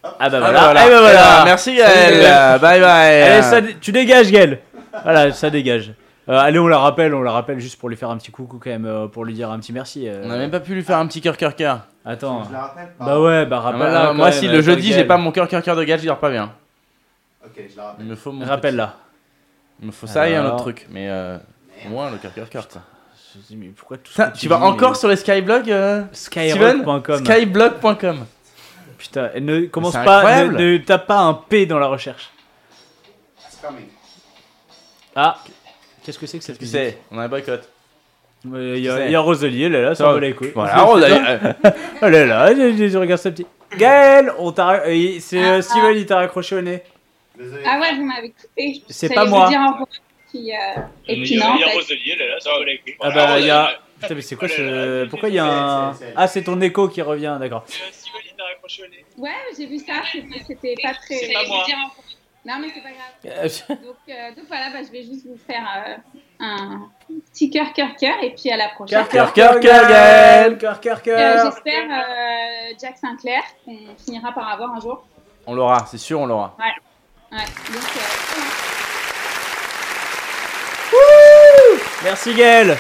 [0.04, 0.52] Ah bah Ah, voilà.
[0.52, 0.86] bah voilà.
[0.86, 1.12] Eh bah voilà.
[1.12, 2.24] Eh bah, merci Gaël.
[2.24, 3.22] Salut, Bye bye.
[3.22, 4.60] Allez, ça dé- tu dégages Gaël.
[5.04, 5.94] Voilà, ça dégage.
[6.30, 8.60] Euh, allez, on la rappelle, on la rappelle juste pour lui faire un petit coucou
[8.64, 10.08] quand même, euh, pour lui dire un petit merci.
[10.08, 10.22] euh.
[10.24, 11.82] On a même pas pu lui faire un petit cœur cœur cœur.
[12.06, 12.44] Attends.
[12.48, 13.06] Je la rappelle pas.
[13.06, 14.14] Bah ouais, bah Ah, rappelle-la.
[14.14, 15.00] moi, même, si le jeudi Gaël.
[15.02, 16.52] j'ai pas mon cœur cœur cœur de gage, je dors pas bien.
[17.44, 18.06] Ok, je la rappelle.
[18.06, 18.88] Il me faut mon Rappelle-la.
[18.88, 18.96] petit-
[19.82, 21.38] Il me faut ça et un autre truc, mais euh,
[21.88, 22.68] au moins le cœur cœur cœur.
[23.56, 27.26] Mais pourquoi tout ce tu vas encore mais- sur les skyblogs euh, Skyrock.com.
[27.26, 28.26] Skyblog.com.
[28.98, 32.30] Putain, ne commence c'est pas, ne, ne tape pas un P dans la recherche.
[35.16, 35.38] Ah,
[36.04, 37.68] qu'est-ce que c'est que cette musique sais, on a un boycott.
[38.54, 40.52] Euh, Il y, a- Rosalie, elle est là, ça Ça, va les couilles.
[40.56, 41.54] Voilà, Rosalie, euh.
[42.02, 43.48] elle est là, je, je- je regarde sa petite.
[43.78, 44.84] Gaël, on t'a,
[45.20, 46.84] c'est euh, Steven, il t'a raccroché au nez.
[47.38, 47.64] Désolé.
[47.66, 48.82] Ah ouais, vous m'avez coupé.
[48.90, 49.50] C'est pas moi.
[50.34, 52.96] Au revoir, puis, euh, et puis non, en fait.
[53.02, 53.80] Ah bah il y a.
[54.00, 55.06] Putain mais c'est quoi ce.
[55.06, 55.94] Pourquoi il y a un.
[56.16, 57.66] Ah c'est ton écho qui revient, d'accord.
[59.18, 61.16] Ouais, j'ai vu ça, c'était c'était pas très.
[61.16, 61.66] C'est pas moi.
[62.46, 63.52] Non, mais c'est pas grave.
[63.84, 65.96] Donc, euh, donc voilà, bah, je vais juste vous faire euh,
[66.40, 66.90] un
[67.32, 69.06] petit cœur, cœur, cœur, et puis à la prochaine.
[69.08, 70.58] Cœur, cœur, cœur, Gaël.
[70.58, 71.52] Cœur, cœur, Euh, cœur.
[71.52, 75.06] J'espère euh, Jack Sinclair, qu'on finira par avoir un jour.
[75.46, 76.56] On l'aura, c'est sûr, on l'aura.
[76.58, 77.38] Ouais.
[77.38, 77.84] Ouais, donc,
[80.94, 82.78] euh, Merci Gaël.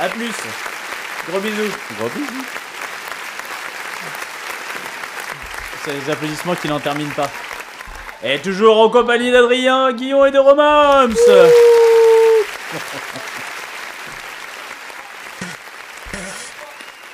[0.00, 0.32] A plus.
[1.28, 1.72] Gros bisous.
[1.98, 2.44] Gros bisous.
[5.84, 7.30] C'est les applaudissements qui n'en terminent pas.
[8.24, 11.18] Et toujours en compagnie d'Adrien, Guillaume et de Romance.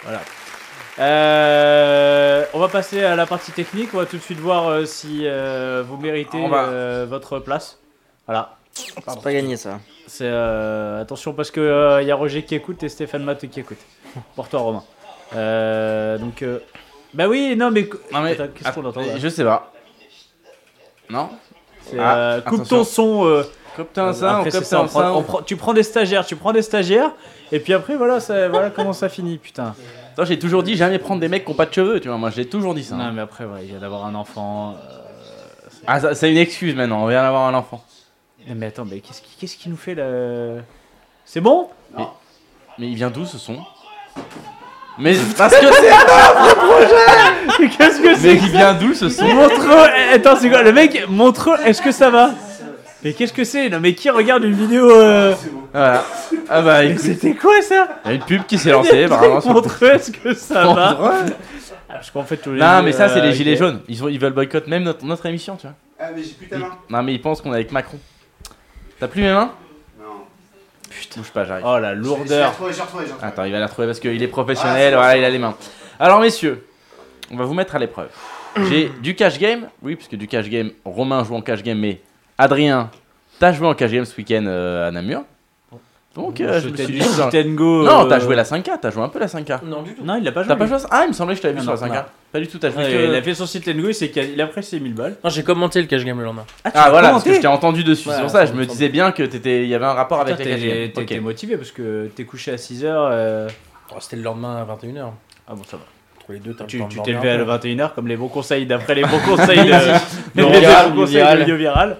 [0.02, 0.20] voilà.
[0.98, 3.90] Euh, on va passer à la partie technique.
[3.94, 7.78] On va tout de suite voir euh, si euh, vous méritez va- votre place.
[8.26, 8.57] Voilà.
[9.06, 9.80] C'est pas gagné ça.
[10.06, 13.60] C'est euh, attention parce que il y a Roger qui écoute et Stéphane Matt qui
[13.60, 13.78] écoute.
[14.36, 14.84] Pour toi Romain.
[15.34, 16.60] Euh, donc euh,
[17.12, 19.72] bah oui non mais Non mais, Attends, qu'est-ce qu'on entend là je sais pas.
[21.10, 21.28] Non
[21.82, 22.76] C'est, Ah, euh, coupe attention.
[22.78, 23.26] ton son.
[23.26, 23.42] euh,
[23.76, 26.34] Coupe ton son, on après, coupe ça, on on prend- tu prends des stagiaires, tu
[26.34, 27.12] prends des stagiaires,
[27.52, 29.74] et puis après voilà, ça, voilà comment ça finit, putain.
[30.12, 32.16] Attends, j'ai toujours dit jamais prendre des mecs qui ont pas de cheveux, tu vois.
[32.18, 32.96] Moi, j'ai toujours dit ça.
[32.96, 34.72] Non mais après ouais, il vient d'avoir un enfant.
[34.72, 37.04] euh, Ah, ça- c'est une excuse maintenant.
[37.04, 37.84] On vient d'avoir un enfant.
[38.48, 40.58] Mais, mais attends, mais qu'est-ce qui, qu'est-ce qui nous fait le
[41.24, 41.68] C'est bon?
[42.78, 43.58] Mais il vient d'où ce son?
[44.98, 47.58] Mais parce que c'est un projet.
[47.60, 49.26] Mais Qu'est-ce que Mais c'est il vient d'où ce son?
[49.26, 49.66] Montre
[50.10, 50.62] eh, Attends, c'est quoi?
[50.62, 52.30] Le mec, montre est-ce que ça va?
[53.04, 53.68] Mais qu'est-ce que c'est?
[53.68, 55.32] Non mais qui regarde une vidéo euh,
[55.72, 56.04] Voilà.
[56.48, 57.86] Ah bah Mais écoute, c'était quoi ça?
[58.04, 59.04] Il y a une pub qui s'est lancée.
[59.04, 60.98] apparemment, sur- Montre est-ce que ça va?
[61.00, 63.58] Ah, Parce qu'en fait, tous les Non mais ça c'est euh, les gilets ok.
[63.58, 63.80] jaunes.
[63.88, 65.76] Ils, veulent boycott même notre, notre émission, tu vois.
[66.00, 66.76] Ah, mais j'ai plus ta Ils- main.
[66.90, 67.98] Non mais ils pensent qu'on est avec Macron.
[68.98, 69.52] T'as plus mes mains
[70.00, 70.04] Non.
[70.90, 71.20] Putain.
[71.20, 71.64] Bouge pas, j'arrive.
[71.68, 73.28] Oh la Je lourdeur retrouvé, j'ai retrouvé, j'ai retrouvé.
[73.32, 75.38] Attends, il va la retrouver parce qu'il est Ah, professionnel, bon, voilà, il a les
[75.38, 75.54] mains.
[76.00, 76.66] Alors messieurs,
[77.30, 78.08] on va vous mettre à l'épreuve.
[78.68, 81.78] J'ai du cash game, oui, parce que du cash game, Romain joue en cash game,
[81.78, 82.00] mais
[82.38, 82.90] Adrien,
[83.38, 85.22] t'as joué en cash game ce week-end euh, à Namur.
[86.14, 87.84] Donc euh, je me suis du dit, genre- sit and go.
[87.84, 89.60] Non, euh, t'as joué la 5K, t'as joué un peu la 5K.
[89.64, 90.02] Non, du tout.
[90.04, 90.48] Non, il l'a pas joué.
[90.48, 90.68] T'as pas lui.
[90.68, 91.94] joué à ça Ah, il me semblait que je t'avais vu Non, sur la non,
[91.94, 92.04] 5K.
[92.32, 94.08] Pas du tout, t'as joué Ouais, que- Il a fait son sit and go, c'est
[94.10, 95.16] qu'il a apprécié 1000 balles.
[95.22, 96.44] Non, j'ai commenté le cash game le lendemain.
[96.74, 98.88] Ah voilà, parce que je t'ai entendu dessus, Ouais, c'est pour ça, je me disais
[98.88, 100.72] bien que t'étais, il y avait un rapport avec Putain, la cash game.
[100.72, 101.06] T'es t'es- Ok.
[101.06, 103.48] t'es motivé parce que t'es couché à 6h.
[103.90, 105.12] Oh, C'était le lendemain à 21h.
[105.46, 105.84] Ah bon, ça va.
[106.20, 107.68] Entre les deux, t'as le Tu temps de tu dormir t'es levé un à peu.
[107.68, 109.72] 21h comme les bons conseils, d'après les bons conseils de,
[110.34, 110.50] les bons
[110.94, 111.96] conseils de Viral.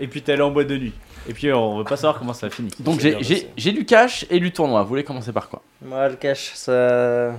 [0.00, 0.92] Et puis t'es allé en boîte de nuit.
[1.28, 2.70] Et puis on veut pas savoir comment ça finit.
[2.80, 4.82] Donc j'ai- j'ai j'ai du cash et du tournoi.
[4.82, 5.60] Vous voulez commencer par quoi?
[5.84, 6.72] Moi, le cash, ça.
[6.72, 7.32] De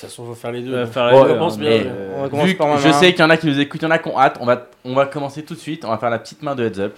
[0.00, 0.74] toute façon, faut faire les deux.
[0.74, 1.70] Euh, faire On les deux, commence hein, bien.
[1.70, 3.58] mais, euh, On va commencer par ma je sais qu'il y en a qui nous
[3.58, 5.58] écoutent, il y en a qui ont hâte, on va, on va commencer tout de
[5.58, 5.84] suite.
[5.84, 6.96] On va faire la petite main de heads up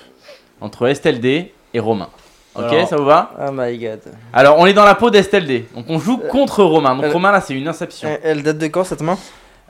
[0.60, 2.08] entre STLD et Romain.
[2.54, 3.30] Ok, Alors- ça vous va?
[3.40, 4.00] Oh my god.
[4.32, 5.66] Alors on est dans la peau d'STLD.
[5.74, 6.94] Donc on joue contre Romain.
[6.96, 8.08] Donc euh, Romain là c'est une inception.
[8.08, 9.16] Elle, elle date de quand cette main?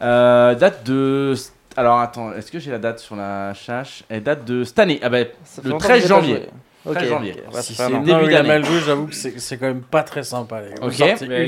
[0.03, 1.35] Euh, date de.
[1.77, 4.99] Alors attends, est-ce que j'ai la date sur la chache Elle date de cette année.
[5.03, 6.35] Ah bah, le longtemps 13 que j'ai pas janvier.
[6.35, 6.49] joué.
[6.87, 7.35] Ok, 13 janvier.
[7.47, 8.49] ok, ouais, Si c'est il a d'année.
[8.49, 10.63] mal joué, j'avoue que c'est c'est quand même pas très sympa.
[10.63, 10.87] Les gars.
[10.87, 10.93] Ok,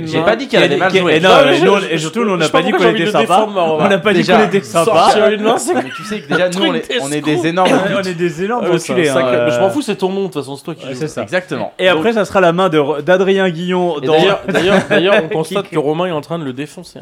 [0.05, 1.17] J'ai main- pas dit qu'elle avait mal joué.
[1.17, 3.47] et non, Non, mais nous, et surtout, nous, on n'a pas dit qu'on était sympa.
[3.49, 5.09] On n'a pas dit qu'on était sympa.
[5.17, 8.71] Mais tu sais que déjà nous on est, on des énormes on est des énormes
[8.71, 9.09] enculés.
[9.09, 11.09] hein, euh, Je m'en fous, c'est ton nom, de toute façon, c'est toi qui c'est
[11.09, 11.23] ça.
[11.23, 11.73] Exactement.
[11.79, 13.99] Et après, ça sera la main de- d'Adrien Guillon.
[14.01, 17.01] D'ailleurs, d'ailleurs, d'ailleurs, on constate que Romain est en train de le défoncer.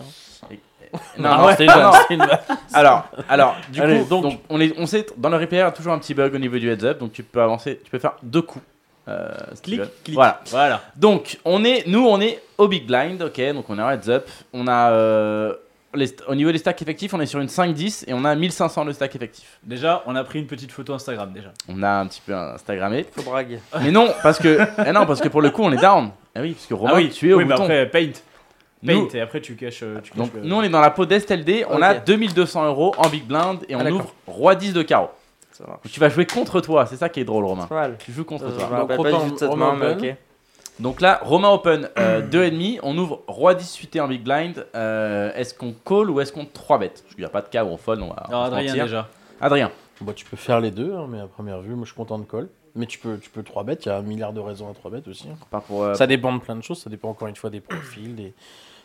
[1.18, 1.92] Non, Ah non, ouais, c'était une non, vanne, non.
[2.00, 2.38] c'était une vanne.
[2.72, 5.68] Alors, alors, du Allez, coup, donc- donc, on, est, on sait, dans le repair, il
[5.68, 7.80] y a toujours un petit bug au niveau du heads up, donc tu peux avancer,
[7.84, 8.64] tu peux faire deux coups.
[9.08, 9.28] Euh,
[9.62, 10.14] Clic, clic.
[10.14, 10.40] Voilà.
[10.50, 10.80] Voilà.
[10.96, 14.08] Donc, on est, nous, on est au big blind, ok, donc on est en heads
[14.08, 14.28] up.
[14.52, 15.54] On a, euh,
[15.94, 18.84] les au niveau des stacks effectifs, on est sur une 5-10 et on a 1500
[18.84, 19.58] de stack effectif.
[19.64, 21.48] Déjà, on a pris une petite photo Instagram déjà.
[21.68, 23.04] On a un petit peu Instagrammé.
[23.10, 23.58] Faut brague.
[23.82, 26.10] Mais non, parce que, eh non, parce que pour le coup, on est down.
[26.36, 27.64] Ah oui, parce que Romain, ah oui, tu es au oui, mais bouton.
[27.64, 28.12] après, paint.
[28.86, 29.82] Paint, Nous- et après tu caches.
[29.82, 32.04] euh, tu caches Donc le- nous on est dans la peau d'STLD, on a Ok.
[32.06, 34.00] 2200 euros en big blind et on Ah, d'accord.
[34.00, 35.08] ouvre roi 10 de carreau.
[35.52, 35.82] Ça marche.
[35.82, 37.68] Donc tu vas jouer contre toi, c'est ça qui est drôle Romain.
[37.98, 38.86] Tu joues contre Euh, toi.
[38.86, 39.96] Donc, Romain- Romain main.
[40.78, 44.64] Donc là, Romain Open euh, 2,5, on ouvre roi 10 suité en big blind.
[44.74, 46.88] Euh, est-ce qu'on call ou est-ce qu'on 3 bet?
[46.88, 48.68] Parce qu'il n'y a pas de cas où on fold, on va, on se Adrien
[48.68, 48.84] mentir.
[48.84, 49.08] déjà.
[49.42, 49.70] Adrien.
[50.00, 52.18] Bah, tu peux faire les deux, hein, mais à première vue, moi je suis content
[52.18, 52.48] de call.
[52.76, 54.72] Mais tu peux, tu peux 3 bêtes, il y a un milliard de raisons à
[54.74, 55.28] 3 bêtes aussi.
[55.28, 55.34] hein.
[55.50, 57.60] Pas pour, euh, Ça dépend de plein de choses, ça dépend encore une fois des
[57.60, 58.32] profils, des,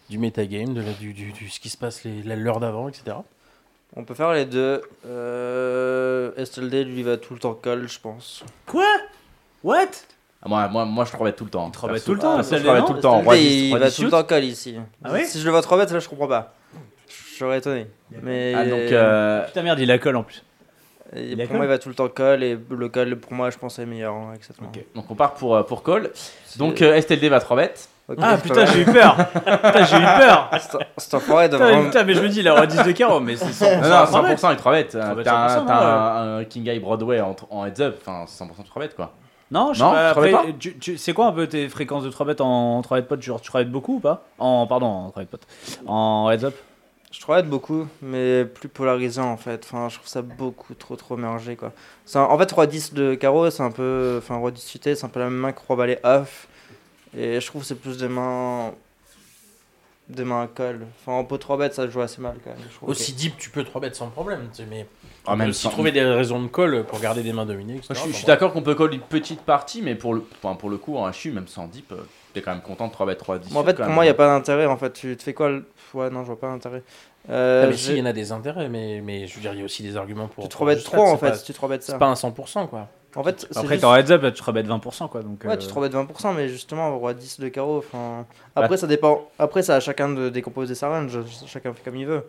[0.09, 3.17] du metagame, de la, du, du, du- ce qui se passe l'heure d'avant, etc.
[3.95, 4.81] On peut faire les deux.
[5.07, 8.43] Euh, SLD lui va tout le temps call, je pense.
[8.65, 8.85] Quoi?
[9.63, 9.85] What?
[10.41, 11.69] Ah, moi, moi, moi je 3 bet tout le temps.
[11.71, 12.05] 3 bet perso.
[12.05, 13.13] tout le temps, Ah, SLD, je 3 bet non tout le temps.
[13.17, 14.75] SLD, Roi 10, il roi va 10 tout le temps call ici.
[15.03, 16.53] Ah oui si je le vois 3 bêtes, là je comprends pas.
[17.07, 17.87] Je serais étonné.
[18.21, 20.43] Mais Ah, donc, euh, Putain merde, il a colle en plus.
[21.15, 23.33] et il pour call moi, il va tout le temps call et le call pour
[23.33, 24.13] moi, je pense, est meilleur.
[24.13, 24.69] hein, exactement.
[24.73, 24.83] Ok.
[24.93, 26.11] donc on part pour, euh, pour call.
[26.57, 27.73] Donc euh, STLD va 3 bet.
[28.07, 29.15] Ok, Ah putain, j'ai eu peur.
[29.17, 30.49] Putain, j'ai eu peur.
[30.59, 32.91] Cet- Cet enfoiré doit Putain, putain, mais je me dis, il a roi 10 de
[32.91, 33.81] carreau, mais c'est 100%.
[33.81, 34.35] Non, non, à 3 bet.
[34.35, 34.83] 100% il 3 bet.
[34.85, 38.25] 3 bet, T'as un, 100%, un, un King Guy Broadway en, en heads up, enfin
[38.27, 39.13] c'est 100% 3 bet quoi.
[39.51, 39.95] Non, je sais Non, pas.
[39.97, 42.41] tu Après, travailles pas tu- tu- c'est quoi un peu tes fréquences de 3 bêtes
[42.41, 44.23] en 3 bêtes potes Genre, tu travailles beaucoup ou pas?
[44.37, 45.47] En, pardon, en 3 bêtes potes.
[45.87, 46.55] En heads up?
[47.11, 49.63] Je être beaucoup, mais plus polarisant en fait.
[49.65, 51.71] Enfin, je trouve ça beaucoup trop trop mélangé quoi.
[52.13, 54.15] Un- En fait, roi 10 de carreau, c'est un peu.
[54.17, 56.47] Enfin, roi 10 suité, c'est un peu la même main que roi balai off.
[57.17, 58.73] Et je trouve que c'est plus des mains.
[60.07, 60.81] Des mains à call.
[61.01, 62.59] Enfin, en pot 3 bêtes, ça se joue assez mal quand même.
[62.69, 62.89] je trouve.
[62.89, 64.85] Aussi deep, tu peux 3 bêtes sans problème, tu sais, mais
[65.25, 67.87] Ah, on même sans- trouver des raisons de call pour garder des mains dominées, etc.
[67.89, 70.23] Moi, je suis, je suis d'accord qu'on peut call une petite partie, mais pour le,
[70.43, 72.03] enfin, pour le coup, en HU, même sans deep, euh,
[72.35, 73.51] t'es quand même content de 3 bet 3 10.
[73.51, 74.67] Moi, en fait, pour moi, il n'y a pas d'intérêt.
[74.67, 75.65] En fait, tu te fais quoi le-
[75.95, 76.83] Ouais, non, je vois pas d'intérêt.
[77.31, 79.53] Euh, Ah, mais si, il y en a des intérêts, mais, mais je veux dire,
[79.53, 80.43] il y a aussi des arguments pour.
[80.43, 81.93] tu te pour rebêtes juste 3 ça, en fait, pas- si tu te rebêtes ça.
[81.93, 82.89] C'est pas un 100%, quoi.
[83.15, 85.21] En fait, Après, juste- t'es en heads up, là, tu te rebêtes 20%, quoi.
[85.21, 87.77] Donc, Ouais, euh, tu te rebêtes 20%, mais justement, roi 10 de carreau.
[87.77, 88.25] Enfin,
[88.55, 89.29] après, ça dépend.
[89.39, 91.17] Après, ça à chacun de décomposer sa range.
[91.47, 92.23] Chacun fait comme il veut.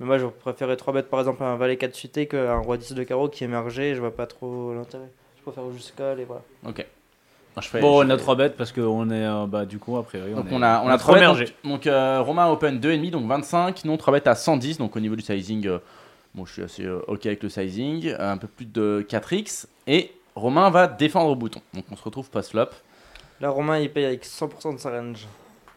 [0.00, 2.94] Mais moi, je préférais 3 bêtes, par exemple, un valet 4 suité qu'un roi 10
[2.94, 3.94] de carreau qui émergeait.
[3.94, 5.10] Je vois pas trop l'intérêt.
[5.36, 6.42] Je préfère juste call et voilà.
[6.66, 6.86] Ok.
[7.54, 9.26] Moi, je fais- Bon, je on a fais- 3 bêtes parce qu'on est.
[9.26, 10.32] euh, bah, du coup, a priori.
[10.32, 11.44] Donc est- on a, on a trop 3 bets, émergé.
[11.62, 15.00] donc, donc, euh, Romain Open 2,5, donc 25, non 3 bêtes à 110, donc au
[15.00, 15.78] niveau du sizing, euh,
[16.34, 19.66] bon je suis assez euh, ok avec le sizing, euh, un peu plus de 4x,
[19.86, 22.66] et Romain va défendre au bouton, donc on se retrouve post-flop.
[23.40, 25.26] Là, Romain, il paye avec 100% de sa range.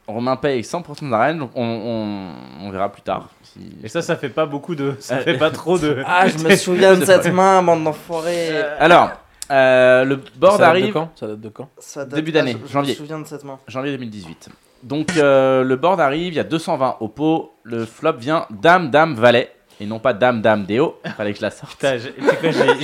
[0.07, 3.29] Romain paye avec 100% de la donc on, on- on verra plus tard.
[3.41, 4.93] si- Et ça, ça fait pas beaucoup de.
[4.99, 6.03] Ça fait pas trop de.
[6.05, 8.55] Ah, je me souviens de cette main, bande d'enfoirés.
[8.79, 9.09] Alors,
[9.51, 11.09] euh, le board ça date arrive de quand?
[11.15, 11.69] Ça date de quand?
[11.79, 12.93] Ça date- début ah, d'année, je- je janvier.
[12.93, 13.57] me souviens de cette main.
[13.67, 14.49] janvier 2018.
[14.83, 18.91] Donc euh, le board arrive, il y a 220 au pot, le flop vient Dame,
[18.91, 21.83] Dame, Valet, et non pas Dame, Dame, Déo, fallait que je la sorte.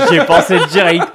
[0.10, 1.08] J'y ai pensé direct.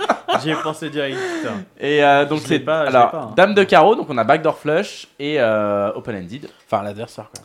[0.43, 1.17] J'y ai pensé direct.
[1.17, 1.55] Putain.
[1.81, 3.33] Et euh, donc c'est pas, alors pas, hein.
[3.37, 6.49] Dame de carreau, donc on a backdoor flush et euh, open ended.
[6.67, 7.45] Enfin, l'adversaire, quoi.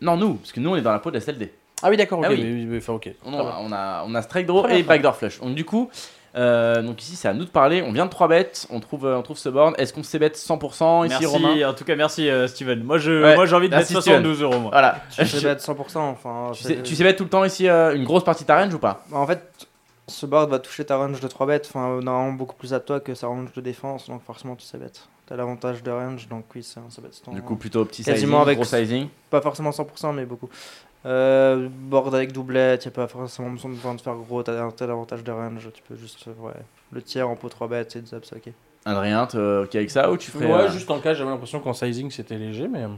[0.00, 1.52] Non nous, parce que nous on est dans la peau de la SLD.
[1.82, 2.26] Ah oui, d'accord, ok.
[2.28, 2.42] Ah oui.
[2.42, 3.10] mais- mais- enfin, ok.
[3.24, 3.50] On, Très bien.
[3.50, 5.40] a, on a on a strike draw Très bien, et backdoor flush.
[5.40, 5.90] Donc du coup,
[6.36, 7.82] euh, donc ici c'est à nous de parler.
[7.82, 9.74] On vient de 3 bêtes, on trouve euh, on trouve ce board.
[9.78, 12.82] Est-ce qu'on s'ébête 100% ici Merci, Romain en tout cas, merci euh, Steven.
[12.82, 14.22] Moi, je, Ouais, moi, j'ai envie de mettre merci, Steven.
[14.22, 14.70] 72 euros, moi.
[14.70, 15.00] Voilà.
[15.10, 15.98] Tu sais mettre 100%.
[15.98, 18.48] Enfin, Tu sais, tu sais mettre tout le temps ici euh, une grosse partie de
[18.48, 19.42] ta range ou pas En fait,
[20.06, 23.00] ce board va toucher ta range de 3 bêtes, enfin normalement beaucoup plus à toi
[23.00, 25.08] que sa range de défense, donc forcément tu sais bête.
[25.26, 27.36] T'as l'avantage de range, donc oui c'est un sabet stand.
[27.36, 29.08] Du coup, plutôt petit Quasiment sizing, avec gros sizing.
[29.30, 30.48] Pas forcément 100%, mais beaucoup.
[31.06, 34.90] Euh, board avec doublette, y a pas forcément besoin de faire gros, t'as un tel
[34.90, 36.52] avantage de range, tu peux juste, euh, ouais,
[36.92, 38.52] le tiers en pot 3 bêtes, c'est zap, c'est ok.
[38.84, 40.44] Adrien, t'es ok avec ça ou tu ferais.
[40.46, 42.88] Ouais, euh, juste en cas, j'avais l'impression qu'en sizing c'était léger, mais euh,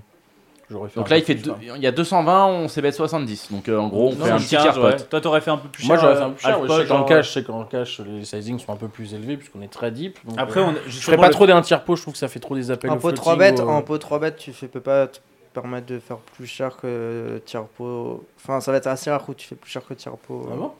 [0.68, 0.96] j'aurais fait.
[0.98, 2.90] Donc un là, peu il, fait plus, deux- il y a 220, on s'est bet
[2.90, 3.52] 70.
[3.52, 4.96] Donc euh, en gros, on Non, fait un petit tiers ouais.
[4.96, 5.06] pot.
[5.08, 5.88] Toi, t'aurais fait un peu plus cher.
[5.94, 8.00] Moi j'aurais fait un peu plus cher, ouais, je qu'en cash, je sais qu'en cash
[8.00, 10.18] les sizings sont un peu plus élevés puisqu'on est très deep.
[10.26, 12.26] donc, Après, euh, on, je ferais pas trop d'un tiers pot, je trouve que ça
[12.28, 14.52] fait trop des appels En pot 3 floating bêtes, ou, en pot 3 bêtes, tu
[14.52, 15.06] fais, peux pas
[15.52, 18.24] permettre de faire plus cher que tiers pot.
[18.36, 20.48] Enfin, ça va être assez rare où tu fais plus cher que tiers pot.
[20.52, 20.72] Ah bon?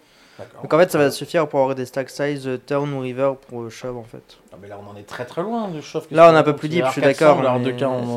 [0.62, 3.70] Donc en fait, ça va suffire pour avoir des stack size turn ou river pour
[3.70, 4.38] shove en fait.
[4.52, 6.06] Ah, mais là on en est très très loin de chauffe.
[6.10, 7.64] Là, on est un peu plus deep, je suis d'accord, mais-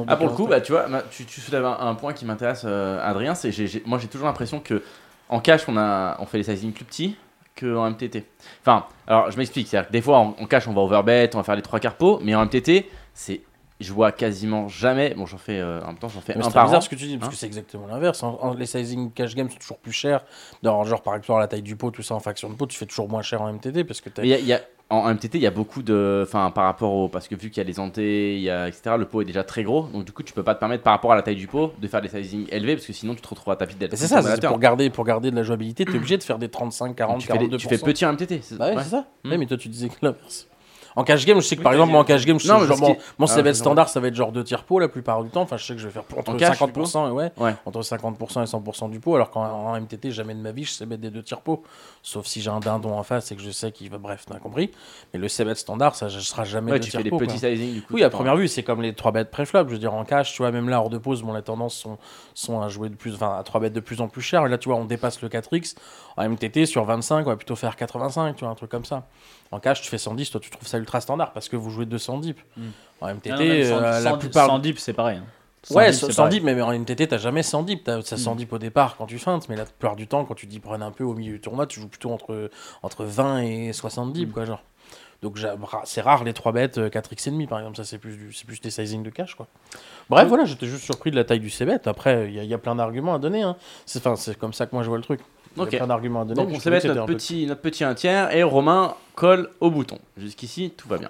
[0.07, 2.63] Ah pour le coup, bah tu vois, tu, tu soulèves un, un point qui m'intéresse,
[2.65, 4.81] euh, Adrien, c'est j'ai, j'ai- moi j'ai toujours l'impression que
[5.29, 7.15] en cash on a on fait les sizing plus petits
[7.55, 8.23] que en MTT.
[8.61, 11.37] Enfin, alors je m'explique, c'est-à-dire que des fois en, en cash on va overbet, on
[11.37, 13.41] va faire les trois pot, mais en MTT c'est
[13.81, 15.13] je vois quasiment jamais.
[15.15, 16.81] Bon, j'en fais euh, en même temps, j'en fais Mais un c'est par bizarre an.
[16.81, 18.23] ce que tu dis, parce Hein que c'est exactement l'inverse.
[18.23, 20.23] En- en- les sizing cash games sont toujours plus chers.
[20.63, 22.77] Genre, genre, par exemple, la taille du pot, tout ça en faction de pot, tu
[22.77, 24.61] fais toujours moins cher en MTT parce que y a- y a-
[24.91, 26.23] en MTT, il y a beaucoup de.
[26.27, 27.09] Enfin, par rapport au.
[27.09, 29.43] Parce que vu qu'il y a les antés, y a, etc., le pot est déjà
[29.43, 29.87] très gros.
[29.87, 31.73] Donc, du coup, tu peux pas te permettre, par rapport à la taille du pot,
[31.81, 33.91] de faire des sizing élevés parce que sinon, tu te retrouves à tapis d'être.
[33.91, 36.37] Mais c'est ça, c'est pour garder, pour garder de la jouabilité, t'es obligé de faire
[36.37, 38.41] des 35, 40, tu fais, des- 42 tu fais petit en MTT.
[38.43, 38.83] c'est- Bah ouais, ouais.
[38.83, 39.05] c'est ça.
[39.25, 40.47] Ouais, mais toi, tu disais que l'inverse.
[40.95, 42.59] En cash game, je sais que Oui, par exemple, moi en cash game, je Non,
[42.65, 45.23] genre, mon, Ah, CBet c'est standard, ça va être genre deux tiers pot la plupart
[45.23, 45.41] du temps.
[45.41, 47.53] Enfin, je sais que je vais faire entre En cash, 50% et ouais, Ouais.
[47.65, 50.71] entre 50% et 100% du pot, alors qu'en en MTT, jamais de ma vie, je
[50.71, 51.63] sais mettre des deux tiers pot.
[52.01, 53.97] Sauf si j'ai un dindon en face et que je sais qu'il va.
[53.97, 54.71] Bref, t'as compris.
[55.13, 57.39] Mais le CBet standard, ça ne sera jamais Ouais, deux tu tiers fais des petits
[57.39, 57.93] sizing du coup.
[57.95, 59.65] Oui, à première vue, c'est comme les 3 bêtes préflop.
[59.67, 61.75] Je veux dire, en cash, tu vois, même là, hors de pause, bon, la tendance
[61.75, 61.97] sont,
[62.33, 64.45] sont à jouer de plus, enfin, à 3 bêtes de plus en plus cher.
[64.45, 65.75] Et là, tu vois, on dépasse le 4x.
[66.17, 69.07] En MTT, sur 25, on va plutôt faire 85, tu vois, un truc comme ça.
[69.55, 71.85] En cash, tu fais 110, toi, tu trouves ça ultra standard parce que vous jouez
[71.85, 72.37] 200 deep.
[72.57, 72.61] Mm.
[73.01, 74.47] En MTT, Non, non, même sans- euh, la plupart.
[74.47, 75.17] sans deep, c'est pareil.
[75.19, 75.23] hein.
[75.73, 76.31] Ouais, deep, c'est 100 pareil.
[76.39, 77.85] deep, mais en MTT, t'as jamais 100 deep.
[77.85, 78.37] T'as t'as 100 Mm.
[78.37, 80.81] deep au départ quand tu feintes, mais la plupart du temps, quand tu deep run
[80.81, 82.49] un peu au milieu du tournoi, tu joues plutôt entre,
[82.83, 84.13] entre 20 et 60 Mm.
[84.13, 84.61] deep, quoi, genre.
[85.21, 85.39] Donc
[85.85, 88.33] c'est rare les 3 bêtes euh, 4x et demi par exemple, ça c'est plus, du-
[88.33, 89.47] c'est plus des sizing de cash quoi.
[90.09, 91.87] Bref, voilà, j'étais juste surpris de la taille du CBet.
[91.87, 93.41] Après, il y, a- il y a plein d'arguments à donner.
[93.41, 93.55] Hein.
[93.87, 94.03] C'est
[94.37, 95.21] comme ça que moi je vois le truc.
[95.63, 96.41] À donner.
[96.41, 99.49] Donc on que c'était notre un peu- petit, notre petit 1 tiers et Romain colle
[99.59, 99.97] au bouton.
[100.17, 101.09] Jusqu'ici, tout va bien.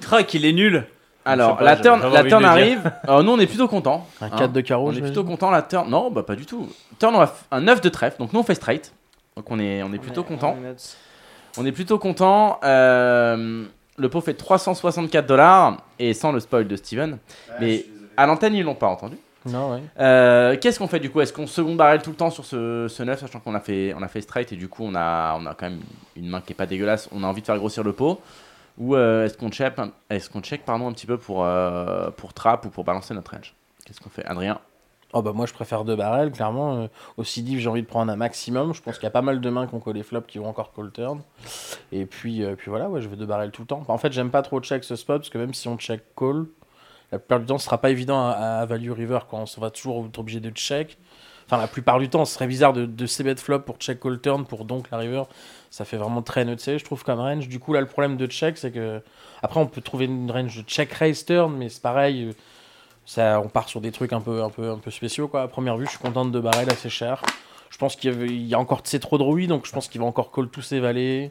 [0.00, 0.84] Crac, il est nul.
[1.24, 2.92] Alors, la turn, la turn arrive.
[3.02, 4.06] Alors, nous, on est plutôt contents.
[4.20, 5.50] Un 4 de carreau, On est plutôt contents.
[5.50, 6.68] La turn, non, bah pas du tout.
[7.00, 8.18] Turn, on a un 9 de trèfle.
[8.18, 8.92] Donc, nous, on fait straight.
[9.36, 10.56] Donc, on est, on est plutôt contents.
[11.58, 12.60] On est plutôt content.
[12.62, 17.18] le pot fait 364 dollars et sans le spoil de Steven.
[17.60, 17.86] mais
[18.16, 19.16] à l'antenne, ils l'ont pas entendu.
[19.46, 19.82] Non, ouais.
[20.00, 21.20] Euh, Qu'est-ce qu'on fait du coup?
[21.20, 23.94] Est-ce qu'on second barrel tout le temps sur ce, ce 9 sachant qu'on a fait
[23.96, 25.80] on a fait straight et du coup on a on a quand même
[26.16, 27.08] une main qui est pas dégueulasse.
[27.12, 28.20] On a envie de faire grossir le pot
[28.78, 29.74] ou euh, est-ce qu'on check
[30.10, 33.32] est-ce qu'on check pardon un petit peu pour euh, pour trap ou pour balancer notre
[33.32, 33.54] range?
[33.84, 34.24] Qu'est-ce qu'on fait?
[34.26, 34.58] Adrien?
[35.12, 36.76] Oh bah moi je préfère deux barrels, clairement.
[36.82, 36.86] Euh,
[37.16, 38.74] aussi deep, j'ai envie de prendre un maximum.
[38.74, 40.48] Je pense qu'il y a pas mal de mains qui ont collé flop qui vont
[40.48, 41.22] encore call turn.
[41.92, 43.82] Et puis, euh, puis voilà, ouais, je veux deux barrels tout le temps.
[43.88, 46.46] En fait, j'aime pas trop check ce spot parce que même si on check call,
[47.12, 50.06] la plupart du temps, ce sera pas évident à, value river quand on va toujours
[50.06, 50.98] être obligé de check.
[51.46, 54.20] Enfin, la plupart du temps, ce serait bizarre de, de c-bet flop pour check call
[54.20, 55.22] turn pour donc la river.
[55.70, 57.48] Ça fait vraiment très nutsé, je trouve, comme range.
[57.48, 59.00] Du coup, là, le problème de check, c'est que.
[59.42, 62.24] Après, on peut trouver une range de check raise turn, mais c'est pareil.
[62.24, 62.32] euh,
[63.04, 65.28] Ça, on part sur des trucs un peu, un peu, un peu spéciaux.
[65.28, 65.42] Quoi.
[65.42, 67.22] À première vue, je suis contente de barrel assez cher.
[67.70, 70.06] Je pense qu'il y, a encore c'est trop de rouille, donc je pense qu'il va
[70.06, 71.30] encore call tous ses valets,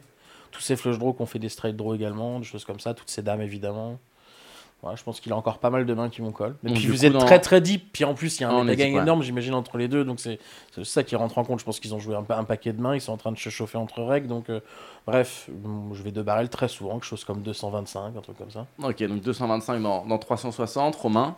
[0.52, 3.10] tous ses flush draws qu'on fait des straight draws également, des choses comme ça, toutes
[3.10, 3.98] ses dames évidemment.
[4.82, 6.54] Voilà, je pense qu'il a encore pas mal de mains qui vont call.
[6.64, 8.46] Et Donc, puis vous coup, êtes dans- très très deep, puis en plus il y
[8.46, 8.86] a Ah, un deep, ouais.
[9.02, 10.38] énorme, j'imagine, entre les deux, donc c'est
[10.76, 11.60] c'est ça qui rentre en compte.
[11.60, 13.32] Je pense qu'ils ont joué un, pa- un paquet de mains, ils sont en train
[13.32, 14.60] de se chauffer entre règles, donc euh,
[15.08, 18.52] bref, bon, je vais de barrel très souvent, quelque chose comme 225, un truc comme
[18.52, 18.68] ça.
[18.84, 20.96] Ok, donc 225 dans, dans 360.
[20.98, 21.36] Romain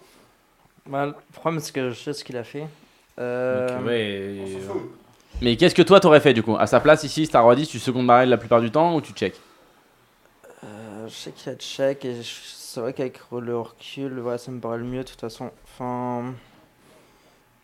[0.86, 2.68] Bah, le problème, c'est que je sais ce qu'il a fait.
[3.20, 4.36] Euh, Donc, ouais,
[5.42, 6.58] Mais qu'est-ce que toi t'aurais fait du coup?
[6.58, 9.02] À sa place ici, Star Roi 10, tu second barrel la plupart du temps ou
[9.02, 9.36] tu check?
[10.64, 12.24] Euh, je sais qu'il y a check et je-
[12.78, 15.50] c'est vrai qu'avec le recul, ouais, ça me paraît le mieux de toute façon.
[15.64, 16.32] Enfin,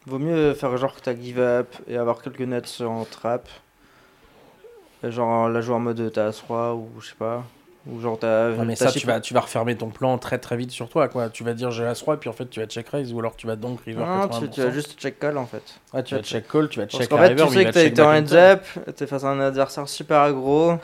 [0.08, 3.48] vaut mieux faire genre que t'as give up et avoir quelques nets en trap.
[5.04, 7.44] Et genre la jouer en mode t'as As-Roi ou je sais pas.
[7.86, 8.54] Ou genre t'as.
[8.54, 11.08] Ouais, mais ça, tu vas, tu vas refermer ton plan très très vite sur toi,
[11.10, 11.30] quoi.
[11.30, 13.46] Tu vas dire j'ai As-Roi, puis en fait tu vas check raise, ou alors tu
[13.46, 14.50] vas donc river Non, tu, 80%.
[14.50, 15.80] tu vas juste check call en fait.
[15.94, 17.66] Ouais, tu vas check- call, tu vas Parce check qu'en la fait, river, tu sais
[17.66, 18.64] que t'as été en heads up,
[18.96, 20.80] t'es face à un adversaire super aggro,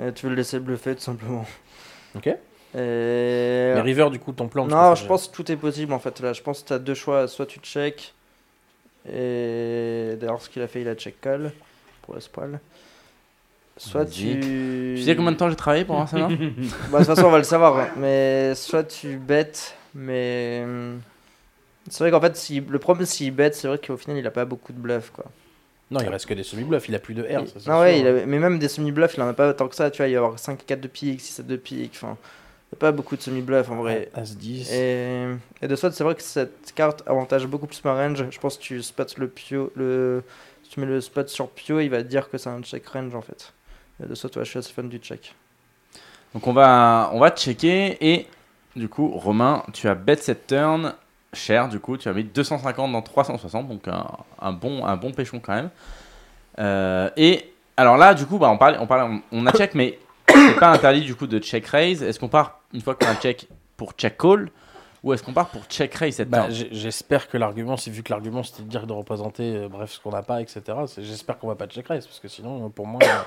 [0.00, 1.44] et tu veux le laisser bluffer tout simplement.
[2.14, 2.36] Ok.
[2.74, 3.72] Et...
[3.74, 4.66] Mais river, du coup, ton plan.
[4.66, 6.20] Non, je pense que tout est possible en fait.
[6.20, 7.26] Là, je pense que tu as deux choix.
[7.28, 8.12] Soit tu check,
[9.10, 11.52] et d'ailleurs, ce qu'il a fait, il a check call
[12.02, 12.60] pour le spoil.
[13.76, 14.40] Soit tu.
[14.40, 17.38] Tu sais combien de temps j'ai travaillé pour ça Bah, de toute façon, on va
[17.38, 17.76] le savoir.
[17.76, 17.90] ouais.
[17.96, 20.62] Mais soit tu bêtes, mais.
[20.64, 21.00] hum,
[21.88, 22.60] C'est vrai qu'en fait, si...
[22.60, 25.24] le problème, s'il bête, c'est vrai qu'au final, il a pas beaucoup de bluff, quoi.
[25.90, 27.46] Non, il reste que des semi-bluffs, il a plus de R.
[27.48, 29.74] ça, Non, ouais, il a- mais même des semi-bluffs, il en a pas tant que
[29.74, 29.90] ça.
[29.90, 31.92] Tu vois, il va y avoir 5 4 de pique, 6 7 de pique.
[31.94, 32.18] Enfin,
[32.70, 34.10] il n'y a pas beaucoup de semi-bluffs en vrai.
[34.14, 34.72] As-10.
[34.72, 35.26] Et,
[35.62, 38.26] et de soit, c'est vrai que cette carte avantage beaucoup plus ma range.
[38.30, 39.72] Je pense que tu spots le pio.
[39.74, 40.22] Le...
[40.62, 42.86] Si tu mets le spot sur pio, il va te dire que c'est un check
[42.88, 43.54] range en fait.
[44.04, 45.34] Et de soit, ouais, je suis assez fan du check.
[46.34, 48.26] Donc on va, on va checker et
[48.76, 50.94] du coup Romain, tu as bet cette turn
[51.32, 54.06] cher du coup, tu as mis 250 dans 360 donc un,
[54.40, 55.70] un bon, un bon péchon quand même.
[56.58, 59.98] Euh, et alors là du coup bah, on, parle, on, parle, on a check mais
[60.28, 62.02] c'est pas interdit du coup de check raise.
[62.02, 64.50] Est-ce qu'on part une fois qu'on a check pour check call
[65.04, 68.42] ou est-ce qu'on part pour check raise cette Bah, j'espère que l'argument, vu que l'argument
[68.42, 70.60] c'était de dire de représenter, euh, bref, ce qu'on n'a pas, etc.
[70.98, 73.22] J'espère qu'on va pas check raise parce que sinon, euh, pour moi, euh,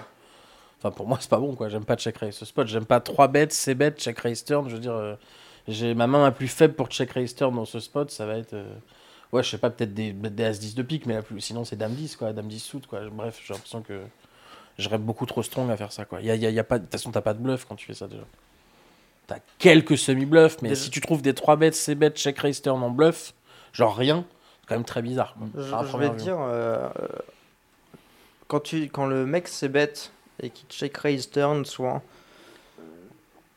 [0.80, 1.70] enfin pour moi, c'est pas bon quoi.
[1.70, 2.68] J'aime pas check raise ce spot.
[2.68, 4.68] J'aime pas 3 bêtes, c'est bêtes, check raise turn.
[4.70, 5.18] Je veux dire,
[5.68, 8.36] j'ai ma main la plus faible pour check raise turn dans ce spot, ça va
[8.38, 8.66] être, euh,
[9.32, 10.14] ouais, je sais pas, peut-être des,
[10.44, 13.00] as 10 de pique, mais sinon c'est dame 10 quoi, dame 10 suit quoi.
[13.12, 14.02] Bref, j'ai l'impression que
[14.78, 16.20] rêve beaucoup trop strong à faire ça quoi.
[16.22, 17.76] Y a, y a- y a pas, de toute façon, t'as pas de bluff quand
[17.76, 18.24] tu fais ça déjà.
[19.36, 22.62] T'as quelques semi-bluffs, mais Déjà- si tu trouves des 3 bêtes, c'est bêtes, check raise
[22.62, 23.34] turn en bluff,
[23.74, 24.26] genre rien,
[24.62, 25.36] c'est quand même très bizarre.
[25.38, 25.48] quoi.
[25.56, 26.90] Je, vais te dire, euh,
[28.48, 32.02] quand, tu, quand le mec c'est bête et qu'il check raise turn, souvent,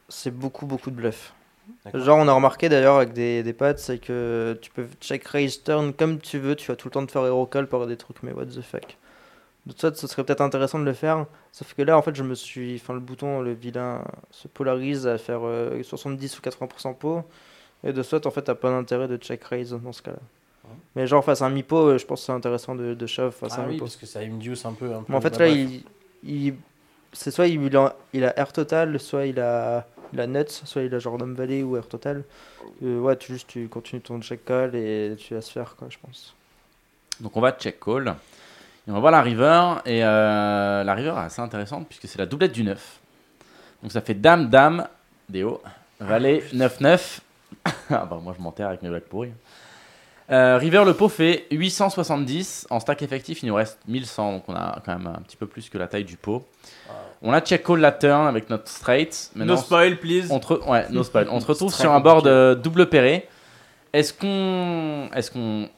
[0.09, 1.33] c'est beaucoup beaucoup de bluff.
[1.85, 2.01] D'accord.
[2.03, 5.63] Genre, on a remarqué d'ailleurs avec des, des potes, c'est que tu peux check raise
[5.63, 7.97] turn comme tu veux, tu vas tout le temps te faire hero call par des
[7.97, 8.97] trucs, mais what the fuck.
[9.66, 12.15] De toute façon, ce serait peut-être intéressant de le faire, sauf que là, en fait,
[12.15, 12.77] je me suis.
[12.77, 17.24] Enfin, le bouton, le vilain, se polarise à faire euh, 70 ou 80% pot,
[17.82, 20.19] et de soit, en fait, t'as pas d'intérêt de check raise dans ce cas-là.
[20.97, 23.32] Mais genre, face à un mi-pot, euh, je pense que c'est intéressant de, de shove
[23.35, 23.85] face à Ah un oui, mi-pot.
[23.86, 24.93] parce que ça induce un peu.
[24.93, 25.82] Un peu Mais en fait, là, il,
[26.24, 26.55] il-
[27.12, 30.82] c'est soit il a, il a air total, soit il a, il a nuts, soit
[30.82, 32.23] il a genre Dom Valley ou air total.
[32.82, 35.99] Euh, ouais, tu juste tu continues ton check call et tu laisses faire, quoi, je
[35.99, 36.35] pense.
[37.20, 38.15] Donc on va check call.
[38.86, 39.77] Et on va voir la river.
[39.86, 43.01] Et euh, la river est assez intéressante puisque c'est la doublette du 9.
[43.82, 44.86] Donc ça fait dame, dame,
[45.28, 45.62] déo,
[46.01, 47.20] valet, 9, 9.
[47.90, 49.32] ah bah moi je m'enterre avec mes blagues pourries.
[50.31, 52.69] Euh, river, le pot fait 870.
[52.70, 54.32] En stack effectif, il nous reste 1100.
[54.32, 56.47] Donc on a quand même un petit peu plus que la taille du pot.
[57.23, 59.31] On a check call la turn avec notre straight.
[59.35, 60.27] No spoil, please.
[60.31, 61.28] On, te ouais, no spoil.
[61.31, 63.28] on se retrouve sur un board euh, double pairé.
[63.93, 65.11] Est-ce qu'on.
[65.15, 65.69] Est-ce qu'on.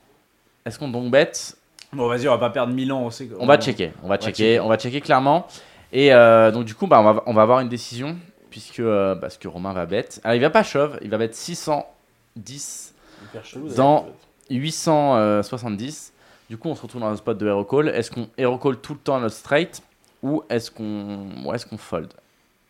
[0.64, 1.56] Est-ce qu'on donc bête
[1.92, 3.02] Bon, vas-y, on va pas perdre 1000 ans.
[3.02, 4.60] On, sait que- on va checker, on va checker, checker.
[4.60, 5.46] on va checker clairement.
[5.92, 8.16] Et euh, donc du coup, bah, on, va, on va avoir une décision
[8.50, 10.20] puisque euh, parce que Romain va bête.
[10.24, 12.94] Alors il va pas shove, il va bête 610
[13.24, 14.06] Hyper chelou, d'ailleurs, dans
[14.50, 16.12] 870.
[16.48, 17.88] Du coup, on se retrouve dans un spot de hero call.
[17.88, 19.82] Est-ce qu'on hero call tout le temps notre straight
[20.22, 22.08] ou est-ce qu'on ou est-ce qu'on fold?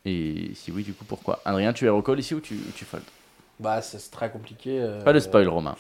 [0.05, 1.41] Et si oui, du coup, pourquoi?
[1.45, 3.03] Adrien, tu hero call ici ou tu, tu fold?
[3.59, 4.79] Bah, c'est c'est très compliqué.
[4.81, 5.75] euh, Pas de spoil, Romain.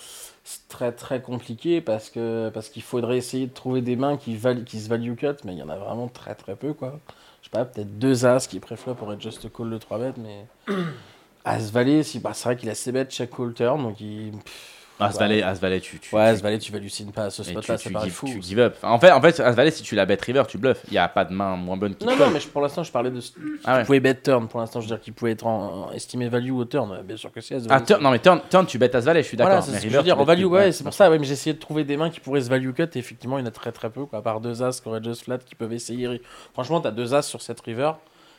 [0.49, 4.37] C'est très très compliqué parce que parce qu'il faudrait essayer de trouver des mains qui,
[4.37, 7.01] val- qui se value cut, mais il y en a vraiment très très peu quoi.
[7.43, 10.19] Je sais pas, peut-être deux as qui préfèrent pour être just call de 3 bêtes,
[10.19, 10.47] mais
[11.45, 14.33] as valet, si, bah, c'est vrai qu'il a ses bêtes check call turn, donc il.
[14.33, 15.19] pff, As ouais.
[15.19, 17.45] valet, as valet, tu, tu, Ouais, tu- as valet, tu hallucines pas à ce et
[17.45, 18.27] spot tu, là, tu ça paraît fou.
[18.27, 18.77] tu give up.
[18.83, 20.81] En fait, en fait, as valet, si tu la bet river, tu bluffes.
[20.89, 22.91] Il y a pas de main moins bonne qui Non, non, mais pour l'instant, je
[22.91, 23.21] parlais de.
[23.65, 26.53] Ah pouvait bet turn pour l'instant, je veux dire qu'il pouvait être en, estimé value
[26.53, 27.03] au turn.
[27.03, 27.53] Bien sûr que si.
[27.53, 29.63] as Ah, turn, non, mais turn, turn tu bêtes as valet, je suis d'accord.
[29.63, 30.19] C'est ce que je veux dire.
[30.19, 31.11] En value, ouais, c'est pour ça.
[31.11, 32.85] Ouais, mais j'ai essayé de trouver des mains qui pourraient se value cut.
[32.95, 34.07] Et effectivement, il y en a très très peu.
[34.07, 36.23] Quoi, à part deux as just flat qui peuvent essayer.
[36.55, 37.93] Franchement, t'as deux as sur cette river.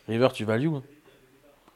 [0.07, 0.69] River, tu value.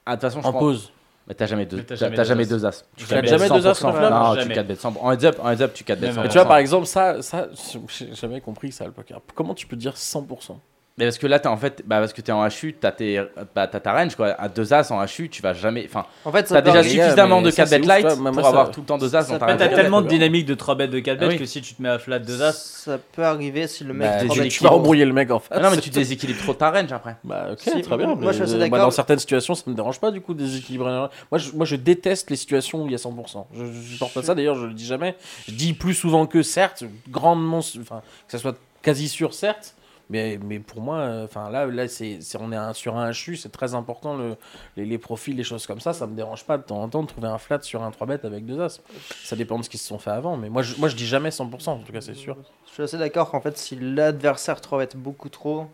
[0.06, 0.92] Ah, de toute façon, je En pause.
[1.28, 2.48] Mais t'as jamais deux, t'as t'as jamais deux jamais as.
[2.48, 2.86] deux as.
[2.98, 3.76] Tu as bêtes jamais deux as 100%.
[3.76, 4.56] sur la flop Non, tu Jamais.
[4.56, 4.98] 4 bêtes 100%.
[5.00, 6.24] En heads up, en heads up, tu 4 bêtes Même 100%.
[6.24, 7.48] Mais tu vois, par exemple, ça, ça
[7.88, 9.22] j'ai jamais compris ça, le poker.
[9.36, 10.58] Comment tu peux dire 100%
[10.98, 13.24] Mais parce que là, t'es en fait, bah, parce que t'es en HU, t'as tes,
[13.56, 14.28] bah, t'as ta range, quoi.
[14.38, 15.86] À deux as en HU, tu vas jamais.
[15.88, 18.18] Enfin, En fait, ça t'as déjà suffisamment de ça, 4 c'est bet ouf, light.
[18.20, 19.70] Moi, pour ça- avoir tout le temps deux as dans ta peut En fait, range.
[19.70, 21.38] t'as tellement de dynamique de 3 bêtes de 4 Ah bêtes oui.
[21.40, 22.52] que si tu te mets à flat 2 as.
[22.52, 24.10] Ça peut arriver si le mec.
[24.10, 25.58] bah, trois tu, bêtes vas embrouiller le mec en face.
[25.60, 27.16] Ah non, mais tu déséquilibres trop ta range après.
[27.24, 28.08] Bah ok, Si, très bien.
[28.08, 28.78] moi, mais, je suis d'accord.
[28.80, 30.92] dans certaines situations, ça me dérange pas du coup de déséquilibrer.
[31.32, 33.46] Moi je, moi, je déteste les situations où il y a 100%.
[33.56, 34.36] Je, je supporte pas ça.
[34.36, 35.16] D'ailleurs, je le dis jamais.
[35.48, 39.74] Je dis plus souvent que certes, grandement, enfin que ça soit quasi sûr, certes.
[40.12, 43.76] Mais, mais pour moi, enfin là, là c'est, on est sur un HU, c'est très
[43.76, 44.36] important le,
[44.76, 45.94] les, profils, les choses comme ça.
[45.94, 48.08] Ça me dérange pas de temps en temps de trouver un flat sur un 3
[48.08, 48.82] bet avec deux as.
[49.24, 50.36] Ça dépend de ce qui se sont fait avant.
[50.36, 51.70] Mais moi, je, moi, je dis jamais 100%.
[51.70, 52.36] En tout cas, c'est sûr.
[52.68, 55.68] Je suis assez d'accord qu'en fait, si l'adversaire 3 bêtes beaucoup trop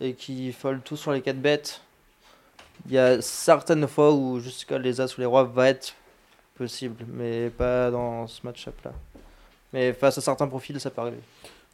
[0.00, 1.82] et qu'il fold tout sur les 4 bêtes,
[2.86, 5.94] il y a certaines fois où call les as ou les rois va être
[6.54, 8.92] possible, mais pas dans ce match-up là.
[9.72, 11.20] Mais face à certains profils, ça peut arriver.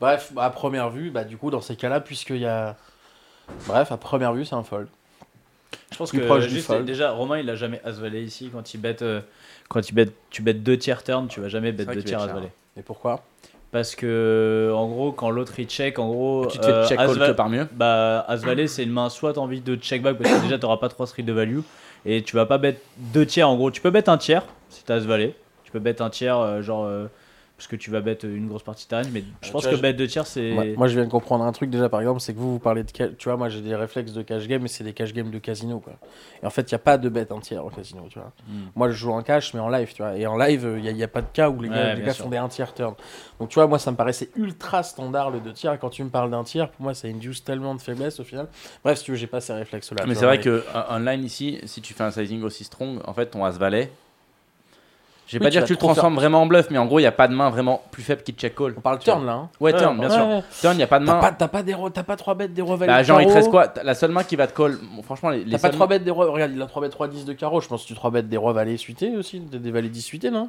[0.01, 2.77] Bref, à première vue, bah, du coup, dans ces cas-là, puisqu'il y a.
[3.67, 4.89] Bref, à première vue, c'est un fold.
[5.93, 6.85] Je pense Plus que proche du juste, fold.
[6.85, 9.21] déjà Romain il a jamais as valet ici quand il bet euh,
[9.69, 12.19] quand il bet tu bet deux tiers turn tu vas jamais bet vrai deux tiers
[12.19, 12.35] bet as cher.
[12.37, 12.53] valet.
[12.77, 13.23] Et pourquoi?
[13.73, 17.07] Parce que en gros quand l'autre il check en gros Tu te fais check as
[17.07, 17.69] call que par mieux.
[17.73, 18.25] Bah
[18.67, 21.07] c'est une main soit t'as envie de check back parce que déjà t'auras pas trois
[21.07, 21.61] streets de value
[22.07, 24.85] et tu vas pas bet deux tiers en gros tu peux bet un tiers si
[24.85, 27.07] t'as as valet tu peux bet un tiers euh, genre euh,
[27.61, 29.63] parce que tu vas bet une grosse partie de ta range mais je Euh, pense
[29.65, 31.69] vois, que je- bet deux tiers c'est moi, moi, je viens de comprendre un truc
[31.69, 32.91] déjà, par exemple, c'est que vous, vous parlez de.
[32.91, 35.39] Tu vois, moi, j'ai des réflexes de cash game, mais c'est des cash games de
[35.39, 35.93] casino, quoi.
[36.43, 38.33] Et en fait, il n'y a pas de bet entière au casino, tu vois.
[38.49, 38.69] Hmm.
[38.75, 40.17] Moi, je joue en cash, mais en live, tu vois.
[40.17, 42.07] Et en live, il n'y a, pas de cas où les Ouais, gars, les bien
[42.07, 42.25] gars sûr.
[42.25, 42.95] font des 1 tiers turn.
[43.39, 45.75] Donc, tu vois, moi, ça me paraissait ultra standard le 2 tiers.
[45.75, 48.25] Et quand tu me parles d'un tiers, pour moi, ça induce tellement de faiblesse au
[48.25, 48.49] final.
[48.83, 50.07] Bref, si tu veux, j'ai pas ces réflexes-là.
[50.07, 53.13] Mais c'est vrai que euh, online ici, si tu fais un sizing aussi strong, en
[53.13, 53.93] fait ton as valet.
[55.31, 56.87] Je vais Oui, pas dire que tu le faire- transformes vraiment en bluff, mais en
[56.87, 58.75] gros, il n'y a pas de main vraiment plus faible qui check call.
[58.77, 59.33] On parle turn là.
[59.35, 59.49] Hein.
[59.61, 60.27] Ouais, Ouais, turn, bien ouais, sûr.
[60.27, 60.43] ouais.
[60.61, 61.21] Turn, il n'y a pas de main.
[61.21, 63.35] pas, t'as pas, t'as pas 3 bêtes des rois Bah, genre, il te carreau.
[63.39, 63.73] reste quoi?
[63.85, 65.87] La seule main qui va te call, bon, franchement, les, les T'as pas seules 3
[65.87, 66.29] bêtes des rois.
[66.29, 67.61] Regarde, il a 3 bêtes 3 10 de carreau.
[67.61, 69.39] Je pense que tu 3 bêtes des rois valets suités aussi.
[69.39, 70.49] Des, des valets 10 suités, non?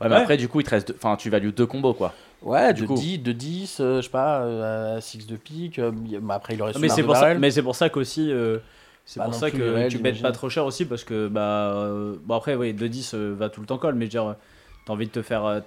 [0.00, 0.88] Ouais, mais après, du coup, il te reste.
[0.88, 2.14] deux- Enfin, tu values deux combos, quoi.
[2.40, 2.94] Ouais, Du de coup.
[2.94, 5.78] 10, de 10 euh, je sais pas, euh, à 6 de pique.
[5.78, 5.92] euh,
[6.22, 7.38] bah, après, il aurait Non, su mais marre c'est de pour ça barrel.
[7.38, 8.58] mais c'est pour ça qu'aussi euh,
[9.04, 11.72] c'est Pas pour ça que réel, tu bêtes pas trop cher aussi parce que bah
[11.74, 14.36] euh, bon après oui 2-10 euh, va tout le temps call mais je veux dire
[14.84, 15.60] t'as envie de te faire euh,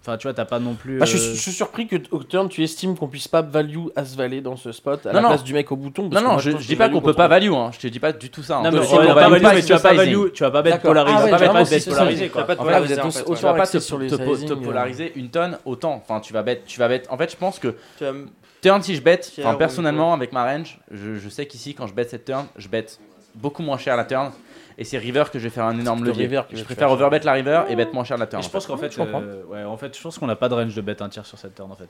[0.00, 1.96] enfin tu vois t'as pas non plus Bah, je, suis- euh, je suis surpris que
[2.12, 5.14] au turn tu estimes qu'on puisse pas value As Valet dans ce spot à Non,
[5.16, 5.28] la non.
[5.28, 6.08] place du mec au bouton.
[6.08, 7.70] parce Non, que non, moi, je, je dis pas qu'on peut pas value, hein.
[7.74, 8.58] Je te dis pas du tout ça.
[8.58, 8.62] hein.
[8.62, 10.74] non mais on va pas value mais tu vas pas value tu vas pas bête
[10.76, 12.28] Ah tu vas pas bête bête polariser.
[12.30, 12.56] Tu vas pas
[13.66, 14.56] te, euh.
[14.56, 15.94] polariser une tonne autant.
[16.02, 17.02] Enfin, tu vas bet, tu vas bet.
[17.10, 17.74] En fait, je pense que
[18.64, 21.86] turn si je bet, Tiers enfin personnellement avec ma range, je, je sais qu'ici quand
[21.86, 22.86] je bet cette turn, je bet
[23.34, 24.32] beaucoup moins cher la turn.
[24.76, 26.24] Et c'est river que je vais faire un énorme le levier.
[26.24, 28.40] river Je préfère overbet la river et bet moins cher la turn.
[28.40, 28.72] Et je en pense fait.
[28.72, 29.22] qu'en fait je comprends.
[29.22, 31.24] euh, ouais en fait je pense qu'on n'a pas de range de bet un tiers
[31.26, 31.88] sur cette turn en fait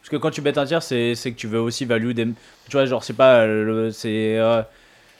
[0.00, 2.72] parce que quand tu bêtes un tiers c'est que tu veux aussi value des tu
[2.72, 4.60] vois genre c'est pas euh, le- c'est euh,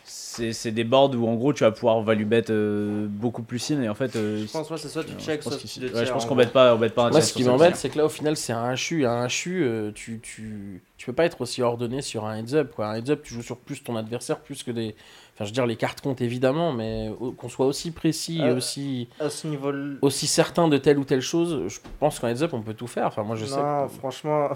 [0.09, 3.71] c'est c'est des boards où en gros tu vas pouvoir value bet euh, beaucoup plus
[3.71, 5.69] in et en fait euh, Je pense, ouais, c'est soit tu je check, pense soit
[5.69, 7.45] tu ouais, je pense en qu'on bête pas on bête pas un Moi, ce qui
[7.45, 9.07] m'embête, c'est que là, au final, c'est un HU.
[9.07, 12.73] Un HU, euh, tu, tu, tu peux pas être aussi ordonné sur un heads-up.
[12.75, 12.89] Quoi.
[12.89, 14.95] Un heads-up, tu joues sur plus ton adversaire, plus que des.
[15.35, 18.57] Enfin, je veux dire, les cartes comptent évidemment, mais qu'on soit aussi précis et Euh,
[18.57, 19.73] aussi, À ce niveau
[20.03, 23.07] aussi certain de telle ou telle chose, je pense qu'en heads-up, on peut tout faire.
[23.07, 23.55] Enfin, moi, je sais.
[23.57, 24.49] Que- franchement,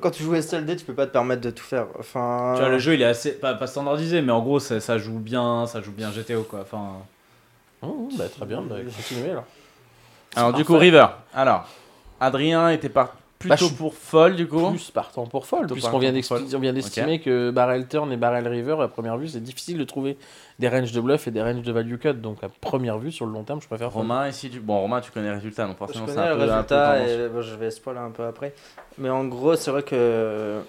[0.00, 1.86] quand tu joues SLD, tu peux pas te permettre de tout faire.
[1.98, 4.80] Enfin, Tu vois, le jeu il est assez pas, pas standardisé, mais en gros ça,
[4.80, 6.60] ça joue bien, ça joue bien GTO quoi.
[6.62, 6.98] Enfin,
[7.84, 9.44] Oh, bah, très bien, bah, continuez alors.
[10.36, 11.06] Alors du coup river.
[11.34, 11.66] Alors
[12.20, 12.88] Adrien était
[13.48, 14.70] Bah, je plutôt suis pour fold du coup.
[14.70, 16.12] Plus partant pour fold, puisqu'on vient
[16.72, 20.16] d'estimer que barrel turn et barrel river, à première vue, c'est difficile de trouver
[20.58, 22.14] des ranges de bluff et des ranges de value cut.
[22.14, 23.90] Donc, à première vue, sur le long terme, je préfère.
[23.92, 26.52] Romain ici du bon Romain tu connais le résultat donc forcément c'est un le peu,
[26.52, 26.74] un peu
[27.24, 28.54] et bon, je vais spoiler un peu après.
[28.98, 30.60] Mais en gros, c'est vrai que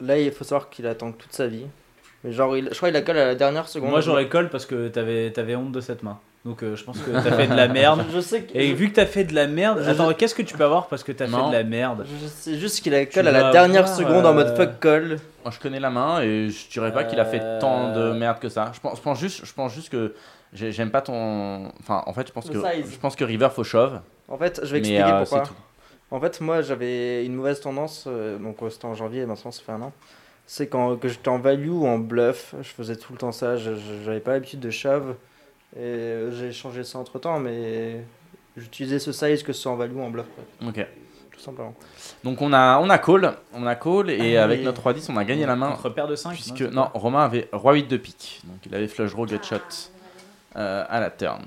[0.00, 1.66] là, il faut savoir qu'il attend toute sa vie.
[2.24, 3.90] Mais genre, il- je crois qu'il a colle à la dernière seconde.
[3.90, 6.18] moi j'aurais call parce que t'avais avais honte de cette main.
[6.46, 8.04] Donc euh, je pense que t'as fait de la merde.
[8.14, 8.56] Je sais que.
[8.56, 10.86] Et vu que t'as fait de la merde, Je- attends, qu'est-ce que tu peux avoir
[10.86, 13.50] parce que t'as fait de la merde Je sais juste qu'il a colle à la
[13.50, 15.18] dernière avoir, seconde en mode euh, fuck call.
[15.44, 18.12] Moi je connais la main et je dirais pas qu'il a fait Euh, tant de
[18.12, 18.70] merde que ça.
[18.72, 20.14] Je pense, je pense juste je pense juste que
[20.52, 22.92] j'ai- j'aime pas ton enfin en fait je pense Le que size.
[22.92, 24.00] je pense que river faut shove.
[24.28, 25.42] En fait, je vais Mais, expliquer euh, pourquoi.
[25.44, 25.56] c'est tout.
[26.12, 29.50] En fait, moi, j'avais une mauvaise tendance, euh, donc euh, c'était en janvier, et maintenant
[29.50, 29.92] ça fait un an.
[30.46, 33.56] C'est quand que j'étais en value ou en bluff, je faisais tout le temps ça,
[33.56, 35.16] j'avais pas l'habitude de shove.
[35.76, 38.00] Et euh, j'ai changé ça entre temps, mais
[38.56, 40.24] j'utilisais ce size que ce soit en value ou en bluff,
[40.62, 40.86] ouais, OK.
[41.32, 41.74] tout simplement.
[42.24, 45.08] Donc on a on a call, on a call et Ah, avec notre roi 10
[45.10, 47.88] on a gagné la main Contre paire de 5 puisque non, Romain avait roi 8
[47.88, 48.40] de pique.
[48.44, 49.56] Donc il avait flush draw gut shot
[50.56, 51.42] euh, à la turn.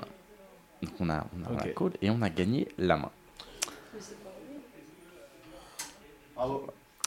[0.84, 1.74] Donc on a on a, on a Ok.
[1.74, 3.10] call et on a gagné la main.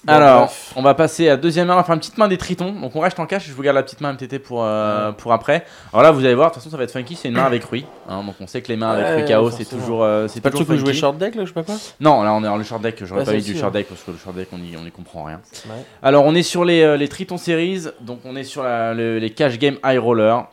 [0.05, 0.73] Bon, Alors, bref.
[0.75, 2.73] on va passer à deuxième main, enfin une petite main des tritons.
[2.73, 5.33] Donc on reste en cash, je vous garde la petite main MTT pour, euh, pour
[5.33, 5.65] après.
[5.93, 7.45] Alors là, vous allez voir, de toute façon, ça va être funky, c'est une main
[7.45, 7.87] avec Rui.
[8.09, 10.41] hein, donc on sait que les mains avec Ouais, Rui KO, c'est toujours, euh, c'est
[10.41, 10.95] pas le truc jouais funky.
[10.99, 12.97] short deck là, je sais pas quoi Non, là on est dans le short deck,
[13.05, 13.81] j'aurais Ouais, pas eu du short ouais.
[13.83, 15.41] deck parce que le short deck on y, on y comprend rien.
[15.67, 15.85] Ouais.
[16.03, 19.19] Alors on est sur les, euh, les Triton Series, donc on est sur la- le-
[19.19, 20.47] les cash game high roller.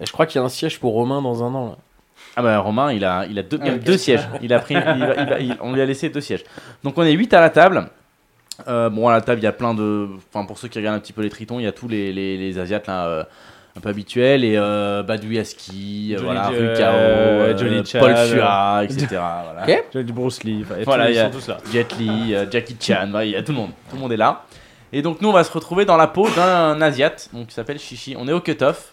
[0.00, 1.76] Et je crois qu'il y a un siège pour Romain dans un an là.
[2.36, 4.26] Ah bah Romain, il a, il a deux, Ah, deux sièges.
[4.42, 6.42] Il a pris, il va- il va- il- on lui a laissé deux sièges.
[6.82, 7.88] Donc on est 8 à la table.
[8.68, 10.96] Euh, bon à la table il y a plein de, enfin pour ceux qui regardent
[10.96, 13.06] un petit peu les Tritons, il y a tous les, les, les Asiates là.
[13.06, 13.24] euh,
[13.76, 18.16] un peu habituels et euh, Badouyaski, Johnny voilà, Rukao, euh, euh, Paul.
[18.16, 19.06] Fua, etc.
[19.10, 19.62] voilà.
[19.62, 19.84] Ok.
[19.92, 21.58] J'ai du Bruce Lee, Voilà, tous- il y ils a sont tous là.
[21.72, 24.12] Jet Li, euh, Jackie Chan, voilà, il y a tout le monde, tout le monde
[24.12, 24.42] est là.
[24.92, 27.78] Et donc nous on va se retrouver dans la peau d'un Asiate, donc qui s'appelle
[27.78, 28.16] Chichi.
[28.18, 28.92] On est au cut-off.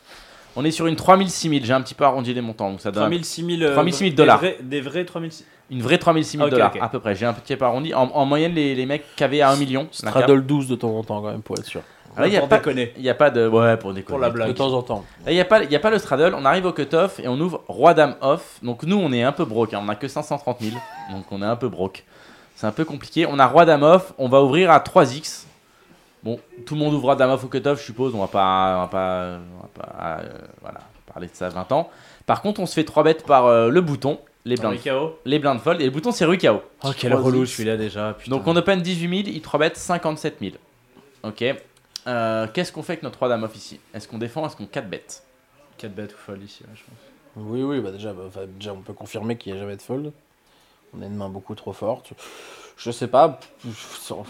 [0.56, 2.90] On est sur une 3000 6000, j'ai un petit peu arrondi les montants, donc ça
[2.92, 4.38] donne 3000, 6000, euh, 3000, 6000 des dollars.
[4.40, 5.32] vrais- Des vrais 3000.
[5.70, 7.16] Une vraie 3000 6000 Ok, dollars à peu près.
[7.16, 7.94] J'ai un petit peu arrondi.
[7.94, 9.88] En, en moyenne les, les mecs qui avaient à 1 million.
[9.92, 11.82] Straddle 12 de temps en temps quand même pour être sûr.
[12.20, 12.94] Ah, il y a pour pas, déconner.
[12.98, 13.48] Il y a pas de.
[13.48, 14.06] Ouais, pour déconner.
[14.14, 14.48] Pour la blague.
[14.48, 15.06] De temps en temps.
[15.24, 17.20] Là, il n'y a, pas- il y a pas le straddle, on arrive au cut-off
[17.20, 18.58] et on ouvre Roi-Dame off.
[18.64, 20.76] Donc nous, on est un peu broke, hein, on a que 530 000,
[21.12, 22.04] donc on est un peu broke.
[22.56, 23.28] C'est un peu compliqué.
[23.30, 25.44] On a Roi-Dame off, on va ouvrir à 3x.
[26.24, 28.82] Bon, tout le monde ouvre Dame off au cut-off, je suppose, on va pas, on
[28.82, 30.30] va pas, on va pas euh,
[30.64, 30.80] voilà,
[31.14, 31.90] parler de ça 20 ans.
[32.26, 34.80] Par contre, on se fait 3 bêtes par euh, le bouton, les blindes,
[35.26, 36.62] les blindes fold, et le bouton c'est Rui KO.
[36.84, 37.16] Oh, quel 3X.
[37.22, 38.14] relou celui-là déjà.
[38.14, 38.32] Putain.
[38.36, 40.56] Donc on open 18 000, il 3 bet 57 000.
[41.24, 41.44] Ok.
[42.08, 44.66] Euh, Qu'est-ce qu'on fait avec notre 3 dame off ici Est-ce qu'on défend Est-ce qu'on
[44.66, 45.04] 4 bet
[45.78, 47.46] 4 bêtes ou fold ici, ouais, je pense.
[47.46, 49.82] Oui, oui, bah déjà, bah, enfin, déjà, on peut confirmer qu'il n'y a jamais de
[49.82, 50.12] fold.
[50.98, 52.14] On a une main beaucoup trop forte.
[52.78, 53.40] Je sais pas,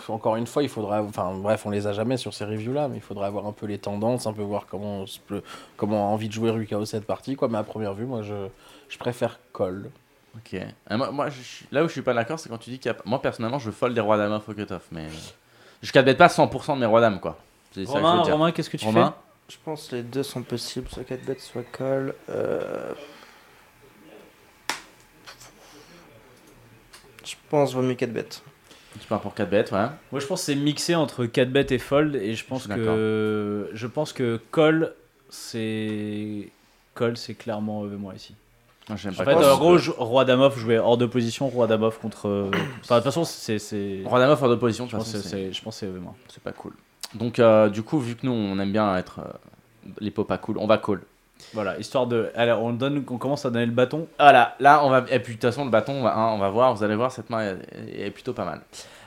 [0.09, 1.01] encore une fois, il faudra.
[1.03, 3.65] Enfin, bref, on les a jamais sur ces reviews-là, mais il faudra avoir un peu
[3.65, 5.43] les tendances, un peu voir comment on, se peut-
[5.77, 7.47] comment on a envie de jouer Rukao cette partie, quoi.
[7.47, 8.47] Mais à première vue, moi, je,
[8.89, 9.89] je préfère call.
[10.37, 10.59] Ok.
[10.91, 12.95] Euh, moi, je là où je suis pas d'accord, c'est quand tu dis qu'il y
[12.95, 12.97] a.
[13.05, 15.07] Moi personnellement, je fold des rois dames off au cutoff, mais.
[15.81, 17.37] Je 4 bet pas 100% de mes rois dames, quoi.
[17.71, 18.33] C'est ça que je Romain, veux dire.
[18.33, 19.15] Romain, qu'est-ce que tu Romain
[19.49, 22.13] Je pense que les deux sont possibles, soit 4 bêtes, soit call.
[22.29, 22.93] Euh...
[27.23, 28.41] Je pense vaut mieux 4 bêtes.
[28.99, 29.87] Tu pars pour 4 bêtes, ouais.
[30.11, 32.73] Moi, je pense que c'est mixé entre 4 bêtes et fold, et je pense Je
[32.73, 34.93] suis que je pense que call,
[35.29, 36.49] c'est
[36.95, 38.33] call, c'est clairement EV moi ici.
[38.89, 39.35] En pas fait,
[39.75, 42.27] que- je- roi dame off jouer hors de position, roi dame off contre.
[42.27, 42.51] euh,
[42.83, 44.01] Enfin, de toute façon, c'est.
[44.05, 46.15] Roi dame off hors de position, de Je pense c'est, je pense que c'est moi.
[46.29, 46.73] C'est pas cool.
[47.13, 50.37] Donc, euh, du coup, vu que nous, on aime bien être euh, les pots pas
[50.37, 51.01] cool, on va call.
[51.53, 52.29] Voilà, histoire de.
[52.35, 54.07] Allez, on donne, on commence à donner le bâton.
[54.19, 55.05] Voilà, là, on va.
[55.11, 56.73] Et puis, de toute façon, le bâton, on va, hein, on va voir.
[56.73, 57.41] Vous allez voir, cette main
[57.75, 58.61] est, est plutôt pas mal.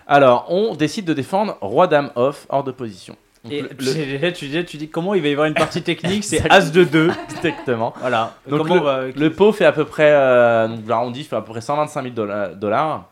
[0.07, 3.17] Alors, on décide de défendre roi-dame off hors de position.
[3.45, 6.25] Donc, Et le- tu dis, tu dis comment il va y avoir une partie technique,
[6.25, 7.11] c'est As de 2.
[7.31, 7.95] Exactement.
[8.01, 8.35] Voilà.
[8.47, 9.01] Donc comment le, on va.
[9.07, 12.15] le pot fait à peu près, euh, donc l'arrondi fait à peu près 125 000
[12.15, 13.05] dolla- dollars.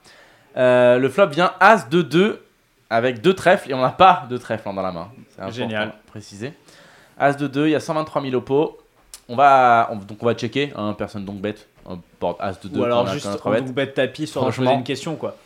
[0.57, 2.43] Euh, le flop vient As de 2
[2.91, 5.09] avec deux trèfles et on n'a pas de trèfle hein, dans la main.
[5.37, 5.93] C'est Génial.
[6.09, 6.53] préciser.
[7.19, 8.79] As de 2, il y a 123 000 au pot.
[9.31, 11.69] On va, on- donc on va checker, hein, personne donc bête.
[11.87, 14.65] On porte As de 2 Ou alors juste on bête tapis sur Franchement.
[14.67, 15.37] poser une question quoi.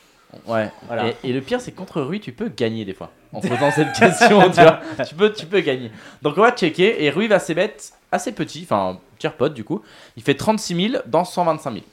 [0.47, 0.71] Ouais.
[0.87, 1.09] Voilà.
[1.09, 3.11] Et, et le pire, c'est que contre Rui, tu peux gagner des fois.
[3.33, 4.81] En posant cette question, tu vois.
[5.07, 5.91] Tu peux, tu peux gagner.
[6.23, 7.05] Donc on va checker.
[7.05, 9.83] Et Rui va ses bêtes assez petit, enfin, tiers pot du coup.
[10.17, 11.85] Il fait 36 000 dans 125 000.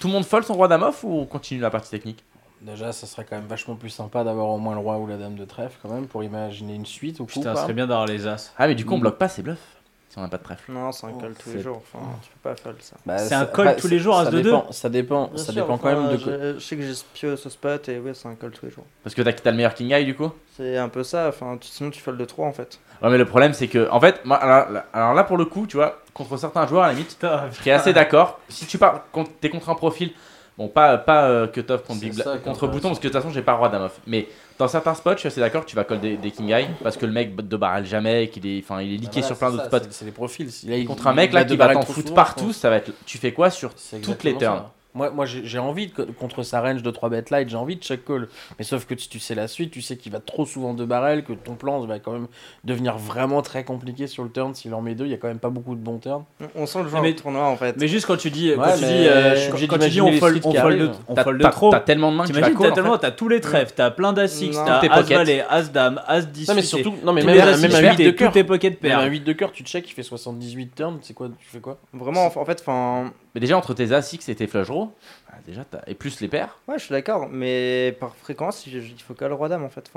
[0.00, 2.22] Tout le monde fold son roi dame off ou on continue la partie technique?
[2.60, 5.16] Déjà, ça serait quand même vachement plus sympa d'avoir au moins le roi ou la
[5.16, 8.06] dame de trèfle, quand même, pour imaginer une suite ou Putain, ce serait bien d'avoir
[8.06, 8.52] les As.
[8.58, 9.75] Ah, mais du coup, on bloque pas ses bluffs
[10.08, 10.70] si on n'a pas de trèfle.
[10.72, 11.82] Non, c'est un call tous les jours.
[11.82, 12.96] Enfin, tu peux pas fold ça.
[13.04, 15.26] Bah, C'est un call après, tous les jours, ça As de dépend, deux Ça dépend,
[15.28, 16.16] Bien ça sûr, dépend quand même de.
[16.16, 18.86] Je, je sais que j'ai ce spot et ouais, c'est un call tous les jours.
[19.02, 20.30] Parce que t'as t'as le meilleur king eye du coup?
[20.56, 22.78] C'est un peu ça, enfin, tu- sinon tu fold de 3 en fait.
[23.02, 25.44] Ouais, mais le problème, c'est que, en fait, moi, alors, là- alors là, pour le
[25.44, 27.18] coup, tu vois, contre certains joueurs, à la limite,
[27.50, 28.40] je serais assez d'accord.
[28.48, 30.12] Si tu pars, contre- t'es contre un profil,
[30.58, 32.36] bon, pas, pas euh, cut-off contre, Big ça
[32.68, 34.00] bouton, parce que de toute façon, j'ai pas roi dame off.
[34.06, 34.28] Mais
[34.58, 36.68] dans certains spots, je suis assez d'accord que tu vas call des, des king eye,
[36.82, 39.36] parce que le mec de barrel jamais, qu'il est, enfin, il est liqué Voilà, sur
[39.38, 39.88] plein d'autres spots.
[39.90, 40.48] c'est- les profils.
[40.68, 42.76] Là, il- Contre un il mec là va qui va t'en foutre partout, ça va
[42.76, 42.92] être.
[43.04, 44.64] Tu fais quoi sur toutes les turns.
[44.96, 47.82] Moi, moi j'ai envie, de, contre sa range de 3 bet light, j'ai envie de
[47.82, 48.28] check call.
[48.58, 50.84] Mais sauf que si tu sais la suite, tu sais qu'il va trop souvent de
[50.84, 52.26] barrel, que ton plan va quand même
[52.64, 54.54] devenir vraiment très compliqué sur le turn.
[54.54, 56.24] S'il en met deux, il y a quand même pas beaucoup de bons turns.
[56.54, 57.76] On sent le genre Mais- de tournoi en fait.
[57.78, 59.88] Mais juste quand tu dis, quand Ouais, tu dis, euh, je suis obligé quand tu
[59.90, 61.70] dis on fold, on fold, de- on fold de t'as- trop.
[61.70, 62.56] T'as tellement de mains que tu vas call.
[62.58, 62.98] t'as en tellement, fait.
[63.00, 64.64] t'as tous les trèfles, t'as plein d'as 6, Non.
[64.64, 65.16] t'as Tes as pockets.
[65.18, 66.48] valet, as dame, as 10.
[66.48, 68.32] Non, mais surtout, non, mais même, un- as même un 8 de tous cœur.
[68.32, 69.02] tes un pairs.
[69.10, 70.98] 8 de cœur, tu check, il fait 78 turns.
[71.02, 71.76] C'est quoi Tu fais quoi?
[71.92, 74.94] Vraiment, en en fait, enfin, Mais déjà, entre tes As-X et tes draws,
[75.28, 76.58] bah, déjà, et plus les paires.
[76.68, 79.92] ouais, je suis d'accord, mais par fréquence, il faut call roi dame en fait.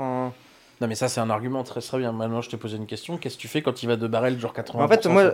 [0.80, 2.10] Non, mais ça, c'est un argument très très bien.
[2.10, 3.18] Maintenant, je te posé une question.
[3.18, 5.24] Qu'est-ce que tu fais quand il va de barrel, genre 80% En fait, moi-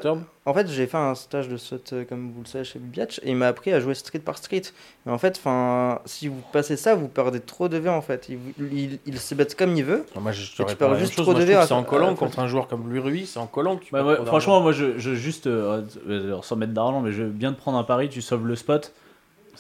[0.45, 3.21] En fait, j'ai fait un stage de saut, euh, comme vous le savez, chez Biatch,
[3.23, 4.63] et il m'a appris à jouer street par street.
[5.05, 8.29] Mais en fait, enfin, si vous passez ça, vous perdez trop de V en fait.
[8.29, 8.39] Il,
[8.73, 10.05] il, il se bête comme il veut.
[10.21, 11.25] Moi, je te tu perds juste chose.
[11.25, 13.47] trop Moi, de V c'est en collant contre un joueur comme lui, Rui, c'est en
[13.47, 17.01] collant que tu Bah, ouais, franchement, moi je, je juste, euh, euh, sans mettre d'argent,
[17.01, 18.93] mais je viens de prendre un pari, tu sauves le spot,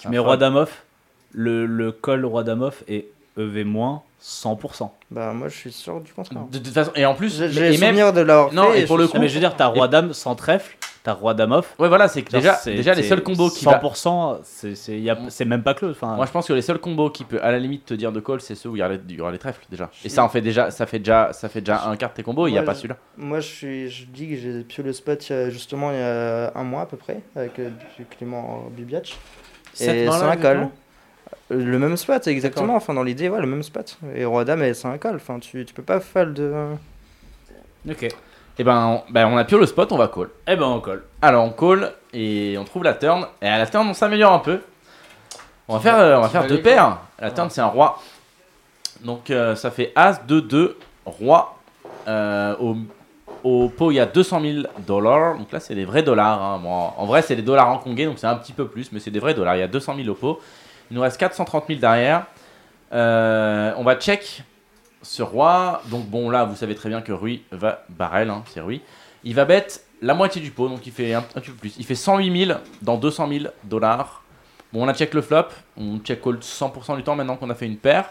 [0.00, 0.84] tu mets roi dame off,
[1.32, 3.06] le, le call roi dame off est
[3.36, 4.90] EV moins 100%.
[5.10, 6.42] Bah, moi, je suis sûr du contraire.
[6.50, 7.90] De, de toute façon, et en plus, J'ai j'ai et le même.
[7.90, 8.82] souvenir de l'avoir Non, fait.
[8.82, 11.12] et pour le suis coup- mais je veux dire, t'as roi dame sans trèfle, t'as
[11.12, 11.74] roi dame off.
[11.78, 14.38] Ouais, voilà, c'est que genre, déjà, c'est- déjà les c'est seuls combos qui va- 100%,
[14.42, 15.92] c'est c'est y a- c'est même pas close.
[15.92, 18.10] Enfin, Moi, je pense que les seuls combos qui peut à la limite te dire
[18.10, 19.90] de call, c'est ceux où il y, aura les- il y aura les trèfles déjà.
[20.04, 22.22] Et ça en fait déjà, ça fait déjà, ça fait déjà un quart de tes
[22.24, 22.48] combos.
[22.48, 22.96] Il y a pas je- celui-là.
[23.16, 25.98] Moi, je, suis, je dis que j'ai pio le spot il y a- justement il
[25.98, 29.14] y a un mois à peu près, avec euh, du Clément Bibiatch.
[29.74, 30.36] Cette Et main-là, c'est un call.
[30.56, 30.72] exactement
[31.48, 32.74] Le même spot, exactement.
[32.76, 33.98] Enfin, dans l'idée, ouais, le même spot.
[34.14, 35.16] Et Roi Dame, et c'est un call.
[35.16, 36.38] Enfin, tu, tu peux pas fold.
[36.40, 36.74] euh,
[37.88, 38.08] ok.
[38.58, 40.28] Et ben, on, ben, on a pio le spot, on va call.
[40.48, 41.02] Eh ben, on call.
[41.22, 43.26] Alors on call et on trouve la turn.
[43.42, 44.60] Et à la turn, on s'améliore un peu.
[45.68, 46.98] On va faire, euh, on va faire deux paires.
[47.20, 48.00] La turn, c'est un roi.
[49.04, 51.56] Donc euh, ça fait As, 2, 2, Roi.
[52.08, 52.76] Euh, au,
[53.44, 54.54] au pot, il y a 200 000
[54.86, 55.36] dollars.
[55.36, 56.42] Donc là, c'est des vrais dollars.
[56.42, 56.58] hein.
[56.62, 59.10] Bon, en vrai, c'est des dollars hongkongais, donc c'est un petit peu plus, mais c'est
[59.10, 59.54] des vrais dollars.
[59.56, 60.40] Il y a 200 000 au pot.
[60.90, 62.26] Il nous reste 430 000 derrière.
[62.92, 64.42] Euh, on va check
[65.02, 65.82] ce roi.
[65.86, 68.80] Donc bon, là, vous savez très bien que Rui va barrel, hein, c'est Rui.
[69.24, 69.66] Il va bet
[70.02, 71.74] la moitié du pot, donc il fait un, un petit peu plus.
[71.78, 74.22] Il fait 108 000 dans 200 000 dollars.
[74.72, 75.46] Bon, on a check le flop.
[75.76, 78.08] On check call 100% du temps maintenant qu'on a fait une paire.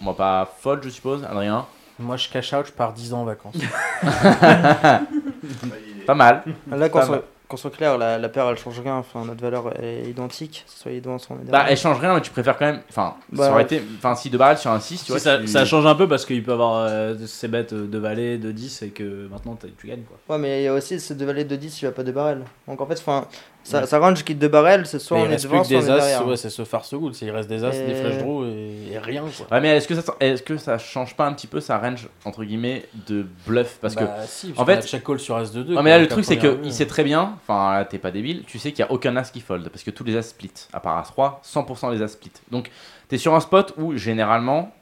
[0.00, 1.66] On va pas fold, je suppose, Adrien.
[1.98, 3.54] Moi, je cash out, je pars 10 ans en vacances.
[6.06, 6.42] Pas mal.
[6.70, 7.24] Là, qu'on Pas soit, mal.
[7.50, 8.94] Qu'on soit clair, la, la paire elle change rien.
[8.96, 12.14] Enfin, notre valeur est identique, soit les devant, soit on est Bah, elle change rien,
[12.14, 12.80] mais tu préfères quand même.
[12.88, 13.82] Enfin, Bah, ça aurait été.
[13.98, 15.20] Enfin, si de barrel sur un 6, tu Si, vois.
[15.20, 18.38] ça, tu- ça change un peu parce qu'il peut avoir euh, ses bêtes de valet,
[18.38, 20.16] de 10 et que maintenant tu gagnes quoi.
[20.34, 22.12] Ouais, mais il y a aussi ces deux valets de 10, il va pas de
[22.12, 22.44] barrel.
[22.68, 23.26] Donc en fait, enfin,
[23.62, 23.86] ça, Ouais.
[23.86, 25.80] ça range quitte de barrel, c'est soit Mais on il est devant, que soit on
[25.80, 26.26] est des as, derrière.
[26.26, 27.14] ouais, c'est ce farce good.
[27.20, 29.46] Il reste des as, des flèches draw et, et rien quoi.
[29.50, 32.08] Ouais, mais est-ce que, ça, est-ce que ça change pas un petit peu sa range,
[32.24, 33.78] entre guillemets, de bluff?
[33.80, 34.26] Parce Bah, que.
[34.26, 34.86] si, parce en fait.
[34.86, 35.76] check call sur as de 2.
[35.76, 37.36] Ouais, mais là, le truc, c'est qu'il sait très bien.
[37.46, 38.44] Enfin, là, t'es pas débile.
[38.46, 39.68] Tu sais qu'il y a aucun as qui fold.
[39.68, 40.50] Parce que tous les as split.
[40.72, 42.32] À part as 3, 100% des as split.
[42.50, 42.70] Donc,
[43.08, 44.74] t'es sur un spot où, généralement,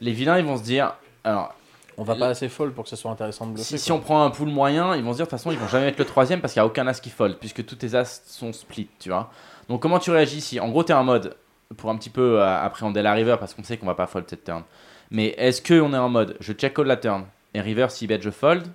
[0.00, 0.94] les vilains, ils vont se dire.
[1.24, 1.54] Alors,
[2.00, 3.76] On va pas assez fold pour que ça soit intéressant de bluffer.
[3.76, 5.58] Si, si on prend un pool moyen, ils vont se dire de toute façon, ils
[5.58, 7.76] vont jamais mettre le troisième parce qu'il n'y a aucun as qui fold, puisque tous
[7.76, 9.30] tes as sont split, tu vois.
[9.68, 11.36] Donc, comment tu réagis si, en gros, tu es en mode,
[11.76, 14.24] pour un petit peu euh, appréhender la river, parce qu'on sait qu'on va pas fold
[14.30, 14.62] cette turn,
[15.10, 18.18] mais est-ce qu'on est en mode, je check call la turn, et river, si bet,
[18.22, 18.66] je fold,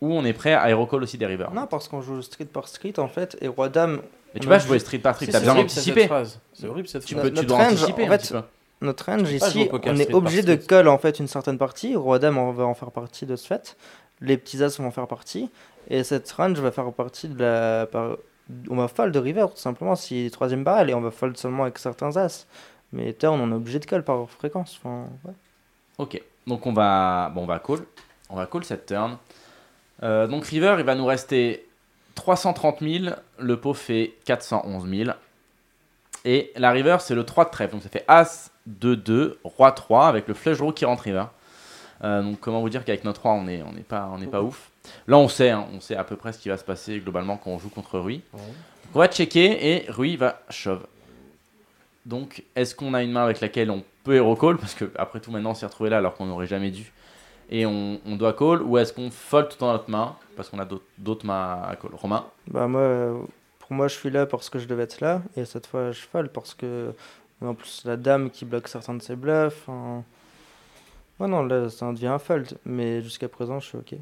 [0.00, 1.52] ou on est prêt à hero call aussi des rivers?
[1.52, 4.02] Non, parce qu'on joue street par street en fait, et roi dame.
[4.34, 6.08] Mais tu vas jouer street par street, Si, t'as c'est besoin d'anticiper.
[6.52, 7.30] C'est horrible cette Tu phrase.
[7.30, 8.42] peux, tu dois range, anticiper en un fait, petit peu.
[8.82, 11.94] Notre range ici, on est obligé de call en fait une certaine partie.
[11.94, 13.76] Roi dame, on va en faire partie de ce fait.
[14.20, 15.50] Les petits as vont faire partie.
[15.88, 17.88] Et cette range va faire partie de la.
[18.68, 21.62] On va fold de river tout simplement si troisième barrel et on va fold seulement
[21.62, 22.46] avec certains as.
[22.92, 24.78] Mais turn, on est obligé de call par fréquence.
[24.82, 25.32] Enfin, ouais.
[25.98, 27.78] Ok, donc on va, bon, on va call,
[28.30, 29.16] on va call cette turn.
[30.02, 31.68] Euh, donc river, il va nous rester
[32.16, 35.10] 330 000, le pot fait 411 000.
[36.24, 39.72] Et la river, c'est le 3 de trèfle, donc ça fait As 2 2, Roi
[39.72, 41.24] 3 avec le flush draw qui rentre river.
[42.04, 44.26] Euh, donc comment vous dire qu'avec notre 3 on n'est on est pas, on est
[44.26, 44.70] pas ouf.
[45.06, 47.36] Là on sait, hein, on sait à peu près ce qui va se passer globalement
[47.36, 48.22] quand on joue contre Rui.
[48.32, 48.40] Ouais.
[48.40, 50.84] Donc, on va checker et Rui va shove.
[52.06, 54.58] Donc est-ce qu'on a une main avec laquelle on peut hero call?
[54.58, 56.92] Parce que après tout maintenant on s'est retrouvé là alors qu'on n'aurait jamais dû.
[57.50, 60.16] Et on, on doit call ou est-ce qu'on fold tout dans notre main?
[60.36, 61.90] Parce qu'on a d'autres- mains à call.
[61.94, 62.24] Romain?
[62.48, 63.18] Bah moi, euh,
[63.72, 66.30] moi, je suis là parce que je devais être là, et cette fois, je fold
[66.30, 66.94] parce que
[67.40, 69.68] en plus la dame qui bloque certains de ses bluffs.
[69.68, 70.04] hein.
[71.18, 73.94] Ouais non, là, ça devient un fold, mais jusqu'à présent, je suis ok.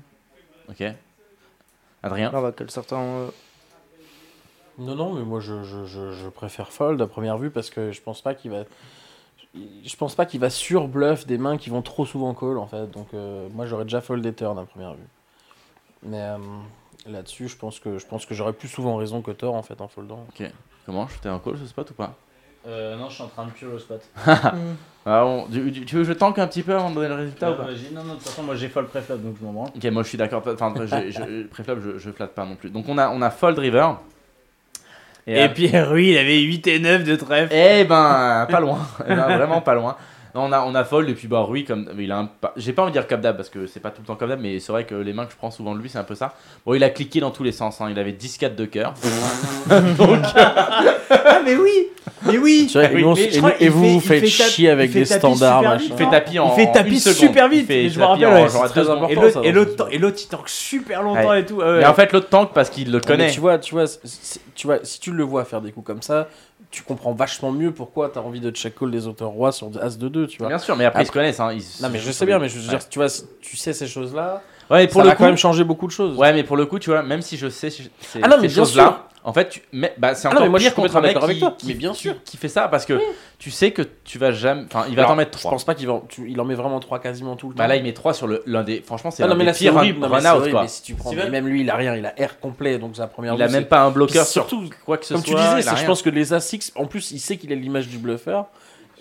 [0.69, 0.83] Ok.
[2.03, 2.31] Adrien?
[2.31, 3.01] Là, on va call certains.
[3.01, 3.29] euh,
[4.79, 7.93] Non, non, mais moi je, je, je, je préfère fold à première vue parce que
[7.93, 8.65] je pense pas qu'il va.
[9.55, 12.67] Je pense pas qu'il va sur bluff des mains qui vont trop souvent call en
[12.67, 12.89] fait.
[12.91, 15.09] Donc euh, moi j'aurais déjà fold des turns à première vue.
[16.03, 16.39] Mais euh,
[17.07, 19.81] là-dessus, je pense que je pense que j'aurais plus souvent raison que tort en fait
[19.81, 20.27] en foldant.
[20.29, 20.47] Ok.
[20.87, 22.15] Comment Je t'ai un call ce spot ou pas?
[22.67, 24.03] Euh, non, je suis en train de pure le spot.
[25.07, 27.09] Ah, on- tu, tu- tu veux que je tank un petit peu avant de donner
[27.09, 27.63] le résultat ou pas?
[27.65, 29.71] Vas-y, non, non, de toute façon, moi j'ai fold préflop donc je m'en branle.
[29.75, 30.43] Ok, moi je suis d'accord.
[30.47, 32.69] Enfin, je, je, préflop, je, je flatte pas non plus.
[32.69, 33.93] Donc on a, on a fold river.
[35.27, 37.51] Et, puis Rui, il avait 8 et 9 de trèfle.
[37.55, 38.81] Eh ben, pas loin.
[39.07, 39.97] Eh ben, vraiment pas loin.
[40.35, 42.73] Non, on a, on a fold et puis bah Rui comme il a un j'ai
[42.73, 44.41] pas envie de dire comme d'hab parce que c'est pas tout le temps comme d'hab
[44.41, 46.15] mais c'est vrai que les mains que je prends souvent de lui c'est un peu
[46.15, 46.35] ça.
[46.65, 47.89] Bon, il a cliqué dans tous les sens hein.
[47.91, 48.95] il avait 10-4 de cœur.
[49.99, 51.89] Donc Ah, mais oui
[52.27, 54.71] Mais oui Tu vois, et nous, mais je crois vous, fait- vous il faites chier
[54.71, 55.77] avec des tapis standards, super machin.
[55.85, 58.27] vite, il fait tapis en Il fait tapis super vite, Il fait je me rappelle,
[58.27, 59.43] en ouais, genre c'est très important.
[59.43, 61.41] Et l'autre, et il tank super longtemps Ouais.
[61.41, 61.61] et tout.
[61.63, 61.79] ah ouais.
[61.79, 63.31] Mais en fait l'autre tank parce qu'il le Mais connaît.
[63.31, 66.29] tu vois, tu vois, si tu le vois faire des coups comme ça,
[66.71, 69.71] tu comprends vachement mieux pourquoi tu as envie de check call des auteurs rois sur
[69.83, 70.49] As de 2, tu vois.
[70.49, 71.41] Bien sûr, mais après, ils se connaissent.
[71.41, 72.69] Hein, ils- Non mais je sais bien, mais je veux Ouais.
[72.79, 73.09] dire, tu vois,
[73.41, 75.87] tu sais ces choses-là, Ouais, et pour ça le va coup, quand même changer beaucoup
[75.89, 76.17] de choses.
[76.17, 77.91] Ouais, mais pour le coup, tu vois, même si je sais ces,
[78.23, 79.05] Ah non, mais ces bien choses-là, sûr.
[79.23, 81.01] En fait, tu, mais, bah, c'est Ah encore non, mais moi, je pire contre un
[81.03, 81.55] mec avec qui, toi.
[81.59, 82.15] qui- Mais bien qui- sûr.
[82.25, 82.99] qui fait ça parce que
[83.39, 85.51] tu sais que tu vas jamais, enfin, il va t'en mettre Je 3.
[85.53, 87.59] pense pas qu'il va, tu- il en met vraiment 3 quasiment tout le temps.
[87.63, 88.81] Bah là, il met 3 sur le- l'un des.
[88.81, 90.21] Franchement, c'est Ah l'un non mais des là c'est pires run, horrible, non, mais run
[90.23, 90.63] c'est out horrible, quoi.
[90.63, 92.97] mais si tu prends, mais même lui il a rien, il a R complet donc
[92.97, 95.39] sa première Il a même pas un bloqueur surtout, quoi que ce Comme soit.
[95.41, 97.99] tu disais, je pense que les As-X, en plus il sait qu'il est l'image du
[97.99, 98.47] bluffeur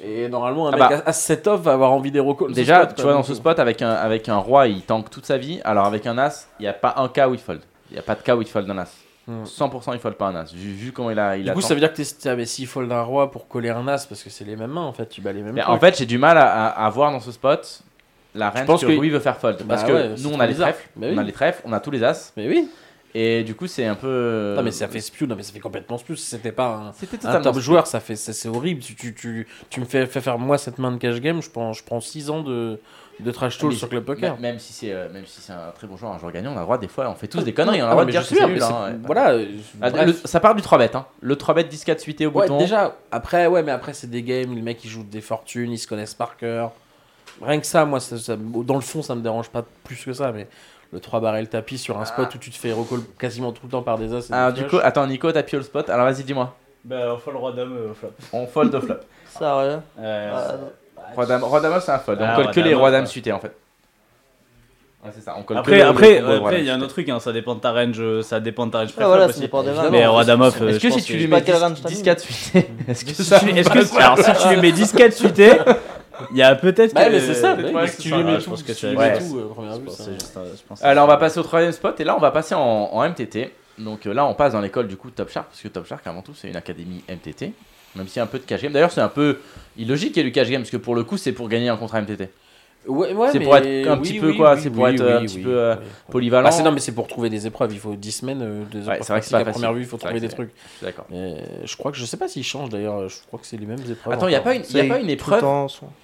[0.04, 1.04] et normalement un Ah mec bah.
[1.06, 2.54] à As-7 off va avoir envie des recalls.
[2.54, 5.38] Déjà, tu vois, dans ce spot, avec un, avec un roi, il tank toute sa
[5.38, 5.60] vie.
[5.66, 7.62] Alors, avec un as, il n'y a pas un cas où il fold.
[7.92, 8.94] Il n'y a pas de cas où il fold un as.
[9.30, 9.44] Hmm.
[9.44, 10.52] 100% il fold pas un as.
[10.54, 11.38] Vu, vu comment il a.
[11.38, 13.70] Il Du coup, ça veut dire que t'es- mais s'il fold un roi pour coller
[13.70, 15.54] un as parce que c'est les mêmes mains en fait, tu bats les mêmes.
[15.54, 15.74] Mais trucs.
[15.76, 17.82] en fait, j'ai du mal à, à, à voir dans ce spot
[18.34, 19.64] la reine pense que que- Rui veut faire fold.
[19.68, 21.80] Parce Bah que ouais, nous, on a les trèfles, on a les trèfles, on a
[21.80, 22.34] tous les as.
[22.38, 22.68] Mais oui.
[23.16, 24.54] Et du coup, c'est un peu.
[24.56, 26.14] Non mais ça fait spew, non mais ça fait complètement spew.
[26.16, 26.94] C'était pas
[27.24, 28.82] un, un top joueur, ça fait, c'est horrible.
[28.82, 31.50] Tu, tu, tu, tu me fais, fais faire moi cette main de cash game, je
[31.50, 32.80] prends, je prends 6 ans de,
[33.20, 34.34] de trash talk Mais sur Club Poker.
[34.34, 36.52] Même, même si c'est euh, même si c'est un très bon joueur, un joueur gagnant,
[36.52, 37.92] on a le droit des fois, on fait tous des conneries, on a le Ah,
[37.94, 38.56] droit de dire bien, nul.
[38.58, 38.96] mais hein, ouais.
[39.06, 39.46] voilà, euh,
[39.82, 41.06] Ah, le- ça part du 3 bet, hein.
[41.22, 42.58] Le 3 bet 10 4 suité au Ouais, bouton.
[42.58, 45.78] déjà, après, ouais, mais après, c'est des games, les mecs ils jouent des fortunes, ils
[45.78, 46.72] se connaissent par cœur.
[47.42, 50.14] Rien que ça, moi, ça, ça- dans le fond, ça me dérange pas plus que
[50.14, 50.48] ça, mais
[50.92, 53.70] le 3 barrel tapis sur un spot où tu te fais recall quasiment tout le
[53.70, 54.52] temps par des as.
[54.52, 55.90] des du coup, attends Nico, t'as le spot.
[55.90, 56.56] Alors vas-y, dis-moi.
[56.84, 58.10] Bah, on fold roi dame euh, au flop.
[58.34, 58.96] On fold au flop.
[59.28, 60.56] Sérieux Euh, Ah,
[61.16, 62.20] Roi dame, roi dame, c'est un fold.
[62.22, 63.56] Ah, on colle que les rois dames suités en fait.
[65.04, 65.36] Ouais, c'est ça.
[65.38, 67.62] On colle que Après, après, il y a un autre truc, hein, ça dépend de
[67.62, 69.40] ta range, ça dépend de ta range Ah, voilà, ça aussi.
[69.40, 71.42] dépend des Mais roi dame off, euh, Est-ce je que si tu lui mets pas
[71.42, 72.04] quel 10 range t'as 10 mis.
[72.04, 75.14] 4 suité, est-ce que Si ça tu- est-ce que- alors si tu lui mets 10-4
[75.14, 75.52] suité,
[76.32, 78.38] il y a peut-être Bah, que- mais c'est ça, peut-être tu ça- lui mets ouais,
[78.40, 79.42] tout, je pense que tu lui mets tout,
[80.82, 83.54] Alors on va passer au troisième spot et là on va passer en, en MTT.
[83.78, 86.06] Donc euh, là on passe dans l'école du coup Top Shark parce que Top Shark
[86.06, 87.54] avant tout c'est une académie MTT.
[87.96, 88.72] Même s'il y a un peu de cash game.
[88.72, 89.38] D'ailleurs c'est un peu
[89.78, 91.70] illogique qu'il y ait du cash game parce que pour le coup c'est pour gagner
[91.70, 92.30] un contrat MTT.
[92.88, 95.40] Ouais, ouais, C'est pour être un petit peu, quoi, c'est pour être, euh, un petit
[95.40, 95.76] peu, euh,
[96.10, 96.46] Polyvalent.
[96.46, 97.74] Bah, c'est- non, mais c'est pour trouver des épreuves.
[97.74, 99.52] Il faut 10 semaines euh, des Ouais, c'est vrai que c'est pas à facile.
[99.62, 99.82] première vue.
[99.82, 100.50] Il faut trouver des trucs.
[100.82, 101.06] d'accord.
[101.12, 101.36] Mais
[101.66, 103.10] je crois que je sais pas s'ils changent d'ailleurs.
[103.10, 104.14] Je crois que c'est les mêmes épreuves.
[104.14, 105.44] Attends, il y a pas une, y a pas une épreuve.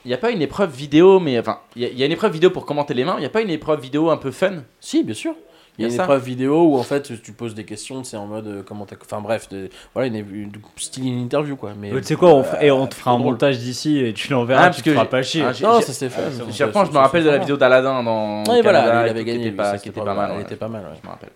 [0.03, 2.33] Il y a pas une épreuve vidéo, mais enfin, il y, y a une épreuve
[2.33, 3.15] vidéo pour commenter les mains.
[3.19, 4.55] Il y a pas une épreuve vidéo un peu fun?
[4.81, 5.33] Si, bien sûr.
[5.77, 6.03] Il y a y une a ça.
[6.03, 8.95] épreuve vidéo où en fait tu poses des questions, c'est en mode euh, comment t'as.
[9.01, 11.71] Enfin bref, de- voilà, une, une, style une interview quoi.
[11.79, 13.31] Mais Tu sais quoi, on f- et on te plutôt fera un drôle.
[13.33, 15.43] montage d'ici et tu l'enverras, Ah, parce tu que te feras pas chier.
[15.45, 16.21] ah, j'ai- Non, ça c'est fait.
[16.21, 18.43] euh, ça, repense, ça, je me rappelle de la vidéo d'Aladin dans.
[18.45, 19.53] Ouais, voilà, il et avait gagné.
[19.81, 20.31] qui était pas mal.
[20.35, 20.81] Elle était pas mal.
[21.01, 21.29] Je me rappelle.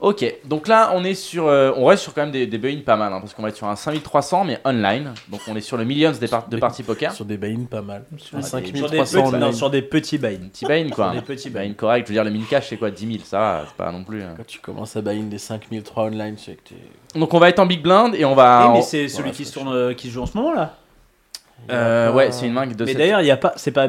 [0.00, 2.80] Ok, donc là on est sur, euh, on reste sur quand même des, des buy-in
[2.84, 5.60] pas mal, hein, parce qu'on va être sur un 5300 mais online, donc on est
[5.62, 7.12] sur le millions des par- de parties poker.
[7.12, 8.04] Sur des buy pas mal.
[8.18, 9.52] Sur Ah, des- Sur des, 5300 petits, non, online.
[9.52, 11.12] sur des petits buy-in quoi.
[11.12, 11.74] Sur des petits buy-in buy-in.
[11.74, 13.90] correct, je veux dire le min cash c'est quoi 10 000, ça va, c'est pas
[13.92, 14.22] non plus.
[14.22, 14.34] hein.
[14.36, 17.18] Quand tu commences à buy des 5003 online, c'est que t'es.
[17.18, 18.66] Donc on va être en big blind et on va.
[18.68, 20.74] Eh, mais c'est celui qui se tourne, euh, qui se joue en ce moment là?
[21.70, 23.88] Euh, ouais, c'est une main de Mais d'ailleurs, il y a pas, c'est pas,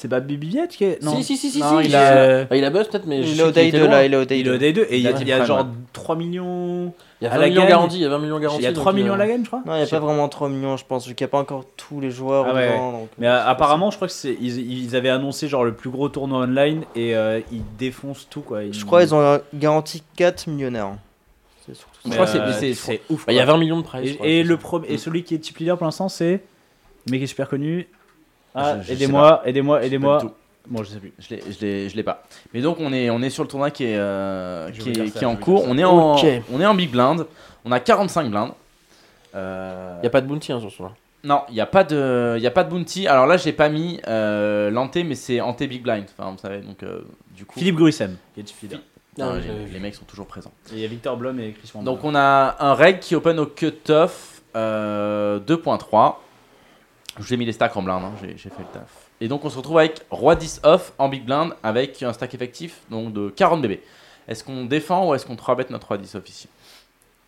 [0.00, 1.02] c'est pas Bibi Viette qui est.
[1.02, 1.14] Non.
[1.16, 3.06] Si, si, si, si, Non, si, il il a, a- Bah, il a buzz peut-être,
[3.06, 3.90] mais je Il sais est au day était 2 loin.
[3.92, 4.58] là, il est au day il est au 2.
[4.58, 5.64] Day 2 et il y a, Il y a Prime, genre ouais.
[5.92, 6.92] 3 millions.
[7.20, 8.60] Il y a à 20 la millions garantis, il y a 20 millions garantis.
[8.62, 9.62] Il y a donc 3 millions il à la gagne, je crois.
[9.66, 11.38] Non, il n'y a pas vraiment 3 millions, je pense, vu qu'il n'y a pas
[11.38, 12.92] encore tous les joueurs Ah ouais, dedans.
[12.92, 15.74] donc, Mais euh, euh, apparemment, je crois que c'est ils, ils avaient annoncé genre le
[15.74, 18.60] plus gros tournoi online et euh, ils défoncent tout quoi.
[18.70, 20.92] Je crois qu'ils ont euh, garanti 4 millionnaires.
[21.66, 23.26] C'est surtout Je crois que c'est- Euh, c'est- c'est ouf.
[23.26, 23.52] Bah, il y a quoi.
[23.54, 25.84] 20 millions de Et, et c'est le pro- et celui qui est type leader pour
[25.84, 26.40] l'instant, c'est
[27.06, 27.86] le mec qui est super connu.
[28.54, 30.22] Ah, aidez-moi, aidez-moi, aidez-moi.
[30.66, 31.12] Bon, je sais plus.
[31.18, 32.22] Je l'ai, je l'ai, je l'ai pas.
[32.52, 35.08] Mais donc on est, on est sur le tournoi qui est, euh, qui est, dire
[35.08, 35.64] ça, qui est en cours.
[35.66, 36.16] On est en,
[36.52, 37.26] on est en big blind.
[37.64, 38.52] On a 45 blindes.
[39.34, 40.90] Euh, Il n'y a pas de bounty hein, sur ce là
[41.24, 43.06] Non, il n'y a pas de, y a pas de bounty.
[43.06, 46.04] Alors là, j'ai pas mis euh, l'anté, mais c'est anté big blind.
[46.18, 47.02] Enfin, vous savez, donc euh,
[47.36, 47.58] du coup.
[47.58, 48.80] Philippe Gruissem qui est type leader.
[49.18, 49.38] Non, Ah,
[49.72, 50.52] les, mecs sont toujours présents.
[50.72, 51.90] Et il y a Victor Blum et Chris Wanda.
[51.90, 56.14] Donc on a un reg qui open au cut-off euh, 2.3.
[57.18, 59.08] Je vous ai mis les stacks en blind, hein, j'ai, fait le taf.
[59.20, 62.34] Et donc on se retrouve avec Roi 10 off en big blind avec un stack
[62.34, 63.82] effectif donc de 40 bébés.
[64.28, 66.48] Est-ce qu'on défend ou est-ce qu'on 3 bet notre Roi 10 off ici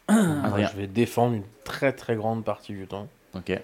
[0.08, 0.68] Adrien.
[0.72, 3.08] je vais défendre une très très grande partie du temps.
[3.34, 3.58] Ok.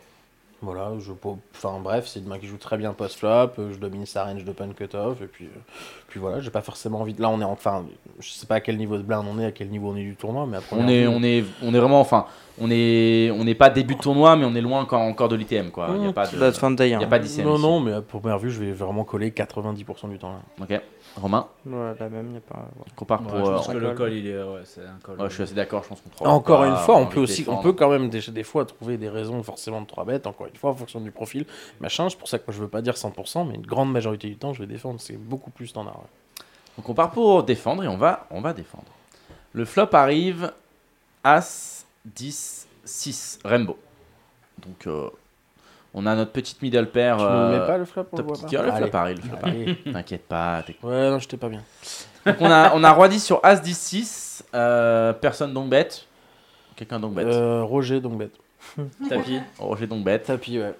[0.60, 3.78] Voilà, je peux- enfin bref, c'est une main qui joue très bien post-flop, euh, je
[3.78, 5.58] domine sa range d'open cut-off, et puis, euh,
[6.08, 7.22] puis voilà, j'ai pas forcément envie de...
[7.22, 7.84] Là on est enfin,
[8.18, 10.02] je sais pas à quel niveau de blind on est, à quel niveau on est
[10.02, 12.26] du tournoi, mais après On est, on est, on est vraiment, enfin,
[12.60, 15.36] on est, on n'est pas début de tournoi, mais on est loin encore, encore de
[15.36, 15.90] l'ITM quoi.
[15.96, 16.88] Il y a pas de, fin de day.
[16.88, 17.44] il y a pas d'ICM.
[17.44, 17.62] Non, ici.
[17.62, 20.64] non, mais à première vue, je vais vraiment coller 90% du temps là.
[20.64, 20.80] Ok.
[21.18, 22.56] Romain, Ouais, la même, il n'y a pas.
[22.58, 22.84] ouais.
[22.90, 23.36] on compare Ouais, pour.
[23.38, 25.42] je euh, pense que un le call, il est, ouais, c'est un ouais, je suis
[25.42, 27.90] assez d'accord, je pense qu'on 3 Encore une fois, on peut aussi, on peut quand
[27.90, 30.74] même des, des fois trouver des raisons forcément de 3 bêtes, encore une fois, en
[30.74, 31.44] fonction du profil,
[31.80, 32.08] machin.
[32.08, 34.36] C'est pour ça que moi, je veux pas dire 100%, mais une grande majorité du
[34.36, 35.00] temps, je vais défendre.
[35.00, 35.96] C'est beaucoup plus standard.
[35.98, 36.44] ouais.
[36.76, 38.84] Donc on part pour défendre et on va, on va défendre.
[39.52, 40.52] Le flop arrive
[41.24, 43.76] As 10 6 Rainbow.
[44.58, 45.10] Donc euh,
[45.98, 47.16] on a notre petite middle pair.
[47.16, 48.64] Tu ne euh, mets pas le flop on le top voit kicker.
[48.64, 49.92] pas Le flop arrive, le flop arrive.
[49.92, 50.62] T'inquiète pas.
[50.64, 51.62] t'es- Ouais, non, j'étais pas bien.
[52.24, 54.44] Donc on a, on a Roi 10 sur As 10 6.
[54.54, 56.06] euh, personne donc bête.
[56.76, 57.26] Quelqu'un donc bête.
[57.26, 58.32] Euh, Roger, donc bête.
[59.08, 59.40] Tapis.
[59.58, 60.24] Roger donc bête.
[60.24, 60.74] Tapis, ouais.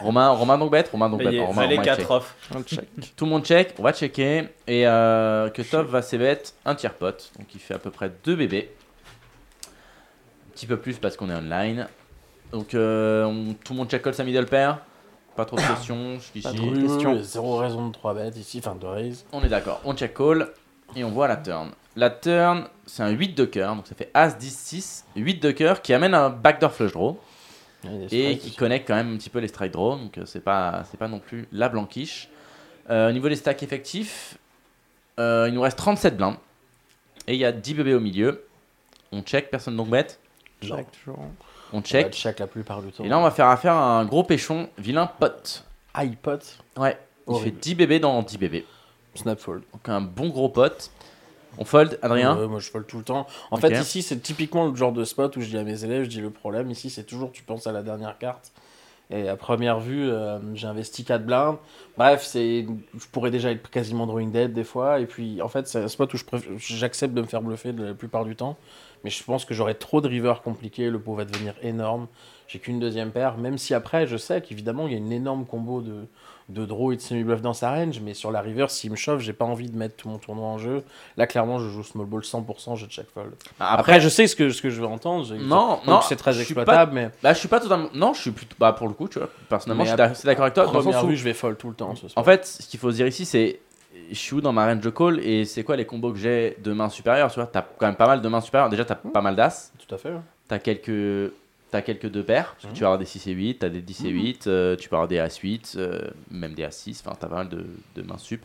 [0.00, 0.88] Romain, Romain donc bête.
[0.90, 1.28] Romain donc bête.
[1.28, 1.40] Payé.
[1.44, 2.10] Romain, Valet Romain, 4 check.
[2.10, 2.36] off.
[3.16, 4.48] Tout le monde check, on va checker.
[4.66, 7.30] Et euh, Cutoff va s'ébête un tiers pot.
[7.38, 8.70] Donc il fait à peu près 2 bébés.
[9.66, 11.88] Un petit peu plus parce qu'on est online.
[12.52, 14.78] Donc euh, on- tout le monde check call sa middle pair.
[15.36, 16.54] Pas trop de questions Pas jusqu'ici.
[16.56, 17.14] trop de question.
[17.14, 17.22] questions.
[17.22, 19.24] Zéro raison de 3 bêtes ici, enfin de raise.
[19.32, 20.48] On est d'accord, on check call
[20.94, 21.70] et on voit la turn.
[21.96, 25.50] La turn, c'est un 8 de cœur, donc ça fait As 10 6, 8 de
[25.50, 27.18] cœur qui amène un backdoor flush draw
[28.10, 30.84] et qui connecte quand même un petit peu les strike draw, donc euh, c'est pas
[30.90, 32.28] c'est pas non plus la blanquiche.
[32.90, 34.36] Euh, au niveau des stacks effectifs,
[35.18, 36.36] euh, il nous reste 37 blindes.
[37.28, 38.44] Et il y a 10 bébés au milieu.
[39.12, 40.18] On check, personne donc bête.
[40.62, 41.18] Check, toujours.
[41.72, 42.12] On check.
[42.12, 43.04] check la plupart du temps.
[43.04, 45.64] Et là, on va faire affaire à un gros péchon, vilain pote.
[45.94, 46.42] iPod,
[46.76, 46.98] Ouais.
[47.28, 48.66] Il fait 10 bébés dans 10 bébés.
[49.14, 49.62] Snapfold.
[49.72, 50.90] Donc un bon gros pote.
[51.58, 53.26] On fold, Adrien Ouais, moi je fold tout le temps.
[53.50, 56.04] En fait, ici, c'est typiquement le genre de spot où je dis à mes élèves,
[56.04, 58.52] je dis le problème ici, c'est toujours tu penses à la dernière carte.
[59.10, 61.56] Et à première vue, euh, j'ai investi 4 blindes.
[61.98, 65.00] Bref, c'est, je pourrais déjà être quasiment drawing dead des fois.
[65.00, 66.18] Et puis, en fait, c'est un spot où
[66.56, 68.56] j'accepte de me faire bluffer de la plupart du temps.
[69.04, 70.88] Mais je pense que j'aurai trop de river compliqués.
[70.90, 72.06] Le pot va devenir énorme.
[72.48, 73.36] J'ai qu'une deuxième paire.
[73.38, 76.04] Même si après, je sais qu'évidemment, il y a une énorme combo de,
[76.50, 78.00] de draw et de semi-bluff dans sa range.
[78.00, 80.46] Mais sur la river, s'il me chauffe, j'ai pas envie de mettre tout mon tournoi
[80.46, 80.84] en jeu.
[81.16, 83.32] Là, clairement, je joue small ball 100%, je check fold.
[83.58, 85.24] Après, je sais ce que, ce que je veux entendre.
[85.24, 87.10] je- Non, non, c'est très exploitable, pas- mais.
[87.22, 87.88] Là, je suis pas totalement.
[87.94, 88.54] Non, je suis plutôt.
[88.58, 90.64] Bah, pour le coup, tu vois, personnellement, Mais je suis d'accord avec toi.
[90.66, 91.94] Dans le sens où, je vais fold tout le temps.
[91.96, 92.22] ce soir.
[92.22, 93.60] en fait, ce qu'il faut se dire ici, c'est.
[94.10, 96.56] Je suis où dans ma range de call et c'est quoi les combos que j'ai
[96.62, 98.68] de mains supérieures Tu vois, t'as quand même pas mal de mains supérieures.
[98.70, 99.70] Déjà, t'as pas mal d'as.
[99.78, 100.10] Tout à fait.
[100.10, 100.20] ouais.
[100.48, 101.32] T'as quelques.
[101.70, 102.74] T'as quelques deux paires, parce que Mhm.
[102.74, 104.96] tu vas avoir des 6 et 8, t'as des 10 et 8, euh, tu peux
[104.96, 107.64] avoir des As8, euh, même des As6, enfin t'as pas mal de,
[107.96, 108.42] de mains sup.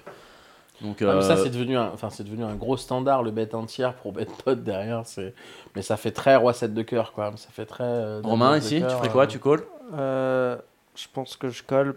[0.82, 3.32] Donc, Ah, mais ça, euh, c'est devenu, un, enfin, c'est devenu un gros standard, le
[3.32, 5.01] bet entière pour bet pot derrière.
[5.06, 5.34] C'est...
[5.76, 7.34] Mais ça fait très roi 7 de cœur, quoi.
[7.35, 7.84] Ça fait très.
[7.84, 9.24] euh, Romain, ici, tu ferais quoi?
[9.24, 9.27] euh.
[9.27, 9.59] Tu call
[9.95, 10.56] Euh,
[10.95, 11.95] je pense que je colle.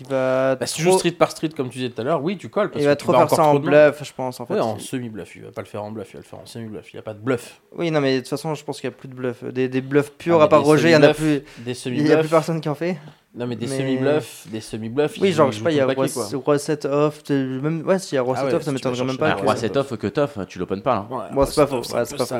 [0.00, 0.56] Il va.
[0.56, 2.36] Bah, si tu trop- joues street par street, comme tu disais tout à l'heure, oui,
[2.36, 2.70] tu colles.
[2.70, 4.40] Parce Il va que trop faire ça en bluff, je pense.
[4.40, 4.54] En fait.
[4.54, 5.36] Ouais, en semi-bluff.
[5.36, 6.92] Il va pas le faire en bluff, il va le faire en semi-bluff.
[6.92, 7.60] Il n'y a pas de bluff.
[7.76, 9.44] Oui, non, mais de toute façon, je pense qu'il n'y a plus de bluff.
[9.44, 11.42] Des, des bluffs Ah, purs, à part Roger, il y en a plus.
[11.44, 12.96] semi-bluffs, Des Il n'y a plus personne qui en fait.
[13.36, 15.16] Non, mais des Mais- semi-bluffs, des semi-bluffs.
[15.20, 16.26] Oui, genre, je sais pas, il y a roi, paquet, quoi.
[16.44, 17.22] roi 7 off.
[17.30, 19.30] Même, ouais, s'il y a roi Ah 7 ouais, off, ça m'étonnerait même pas.
[19.30, 22.16] un que- Roi 7 off que tough, tu l'opens pas Bon, c'est pas faux, c'est
[22.16, 22.34] pas faux.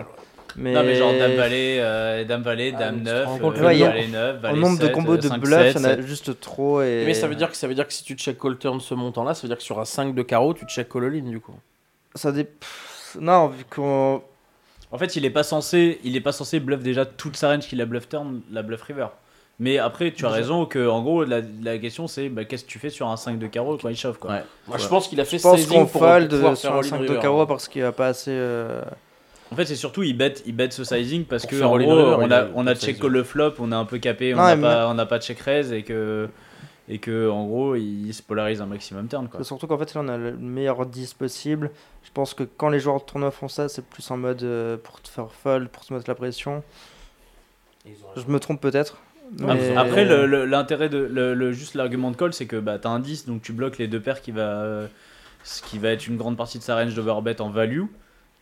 [0.56, 0.72] Mais...
[0.72, 3.60] Non, mais genre Dame Valet, euh, Dame Valet, Ah, Dame te 9, rends compte, euh,
[3.60, 5.40] le Ouais, il y a- Valet 9, Au Valet nombre de 7, combos de 5,
[5.40, 6.82] bluffs, il y 7, en a juste trop.
[6.82, 7.02] Et...
[7.06, 8.94] Mais ça veut, dire que, ça veut dire que si tu check call turn ce
[8.94, 11.40] montant-là, ça veut dire que sur un 5 de carreau, tu check call all-in du
[11.40, 11.54] coup.
[12.14, 12.44] Ça dé...
[12.44, 14.22] Pff, Non, vu qu'on.
[14.92, 17.66] En fait, il est pas censé, il est pas censé bluff déjà toute sa range
[17.66, 19.08] qu'il a bluff turn, la bluff river.
[19.60, 22.68] Mais après, tu as raison que en gros, la, la question c'est bah, qu'est-ce que
[22.70, 24.30] tu fais sur un 5 de carreau quand il chauffe quoi.
[24.32, 24.42] Ouais.
[24.66, 26.88] Moi, je pense qu'il a fait Je pense qu'on pour, fold sur faire un all-in
[26.88, 28.30] 5 de carreau parce qu'il a pas assez.
[28.32, 28.82] euh,
[29.54, 32.16] En fait, c'est surtout il bet, il bet ce sizing parce que en gros, river,
[32.18, 34.38] on a, a- on a a check le flop, on est un peu capé, on
[34.38, 36.28] n'a pas, on pas de check raise et que
[36.88, 39.42] et que en gros, il se polarise un maximum turn quoi.
[39.44, 41.70] Surtout qu'en fait, là, on a le meilleur 10 possible.
[42.02, 44.76] Je pense que quand les joueurs de tournoi font ça, c'est plus en mode euh,
[44.76, 46.62] pour te faire fold, pour te mettre la pression.
[48.16, 48.98] Je me trompe peut-être.
[49.76, 52.90] Après- mais- l'intérêt de le, le- juste l'argument de call, c'est que bah, tu as
[52.90, 54.86] un 10, donc tu bloques les deux paires qui va, euh,
[55.42, 57.84] ce qui va être une grande partie de sa range d'overbet en value,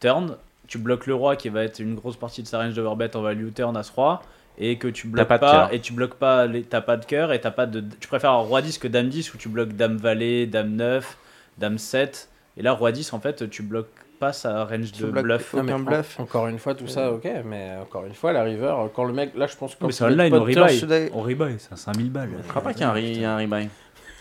[0.00, 0.36] turn.
[0.68, 3.22] Tu bloques le roi qui va être une grosse partie de sa range d'overbet en
[3.22, 4.22] value, turn as roi.
[4.58, 7.32] Et que tu bloques pas pas, et tu bloques pas, les- t'as pas de cœur
[7.32, 7.82] et t'as pas de.
[8.00, 11.16] Tu préfères un roi 10 que dame 10 où tu bloques dame valet, dame 9,
[11.58, 12.28] dame 7.
[12.58, 13.88] Et là, roi 10, en fait, tu bloques
[14.20, 15.54] pas sa range Tu de bluff.
[15.54, 16.20] aucun bluff.
[16.20, 19.32] encore une fois, tout ça, ok, mais encore une fois, la river, quand le mec,
[19.34, 21.10] là, je pense que quand Mais c'est online, on rebuy.
[21.14, 22.28] On rebuy, c'est à 5000 balles.
[22.44, 23.68] Je crois pas qu'il y a un rebuy.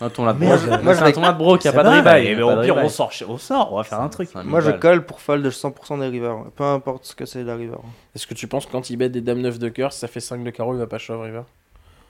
[0.02, 0.48] Un tournoi de bro.
[0.48, 2.34] moi, Moi, je c'est un vais- tournoi de bro qui a pas de va, rebuy.
[2.34, 4.28] mais au pas de pire, on sort, on sort, on va faire un truc.
[4.44, 6.36] Moi, je colle pour fold de 100% des rivers.
[6.56, 7.76] Peu importe ce que c'est la river.
[8.16, 10.08] Est-ce que tu penses que quand il bet des dames 9 de cœur, si ça
[10.08, 11.42] fait 5 de carreau, il va pas shove river?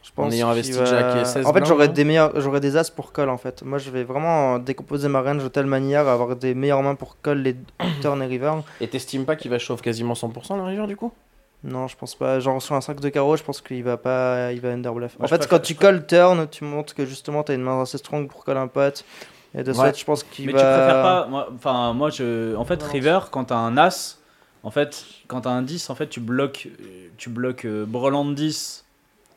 [0.02, 2.58] Je pense ayant qu'il investi va- Jack et 16 En fait, j'aurais des meilleurs, j'aurais
[2.58, 3.62] des as pour call en fait.
[3.62, 6.96] Moi, je vais vraiment décomposer ma range de telle manière à avoir des meilleures mains
[6.96, 7.54] pour call les
[8.00, 8.52] turn et river.
[8.80, 11.12] Et t'estimes pas qu'il va shove quasiment 100% la river du coup?
[11.64, 12.40] Non, je pense pas.
[12.40, 15.16] Genre sur un 5 de carreau, je pense qu'il va pas, il va underbluff.
[15.20, 18.28] En fait, quand tu call turn, tu montres que justement t'as une main assez strong
[18.28, 19.04] pour call un pote.
[19.54, 19.86] Et de Ouais.
[19.92, 20.58] fait, je pense qu'il Mais va.
[20.58, 21.26] tu préfères pas.
[21.28, 22.56] moi- Enfin, moi, je.
[22.56, 24.18] En fait, river, quand t'as un as,
[24.64, 26.68] en fait, quand t'as un 10, en fait, tu bloques,
[27.18, 28.84] tu bloques euh, Breland 10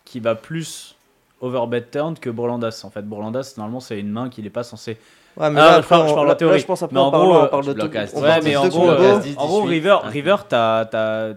[0.06, 0.96] qui va plus
[1.42, 2.86] overbet turn que Breland as.
[2.86, 4.98] En fait, Breland as, normalement, c'est une main qu'il est pas censé.
[5.38, 6.54] Ouais, mais Ah, là, je parle- je on- parle là- en théorie.
[6.54, 8.22] là, je pense après Mais on en parle, gros, on parle de tout- as- on
[8.22, 11.34] Ouais, mais en gros, euh, 10, en gros, 18, river, river, t'as, t'as-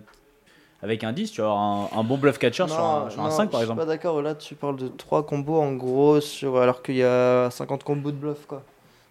[0.82, 3.20] avec un 10, tu vas avoir un, un bon bluff catcher sur un, Non, sur
[3.20, 3.80] un non, 5 par Je exemple.
[3.80, 4.22] suis pas d'accord.
[4.22, 6.58] Là, tu parles de 3 combos en gros, sur...
[6.58, 8.62] alors qu'il y a 50 combos de bluff quoi.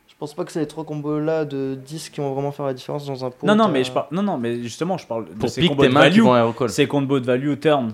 [0.08, 2.66] Je pense pas que c'est les 3 combos là de 10 qui vont vraiment faire
[2.66, 3.46] la différence dans un pot.
[3.46, 5.70] Non, non, mais je parle, non, non, mais justement, je parle de Pour ces pique
[5.72, 6.70] combos de value.
[6.70, 7.94] Ces combos de value turn,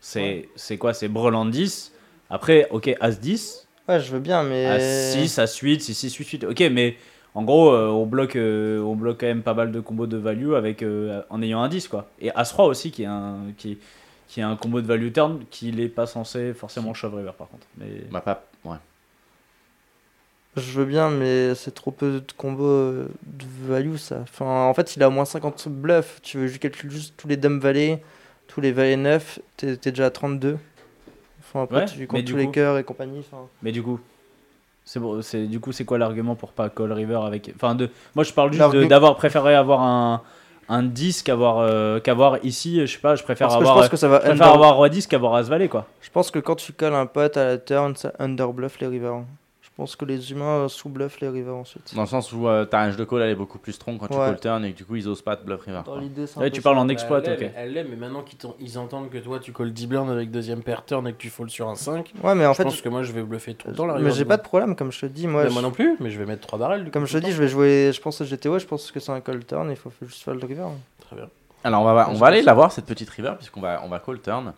[0.00, 0.94] c'est, c'est quoi?
[0.94, 1.92] C'est Breland 10.
[2.30, 3.66] Après, ok, As 10.
[3.88, 4.66] Ouais, je veux bien, mais.
[4.66, 6.44] As 6, As 8, 6, 6, 8, 8.
[6.44, 6.96] Ok, mais
[7.34, 10.16] en gros, euh, on, bloque, euh, on bloque quand même pas mal de combos de
[10.16, 12.08] value avec, euh, en ayant un 10, quoi.
[12.20, 13.78] Et As 3 aussi, qui est un, qui,
[14.26, 17.48] qui est un combo de value turn, qui n'est pas censé forcément shove river par
[17.48, 17.66] contre.
[17.76, 18.02] Mais...
[18.10, 18.44] Bah, pas.
[18.64, 18.76] Ouais.
[20.56, 22.92] Je veux bien, mais c'est trop peu de combos
[23.22, 24.20] de value ça.
[24.22, 26.20] Enfin, en fait, il a au moins 50 bluffs.
[26.22, 28.02] Tu veux, je calcule juste tous les dames valets,
[28.48, 30.58] tous les valets 9, t'es déjà à 32.
[31.40, 33.24] Enfin, après, Ouais, tu comptes tous les cœurs et compagnie.
[33.62, 34.00] Mais du coup,
[34.90, 37.90] C'est bon, c'est du coup c'est quoi l'argument pour pas call river avec enfin de
[38.14, 40.22] moi je parle juste d'avoir préféré avoir un
[40.70, 43.82] un 10 qu'avoir euh, qu'avoir ici, je sais pas, je préfère Parce que je avoir
[43.82, 45.84] pense que ça va je préfère under- avoir roi 10 qu'avoir as valet quoi.
[46.00, 49.24] Je pense que quand tu colles un pote à la turn, ça underbluff les rivers.
[49.78, 51.94] Je pense que les humains euh, sous-bluff les rivers ensuite.
[51.94, 54.08] Dans le sens où euh, ta range de call elle est beaucoup plus strong quand
[54.08, 54.26] tu Ouais.
[54.26, 55.82] call turn et que du coup ils osent pas te bluff river.
[55.86, 57.52] Dans l'idée, c'est Ouais, tu parles en exploit, elle ok.
[57.54, 60.64] Elle l'est, mais maintenant qu'ils ils entendent que toi tu colles 10 blindes avec deuxième
[60.64, 62.80] pair turn et que tu fold sur un 5, Ouais, mais en je fait, pense
[62.80, 64.42] que moi je vais bluffer tout le temps la mais river j'ai de pas de
[64.42, 65.28] problème, comme je te dis.
[65.28, 67.12] Moi, Mais je- moi non plus, mais je vais mettre 3 barrels coup, comme je
[67.12, 67.92] te le dis, je vais jouer.
[67.94, 70.24] Je pense à GTO, je pense que c'est un call turn, il faut faut juste
[70.24, 70.66] fold river.
[71.06, 71.28] Très bien.
[71.62, 74.00] Alors on va, on va aller la voir cette petite river puisqu'on va, on va
[74.00, 74.52] call turn.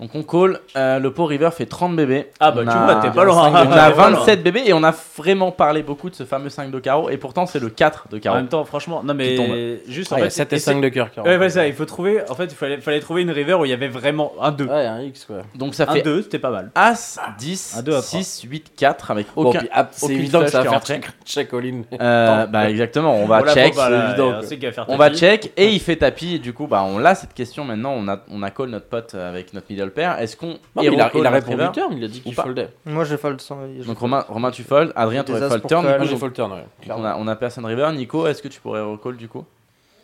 [0.00, 2.30] Donc on call, euh, le pot river fait 30 bébés.
[2.40, 3.50] Ah bah On tu a- vois, t'es pas loin.
[3.50, 4.10] On a T'es pas loin.
[4.18, 7.18] 27 bébés et on a vraiment parlé beaucoup de ce fameux 5 de carreau et
[7.18, 8.36] pourtant c'est le 4 de En carreau.
[8.36, 11.10] même temps, franchement, non mais juste en fait a 7 et essaie- 5 de cœur.
[11.24, 13.64] Ouais, ouais, ça, il faut trouver en fait, il fallait fallait trouver une river où
[13.66, 14.64] il y avait vraiment un 2.
[14.64, 15.42] Ouais, un X quoi.
[15.54, 16.70] Donc ça Un fait 2, c'était pas mal.
[16.74, 19.58] As, 10, Un deux à 6, 8, 4 avec Bon, aucun.
[19.58, 21.82] puis, ah, c'est aucune évident que ça va faire check, check all-in.
[22.00, 23.74] Euh, bah exactement, on va check.
[23.74, 25.18] bon, on va faire On va tapis.
[25.20, 28.08] check et il fait tapis et du coup bah on l'a cette question maintenant on
[28.08, 31.10] a on a call notre pote avec notre middle pair est-ce qu'on Non, il a,
[31.14, 32.70] il répondu turn, il a dit qu'il foldait.
[32.86, 33.58] Moi, j'ai fold sans.
[33.78, 36.64] je- donc Romain Romain tu fold Adrien tu fold turn Moi j'ai fold turn, ouais.
[36.90, 39.44] on a on a personne river Nico est-ce que tu pourrais hero call du coup?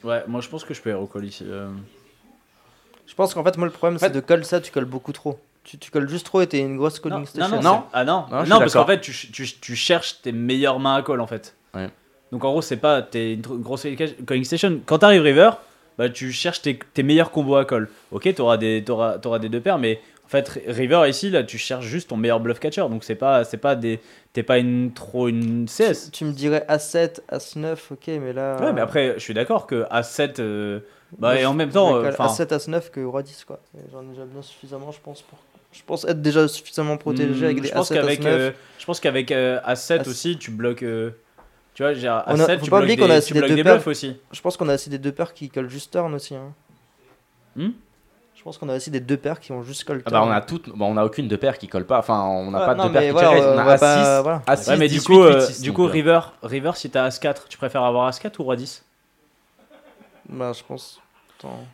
[0.04, 1.44] Ouais, moi je pense que je peux hero call ici.
[1.48, 1.68] euh.
[3.06, 5.12] Je pense qu'en fait, moi, le problème, c'est fait- de call ça, tu colles beaucoup
[5.12, 5.38] trop.
[5.64, 7.56] Tu, tu colles juste trop et t'es une grosse calling Non, station.
[7.56, 7.82] non, Non.
[7.82, 10.96] c'est- Ah non, Non, non parce qu'en fait tu, tu, tu cherches tes meilleures mains
[10.96, 11.54] à call en fait.
[11.74, 11.88] Ouais.
[12.32, 13.86] Donc en gros, c'est pas t'es une grosse
[14.26, 14.80] calling station.
[14.86, 15.50] Quand t'arrives river,
[15.98, 17.88] bah tu cherches tes, tes meilleurs combos à call.
[18.12, 21.56] Ok, t'auras des t'auras, t'auras des deux paires, mais en fait river ici là, tu
[21.58, 22.82] cherches juste ton meilleur bluff catcher.
[22.90, 24.00] Donc c'est pas c'est pas des
[24.32, 26.06] t'es pas une trop une CS.
[26.06, 28.56] Tu, tu me dirais As7, As9, ok, mais là.
[28.60, 30.80] Ouais, mais après je suis d'accord que à 7 euh,
[31.18, 32.44] bah moi, et en même temps, vais euh, call enfin.
[32.44, 33.60] As7, As9 que Roi 10, quoi.
[33.92, 35.38] J'en ai déjà bien suffisamment, je pense, pour.
[35.72, 38.26] Je pense être déjà suffisamment protégé Hmm, avec des je pense A7, qu'avec As9.
[38.26, 40.82] euh, je pense qu'avec euh, A7 As- aussi tu bloques
[41.76, 43.32] tu vois j'ai On a- A7 faut tu pas bloques oublier des, qu'on a des
[43.34, 43.74] bloques deux des paires.
[43.74, 46.34] bluffs aussi Je pense qu'on a aussi des deux paires qui collent juste turn aussi.
[46.34, 46.52] Hein.
[47.54, 47.68] Hmm
[48.34, 50.22] je pense qu'on a aussi des deux paires qui ont juste call ah turn.
[50.22, 52.50] bah on a toutes bon, on a aucune de paire qui colle pas enfin on
[52.52, 53.44] n'a Ouais, pas de deux paires qui voilà, raise.
[53.44, 54.42] on on a va As 6 pas- voilà.
[54.46, 56.70] As6 Ouais, mais 18, du coup, 8, euh, 6, du donc, coup euh, River, River,
[56.76, 58.84] si t'as As4, tu préfères avoir As4 ou Roi 10
[60.28, 61.00] Bah, je pense.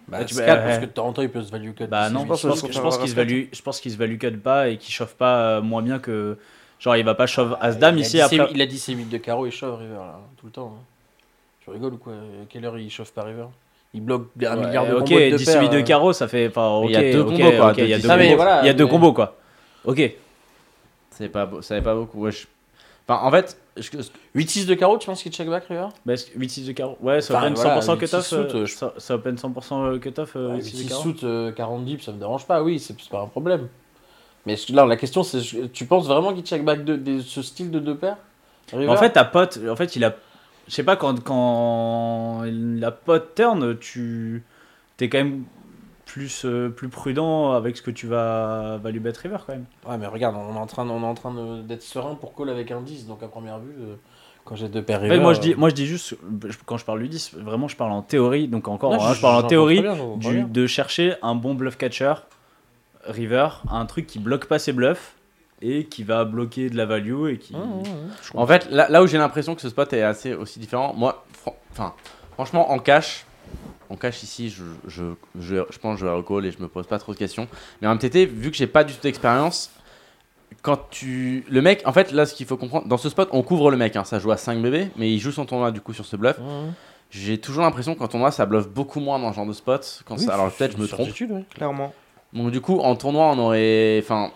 [0.09, 1.87] Bah, 4 euh, parce que de temps en temps il peut se value cut.
[1.87, 4.77] Bah non, je pense qu'il se value, je pense qu'il se value cut pas et
[4.77, 6.37] qu'il chauffe pas euh, moins bien que
[6.83, 8.49] genre il va pas shove As Dame il, a ici après.
[8.53, 10.75] il a dit ses 8 de carreau et shove River là, tout le temps.
[10.77, 10.83] hein.
[11.65, 12.13] Tu rigoles ou quoi?
[12.13, 13.47] À quelle heure il chauffe pas River?
[13.95, 15.83] Il bloque un Ouais, milliard de ok, combos de 10 paires, 8 de euh.
[15.83, 17.89] carreau, ça fait enfin ok, Il y a deux ok, combos, quoi, ok, de il
[17.91, 18.03] y a 10.
[18.03, 18.37] deux Ah, mais combos.
[18.37, 19.37] voilà, il y a deux mais- combos quoi.
[19.85, 20.15] OK.
[21.11, 22.47] c'est pas beau- ça n'est pas beaucoup ouais, je-
[23.07, 23.91] enfin en fait je-
[24.35, 25.87] 8-6 de carreau, tu penses qu'il check back River?
[26.05, 26.97] Bah, 8 6 de carreau.
[27.01, 28.33] Ouais, ça Enfin, open voilà, 100% 8-6 cut-off.
[28.55, 31.03] euh, je- Ça ça open 100% euh, cut-off euh, 8 6 de 6 carreau.
[31.03, 33.69] soutes, euh, 40 dips, ça me dérange pas, oui, c'est c'est pas un problème.
[34.47, 37.71] Mais là, la question c'est tu penses vraiment qu'il check back de, de- ce style
[37.71, 38.17] de deux paires
[38.73, 40.15] En fait, ta pote, en fait, il a.
[40.69, 44.43] Je sais pas, quand, quand la pote turn, tu.
[44.97, 45.45] T'es quand même
[46.07, 49.65] plus, euh, plus prudent avec ce que tu vas, va lui bet river quand même.
[49.89, 52.35] Ouais, mais regarde, on est en train, on est en train de- d'être serein pour
[52.35, 53.95] call avec un 10, donc à première vue, euh,
[54.45, 55.19] quand j'ai deux paires River.
[55.21, 56.17] moi, je dis, euh, moi, je dis juste,
[56.67, 58.47] quand je parle du 10, vraiment, je parle en théorie.
[58.47, 61.55] Donc, encore, non, hein, je- je, parle en théorie bien, du, de chercher un bon
[61.55, 62.15] bluff catcher,
[63.05, 65.15] river, un truc qui bloque pas ses bluffs
[65.61, 67.55] et qui va bloquer de la value et qui.
[67.55, 68.39] Mmh, mmh, mmh.
[68.39, 71.25] En fait, là, là où j'ai l'impression que ce spot est assez aussi différent, moi,
[71.33, 71.95] fran- enfin,
[72.35, 73.25] franchement, en cash,
[73.91, 75.05] en cash ici, je, je,
[75.39, 77.47] je, je pense que je vais recall et je me pose pas trop de questions.
[77.81, 79.71] Mais en MTT, vu que j'ai pas du tout d'expérience,
[80.63, 81.45] quand tu.
[81.49, 83.77] Le mec, en fait, là, ce qu'il faut comprendre, dans ce spot, on couvre le
[83.77, 86.05] mec, hein, ça joue à 5 bébés, mais il joue son tournoi du coup sur
[86.07, 86.39] ce bluff.
[86.39, 86.73] Mmh.
[87.11, 90.03] J'ai toujours l'impression qu'en tournoi, ça bluffe beaucoup moins dans ce genre de spot.
[90.07, 91.09] Quand Oui, ça- alors peut-être je me trompe.
[91.09, 91.45] ouais.
[91.55, 91.93] Clairement.
[92.33, 93.99] Donc du coup, en tournoi, on aurait.
[94.03, 94.31] Enfin,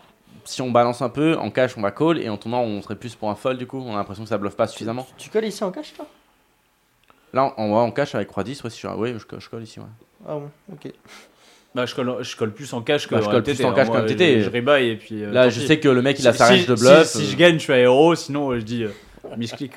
[0.44, 2.94] si on balance un peu, en cash, on va call, et en tournoi, on serait
[2.96, 3.82] plus pour un fold du coup.
[3.84, 5.06] On a l'impression que ça bluffe pas suffisamment.
[5.18, 6.06] Tu colles ici en cash, toi?
[7.32, 9.48] Là, on va en cash avec Roi 10, ouais, si je, ouais, je, colle- je
[9.48, 9.80] colle ici.
[9.80, 9.86] Ouais.
[10.28, 10.92] Ah bon, ok.
[11.74, 13.74] Bah, je colle, je colle plus en cash que Bah, je colle plus en hein.
[13.74, 14.40] cash qu'en MTT.
[14.40, 15.22] Je, je rebuy et puis.
[15.24, 15.66] euh, Là, je pis.
[15.66, 17.04] sais que le mec, il a Si- sa range si- de bluff.
[17.06, 18.90] Si, euh, je gagne, je suis à héros, sinon euh, je dis euh,
[19.36, 19.72] misclick.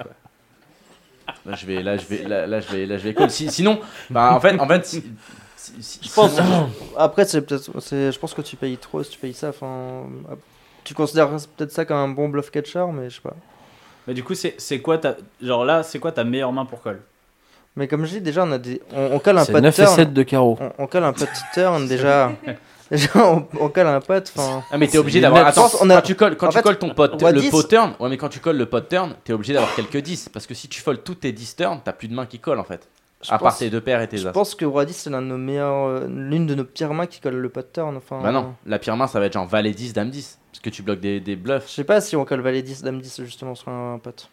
[1.46, 3.30] Là, je vais, là, je vais, là, là, je vais, là, je vais call.
[3.32, 5.10] Si- sinon, bah, en fait, en fait, si- si- si-
[5.78, 6.32] Je pense.
[6.98, 7.80] Après, c'est peut-être.
[7.80, 9.50] c'est- Je pense que tu payes trop si tu payes ça.
[9.50, 10.04] Enfin,
[10.84, 13.36] tu considères peut-être ça comme un bon bluff catcher, mais je sais pas.
[14.08, 15.16] Mais du coup, c'est c'est quoi ta.
[15.42, 17.00] Genre là, c'est quoi ta meilleure main pour call?
[17.76, 18.82] Mais comme je dis, déjà, on a des.
[18.94, 19.96] On, on colle un pot de 9 et turn.
[19.96, 20.58] 7 de carreau.
[20.60, 22.32] On, on colle un pot de turn déjà.
[22.92, 24.32] déjà, on, on colle un pot.
[24.36, 24.64] Enfin.
[24.72, 25.46] Ah mais t'es obligé d'avoir.
[25.46, 27.42] Attends, on a- quand tu colles, quand en tu fait, colles ton pot, Roi le
[27.42, 27.52] 10.
[27.52, 30.30] pot turn, ouais mais quand tu colles le pot turn, t'es obligé d'avoir quelques 10
[30.30, 32.60] parce que si tu folles tous tes 10 turns, t'as plus de mains qui collent
[32.60, 32.88] en fait.
[33.22, 34.32] Je À part pense- tes deux paires et tes Je as.
[34.32, 37.06] pense que Roi 10 c'est l'un de nos meilleurs, euh, l'une de nos pires mains
[37.06, 37.98] qui colle le pot de turn.
[37.98, 40.40] Enfin, Bah non, la pire main ça va être genre Valet 10, Dame 10.
[40.52, 41.68] Parce que tu bloques des, des bluffs.
[41.68, 44.30] Je sais pas si on colle Valet 10, Dame 10 justement sur un pot.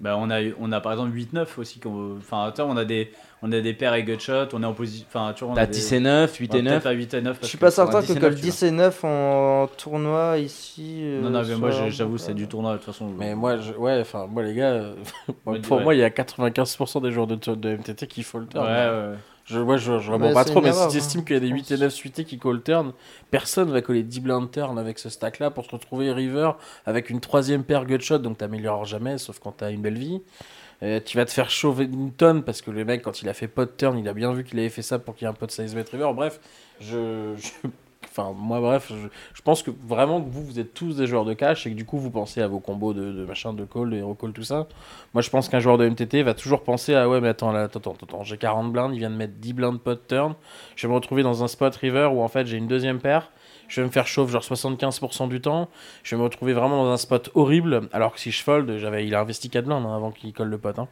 [0.00, 1.80] Bah, on, a, on a par exemple 8-9 aussi.
[2.18, 3.10] Enfin, on a des,
[3.42, 5.06] on a des paires et gutshot, on est en position.
[5.08, 6.72] Enfin, tu vois, on a T'as des- 10 et 9, 8 et Ouais, 9.
[6.72, 7.38] peut-être pas 8 et 9.
[7.42, 10.38] Je suis pas certain 10 que et colle 9, tu 10 et 9 en tournoi
[10.38, 11.00] ici.
[11.02, 13.08] euh, Non, non, mais moi j'avoue, c'est du tournoi de toute façon.
[13.18, 14.72] Mais moi, je- ouais, enfin, moi, les gars,
[15.46, 15.82] euh, pour ouais.
[15.84, 18.64] moi, il y a 95% des joueurs de, de MTT qui fall turn.
[18.64, 19.16] Ouais, ouais.
[19.46, 21.40] Je, moi, je, je Ouais, réponds pas trop, mais si j'estime hein, qu'il y a
[21.40, 21.80] des je 8 et pense.
[21.80, 22.92] 9 suités qui call turn,
[23.32, 26.52] personne va coller 10 blind turn avec ce stack-là pour se retrouver river
[26.86, 30.20] avec une troisième paire gutshot, donc t'améliores jamais, sauf quand t'as une belle vie.
[30.82, 33.34] Euh, tu vas te faire chauffer une tonne parce que le mec, quand il a
[33.34, 35.30] fait pot turn, il a bien vu qu'il avait fait ça pour qu'il y ait
[35.30, 36.12] un pot size bet river.
[36.14, 36.40] Bref,
[36.80, 37.34] je.
[38.12, 38.90] Enfin, moi, bref,
[39.34, 41.84] je, pense que vraiment vous, vous êtes tous des joueurs de cash et que du
[41.84, 44.42] coup, vous pensez à vos combos de, de machin, de call, de hero call, tout
[44.42, 44.66] ça.
[45.14, 47.64] Moi, je pense qu'un joueur de MTT va toujours penser à ouais, mais attends, là,
[47.64, 50.34] attends, attends, j'ai 40 blindes, il vient de mettre 10 blindes pot turn.
[50.74, 53.30] Je vais me retrouver dans un spot river où en fait j'ai une deuxième paire.
[53.70, 55.68] Je vais me faire chauffe genre 75% du temps.
[56.02, 57.88] Je vais me retrouver vraiment dans un spot horrible.
[57.92, 60.48] Alors que si je fold, j'avais, il a investi 4 blindes hein, avant qu'il colle
[60.48, 60.78] le pot.
[60.78, 60.88] hein.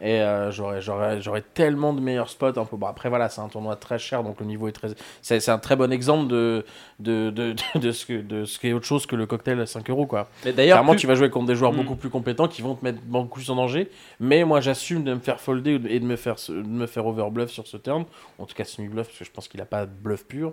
[0.00, 2.52] Et euh, j'aurais, j'aurais, j'aurais tellement de meilleurs spots.
[2.52, 2.76] Peu.
[2.76, 4.88] Bon, après, voilà, c'est un tournoi très cher, donc le niveau est très.
[5.22, 6.64] C'est, c'est un très bon exemple de,
[6.98, 9.66] de, de, de, ce que, de ce qui est autre chose que le cocktail à
[9.66, 10.06] 5 euros.
[10.06, 10.28] Quoi.
[10.44, 11.76] Mais d'ailleurs, Clairement, plus- tu vas jouer contre des joueurs Mm.
[11.76, 13.88] beaucoup plus compétents qui vont te mettre beaucoup plus en danger.
[14.20, 17.50] Mais moi, j'assume de me faire folder et de me faire, de me faire overbluff
[17.50, 18.04] sur ce turn.
[18.38, 20.52] En tout cas, semi-bluff, parce que je pense qu'il n'a pas de bluff pur.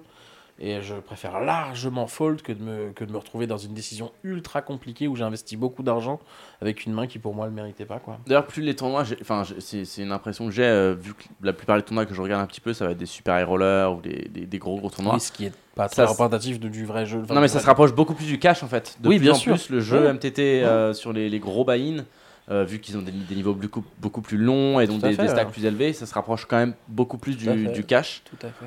[0.64, 4.12] Et je préfère largement fold que de, me, que de me retrouver dans une décision
[4.24, 6.20] ultra compliquée où j'ai investi beaucoup d'argent
[6.62, 7.98] avec une main qui, pour moi, le méritait pas.
[7.98, 8.20] Quoi.
[8.28, 11.78] D'ailleurs, plus les tournois, enfin, c'est une impression que j'ai, euh, vu que la plupart
[11.78, 13.92] des tournois que je regarde un petit peu, ça va être des super high rollers
[13.98, 15.16] ou des, des, des gros gros tournois.
[15.16, 17.22] Oui, ce qui est pas très représentatif de- du vrai jeu.
[17.24, 18.98] Enfin, non, mais ça vrai- se rapproche beaucoup plus du cash en fait.
[19.00, 19.56] De Oui, plus bien en sûr.
[19.56, 20.14] plus, le jeu Ouais.
[20.14, 22.04] MTT euh, sur les, les gros buy-in,
[22.52, 25.24] euh, vu qu'ils ont des, des niveaux beaucoup, beaucoup plus longs et donc des, fait,
[25.24, 25.54] des stacks ouais.
[25.54, 28.22] plus élevés, ça se rapproche quand même beaucoup plus du, du cash.
[28.26, 28.66] Tout à fait.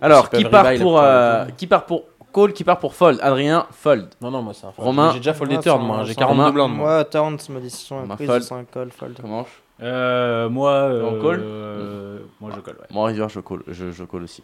[0.00, 4.08] Alors, qui part, pour, euh, qui part pour call, qui part pour fold Adrien, fold.
[4.20, 4.86] Non, non, moi, c'est un fold.
[4.86, 6.02] Romain, J'ai déjà foldé Ouais, turn, moi.
[6.04, 6.72] J'ai c'est 42 un- blindes.
[6.76, 7.04] moi.
[7.04, 8.42] Turn, ma décision On est m'a prise, fold.
[8.42, 9.18] c'est un call, fold.
[9.20, 9.46] Comment
[9.82, 12.86] Euh, moi, euh, On call euh, moi je call, ouais.
[12.90, 14.42] Moi, river, je call, je, je call aussi.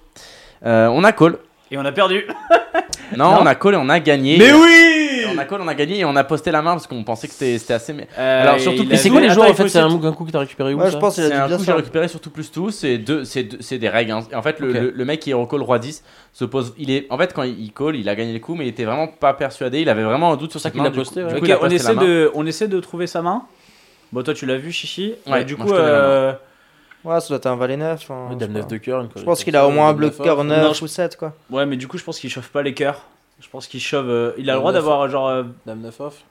[0.65, 1.39] Euh, on a call.
[1.71, 2.27] Et on a perdu.
[3.17, 3.39] Non, Non.
[3.43, 4.39] on a call et on a gagné.
[4.39, 6.87] Mais oui On a call, on a gagné et on a posté la main parce
[6.87, 7.93] qu'on pensait que c'était assez.
[7.93, 10.25] mais- Euh, Alors, surtout il c'est quoi les joueurs il en fait C'est un, coup
[10.25, 11.67] que t'as récupéré où Ouais, ça je pense qu'il a C'est un bien coup que
[11.67, 13.25] j'ai récupéré sur tout plus tout, c'est deux,
[13.79, 14.13] des règles.
[14.13, 14.21] hein.
[14.31, 14.75] Et en fait, le, Ok.
[14.77, 16.73] le- le mec qui recall roi 10 se pose.
[16.79, 18.85] Il est, en fait, quand il call, il a gagné le coup, mais il était
[18.85, 19.81] vraiment pas persuadé.
[19.81, 20.93] Il avait vraiment un doute sur ça sa qu'il main.
[20.93, 21.31] posté, ouais.
[21.33, 23.43] coup, Ok, il a on essaie, de, on essaie de trouver sa main.
[24.13, 25.15] Bon, toi tu l'as vu, Chichi.
[25.27, 25.73] Ouais, Euh, du coup,
[27.05, 28.11] Ouais, ça doit être un valet 9.
[28.11, 28.69] hein, Dame sais 9 pas.
[28.69, 29.01] de cœur.
[29.03, 30.47] une Je pense qu'il a au moins un bloqueur off.
[30.47, 31.35] 9 Non, je- ou 7, quoi.
[31.51, 33.03] ouais, mais du coup, je pense qu'il chauffe pas les cœurs.
[33.41, 34.05] Je pense qu'il chauffe.
[34.07, 35.29] euh, il a le droit d'avoir genre.
[35.29, 36.23] euh, Dame 9 off.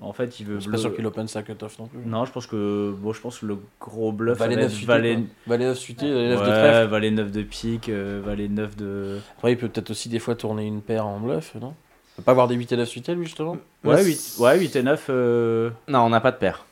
[0.00, 0.54] en fait, il veut.
[0.54, 1.98] Je suis bleu- pas sûr qu'il open sa cut-off non plus.
[2.06, 4.38] Non, je pense que bon, je pense que le gros bluff.
[4.38, 4.86] Valet va 9 être suité.
[4.86, 5.14] Valet.
[5.16, 5.24] quoi.
[5.48, 6.88] Valet 9 suité, Valet 9 de trèfle.
[6.90, 9.18] Valet 9 de pique, euh, Valet 9 de.
[9.36, 11.74] Après, il peut peut-être aussi des fois tourner une paire en bluff, non?
[12.12, 13.58] Il peut pas avoir des 8 et 9 suités lui justement?
[13.84, 15.06] Ouais, 8, ouais, 8 et 9.
[15.10, 16.64] euh, Non, on n'a pas de paire.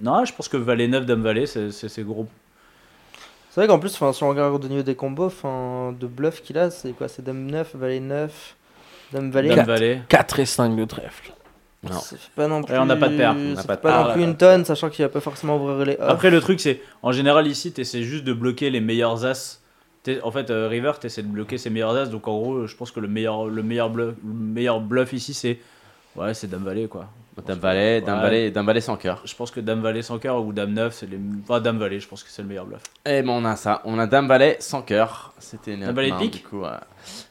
[0.00, 2.28] Non, je pense que Valet 9, Dame Valet, c'est gros.
[3.50, 6.40] C'est vrai qu'en plus, enfin, si on regarde au niveau des combos, enfin, de bluff
[6.40, 7.08] qu'il a, c'est quoi?
[7.08, 8.56] C'est Dame 9, Valet 9,
[9.12, 9.56] Dame Valet.
[9.56, 10.02] Dame Valet.
[10.08, 11.32] 4 et 5 de trèfle.
[11.82, 11.98] Non.
[11.98, 12.74] Ça fait pas non plus.
[12.74, 13.34] Ouais, on n'a pas de paire.
[13.36, 14.06] On n'a ça pas de pas paire.
[14.06, 16.08] non plus une tonne, sachant qu'il va pas forcément ouvrir les off.
[16.08, 19.60] Après, le truc, c'est en général ici, tu essaies juste de bloquer les meilleurs as.
[20.22, 22.06] En fait, euh, River, tu essaies de bloquer ses meilleurs as.
[22.06, 25.34] Donc, en gros, je pense que le meilleur, le meilleur, bluff, le meilleur bluff ici,
[25.34, 25.58] c'est.
[26.16, 27.06] Ouais, c'est Dame Valet, quoi.
[27.46, 28.22] Dame Valet, Dame Ouais.
[28.22, 29.22] Valet, Dame Valet sans cœur.
[29.24, 31.18] Je pense que Dame Valet sans cœur ou Dame 9, c'est les.
[31.44, 32.82] Enfin, Dame Valet, je pense que c'est le meilleur bluff.
[33.06, 35.32] Eh ben on a ça, on a Dame Valet sans cœur.
[35.38, 36.68] C'était une Dame Valet de pique du coup, ouais.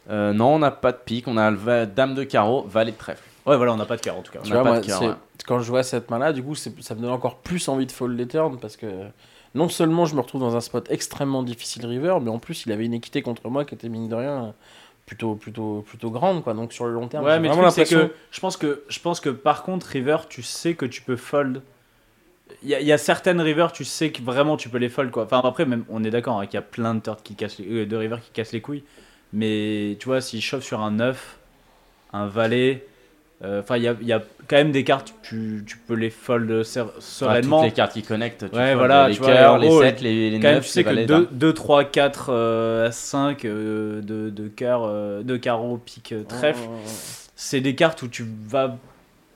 [0.09, 2.98] Euh, Non, on n'a pas de pique, on a le Dame de carreau, Valet de
[2.98, 3.24] trèfle.
[3.45, 4.40] Ouais, voilà, on n'a pas de cœur en tout cas.
[4.43, 5.14] Tu vois, pas moi, de cœur, c'est- ouais.
[5.45, 8.17] quand je vois cette main-là, du coup, ça me donne encore plus envie de fold
[8.17, 8.88] les turns parce que
[9.53, 12.72] non seulement je me retrouve dans un spot extrêmement difficile river, mais en plus il
[12.72, 14.53] avait une équité contre moi qui était mine de rien
[15.09, 16.53] plutôt plutôt plutôt grande quoi.
[16.53, 19.19] Donc sur le long terme, Ouais, mais vraiment truc, que je pense que je pense
[19.19, 21.63] que par contre River, tu sais que tu peux fold.
[22.61, 25.23] Il y, y a certaines River, tu sais que vraiment tu peux les fold quoi.
[25.23, 27.57] Enfin après même on est d'accord hein, qu'il y a plein de turns qui cassent
[27.57, 28.83] les, euh, de River qui cassent les couilles,
[29.33, 31.39] mais tu vois s'il chauffe sur un 9,
[32.13, 32.85] un valet,
[33.43, 36.63] euh, enfin il y y a quand même des cartes tu, tu peux les fold
[36.63, 37.57] ser- sereinement.
[37.61, 39.81] toutes les cartes qui connectent, tu Ouais, voilà, les tu vois, cœurs, en les gros,
[39.81, 41.27] 7, les, les quand même, 9, tu sais que valets, 2, dames.
[41.31, 46.67] 2 3, 4, euh, 5 euh, de, de cœur, euh, de carreau, pique, euh, trèfle,
[47.35, 48.75] c'est des cartes où tu vas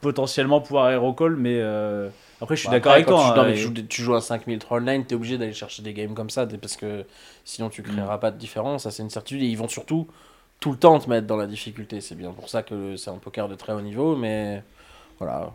[0.01, 2.09] potentiellement pouvoir hero call, mais euh,
[2.41, 3.23] après je suis Bah, d'accord avec quand toi.
[3.33, 5.37] Tu, hein, non, mais et- tu, joues, tu joues à 5000 troll line, t'es obligé
[5.37, 7.05] d'aller chercher des games comme ça parce que
[7.45, 8.83] sinon tu créeras pas de différence.
[8.83, 9.43] Ça, c'est une certitude.
[9.43, 10.07] Et ils vont surtout
[10.63, 11.99] tout le temps te mettre dans la difficulté.
[11.99, 14.63] C'est bien pour ça que c'est un poker de très haut niveau, mais
[15.19, 15.51] voilà.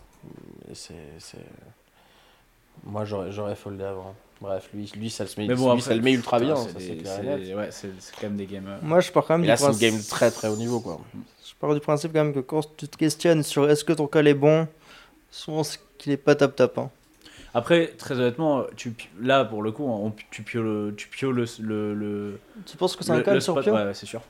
[0.75, 0.93] C'est.
[1.19, 1.39] c'est-
[2.85, 4.15] Moi, j'aurais j'aurais foldé avant.
[4.43, 6.55] Bref, lui, lui ça, se met, Mais bon, lui, après, ça le met ultra bien,
[6.55, 6.81] putain, c'est
[7.55, 7.71] ouais,
[8.21, 8.67] quand même des games.
[8.69, 10.49] euh, Moi, je pars quand même Et du là, c'est une principe- game très très
[10.49, 11.01] haut niveau, quoi.
[11.15, 14.07] Je pars du principe quand même que quand tu te questionnes sur est-ce que ton
[14.09, 14.69] call est bon,
[15.31, 16.77] souvent c'est qu'il est pas top top.
[16.77, 16.91] hein.
[17.55, 21.95] Après, très honnêtement, tu, là pour le coup, on- tu pioles, tu pioles le, le,
[21.95, 23.75] le- Tu penses que c'est un call sur spot Pio?
[23.75, 24.21] Ouais, ouais, c'est sûr.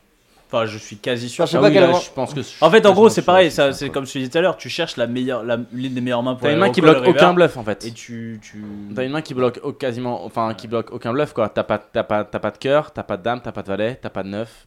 [0.51, 1.45] Enfin, je suis quasi sûr.
[1.45, 2.41] Enfin, je sais Ah pas oui, quel là, rang- je pense que.
[2.43, 3.51] je- En fait, en gros, c'est pareil.
[3.51, 4.57] Ça, c'est comme je te disais tout à l'heure.
[4.57, 6.81] Tu cherches la meilleure, la- l'une des meilleures mains pour T'as une aller main qui
[6.81, 7.85] bloque river, aucun bluff en fait.
[7.85, 8.65] Et tu, tu.
[8.97, 11.49] T'as une main qui bloque au- quasiment, enfin qui bloque aucun bluff quoi.
[11.51, 13.69] T'as pas, t'as pas, t'as pas de cœur, t'as pas de dame, t'as pas de
[13.69, 14.67] valet, t'as pas de neuf.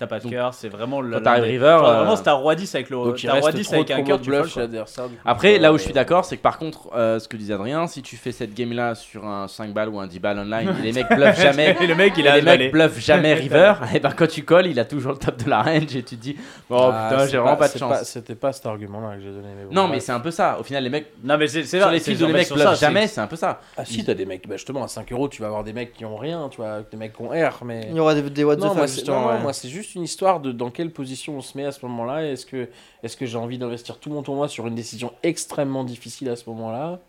[0.00, 1.18] T'as pas de cœur, c'est vraiment le.
[1.18, 2.96] quand t'arrives l'un des- river, genre, euh, Vraiment, c'est ta roi 10 avec le.
[2.96, 5.04] Donc il reste 10 trop avec un cœur, bluff chez l'adversaire.
[5.26, 7.52] Après, euh, là où je suis d'accord, c'est que par contre, euh, ce que disait
[7.52, 10.38] Adrien, si tu fais cette game là sur un 5 balles ou un 10 balles
[10.38, 13.34] online, et les mecs bluffent jamais, Et le mec, il a les mecs bluffent jamais
[13.34, 16.02] river, et ben quand tu colles, il a toujours le top de la range et
[16.02, 16.34] tu te dis,
[16.70, 18.02] oh ah, putain, j'ai vraiment pas de chance.
[18.04, 19.48] C'était pas cet argument-là que j'ai donné.
[19.54, 20.56] mais bon, Non, mais c'est un peu ça.
[20.58, 23.06] Au final, les mecs, Non, mais c'est sur vrai, les en les mecs bluffent jamais,
[23.06, 23.60] c'est un peu ça.
[23.76, 25.92] Ah si, t'as des mecs, bah, justement à 5 euros, tu vas avoir des mecs
[25.92, 27.88] qui ont rien, tu vois, des mecs qui ont R, mais...
[27.90, 29.89] Il y aura des, des what the Non, fuck moi, c'est, justement.
[29.90, 32.24] Juste une histoire de dans quelle position on se met à ce moment-là.
[32.24, 32.68] Est-ce que,
[33.02, 36.48] est-ce que j'ai envie d'investir tout mon tournoi sur une décision extrêmement difficile à ce
[36.50, 37.00] moment-là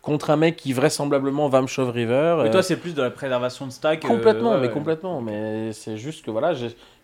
[0.00, 3.00] contre un mec qui vraisemblablement va me shove river Mais euh, toi, c'est plus de
[3.00, 4.04] la préservation de stack.
[4.04, 4.72] euh, Complètement, ouais, mais ouais.
[4.72, 5.22] complètement.
[5.22, 6.52] Mais c'est juste que voilà,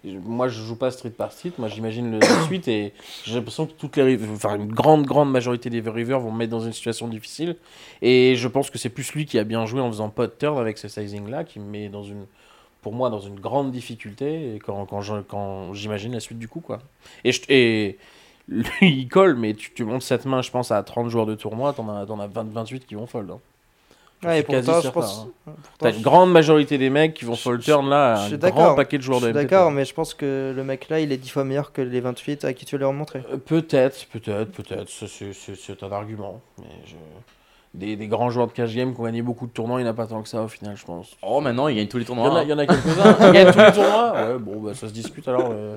[0.04, 2.92] moi je joue pas street par street, moi j'imagine le suite et
[3.24, 6.50] j'ai l'impression que toutes les, enfin une grande grande majorité des rivers vont me mettre
[6.50, 7.56] dans une situation difficile.
[8.02, 10.58] Et je pense que c'est plus lui qui a bien joué en faisant pot turn
[10.58, 12.26] avec ce sizing là qui me met dans une,
[12.82, 16.60] pour moi dans une grande difficulté quand quand je- quand j'imagine la suite du coup
[16.60, 16.78] quoi.
[17.24, 17.98] Et je, et
[18.48, 21.34] lui il colle, mais tu, tu montes cette main, je pense à 30 joueurs de
[21.34, 23.30] tournoi, t'en as, t'en as 20, 28 qui vont fold.
[23.30, 23.38] hein.
[24.22, 25.26] Ouais, et pourtant, je pense.
[25.26, 25.30] hein.
[25.46, 28.50] pourtant, T'as je- une grande majorité des mecs qui vont fold turn là, je un
[28.50, 29.44] grand paquet de joueurs Je de MTT.
[29.46, 32.00] d'accord, mais je pense que le mec là, il est 10 fois meilleur que les
[32.00, 33.22] 28 à qui tu l'as montré.
[33.32, 36.42] Euh, Peut-être, peut-être, peut-être, c'est c'est un argument.
[36.58, 36.96] Mais je...
[37.74, 39.88] des, des grands joueurs de cash game qui ont gagné beaucoup de tournois, il n'y
[39.88, 41.16] en a pas tant que ça au final, je pense.
[41.22, 42.42] Oh, maintenant, il gagne tous les Il y tournois.
[42.42, 43.16] il y en a quelques-uns.
[43.28, 45.48] Ils gagnent tous les tournois Ouais, bon, bah, ça se discute alors.
[45.52, 45.76] euh,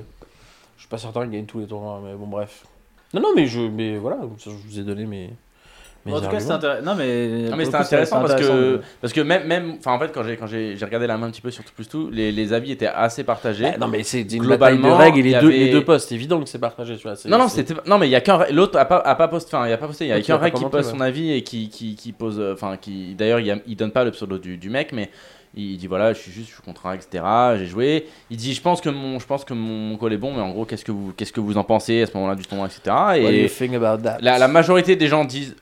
[0.75, 2.65] Je suis pas certain qu'ils gagnent tous les tournois, mais bon, bref.
[3.13, 5.30] Non, non, mais, je, mais voilà, ça, je vous ai donné mes.
[6.06, 6.85] En tout cas, c'est intéressant.
[6.85, 7.27] Non, mais.
[7.49, 10.11] Non mais c'était c'est- intéressant c'est parce que parce que même même enfin en fait
[10.14, 12.09] quand j'ai quand j'ai j'ai regardé la main un petit peu sur tout plus tout
[12.11, 13.64] les, les avis étaient assez partagés.
[13.72, 16.11] Bah, non, mais c'est une Globalement, bataille de règles et les, deux, les deux postes,
[16.11, 17.15] évident que c'est partagé, tu vois.
[17.15, 19.15] c'est- Non non c'est- c'était non mais il y a qu'un l'autre a pas a
[19.15, 20.85] pas posté enfin il y a pas posté il y a qu'un règle qui pose
[20.85, 20.91] ouais.
[20.91, 23.91] son avis et qui qui, qui pose euh, enfin qui d'ailleurs il, a- il donne
[23.91, 25.09] pas le pseudo du, du mec mais
[25.56, 27.23] il dit voilà je suis juste je suis contre un etc
[27.57, 30.17] j'ai joué il dit je pense que mon je pense que mon, mon call est
[30.17, 32.33] bon mais en gros qu'est-ce que vous qu'est-ce que vous en pensez à ce moment-là
[32.35, 34.17] du tournoi etc What do you et think about that?
[34.22, 35.56] la, la majorité des gens disent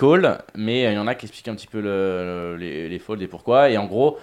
[0.00, 2.98] call, mais il y en a qui expliquent un petit peu le- le- les, les
[2.98, 3.68] folds et pourquoi.
[3.70, 4.18] Et en gros,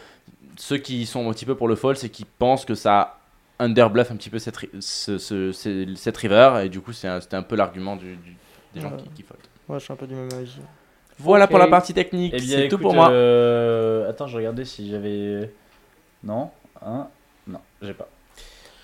[0.57, 3.19] ceux qui sont un petit peu pour le fold, c'est qu'ils pensent que ça
[3.59, 6.61] underbluff un petit peu cette, ri- ce- ce- ce- cette river.
[6.65, 8.35] Et du coup, c'est un- c'était un peu l'argument du- du-
[8.73, 8.97] des gens Ouais.
[8.97, 9.39] qui, qui fold.
[9.67, 10.57] Moi, je suis un peu du même avis.
[11.19, 12.33] Voilà pour la partie technique.
[12.35, 13.09] Eh c'est tout pour moi.
[13.09, 15.51] euh, Attends, je regardais si j'avais.
[16.23, 16.51] Non
[16.85, 17.07] Hein
[17.47, 18.07] Non, j'ai pas.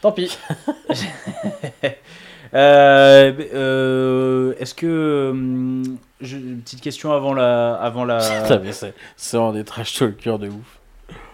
[0.01, 0.35] Tant pis.
[2.53, 5.33] Euh, euh, Est-ce que.
[6.23, 7.73] Je- une petite question avant la.
[7.75, 8.17] Avant la.
[8.43, 10.79] Putain, mais c'est c'est vraiment des trash talkers de ouf.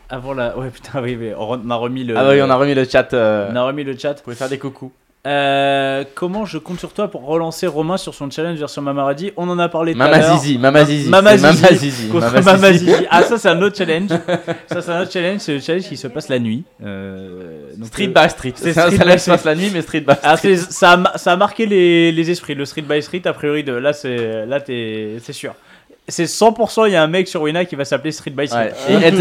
[0.09, 0.57] Avant la.
[0.57, 2.17] Ouais, putain, oui, mais on a remis le.
[2.17, 3.13] Ah oui, on a remis le chat.
[3.13, 4.13] euh, On a remis le chat.
[4.13, 4.91] Vous pouvez faire des coucous.
[5.27, 9.49] Euh, comment je compte sur toi pour relancer Romain sur son challenge version Mamaradi On
[9.49, 10.37] en a parlé tout à l'heure.
[10.39, 12.67] Zizi, Mama Zizi, Mama Zizi, contre Mama.
[13.09, 14.09] Ah ça c'est un autre challenge.
[14.67, 15.41] ça c'est un autre challenge.
[15.41, 16.63] C'est le challenge qui se passe la nuit.
[16.81, 18.53] Euh, donc, Street euh, by street.
[18.55, 19.31] c'est ça by laisse street.
[19.33, 20.55] passe la nuit, mais street by Ah, street.
[20.55, 22.55] c'est- ça, a, ça a marqué les, les esprits.
[22.55, 25.53] Le street by street, a priori, de, là, c'est, là t'es, c'est sûr.
[26.07, 28.71] C'est 100%, il y a un mec sur Wina qui va s'appeler Street by Street.
[28.87, 29.11] Ouais.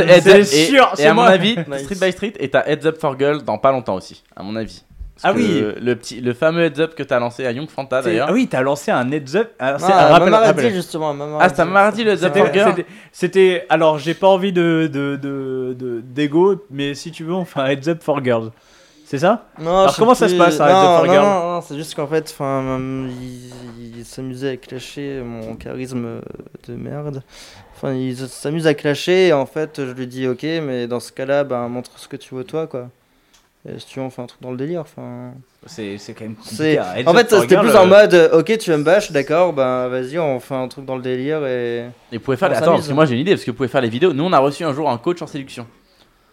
[0.45, 1.31] C'est sûr, et c'est à mon moi.
[1.31, 1.83] avis, Nice.
[1.83, 4.55] Street by Street et t'as Heads Up for Girl dans pas longtemps aussi, à mon
[4.57, 4.85] avis.
[5.25, 5.65] Ah Parce oui.
[5.81, 8.29] le, petit, le fameux Heads Up que t'as lancé à Young Fanta d'ailleurs.
[8.31, 9.51] Ah oui, t'as lancé un heads up.
[9.59, 10.73] Alors, c'est, Non, un à rappel, rappel.
[10.73, 11.15] justement.
[11.41, 12.81] Ah, c'est à mardi le Heads Up
[13.11, 17.45] C'était, alors j'ai pas envie de, de, de, de- d'ego, mais si tu veux, on
[17.45, 18.51] fait un heads up for girls.
[19.05, 19.47] C'est ça?
[19.59, 21.61] Non, Alors, comment ça se passe, un non, Heads Up for non, Girl non, non,
[21.63, 22.79] c'est juste qu'en fait, enfin,
[23.21, 26.21] il, il s'amusait à clasher mon charisme
[26.69, 27.23] de merde.
[27.75, 31.11] Enfin, il s'amuse à clasher et en fait, je lui dis ok, mais dans ce
[31.13, 32.89] cas-là, ben, montre ce que tu veux toi, quoi.
[33.67, 34.81] Et si tu veux, on fait un truc dans le délire.
[34.83, 35.33] Enfin,
[35.67, 36.77] C'est, c'est quand même c'est.
[36.77, 37.09] compliqué.
[37.09, 39.89] En fait, c'était plus en euh, mode euh, ok, tu veux me bash, d'accord, ben
[39.89, 41.87] vas-y, on fait un truc dans le délire et.
[42.13, 42.51] Et vous pouvez faire.
[42.51, 44.13] On Attends, parce que moi j'ai une idée, parce que vous pouvez faire les vidéos.
[44.13, 45.67] Nous on a reçu un jour un coach en séduction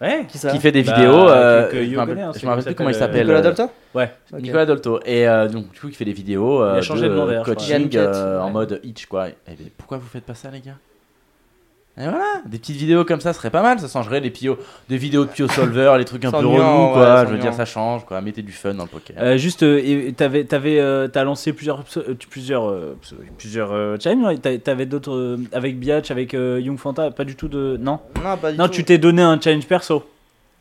[0.01, 1.29] Ouais, Qui ça qui fait des Bah, vidéos.
[1.29, 2.89] euh, que- que je me rappelle, connaît, hein, je c'est me rappelle comment plus comment
[2.89, 3.21] il s'appelle.
[3.27, 4.11] Nicolas euh, Dolto Ouais.
[4.41, 4.99] Nicolas Dolto.
[5.05, 7.25] Et euh, donc du coup il fait des vidéos euh, Il a changé de nom,
[7.25, 7.63] d'ailleurs, je crois.
[7.65, 8.51] coaching euh, en ouais.
[8.51, 9.29] mode itch quoi.
[9.29, 10.73] Et, mais pourquoi vous faites pas ça les gars?
[11.97, 14.57] Et voilà, des petites vidéos comme ça serait pas mal, ça changerait les pio,
[14.89, 16.57] des vidéos de Pio Solver, les trucs un peu relous
[16.91, 19.15] quoi, ouais, je veux dire ça change quoi, mettez du fun dans le poker.
[19.17, 22.97] Euh, juste, euh, t'avais, t'avais, euh, t'as lancé plusieurs, euh, plusieurs, euh,
[23.37, 24.41] plusieurs euh, challenges.
[24.63, 28.01] T'avais d'autres euh, avec Biatch, avec euh, Young Fanta, pas du tout de, non?
[28.21, 28.73] Non, pas du Non, tout.
[28.73, 30.03] tu t'es donné un challenge perso.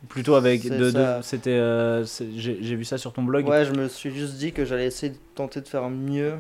[0.09, 2.05] Plutôt avec, de, de- c'était, euh,
[2.37, 3.49] j'ai vu ça sur ton blog.
[3.49, 6.35] Ouais, je me suis juste dit que j'allais essayer de tenter de faire mieux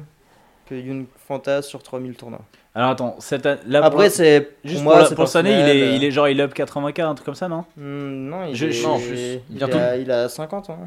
[0.68, 2.42] que Young Fanta sur 3000 tournois.
[2.76, 5.28] Alors attends, cette, an- là, Après, pour- c'est- pour juste moi, pour, la- c'est pour
[5.28, 5.94] cette année, il est, euh.
[5.96, 7.64] il est genre il up 80k, un truc comme ça, non?
[7.76, 10.78] Non, il Je- est, je- non, il est- il, a, il a 50 ans.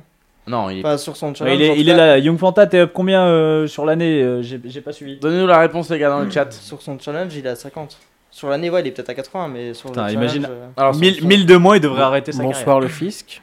[0.47, 0.85] Non, il est...
[0.85, 1.59] Enfin, sur son Ouais, challenge.
[1.59, 4.81] il, est, il est là, Young Fanta, t'es up combien euh, sur l'année Euh, j'ai,
[4.81, 5.17] pas suivi.
[5.17, 6.51] Donnez-nous la réponse les gars dans le chat.
[6.51, 7.97] Sur son challenge, il est à 50.
[8.31, 10.35] Sur l'année, ouais, il est peut-être à 80, mais sur Putain, le challenge.
[10.35, 12.87] imagine- euh, Alors, son- 1000, son- 1000 de moins, il devrait arrêter sa Bonsoir le
[12.87, 13.41] fisc.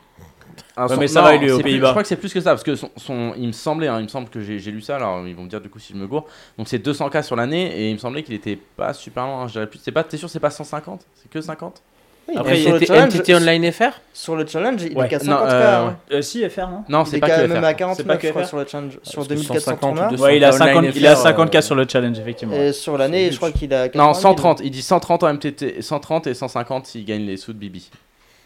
[0.76, 1.86] Ouais, son- mais ça non, va, il est aux Pays-Bas.
[1.88, 3.98] Je crois que c'est plus que ça, parce que son, son- il me semblait, hein,
[4.00, 5.92] il me semble que j'ai lu ça, alors ils vont me dire du coup si
[5.92, 6.26] je me gourre.
[6.58, 9.46] Donc c'est 200k sur l'année, et il me semblait qu'il était pas super loin, hein,
[9.46, 9.78] je dirais plus.
[9.82, 11.80] C'est pas, t'es sûr, c'est pas 150 C'est que 50
[12.26, 15.04] oui, Après, il sur le NTT, challenge, NTT Online FR sur le challenge, il Ouais.
[15.04, 15.50] est qu'à Non, 50k.
[15.52, 15.96] euh, hein.
[16.10, 17.56] Euh, si, FR, non Non, Il c'est est pas quand que même FR.
[17.56, 17.60] à
[17.94, 18.48] C'est pas 49 que FR.
[18.48, 18.92] sur le challenge.
[19.02, 20.06] Sur Parce que 2400 150 tournois.
[20.06, 20.24] ou 200.
[20.24, 22.56] Ouais, il a, Online 50, il a FR, 50k euh, sur le challenge, effectivement.
[22.56, 23.88] Et sur l'année, je crois qu'il a.
[23.90, 24.22] 80 Non, 000.
[24.22, 27.90] 130, il dit 130 en MTT, 130 et 150 s'il gagne les sous de Bibi.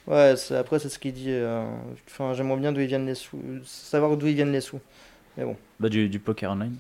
[0.08, 1.26] Ouais, après, c'est ce qu'il dit.
[1.28, 1.64] euh,
[2.08, 3.38] Enfin, j'aimerais bien d'où ils viennent les sous.
[3.64, 4.80] Savoir d'où ils viennent les sous.
[5.78, 6.74] Bah, du, du poker online.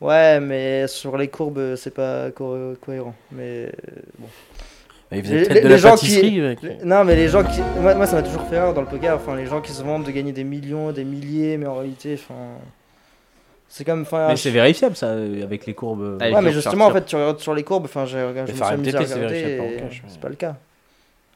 [0.00, 3.14] Ouais, mais sur les courbes, c'est pas co- cohérent.
[3.30, 3.70] Mais
[4.18, 4.26] bon.
[5.10, 7.28] Bah, Il Les- faisait les- peut-être de les la gens qui- avec- Non, mais les
[7.28, 7.60] gens qui.
[7.80, 9.14] Moi, moi, ça m'a toujours fait rire dans le poker.
[9.16, 12.14] Enfin, les gens qui se vendent de gagner des millions, des milliers, mais en réalité,
[12.14, 12.34] enfin.
[13.68, 14.02] C'est comme.
[14.02, 16.02] Enfin, Mais je- c'est vérifiable, ça, euh, avec les courbes.
[16.02, 16.18] euh.
[16.18, 17.84] Ouais, mais justement, en fait, tu regardes sur les courbes.
[17.84, 18.44] Enfin, j'ai- ouais.
[20.08, 20.56] C'est pas le cas.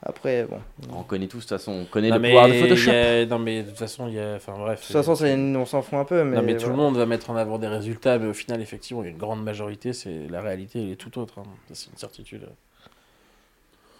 [0.02, 0.60] Après, bon.
[0.94, 2.90] On connaît tous, de toute façon, on connaît Non, le mais pouvoir de Photoshop.
[2.90, 4.34] a- Non, mais de toute façon, il y a.
[4.36, 4.80] Enfin, bref.
[4.82, 6.22] De toute façon, une- on s'en fout un peu.
[6.22, 8.60] Mais, Non, mais tout le monde va mettre en avant des résultats, mais au final,
[8.60, 11.38] effectivement, il y a une grande majorité, c'est la réalité, elle est tout autre.
[11.38, 11.44] hein.
[11.72, 12.46] C'est une certitude.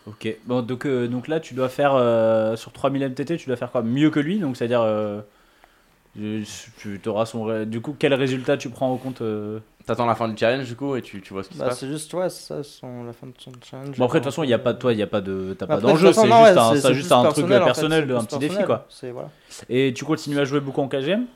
[0.06, 3.56] Ok, bon, donc, euh, donc là, tu dois faire euh, sur 3000 MTT, tu dois
[3.56, 3.82] faire quoi?
[3.82, 4.82] Mieux que lui, donc c'est-à-dire.
[4.82, 5.20] euh,
[6.78, 7.44] tu auras son.
[7.44, 10.66] ré- Du coup, quel résultat tu prends en compte euh T'attends la fin du challenge
[10.66, 11.78] du coup et tu, tu vois ce qui se Bah, passe.
[11.78, 13.96] c'est juste, ouais, c'est ça, son, la fin de son challenge.
[13.96, 15.20] Bon, après, de toute façon, il n'y a pas de toi, il n'y a pas
[15.20, 15.54] de.
[15.56, 18.38] T'as pas d'enjeu, c'est juste ouais, un, juste un truc personnel, en fait, un petit
[18.38, 18.86] défi, quoi.
[18.88, 19.28] C'est- voilà.
[19.68, 21.26] Et tu continues à jouer beaucoup en KGM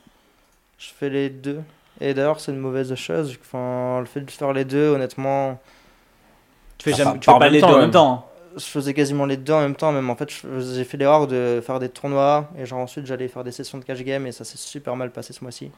[0.79, 1.61] Je fais les deux.
[2.01, 3.37] Et d'ailleurs, c'est une mauvaise chose.
[3.41, 5.61] Enfin, le fait de faire les deux, honnêtement,
[6.79, 7.81] Tu fais Ah, jamais, tu fais pas les deux en même.
[7.83, 8.30] même temps.
[8.57, 9.93] Je faisais quasiment les deux en même temps.
[9.93, 10.29] Même en fait,
[10.75, 13.85] j'ai fait l'erreur de faire des tournois et genre ensuite j'allais faire des sessions de
[13.85, 15.71] cash game et ça s'est super mal passé ce mois-ci.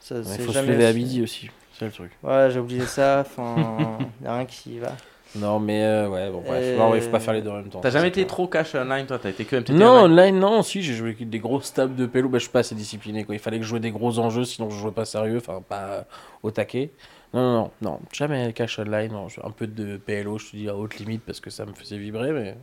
[0.00, 2.10] Ça, Il faut se lever à aussi- midi aussi, c'est le truc.
[2.22, 3.20] Ouais, j'ai oublié ça.
[3.26, 4.92] Enfin, y a rien qui va.
[5.36, 7.56] Non, mais euh, ouais, bon, bref, Et- non, il faut pas faire les deux en
[7.58, 7.78] même temps.
[7.80, 8.26] T'as jamais été clair.
[8.26, 10.12] trop cash online toi, t'as été que MTT Non, online?
[10.12, 12.58] online, non, si, j'ai joué avec des grosses tables de pélo, bah, je suis pas
[12.60, 13.36] assez discipliné, quoi.
[13.36, 16.04] Il fallait que je joue des gros enjeux, sinon je jouais pas sérieux, enfin, pas
[16.42, 16.90] au taquet.
[17.34, 19.12] Non, non, non, jamais cash online,
[19.44, 21.98] un peu de PLO, je te dis, à haute limite, parce que ça me faisait
[21.98, 22.56] vibrer, mais...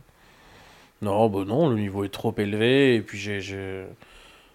[1.02, 3.40] Non, bah non, le niveau est trop élevé, et puis j'ai...
[3.40, 3.86] j'ai-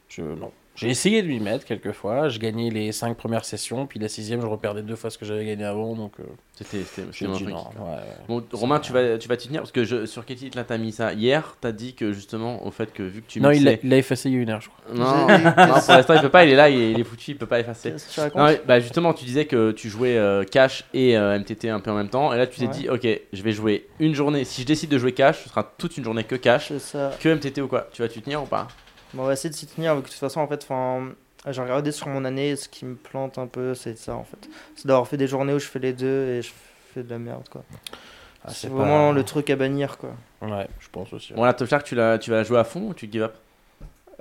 [0.10, 0.22] Je...
[0.24, 0.52] Non.
[0.76, 4.08] J'ai essayé de m'y mettre quelques fois, je gagnais les 5 premières sessions, puis la
[4.10, 6.14] sixième, je reperdais deux fois ce que j'avais gagné avant, donc...
[6.20, 6.24] euh,
[6.56, 6.84] C'était
[7.28, 7.50] mon truc.
[7.50, 8.02] non, ouais, ouais.
[8.28, 10.64] Bon, Romain, tu vas, tu vas t'y tenir parce que je, sur quel titre là
[10.64, 13.52] t'as mis ça Hier, t'as dit que justement, au fait que vu que tu Non,
[13.52, 14.96] il l'a mixais- il l'a effacé il y a une heure, je crois.
[14.96, 15.28] Non,
[15.80, 17.46] pour l'instant il peut pas, il est là, il est, il est foutu, il peut
[17.46, 17.94] pas effacer.
[18.36, 21.80] Non, mais, bah justement, tu disais que tu jouais euh, cash et euh, MTT un
[21.82, 22.72] peu en même temps, et là tu t'es Ouais.
[22.72, 24.44] dit, ok, je vais jouer une journée.
[24.44, 26.72] Si je décide de jouer cash, ce sera toute une journée que cash,
[27.20, 27.88] que MTT ou quoi.
[27.94, 28.68] Tu vas t'y tenir ou pas?
[29.18, 29.96] On va essayer de s'y tenir.
[29.96, 31.10] De toute façon, en fait, enfin,
[31.50, 32.56] j'ai regardé sur mon année.
[32.56, 34.50] Ce qui me plante un peu, c'est ça en fait.
[34.76, 36.52] C'est d'avoir fait des journées où je fais les deux et je
[36.94, 37.64] fais de la merde quoi.
[38.46, 40.12] Ah, c'est vraiment pas- le truc à bannir quoi.
[40.42, 41.34] Ouais, je pense aussi.
[41.34, 43.24] Bon, là, Top Shark, tu, la, tu vas la jouer à fond ou tu give
[43.24, 43.34] up?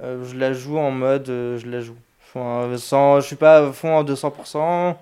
[0.03, 1.97] Euh, je la joue en mode, euh, je la joue.
[2.29, 4.97] Enfin, sans, je suis pas à fond à 200%.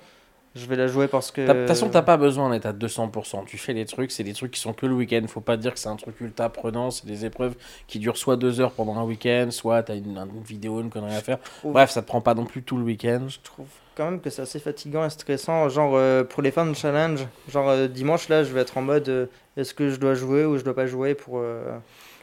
[0.56, 1.42] Je vais la jouer parce que.
[1.42, 3.44] De toute façon, t'as pas besoin d'être à 200%.
[3.46, 5.22] Tu fais les trucs, c'est des trucs qui sont que le week-end.
[5.28, 6.90] Faut pas dire que c'est un truc ultra prenant.
[6.90, 7.54] C'est des épreuves
[7.86, 11.14] qui durent soit deux heures pendant un week-end, soit t'as une, une vidéo, une connerie
[11.14, 11.38] à faire.
[11.62, 13.26] Bref, ça te prend pas non plus tout le week-end.
[13.28, 15.68] Je trouve quand même que c'est assez fatigant et stressant.
[15.68, 18.82] Genre, euh, pour les fins de challenge, genre euh, dimanche là, je vais être en
[18.82, 21.40] mode euh, est-ce que je dois jouer ou je dois pas jouer pour.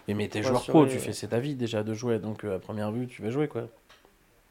[0.09, 2.19] Et mais t'es joueur pro, tu fais c'est ta vie déjà de jouer.
[2.19, 3.67] Donc à première vue, tu vas jouer quoi.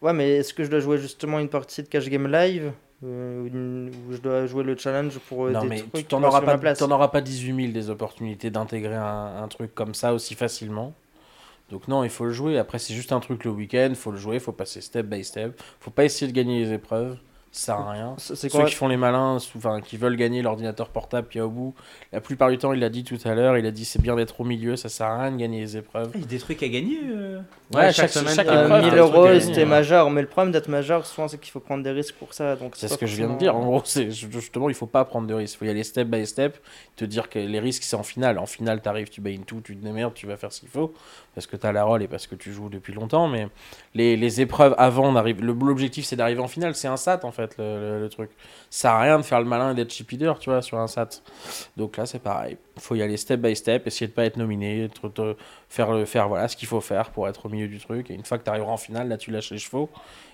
[0.07, 2.73] Ouais, mais est-ce que je dois jouer justement une partie de cash game live
[3.05, 6.23] euh, une- je dois jouer le challenge pour euh, non, des mais trucs tu t'en
[6.23, 6.78] auras, pas, place?
[6.78, 10.94] t'en auras pas 18 000 des opportunités d'intégrer un, un truc comme ça aussi facilement.
[11.70, 12.59] Donc non, il faut le jouer.
[12.59, 15.60] Après, c'est juste un truc le week-end, faut le jouer, faut passer step by step.
[15.81, 17.18] Faut pas essayer de gagner les épreuves,
[17.51, 18.15] ça sert à rien.
[18.18, 21.43] C'est Ceux quoi qui font les malins, enfin qui veulent gagner l'ordinateur portable qui est
[21.43, 21.75] au bout,
[22.12, 24.15] la plupart du temps, il l'a dit tout à l'heure, il a dit c'est bien
[24.15, 26.12] d'être au milieu, ça sert à rien de gagner les épreuves.
[26.15, 27.01] Il y a des trucs à gagner.
[27.10, 27.41] euh.
[27.75, 30.11] Ouais, chaque semaine, chaque t'as- Euh, épreuve, 1000 t'as un truc à euros, c'était majeur.
[30.11, 32.55] Mais le problème d'être majeur, souvent, c'est qu'il faut prendre des risques pour ça.
[32.55, 33.57] donc C'est ce que je viens de forcément- dire.
[33.57, 35.55] En gros, c'est justement, il faut pas prendre de risques.
[35.55, 36.59] Il faut y aller step by step.
[36.95, 38.39] Te dire que les risques, c'est en finale.
[38.39, 40.95] En finale, t'arrives, tu baignes tout, tu te démerdes, tu vas faire ce qu'il faut.
[41.35, 43.27] Parce que t'as la rôle et parce que tu joues depuis longtemps.
[43.28, 43.49] Mais
[43.95, 46.75] les, les épreuves avant, L'objectif, c'est d'arriver en finale.
[46.75, 47.65] C'est un SAT, en fait, le,
[47.97, 48.31] le- le truc.
[48.70, 50.78] Ça sert à rien de faire le malin et d'être chip leader, tu vois, sur
[50.78, 51.23] un SAT.
[51.77, 52.57] Donc là, c'est pareil.
[52.78, 55.35] faut y aller step by step, essayer de pas être nominé, être, te-
[55.69, 58.11] faire, le, faire voilà, ce qu'il faut faire pour être au milieu du truc.
[58.11, 59.89] Et une fois que tu arriveras en finale, là, tu lâches les chevaux.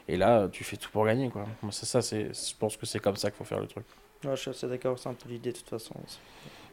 [0.08, 1.44] Et là, tu fais tout pour gagner, quoi.
[1.62, 3.84] Moi, c'est ça, c'est, je pense que c'est comme ça qu'il faut faire le truc.
[4.24, 5.94] Ouais, je suis assez d'accord, c'est un peu l'idée de toute façon.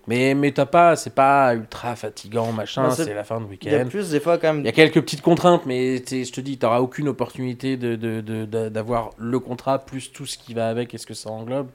[0.07, 3.73] Mais, mais t'as pas, c'est pas ultra fatigant, machin, c'est- la fin de Il y
[3.73, 3.89] a week-end.
[3.89, 4.61] plus des fois quand même.
[4.61, 7.95] Il y a quelques petites contraintes, mais je te dis, t'auras aucune opportunité de-
[8.69, 11.69] d'avoir le contrat plus tout ce qui va avec et ce que ça englobe.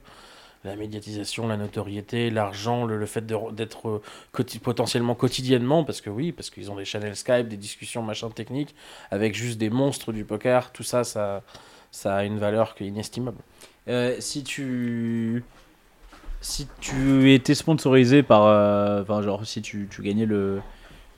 [0.65, 4.01] La médiatisation, la notoriété, l'argent, le, le fait de- d'être euh,
[4.33, 8.29] quoti- potentiellement quotidiennement, parce que oui, parce qu'ils ont des channels Skype, des discussions machin
[8.31, 8.73] techniques,
[9.11, 11.43] avec juste des monstres du poker, tout ça, ça,
[11.91, 13.37] ça a une valeur qui est inestimable.
[13.87, 15.43] Euh, si tu
[16.41, 20.61] si tu étais sponsorisé par euh, enfin genre si tu, tu gagnais le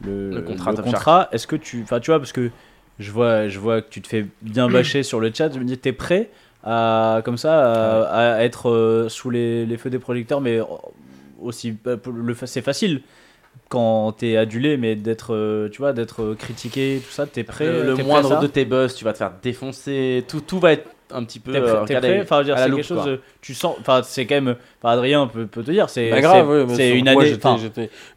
[0.01, 2.51] le, Le contrat le Top contrat, est-ce que tu enfin tu vois parce que
[2.99, 5.63] je vois je vois que tu te fais bien bâcher sur le chat je me
[5.65, 6.29] dis t'es prêt
[6.63, 10.59] à comme ça à, à être euh, sous les, les feux des projecteurs mais
[11.41, 11.75] aussi
[12.33, 13.01] fa- c'est facile
[13.69, 17.95] quand t'es adulé mais d'être euh, tu vois d'être critiqué tout ça t'es prêt le,
[17.97, 20.23] moindre de tes buzz, tu vas te faire défoncer.
[20.27, 21.55] Tout, tout va être un petit peu.
[21.55, 23.03] Euh, prêt Enfin, je veux dire, à la c'est loupe, quelque chose.
[23.03, 23.17] quoi.
[23.41, 23.75] Tu sens.
[23.79, 24.55] Enfin, c'est quand même.
[24.81, 25.89] Enfin, Adrien peut, peut te dire.
[25.89, 26.09] C'est.
[26.09, 27.31] Bah grave, c'est- une moi, année.
[27.31, 27.57] j'étais- enfin,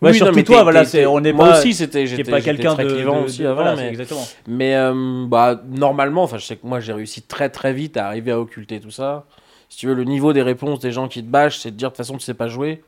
[0.02, 0.84] Oui, surtout mais toi, voilà.
[0.84, 1.06] C'est.
[1.06, 1.58] On n'est moi pas.
[1.58, 2.06] aussi, c'était.
[2.06, 2.94] J'étais pas quelqu'un très de.
[2.94, 4.26] clivant de- aussi de- avant, voilà, mais- exactement.
[4.48, 8.06] Mais euh, bah, normalement, enfin, je sais que moi j'ai réussi très très vite à
[8.06, 9.24] arriver à occulter tout ça.
[9.68, 11.88] Si tu veux, le niveau des réponses des gens qui te bâchent, c'est de dire
[11.88, 12.82] de toute façon tu sais pas jouer.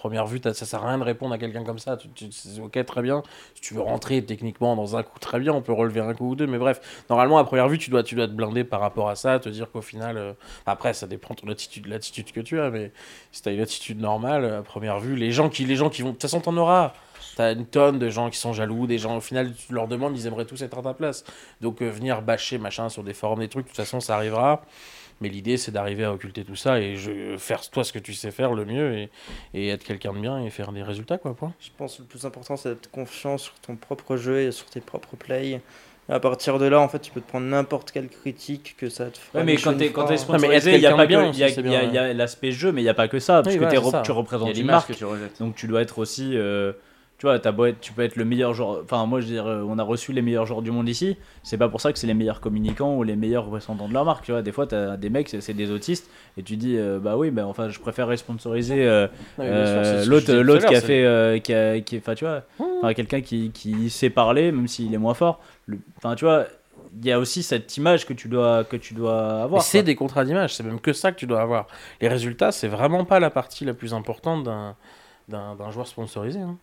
[0.00, 1.98] Première vue, ça sert à rien de répondre à quelqu'un comme ça.
[1.98, 2.26] Tu, tu-
[2.58, 3.22] ok, très bien.
[3.54, 6.30] Si tu veux rentrer techniquement dans un coup, très bien, on peut relever un coup
[6.30, 6.46] ou deux.
[6.46, 6.80] Mais bref,
[7.10, 9.50] normalement, à première vue, tu dois, tu dois te blinder par rapport à ça, te
[9.50, 10.16] dire qu'au final.
[10.16, 10.32] euh,
[10.64, 12.92] Après, ça dépend de l'attitude, l'attitude que tu as, mais
[13.30, 16.08] si t'as une attitude normale, à première vue, les gens qui, les gens qui vont.
[16.08, 16.94] De toute façon, t'en auras.
[17.36, 20.16] T'as une tonne de gens qui sont jaloux, des gens, au final, tu leur demandes,
[20.16, 21.24] ils aimeraient tous être à ta place.
[21.60, 24.62] Donc, euh, venir bâcher, machin, sur des forums, des trucs, de toute façon, ça arrivera.
[25.20, 28.14] Mais l'idée, c'est d'arriver à occulter tout ça et je, faire toi ce que tu
[28.14, 29.10] sais faire le mieux et,
[29.52, 31.34] et être quelqu'un de bien et faire des résultats, quoi.
[31.34, 31.52] Point.
[31.60, 34.66] Je pense que le plus important, c'est d'être confiant sur ton propre jeu et sur
[34.66, 35.60] tes propres plays.
[36.08, 39.10] À partir de là, en fait, tu peux te prendre n'importe quelle critique que ça
[39.10, 39.38] te fera.
[39.40, 41.48] Ouais, mais quand t'es quand t'es sponsorisé, il y a pas que il y a,
[41.48, 43.42] il y a- il y a l'aspect jeu, mais il y a pas que ça,
[43.42, 45.38] parce Oui, que voilà, tu représentes une marque, que tu rejettes.
[45.38, 46.32] donc tu dois être aussi.
[46.36, 46.72] euh,
[47.20, 48.80] tu vois, beau être- tu peux être le meilleur joueur.
[48.82, 51.16] Enfin, moi, je veux dire, euh, on a reçu les meilleurs joueurs du monde ici.
[51.42, 54.06] C'est pas pour ça que c'est les meilleurs communicants ou les meilleurs représentants de leur
[54.06, 54.24] marque.
[54.24, 57.16] Tu vois, des fois, t'as des mecs, c'est des autistes, et tu dis, euh, bah
[57.18, 59.06] oui, bah enfin, je préférerais sponsoriser euh,
[59.52, 62.42] euh, l'autre, l'autre qui a fait, qui a, qui, enfin, tu vois,
[62.82, 65.40] enfin, quelqu'un qui, qui sait parler, même s'il est moins fort.
[65.66, 66.46] Le- Enfin, tu vois.
[67.00, 69.60] Il y a aussi cette image que tu dois, que tu dois avoir.
[69.62, 71.68] c'est des contrats d'image, c'est même que ça que tu dois avoir.
[72.00, 74.74] Les résultats, c'est vraiment pas la partie la plus importante d'un,
[75.28, 76.40] d'un, d'un joueur sponsorisé.
[76.40, 76.56] hein.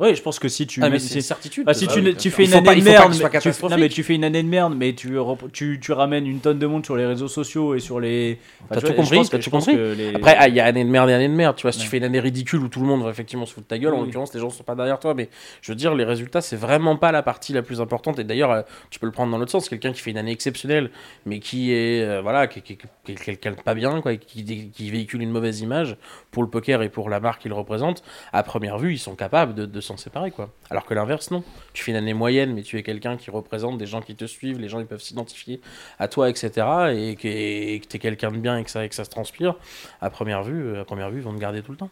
[0.00, 1.64] Oui, je pense que si tu Ah, mais mets- c'est si- une certitude.
[1.68, 3.88] Ah, si Ah tu, oui, ne- tu fais une année de merde, tu, non, mais
[3.90, 5.12] tu fais une année de merde, mais tu,
[5.52, 8.38] tu, tu ramènes une tonne de monde sur les réseaux sociaux et sur les.
[8.64, 9.76] Enfin, T'as tout compris, t'as tout compris.
[9.76, 11.54] les- Après, ah, il y a année de merde et année de merde.
[11.56, 11.84] Tu vois, si Ouais.
[11.84, 13.78] tu fais une année ridicule où tout le monde va effectivement se foutre de ta
[13.78, 15.12] gueule, en l'occurrence, les gens sont pas derrière toi.
[15.12, 15.28] Mais
[15.60, 18.18] je veux dire, les résultats, c'est vraiment pas la partie la plus importante.
[18.18, 19.68] Et d'ailleurs, euh, tu peux le prendre dans l'autre sens.
[19.68, 20.90] Quelqu'un qui fait une année exceptionnelle,
[21.26, 25.30] mais qui est, euh, voilà, qui, qui- quelqu'un de pas bien, quoi, qui véhicule une
[25.30, 25.96] mauvaise image
[26.30, 29.54] pour le poker et pour la marque qu'il représente, à première vue, ils sont capables
[29.54, 30.50] de, de s'en séparer, quoi.
[30.70, 31.42] Alors que l'inverse, non.
[31.72, 34.24] Tu fais une année moyenne, mais tu es quelqu'un qui représente des gens qui te
[34.24, 35.60] suivent, les gens ils peuvent s'identifier
[35.98, 36.50] à toi, etc.
[36.94, 39.56] Et que et t'es quelqu'un de bien et que ça, et que ça se transpire.
[40.00, 41.90] À première vue, euh, à première vue, ils vont te garder tout le temps.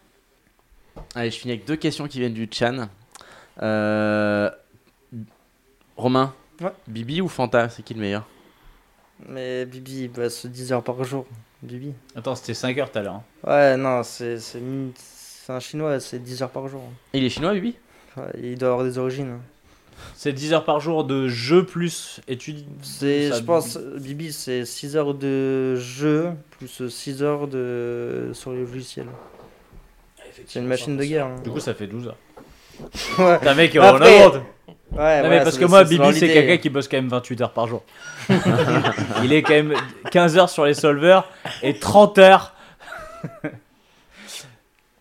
[1.15, 2.89] Allez, je finis avec deux questions qui viennent du Chan.
[3.63, 4.51] Euh,
[5.97, 6.73] Romain, Ouais.
[6.89, 8.27] Bibi ou Fanta, c'est qui le meilleur?
[9.29, 11.25] Mais Bibi, il bosse 10 heures par jour.
[11.63, 11.93] Bibi.
[12.17, 13.15] Attends, c'était 5 heures tout à l'heure.
[13.15, 13.23] hein.
[13.47, 14.61] Ouais, non, c'est c'est
[14.97, 16.83] c'est un chinois, c'est 10 heures par jour.
[17.13, 17.75] Il est chinois, Bibi?
[18.43, 19.39] Il doit avoir des origines.
[20.15, 22.65] C'est 10 heures par jour de jeu plus études.
[22.83, 28.51] C'est, Ça- je pense, Bibi, c'est 6 heures de jeu plus 6 heures de sur
[28.53, 29.07] le logiciel.
[30.47, 31.27] C'est une machine de guerre.
[31.27, 31.37] hein.
[31.43, 32.17] Du coup, ça fait 12 heures.
[33.19, 33.39] Ouais.
[33.43, 34.27] T'as un mec, on Après-.
[34.27, 34.41] Ouais, Non,
[34.93, 37.67] voilà, mais parce que moi, Bibi, c'est quelqu'un qui bosse quand même 28 heures par
[37.67, 37.83] jour.
[39.25, 39.75] Il est quand même
[40.13, 41.25] 15 heures sur les solvers
[41.63, 42.55] et 30 heures.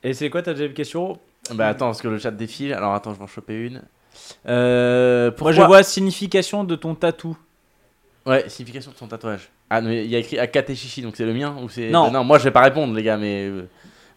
[0.03, 1.19] Et c'est quoi ta deuxième question?
[1.53, 2.73] Bah attends, parce que le chat défile.
[2.73, 3.81] Alors attends, je vais en choper une.
[4.47, 5.51] Euh, Moi, pourquoi...
[5.53, 7.37] je vois signification de ton tatou.
[8.25, 9.49] Ouais, signification de son tatouage.
[9.69, 11.89] Ah, mais il y a écrit Akate Shishi, donc c'est le mien ou c'est...
[11.89, 12.05] Non.
[12.05, 13.47] Bah non, moi je vais pas répondre, les gars, mais...
[13.47, 13.67] euh,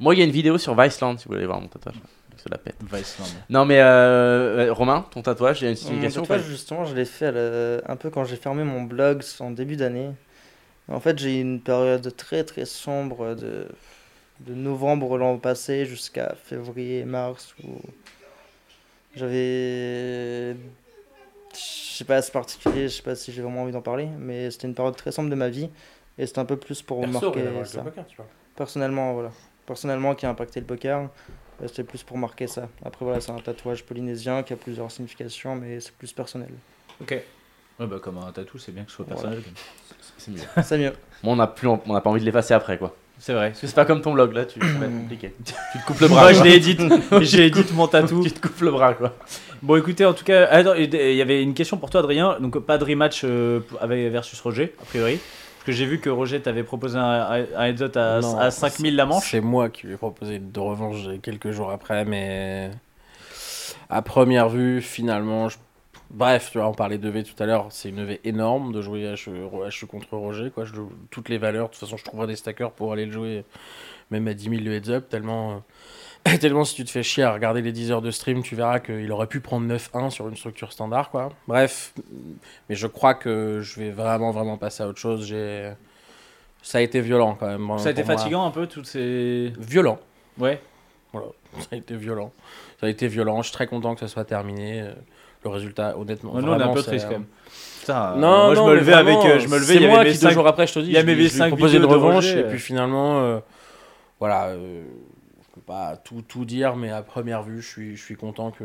[0.00, 1.94] Moi, il y a une vidéo sur Viceland, si vous voulez voir mon tatouage.
[2.36, 2.76] se la pète.
[2.83, 3.26] Viceland.
[3.50, 6.47] Non, mais euh, euh, Romain, ton tatouage, il y a une Mon signification ou tatouage,
[6.49, 10.10] justement, je l'ai fait la- un peu quand j'ai fermé mon blog en début d'année.
[10.89, 13.67] En fait, j'ai eu une période très très sombre de,
[14.47, 17.69] de novembre l'an passé jusqu'à février, mars où
[19.15, 20.57] j'avais.
[21.52, 24.51] Je sais pas, c'est particulier, je sais pas si j'ai vraiment envie d'en parler, mais
[24.51, 25.69] c'était une période très sombre de ma vie
[26.19, 27.83] et c'était un peu plus pour Perso, marquer ça.
[27.83, 28.27] poker, tu vois.
[28.57, 29.31] Personnellement, voilà.
[29.67, 31.09] Personnellement, qui a impacté le poker,
[31.62, 32.69] euh, c'était plus pour marquer ça.
[32.85, 36.51] Après, voilà, c'est un tatouage polynésien qui a plusieurs significations, mais c'est plus personnel.
[37.01, 37.12] Ok.
[37.78, 39.41] Ouais, bah, comme un tatou, c'est bien que ce soit personnel.
[39.41, 39.57] Voilà.
[40.19, 40.62] C'est mieux.
[40.62, 40.93] C'est mieux.
[41.23, 42.94] Bon, on n'a plus, on n'a pas envie de l'effacer après, quoi.
[43.23, 43.49] C'est vrai.
[43.50, 45.34] Parce que c'est pas comme ton blog là, tu, ça va être compliqué.
[45.44, 46.23] tu te coupes le bras.
[46.23, 46.81] Moi, je l'ai édite.
[47.20, 48.23] J'ai édite mon tatou.
[48.24, 49.15] tu te coupes le bras, quoi.
[49.62, 52.39] Bon, écoutez, en tout cas, attends, il y avait une question pour toi, Adrien.
[52.40, 55.18] Donc, pas de rematch euh, avec versus Roger, a priori.
[55.58, 58.50] Parce que j'ai vu que Roger t'avait proposé un, un heads up à, Non, à
[58.50, 59.31] 5000 la manche.
[59.31, 62.70] C'est moi qui lui ai proposé de revanche quelques jours après, mais
[63.90, 65.58] à première vue, finalement, je-
[66.10, 68.82] bref, tu vois, on parlait de V tout à l'heure, c'est une V énorme de
[68.82, 70.64] jouer H, H contre Roger, quoi.
[70.64, 70.74] Je,
[71.10, 73.44] toutes les valeurs, de toute façon, je trouverai des stackers pour aller le jouer,
[74.10, 75.52] même à 10 000 le heads up, tellement.
[75.52, 78.55] euh, Tellement si tu te fais chier à regarder les 10 heures de stream, tu
[78.55, 81.30] verras qu'il aurait pu prendre 9-1 sur une structure standard, quoi.
[81.48, 81.94] Bref,
[82.68, 85.24] mais je crois que je vais vraiment, vraiment passer à autre chose.
[85.26, 85.72] J'ai...
[86.62, 87.78] Ça a été violent quand même.
[87.78, 88.16] Ça a été moi.
[88.18, 89.50] fatigant un peu, toutes ces.
[89.58, 89.98] Violent.
[90.39, 90.60] Ouais.
[91.12, 92.32] Voilà, ça a été violent.
[92.80, 93.39] Ça a été violent.
[93.40, 94.84] Je suis très content que ça soit terminé.
[95.44, 97.27] Euh, Le résultat, honnêtement, Ouais, nous, on est un vraiment, peu triste euh, quand même.
[97.81, 99.15] Putain, non, moi, je non, me levais avec.
[99.19, 100.47] vraiment, euh, Je me levais, c'est il y moi avait qui mes deux cinq- jours
[100.47, 102.44] après, je te dis, il y avait je, mes je lui proposé une revanche et
[102.44, 102.49] euh.
[102.51, 103.39] puis finalement, euh,
[104.19, 104.83] voilà, euh,
[105.43, 108.51] je peux pas tout, tout dire, mais à première vue, je suis, je suis content
[108.51, 108.65] que,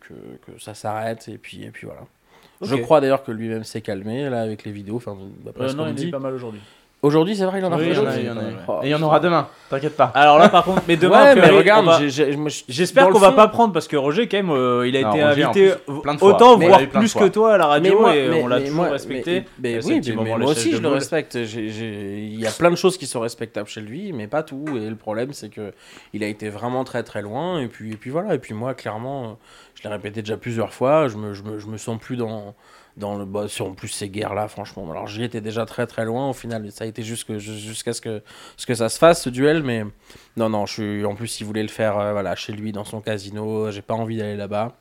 [0.00, 0.14] que,
[0.52, 2.02] que ça s'arrête et puis, et puis voilà.
[2.62, 5.16] Je crois d'ailleurs que lui-même s'est calmé là avec les vidéos, enfin
[5.60, 6.10] Euh, ce non, il dit.
[6.10, 6.60] pas mal aujourd'hui.
[7.02, 8.56] Aujourd'hui, c'est vrai, il en a Oui, fait il y en a d'autres.
[8.68, 10.10] Oh, Et il y en aura demain, t'inquiète pas.
[10.14, 11.98] Alors là, par contre, mais demain, Ouais, a mais priori, regarde, va-
[12.68, 15.24] J'espère qu'on va pas prendre parce que Roger, quand même, euh, il a Non, été
[15.24, 16.34] Roger, invité plus, plein de fois.
[16.34, 17.22] autant, Mais- voire plein de plus fois.
[17.22, 19.44] que toi à la radio, Mais moi- et mais- on l'a toujours moi- respecté.
[19.60, 21.34] mais- Euh, oui, moi aussi je le respecte.
[21.34, 24.64] Il y a plein de choses qui sont respectables chez lui, mais pas tout.
[24.74, 25.72] Et le problème, c'est que
[26.14, 27.60] il a été vraiment très très loin.
[27.60, 28.34] Et puis, et puis voilà.
[28.34, 29.28] Et puis moi, clairement, euh,
[29.74, 31.08] je l'ai répété déjà plusieurs fois.
[31.08, 32.54] Je me, je me, je me sens plus dans
[32.96, 35.86] dans le bah, sur en plus ces guerres là franchement alors j'y étais déjà très
[35.86, 38.22] très loin au final ça a été jusqu'à ce que
[38.56, 39.84] ce que ça se fasse ce duel mais
[40.36, 42.84] non non je suis en plus il voulait le faire euh, voilà chez lui dans
[42.84, 44.76] son casino j'ai pas envie d'aller là-bas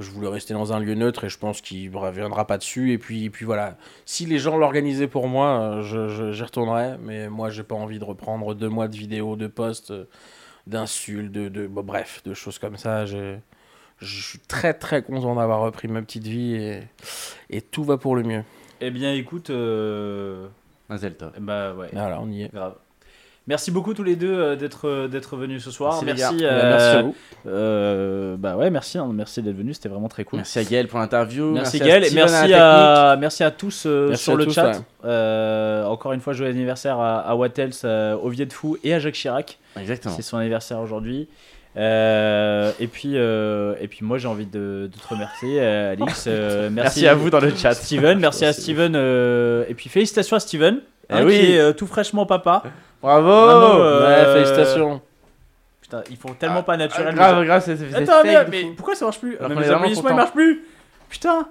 [0.00, 2.92] je voulais rester dans un lieu neutre et je pense qu'il ne reviendra pas dessus.
[2.92, 6.98] Et puis, puis voilà, si les gens l'organisaient pour moi, euh, j'y retournerais.
[7.02, 10.04] Mais moi, j'ai pas envie de reprendre deux mois de vidéos, de posts, euh,
[10.66, 13.06] d'insultes, de, de bref, de choses comme ça.
[13.06, 13.38] J'ai-
[14.06, 16.82] suis très très content d'avoir repris ma petite vie et,
[17.50, 18.42] et tout va pour le mieux.
[18.80, 19.50] Eh bien, écoute.
[19.50, 20.46] Euh...
[20.88, 21.32] Mazel tov.
[21.40, 21.88] Bah ouais.
[21.92, 22.52] Voilà, on y est.
[22.54, 22.74] Grave.
[23.46, 26.02] Merci beaucoup tous les deux euh, d'être euh, d'être venus ce soir.
[26.04, 26.36] Merci, Merci.
[26.42, 26.50] gars.
[26.60, 27.14] Bah, merci à vous.
[27.46, 28.98] euh, bah ouais, merci.
[28.98, 29.72] hein, merci d'être venu.
[29.72, 30.36] C'était vraiment très cool.
[30.40, 31.52] Merci à Gaël pour l'interview.
[31.52, 34.44] Merci, à Gaël et Steven merci à, merci à tous euh, Merci sur à le
[34.44, 34.70] tous, chat.
[34.72, 34.76] ouais.
[35.06, 38.98] Euh, encore une fois, joyeux anniversaire à, à Wattels, euh, au Viet Fou et à
[38.98, 39.58] Jacques Chirac.
[39.80, 40.14] Exactement.
[40.14, 41.26] C'est son anniversaire aujourd'hui.
[41.78, 46.24] Euh, et puis euh, et puis moi j'ai envie de, de te remercier euh, Alix.
[46.26, 47.74] Euh, merci, Merci à vous dans le chat.
[47.74, 48.18] Steven.
[48.18, 48.94] Merci à Steven.
[49.68, 50.80] et puis félicitations à Steven.
[51.10, 51.38] Eh hein, oui.
[51.38, 52.64] qui est tout fraîchement papa.
[53.00, 53.30] Bravo.
[53.30, 55.00] Euh, Ouais, félicitations.
[55.80, 57.08] Putain, ils font tellement pas naturel.
[57.12, 59.38] Ah, grave, grave, c'est c'est Attends, mais, pourquoi ça marche plus?
[59.40, 60.64] Les applaudissements ils marchent plus.
[61.08, 61.48] Putain.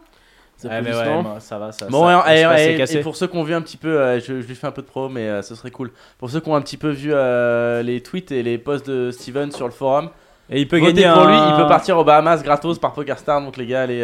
[0.61, 1.85] Peut mais ouais, ça va, ça.
[1.87, 4.19] Bon, ça, et, le space et- pour ceux qui ont vu un petit peu, euh,
[4.19, 5.91] je, je lui fais un peu de pro, mais euh, ce serait cool.
[6.17, 9.11] Pour ceux qui ont un petit peu vu euh, les tweets et les posts de
[9.11, 10.09] Steven sur le forum,
[10.49, 11.27] Et il peut votez gagner pour un...
[11.31, 13.39] lui, il peut partir aux Bahamas gratos par PokerStar.
[13.41, 14.01] Donc les gars, allez,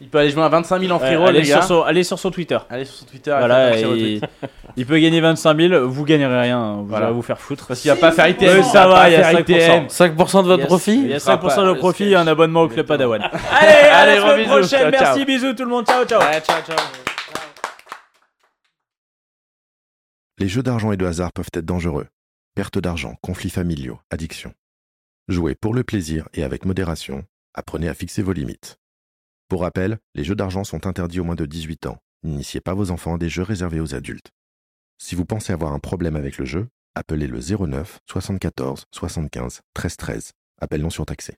[0.00, 1.62] il peut aller jouer à 25 000 en free roll, allez, les sur gars.
[1.62, 2.58] son, allez sur son Twitter.
[2.70, 3.34] Allez sur son Twitter.
[3.38, 4.20] Voilà, et
[4.76, 7.06] il peut gagner 25 000, vous gagnerez rien, vous Voilà.
[7.06, 7.66] allez vous faire foutre.
[7.66, 8.62] Parce qu'il va pas faire ITM.
[8.62, 9.42] Ça va il y a faire 5%.
[9.42, 9.86] ITM.
[9.88, 12.12] 5% de votre a- profit Il y a sera 5% pas de le profit sketch.
[12.12, 12.86] et un abonnement au club.
[12.86, 13.20] Padawan.
[13.52, 14.48] Allez, à Allez, la semaine bisous.
[14.48, 14.68] prochaine.
[14.68, 15.00] Ciao, ciao.
[15.00, 15.86] Merci, bisous tout le monde.
[15.86, 16.20] Ciao, ciao.
[16.20, 16.76] Ouais, ciao, ciao.
[20.38, 22.06] Les jeux d'argent et de hasard peuvent être dangereux.
[22.54, 24.52] Perte d'argent, conflits familiaux, addiction.
[25.28, 27.24] Jouez pour le plaisir et avec modération.
[27.54, 28.78] Apprenez à fixer vos limites.
[29.50, 31.98] Pour rappel, les jeux d'argent sont interdits aux moins de 18 ans.
[32.22, 34.30] N'initiez pas vos enfants à des jeux réservés aux adultes.
[34.96, 39.96] Si vous pensez avoir un problème avec le jeu, appelez le 09 74 75 13
[39.96, 40.32] 13.
[40.60, 41.28] Appel non surtaxé.